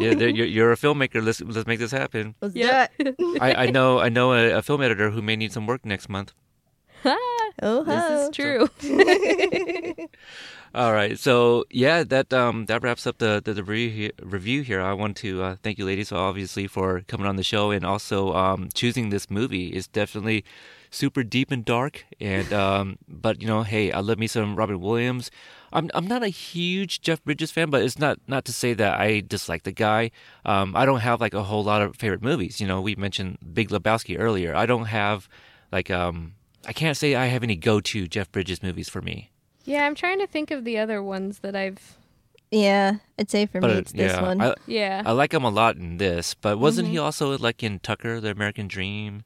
yeah, 0.00 0.14
there- 0.14 0.28
you're, 0.38 0.46
you're 0.46 0.72
a 0.72 0.76
filmmaker. 0.76 1.24
Let's 1.24 1.40
let's 1.40 1.66
make 1.66 1.78
this 1.78 1.92
happen. 1.92 2.34
Let's 2.42 2.54
Yep. 2.54 2.92
do 2.98 3.14
it. 3.34 3.42
I, 3.42 3.64
I 3.64 3.70
know 3.70 3.98
I 4.00 4.08
know 4.10 4.32
a, 4.34 4.50
a 4.58 4.62
film 4.62 4.82
editor 4.82 5.10
who 5.10 5.22
may 5.22 5.36
need 5.36 5.52
some 5.52 5.66
work 5.66 5.84
next 5.86 6.08
month. 6.08 6.32
Oh, 7.60 7.82
this 7.84 8.04
is 8.22 8.30
true. 8.36 8.68
All 10.74 10.92
right, 10.92 11.18
so 11.18 11.64
yeah, 11.70 12.04
that 12.04 12.32
um 12.32 12.66
that 12.66 12.82
wraps 12.82 13.06
up 13.06 13.18
the 13.18 13.40
the, 13.42 13.54
the 13.54 13.64
review, 13.64 13.90
here, 13.90 14.10
review 14.22 14.62
here. 14.62 14.80
I 14.82 14.92
want 14.92 15.16
to 15.18 15.42
uh, 15.42 15.56
thank 15.62 15.78
you, 15.78 15.86
ladies, 15.86 16.12
obviously 16.12 16.66
for 16.66 17.00
coming 17.08 17.26
on 17.26 17.36
the 17.36 17.42
show 17.42 17.70
and 17.70 17.84
also 17.86 18.34
um 18.34 18.68
choosing 18.74 19.08
this 19.08 19.30
movie. 19.30 19.68
It's 19.68 19.86
definitely 19.88 20.44
super 20.90 21.22
deep 21.22 21.50
and 21.50 21.64
dark, 21.64 22.04
and 22.20 22.52
um 22.52 22.98
but 23.08 23.40
you 23.40 23.46
know, 23.48 23.62
hey, 23.62 23.92
I 23.92 24.00
love 24.00 24.18
me 24.18 24.26
some 24.26 24.56
Robin 24.56 24.80
Williams. 24.80 25.30
I'm 25.72 25.90
I'm 25.94 26.06
not 26.06 26.22
a 26.22 26.28
huge 26.28 27.00
Jeff 27.02 27.22
Bridges 27.24 27.50
fan, 27.50 27.70
but 27.70 27.82
it's 27.82 27.98
not 27.98 28.18
not 28.26 28.44
to 28.46 28.52
say 28.52 28.72
that 28.74 28.98
I 29.00 29.20
dislike 29.20 29.64
the 29.64 29.72
guy. 29.72 30.10
Um, 30.44 30.74
I 30.74 30.86
don't 30.86 31.00
have 31.00 31.20
like 31.20 31.34
a 31.34 31.42
whole 31.44 31.62
lot 31.64 31.82
of 31.82 31.96
favorite 31.96 32.22
movies. 32.22 32.60
You 32.60 32.66
know, 32.66 32.80
we 32.80 32.96
mentioned 32.96 33.38
Big 33.52 33.68
Lebowski 33.68 34.16
earlier. 34.18 34.54
I 34.54 34.64
don't 34.66 34.86
have 34.86 35.28
like 35.70 35.90
um 35.90 36.34
I 36.66 36.72
can't 36.72 36.96
say 36.96 37.14
I 37.14 37.26
have 37.26 37.42
any 37.42 37.56
go 37.56 37.80
to 37.80 38.06
Jeff 38.08 38.30
Bridges 38.32 38.62
movies 38.62 38.88
for 38.88 39.00
me. 39.02 39.30
yeah, 39.64 39.84
I'm 39.86 39.94
trying 39.94 40.18
to 40.20 40.26
think 40.26 40.50
of 40.50 40.64
the 40.64 40.78
other 40.78 41.02
ones 41.02 41.40
that 41.40 41.54
I've. 41.54 41.96
Yeah. 42.50 42.94
I'd 43.18 43.30
say 43.30 43.44
for 43.44 43.60
But 43.60 43.70
me 43.70 43.76
it's 43.76 43.92
this 43.92 44.12
yeah, 44.12 44.22
one. 44.22 44.40
I, 44.40 44.54
Yeah. 44.66 45.02
I 45.04 45.12
like 45.12 45.34
him 45.34 45.44
a 45.44 45.50
lot 45.50 45.76
in 45.76 45.98
this, 45.98 46.32
but 46.32 46.58
wasn't 46.58 46.88
he 46.88 46.94
Mm-hmm. 46.96 47.04
also 47.04 47.36
like 47.36 47.62
in 47.62 47.78
Tucker, 47.78 48.20
the 48.22 48.30
American 48.30 48.68
Dream? 48.68 49.22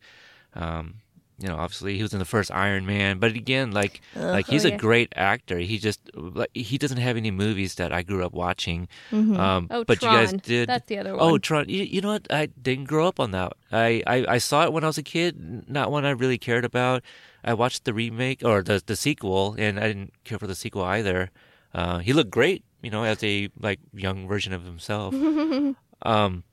Um, 0.54 0.94
you 1.42 1.48
know, 1.48 1.56
obviously 1.56 1.96
he 1.96 2.02
was 2.02 2.12
in 2.12 2.18
the 2.18 2.24
first 2.24 2.50
Iron 2.50 2.86
Man, 2.86 3.18
but 3.18 3.32
again, 3.32 3.72
like 3.72 4.00
like 4.14 4.46
he's 4.46 4.64
Oh, 4.64 4.68
a 4.68 4.76
great 4.76 5.12
actor. 5.16 5.58
He 5.58 5.78
just 5.78 6.00
like 6.14 6.50
he 6.54 6.78
doesn't 6.78 6.98
have 6.98 7.16
any 7.16 7.30
movies 7.30 7.74
that 7.76 7.92
I 7.92 8.02
grew 8.02 8.24
up 8.24 8.32
watching. 8.32 8.88
Mhm. 9.10 9.36
Um, 9.38 9.66
Oh, 9.70 9.84
but 9.84 10.00
Tron. 10.00 10.12
you 10.12 10.18
guys 10.20 10.32
did. 10.42 10.68
That's 10.68 10.86
the 10.86 10.98
other 10.98 11.14
Oh, 11.18 11.32
one. 11.32 11.40
Tron! 11.40 11.68
You, 11.68 11.82
you 11.84 12.00
know 12.00 12.12
what? 12.12 12.26
I 12.32 12.46
didn't 12.46 12.84
grow 12.86 13.06
up 13.08 13.18
on 13.20 13.30
that. 13.32 13.52
I, 13.72 14.02
I, 14.06 14.24
I 14.28 14.38
saw 14.38 14.64
it 14.64 14.72
when 14.72 14.84
I 14.84 14.86
was 14.86 14.98
a 14.98 15.02
kid. 15.02 15.68
Not 15.68 15.90
one 15.90 16.04
I 16.04 16.10
really 16.10 16.38
cared 16.38 16.64
about. 16.64 17.02
I 17.44 17.54
watched 17.54 17.84
the 17.84 17.92
remake 17.94 18.42
or 18.44 18.62
the 18.62 18.82
the 18.84 18.94
sequel, 18.96 19.56
and 19.58 19.78
I 19.80 19.88
didn't 19.88 20.12
care 20.24 20.38
for 20.38 20.46
the 20.46 20.54
sequel 20.54 20.82
either. 20.84 21.30
Uh, 21.74 21.98
he 21.98 22.12
looked 22.12 22.30
great, 22.30 22.62
you 22.82 22.90
know, 22.90 23.02
as 23.04 23.24
a 23.24 23.48
like 23.58 23.80
young 23.94 24.28
version 24.28 24.52
of 24.52 24.62
himself. 24.64 25.14
um, 26.02 26.44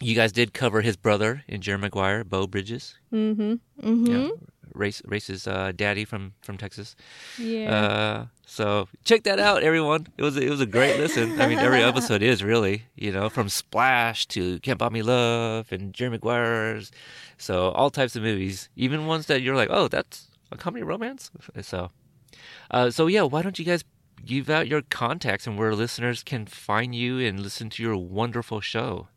you 0.00 0.14
guys 0.14 0.32
did 0.32 0.52
cover 0.52 0.80
his 0.80 0.96
brother 0.96 1.44
in 1.48 1.60
Jerry 1.60 1.78
Maguire, 1.78 2.24
Beau 2.24 2.46
Bridges. 2.46 2.96
Mm-hmm. 3.12 3.54
mm-hmm. 3.82 4.06
Yeah, 4.06 4.28
race 4.74 5.02
race's 5.04 5.46
uh, 5.46 5.72
daddy 5.74 6.04
from 6.04 6.34
from 6.42 6.56
Texas. 6.56 6.96
Yeah. 7.38 7.74
Uh, 7.74 8.26
so 8.46 8.88
check 9.04 9.24
that 9.24 9.38
out, 9.38 9.62
everyone. 9.62 10.06
It 10.16 10.22
was 10.22 10.36
it 10.36 10.48
was 10.48 10.60
a 10.60 10.66
great 10.66 10.98
listen. 10.98 11.40
I 11.40 11.48
mean, 11.48 11.58
every 11.58 11.82
episode 11.82 12.22
is 12.22 12.42
really, 12.42 12.84
you 12.96 13.12
know, 13.12 13.28
from 13.28 13.48
Splash 13.48 14.26
to 14.28 14.58
Can't 14.60 14.78
Buy 14.78 14.88
Me 14.88 15.02
Love 15.02 15.70
and 15.72 15.92
Jerry 15.92 16.10
Maguire's. 16.10 16.90
So 17.36 17.70
all 17.70 17.90
types 17.90 18.16
of 18.16 18.22
movies, 18.22 18.68
even 18.76 19.06
ones 19.06 19.26
that 19.26 19.42
you're 19.42 19.56
like, 19.56 19.68
oh, 19.70 19.88
that's 19.88 20.28
a 20.50 20.56
comedy 20.56 20.82
romance. 20.82 21.30
So, 21.62 21.90
uh, 22.70 22.90
so 22.90 23.06
yeah, 23.06 23.22
why 23.22 23.42
don't 23.42 23.58
you 23.58 23.64
guys 23.64 23.84
give 24.24 24.50
out 24.50 24.66
your 24.66 24.82
contacts 24.82 25.46
and 25.46 25.58
where 25.58 25.74
listeners 25.74 26.22
can 26.22 26.46
find 26.46 26.94
you 26.94 27.18
and 27.20 27.40
listen 27.40 27.70
to 27.70 27.82
your 27.82 27.96
wonderful 27.96 28.60
show? 28.60 29.08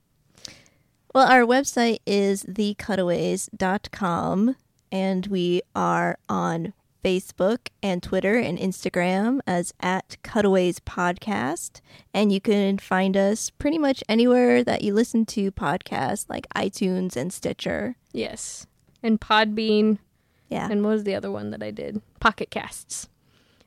Well, 1.14 1.28
our 1.28 1.42
website 1.42 2.00
is 2.06 2.44
thecutaways.com, 2.44 4.56
and 4.92 5.28
we 5.28 5.62
are 5.76 6.18
on 6.30 6.72
Facebook 7.04 7.68
and 7.84 8.02
Twitter 8.02 8.38
and 8.38 8.58
Instagram 8.58 9.42
as 9.46 9.74
at 9.82 10.16
Cutaways 10.24 10.80
Podcast. 10.80 11.82
And 12.14 12.32
you 12.32 12.40
can 12.40 12.78
find 12.78 13.18
us 13.18 13.50
pretty 13.50 13.78
much 13.78 14.06
anywhere 14.08 14.64
that 14.64 14.84
you 14.84 14.94
listen 14.94 15.26
to 15.28 15.52
podcasts 15.52 16.30
like 16.30 16.48
iTunes 16.56 17.16
and 17.18 17.34
Stitcher. 17.34 17.96
yes. 18.14 18.68
And 19.04 19.20
Podbean. 19.20 19.98
Yeah. 20.48 20.68
And 20.70 20.84
what 20.86 20.92
was 20.92 21.06
the 21.06 21.16
other 21.16 21.32
one 21.32 21.50
that 21.50 21.64
I 21.64 21.72
did? 21.72 22.04
Pocket 22.20 22.52
Casts. 22.52 23.10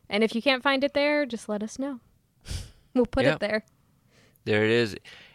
And 0.08 0.22
if 0.22 0.32
you 0.36 0.40
can't 0.40 0.62
find 0.62 0.84
it 0.84 0.94
there, 0.94 1.26
just 1.26 1.48
let 1.48 1.60
us 1.60 1.76
know. 1.76 1.98
We'll 2.94 3.04
put 3.06 3.24
Yeah. 3.24 3.32
it 3.34 3.40
there. 3.40 3.64
There 4.44 4.64
it 4.64 4.70
is. 4.70 4.94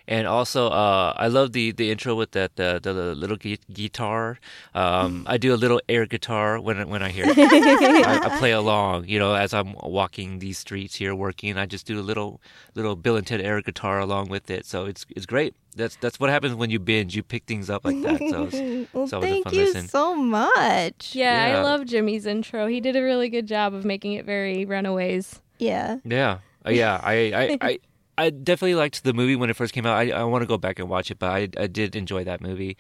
And 0.10 0.26
also, 0.26 0.69
uh, 0.69 1.14
I 1.15 1.27
love 1.27 1.53
the, 1.53 1.72
the 1.72 1.91
intro 1.91 2.15
with 2.15 2.31
that 2.31 2.60
uh, 2.60 2.80
the, 2.80 2.94
the 2.94 3.14
little 3.14 3.38
gu- 3.38 3.61
guitar. 3.72 4.40
Um, 4.73 5.23
I 5.30 5.38
do 5.38 5.53
a 5.53 5.60
little 5.64 5.80
air 5.88 6.07
guitar 6.07 6.60
when 6.60 6.80
I- 6.80 6.86
when 6.86 7.03
I 7.03 7.10
hear 7.10 7.26
it. 7.27 7.38
I, 7.38 8.26
I 8.26 8.30
play 8.40 8.52
along, 8.52 9.07
you 9.07 9.19
know, 9.19 9.36
as 9.36 9.53
I'm 9.53 9.76
walking 9.84 10.40
these 10.40 10.57
streets 10.57 10.95
here 10.95 11.14
working. 11.14 11.57
I 11.60 11.68
just 11.68 11.86
do 11.86 11.99
a 11.99 12.02
little 12.02 12.41
little 12.73 12.95
Bill 12.95 13.18
and 13.18 13.27
Ted 13.27 13.40
air 13.40 13.61
guitar 13.61 13.99
along 13.99 14.30
with 14.30 14.49
it. 14.49 14.65
So 14.65 14.86
it's 14.86 15.06
it's 15.15 15.27
great. 15.27 15.53
That's 15.76 15.95
that's 16.02 16.19
what 16.19 16.31
happens 16.31 16.56
when 16.56 16.72
you 16.72 16.80
binge. 16.80 17.15
You 17.15 17.22
pick 17.22 17.44
things 17.45 17.69
up 17.69 17.86
like 17.86 18.02
that. 18.02 18.18
So 18.18 18.49
it's, 18.52 18.57
well, 18.94 19.03
it's 19.03 19.14
a 19.14 19.22
thank 19.22 19.44
fun 19.45 19.53
you 19.53 19.65
listen. 19.65 19.88
so 19.88 20.15
much. 20.15 21.14
Yeah, 21.15 21.48
Yeah. 21.53 21.60
I 21.60 21.61
love 21.61 21.86
Jimmy's 21.86 22.26
intro. 22.26 22.65
He 22.65 22.81
did 22.81 22.95
a 22.95 23.03
really 23.03 23.30
good 23.30 23.45
job 23.45 23.76
of 23.76 23.86
making 23.86 24.14
it 24.14 24.26
very 24.26 24.65
Runaways. 24.65 25.40
Yeah. 25.60 25.98
Yeah, 26.03 26.40
Uh, 26.65 26.72
yeah. 26.72 26.99
I, 27.03 27.14
I, 27.14 27.57
I, 27.61 27.80
I 28.20 28.32
definitely 28.32 28.76
liked 28.76 29.06
the 29.06 29.14
movie 29.14 29.38
when 29.38 29.50
it 29.50 29.56
first 29.56 29.74
came 29.74 29.86
out. 29.86 29.96
I, 29.96 30.10
I 30.12 30.24
want 30.26 30.41
to 30.41 30.46
go 30.46 30.58
back 30.58 30.78
and 30.78 30.90
watch 30.90 31.10
it, 31.10 31.20
but 31.20 31.32
I, 31.32 31.48
I 31.58 31.68
did 31.68 31.96
enjoy 31.96 32.26
that 32.26 32.41
movie. 32.41 32.76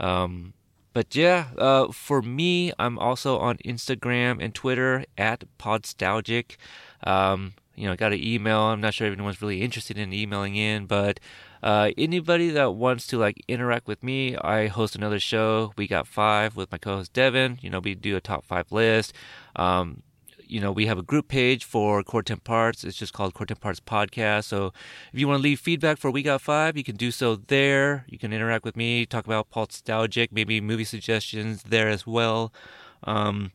Um, 0.00 0.54
but 0.94 1.14
yeah, 1.14 1.48
uh, 1.58 1.92
for 1.92 2.22
me, 2.22 2.72
I'm 2.78 2.98
also 2.98 3.38
on 3.38 3.58
Instagram 3.58 4.42
and 4.42 4.54
Twitter 4.54 5.04
at 5.18 5.44
Podstalgic. 5.58 6.56
Um, 7.04 7.52
you 7.74 7.86
know, 7.86 7.96
got 7.96 8.14
an 8.14 8.24
email. 8.24 8.60
I'm 8.60 8.80
not 8.80 8.94
sure 8.94 9.06
if 9.06 9.12
anyone's 9.12 9.42
really 9.42 9.60
interested 9.60 9.98
in 9.98 10.12
emailing 10.14 10.56
in, 10.56 10.86
but 10.86 11.20
uh, 11.62 11.90
anybody 11.98 12.48
that 12.50 12.72
wants 12.72 13.06
to 13.08 13.18
like 13.18 13.44
interact 13.46 13.86
with 13.86 14.02
me, 14.02 14.36
I 14.36 14.68
host 14.68 14.96
another 14.96 15.20
show. 15.20 15.74
We 15.76 15.86
got 15.86 16.08
five 16.08 16.56
with 16.56 16.72
my 16.72 16.78
co-host 16.78 17.12
Devin. 17.12 17.58
You 17.60 17.68
know, 17.68 17.80
we 17.80 17.94
do 17.94 18.16
a 18.16 18.20
top 18.22 18.46
five 18.46 18.72
list. 18.72 19.12
Um, 19.54 20.02
you 20.48 20.60
know, 20.60 20.72
we 20.72 20.86
have 20.86 20.98
a 20.98 21.02
group 21.02 21.28
page 21.28 21.64
for 21.64 22.02
Cortemp 22.02 22.48
Arts. 22.48 22.84
It's 22.84 22.96
just 22.96 23.12
called 23.12 23.34
Cortemp 23.34 23.64
Arts 23.64 23.80
Podcast. 23.80 24.44
So 24.44 24.72
if 25.12 25.20
you 25.20 25.28
want 25.28 25.38
to 25.38 25.42
leave 25.42 25.60
feedback 25.60 25.98
for 25.98 26.10
We 26.10 26.22
Got 26.22 26.40
Five, 26.40 26.76
you 26.76 26.84
can 26.84 26.96
do 26.96 27.10
so 27.10 27.36
there. 27.36 28.04
You 28.08 28.18
can 28.18 28.32
interact 28.32 28.64
with 28.64 28.76
me, 28.76 29.06
talk 29.06 29.26
about 29.26 29.50
Podstalgic, 29.50 30.28
maybe 30.32 30.60
movie 30.60 30.84
suggestions 30.84 31.62
there 31.64 31.88
as 31.88 32.06
well. 32.06 32.52
Um, 33.04 33.52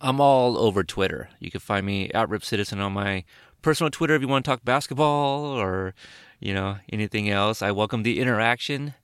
I'm 0.00 0.20
all 0.20 0.58
over 0.58 0.82
Twitter. 0.84 1.28
You 1.38 1.50
can 1.50 1.60
find 1.60 1.84
me 1.84 2.10
at 2.10 2.28
Rip 2.28 2.44
Citizen 2.44 2.80
on 2.80 2.92
my 2.92 3.24
personal 3.62 3.90
Twitter 3.90 4.14
if 4.14 4.22
you 4.22 4.28
want 4.28 4.44
to 4.44 4.50
talk 4.50 4.64
basketball 4.64 5.44
or, 5.44 5.94
you 6.40 6.54
know, 6.54 6.76
anything 6.92 7.28
else. 7.28 7.62
I 7.62 7.70
welcome 7.70 8.02
the 8.02 8.20
interaction. 8.20 8.94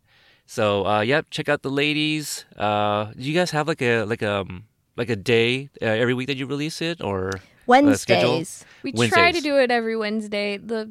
So, 0.46 0.86
uh, 0.86 1.00
yep, 1.00 1.26
check 1.30 1.48
out 1.48 1.62
the 1.62 1.70
ladies. 1.70 2.46
Uh, 2.56 3.12
do 3.16 3.22
you 3.22 3.34
guys 3.34 3.50
have 3.50 3.68
like 3.68 3.82
a 3.82 4.04
like 4.04 4.22
a 4.22 4.46
like 4.98 5.08
a 5.08 5.16
day 5.16 5.70
uh, 5.80 5.86
every 5.86 6.12
week 6.12 6.26
that 6.26 6.36
you 6.36 6.44
release 6.46 6.82
it, 6.82 7.00
or 7.02 7.30
schedule? 7.94 8.32
Wednesdays. 8.32 8.64
We 8.82 9.08
try 9.08 9.32
to 9.32 9.40
do 9.40 9.56
it 9.56 9.70
every 9.70 9.96
Wednesday. 9.96 10.58
The 10.58 10.90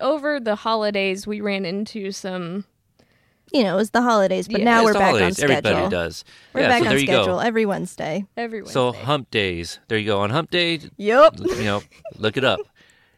over 0.00 0.38
the 0.40 0.54
holidays 0.54 1.26
we 1.26 1.40
ran 1.40 1.64
into 1.66 2.12
some 2.12 2.64
You 3.52 3.64
know, 3.64 3.74
it 3.74 3.76
was 3.76 3.90
the 3.90 4.02
holidays, 4.02 4.46
but 4.46 4.60
Yeah, 4.60 4.64
now 4.64 4.84
we're 4.84 4.92
the 4.92 4.98
back 5.00 5.14
on 5.14 5.32
schedule. 5.34 5.56
Everybody 5.56 5.90
does. 5.90 6.24
We're 6.54 6.60
yeah, 6.62 6.68
back 6.68 6.82
so 6.84 6.88
on 6.90 6.92
you 6.94 7.00
schedule 7.00 7.24
go. 7.26 7.38
every 7.40 7.66
Wednesday. 7.66 8.24
every 8.36 8.60
Wednesday. 8.60 8.74
So 8.74 8.92
hump 8.92 9.30
days. 9.30 9.78
There 9.88 9.98
you 9.98 10.06
go. 10.06 10.20
On 10.20 10.30
hump 10.30 10.50
day, 10.50 10.80
Yep. 10.98 11.38
you 11.40 11.64
know, 11.64 11.82
look 12.16 12.36
it 12.36 12.44
up. 12.44 12.60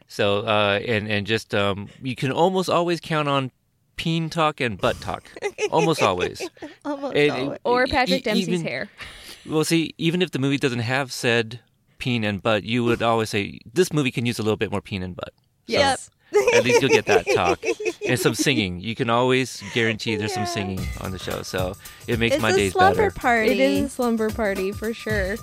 So 0.08 0.38
uh, 0.46 0.80
and 0.86 1.06
and 1.08 1.26
just 1.26 1.54
um, 1.54 1.88
you 2.02 2.16
can 2.16 2.32
almost 2.32 2.70
always 2.70 3.00
count 3.00 3.28
on 3.28 3.50
peen 3.96 4.30
talk 4.30 4.60
and 4.60 4.78
butt 4.80 5.00
talk. 5.00 5.24
Almost 5.70 6.00
always. 6.02 6.40
Almost 6.86 7.14
And- 7.16 7.30
always. 7.32 7.58
Or 7.64 7.86
Patrick 7.86 8.20
e- 8.20 8.22
Dempsey's 8.22 8.48
even- 8.48 8.62
hair. 8.66 8.88
Well, 9.46 9.64
see, 9.64 9.94
even 9.98 10.22
if 10.22 10.30
the 10.30 10.38
movie 10.38 10.58
doesn't 10.58 10.80
have 10.80 11.12
said 11.12 11.60
peen 11.98 12.24
and 12.24 12.42
butt, 12.42 12.64
you 12.64 12.84
would 12.84 13.02
always 13.02 13.30
say 13.30 13.60
this 13.72 13.92
movie 13.92 14.10
can 14.10 14.26
use 14.26 14.38
a 14.38 14.42
little 14.42 14.56
bit 14.56 14.70
more 14.70 14.80
peen 14.80 15.02
and 15.02 15.14
butt. 15.16 15.32
So 15.68 15.74
Yes. 15.78 16.10
At 16.54 16.62
least 16.62 16.80
you'll 16.80 16.90
get 16.90 17.06
that 17.06 17.26
talk 17.34 17.58
and 18.06 18.18
some 18.18 18.34
singing. 18.34 18.80
You 18.80 18.94
can 18.94 19.10
always 19.10 19.62
guarantee 19.74 20.14
there's 20.14 20.32
some 20.32 20.46
singing 20.46 20.80
on 21.00 21.10
the 21.10 21.18
show, 21.18 21.42
so 21.42 21.74
it 22.06 22.20
makes 22.20 22.36
it's 22.36 22.42
my 22.42 22.50
a 22.50 22.56
days 22.56 22.72
slumber 22.72 23.08
better. 23.08 23.10
party. 23.10 23.50
It 23.50 23.58
is 23.60 23.86
a 23.86 23.88
slumber 23.88 24.30
party 24.30 24.70
for 24.70 24.94
sure. 24.94 25.36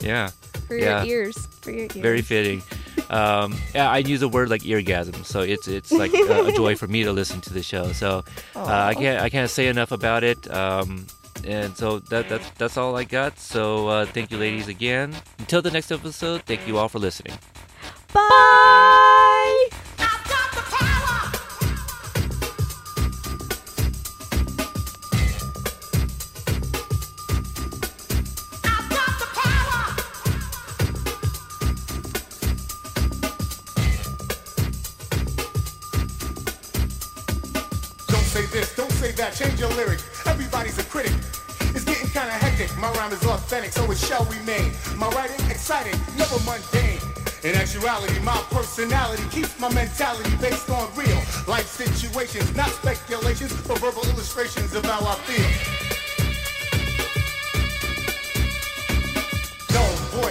Yeah, 0.00 0.28
For 0.66 0.76
Yeah. 0.78 1.02
your 1.04 1.24
ears. 1.24 1.46
for 1.60 1.70
your 1.72 1.82
ears. 1.82 1.92
very 1.92 2.22
fitting. 2.22 2.62
Um, 3.10 3.54
yeah, 3.74 3.90
I 3.90 3.98
use 3.98 4.22
a 4.22 4.28
word 4.28 4.48
like 4.48 4.62
eargasm, 4.62 5.24
so 5.26 5.40
it's 5.40 5.68
it's 5.68 5.92
like 5.92 6.14
a, 6.14 6.46
a 6.46 6.52
joy 6.52 6.74
for 6.74 6.86
me 6.86 7.02
to 7.04 7.12
listen 7.12 7.40
to 7.42 7.52
the 7.52 7.62
show. 7.62 7.92
So 7.92 8.24
uh, 8.56 8.64
I 8.64 8.94
can't 8.94 9.20
I 9.20 9.28
can't 9.28 9.50
say 9.50 9.66
enough 9.68 9.92
about 9.92 10.24
it. 10.24 10.50
Um, 10.50 11.06
and 11.44 11.76
so 11.76 11.98
that 11.98 12.28
that's 12.28 12.50
that's 12.58 12.76
all 12.76 12.96
I 12.96 13.04
got. 13.04 13.38
So 13.38 13.88
uh, 13.88 14.06
thank 14.06 14.30
you, 14.30 14.38
ladies, 14.38 14.68
again. 14.68 15.14
Until 15.38 15.62
the 15.62 15.70
next 15.70 15.90
episode, 15.90 16.42
thank 16.42 16.66
you 16.66 16.78
all 16.78 16.88
for 16.88 16.98
listening. 16.98 17.34
Bye. 18.12 19.68
Don't 38.08 38.24
say 38.24 38.46
this, 38.46 38.74
don't 38.76 38.90
say 38.92 39.12
that, 39.12 39.34
change 39.34 39.60
your 39.60 39.70
lyric. 39.70 40.00
My 42.80 42.90
rhyme 42.92 43.12
is 43.12 43.22
authentic, 43.24 43.72
so 43.72 43.90
it 43.90 43.98
shall 43.98 44.24
remain. 44.24 44.72
My 44.96 45.08
writing 45.10 45.38
exciting, 45.50 46.00
never 46.16 46.38
mundane. 46.46 46.98
In 47.44 47.54
actuality, 47.54 48.18
my 48.20 48.36
personality 48.50 49.22
keeps 49.30 49.58
my 49.60 49.72
mentality 49.74 50.30
based 50.40 50.70
on 50.70 50.88
real 50.96 51.20
life 51.46 51.66
situations, 51.66 52.56
not 52.56 52.70
speculations, 52.70 53.52
but 53.68 53.78
verbal 53.78 54.02
illustrations 54.08 54.74
of 54.74 54.84
how 54.86 55.00
I 55.06 55.14
feel. 55.26 55.89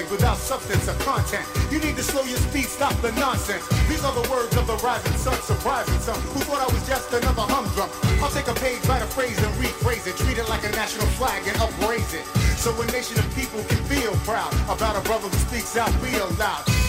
Without 0.09 0.37
substance 0.37 0.87
or 0.87 0.93
content. 1.05 1.45
You 1.71 1.79
need 1.79 1.95
to 1.97 2.03
slow 2.03 2.23
your 2.23 2.37
speed, 2.37 2.65
stop 2.65 2.93
the 3.01 3.11
nonsense. 3.13 3.67
These 3.87 4.03
are 4.03 4.13
the 4.13 4.27
words 4.29 4.55
of 4.57 4.67
the 4.67 4.75
rising 4.77 5.17
sun, 5.17 5.39
surprising 5.41 5.99
some 5.99 6.19
who 6.33 6.39
thought 6.41 6.61
I 6.61 6.73
was 6.73 6.85
just 6.87 7.11
another 7.13 7.45
humdrum. 7.45 7.89
I'll 8.21 8.31
take 8.31 8.47
a 8.47 8.55
page, 8.55 8.85
write 8.87 9.01
a 9.01 9.07
phrase, 9.07 9.37
and 9.37 9.53
rephrase 9.55 10.07
it. 10.07 10.17
Treat 10.17 10.37
it 10.37 10.49
like 10.49 10.63
a 10.65 10.71
national 10.71 11.07
flag 11.17 11.47
and 11.47 11.55
upraise 11.57 12.13
it. 12.13 12.25
So 12.57 12.73
a 12.81 12.85
nation 12.91 13.17
of 13.19 13.25
people 13.35 13.63
can 13.63 13.83
feel 13.85 14.13
proud 14.27 14.53
about 14.69 14.95
a 14.97 15.01
brother 15.07 15.29
who 15.29 15.37
speaks 15.37 15.77
out 15.77 15.93
real 16.01 16.27
loud. 16.37 16.88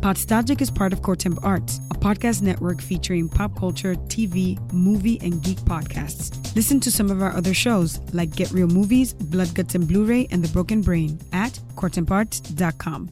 Podstalgic 0.00 0.62
is 0.62 0.70
part 0.70 0.94
of 0.94 1.02
Cortemp 1.02 1.38
Arts, 1.42 1.78
a 1.90 1.94
podcast 1.94 2.40
network 2.40 2.80
featuring 2.80 3.28
pop 3.28 3.54
culture, 3.58 3.94
TV, 4.08 4.58
movie, 4.72 5.20
and 5.20 5.42
geek 5.42 5.58
podcasts. 5.58 6.56
Listen 6.56 6.80
to 6.80 6.90
some 6.90 7.10
of 7.10 7.20
our 7.20 7.36
other 7.36 7.52
shows 7.52 8.00
like 8.14 8.34
Get 8.34 8.50
Real 8.50 8.66
Movies, 8.66 9.12
Blood 9.12 9.54
Guts 9.54 9.74
and 9.74 9.86
Blu-ray, 9.86 10.26
and 10.30 10.42
The 10.42 10.48
Broken 10.54 10.80
Brain 10.80 11.20
at 11.34 11.52
cortemparts.com. 11.74 13.10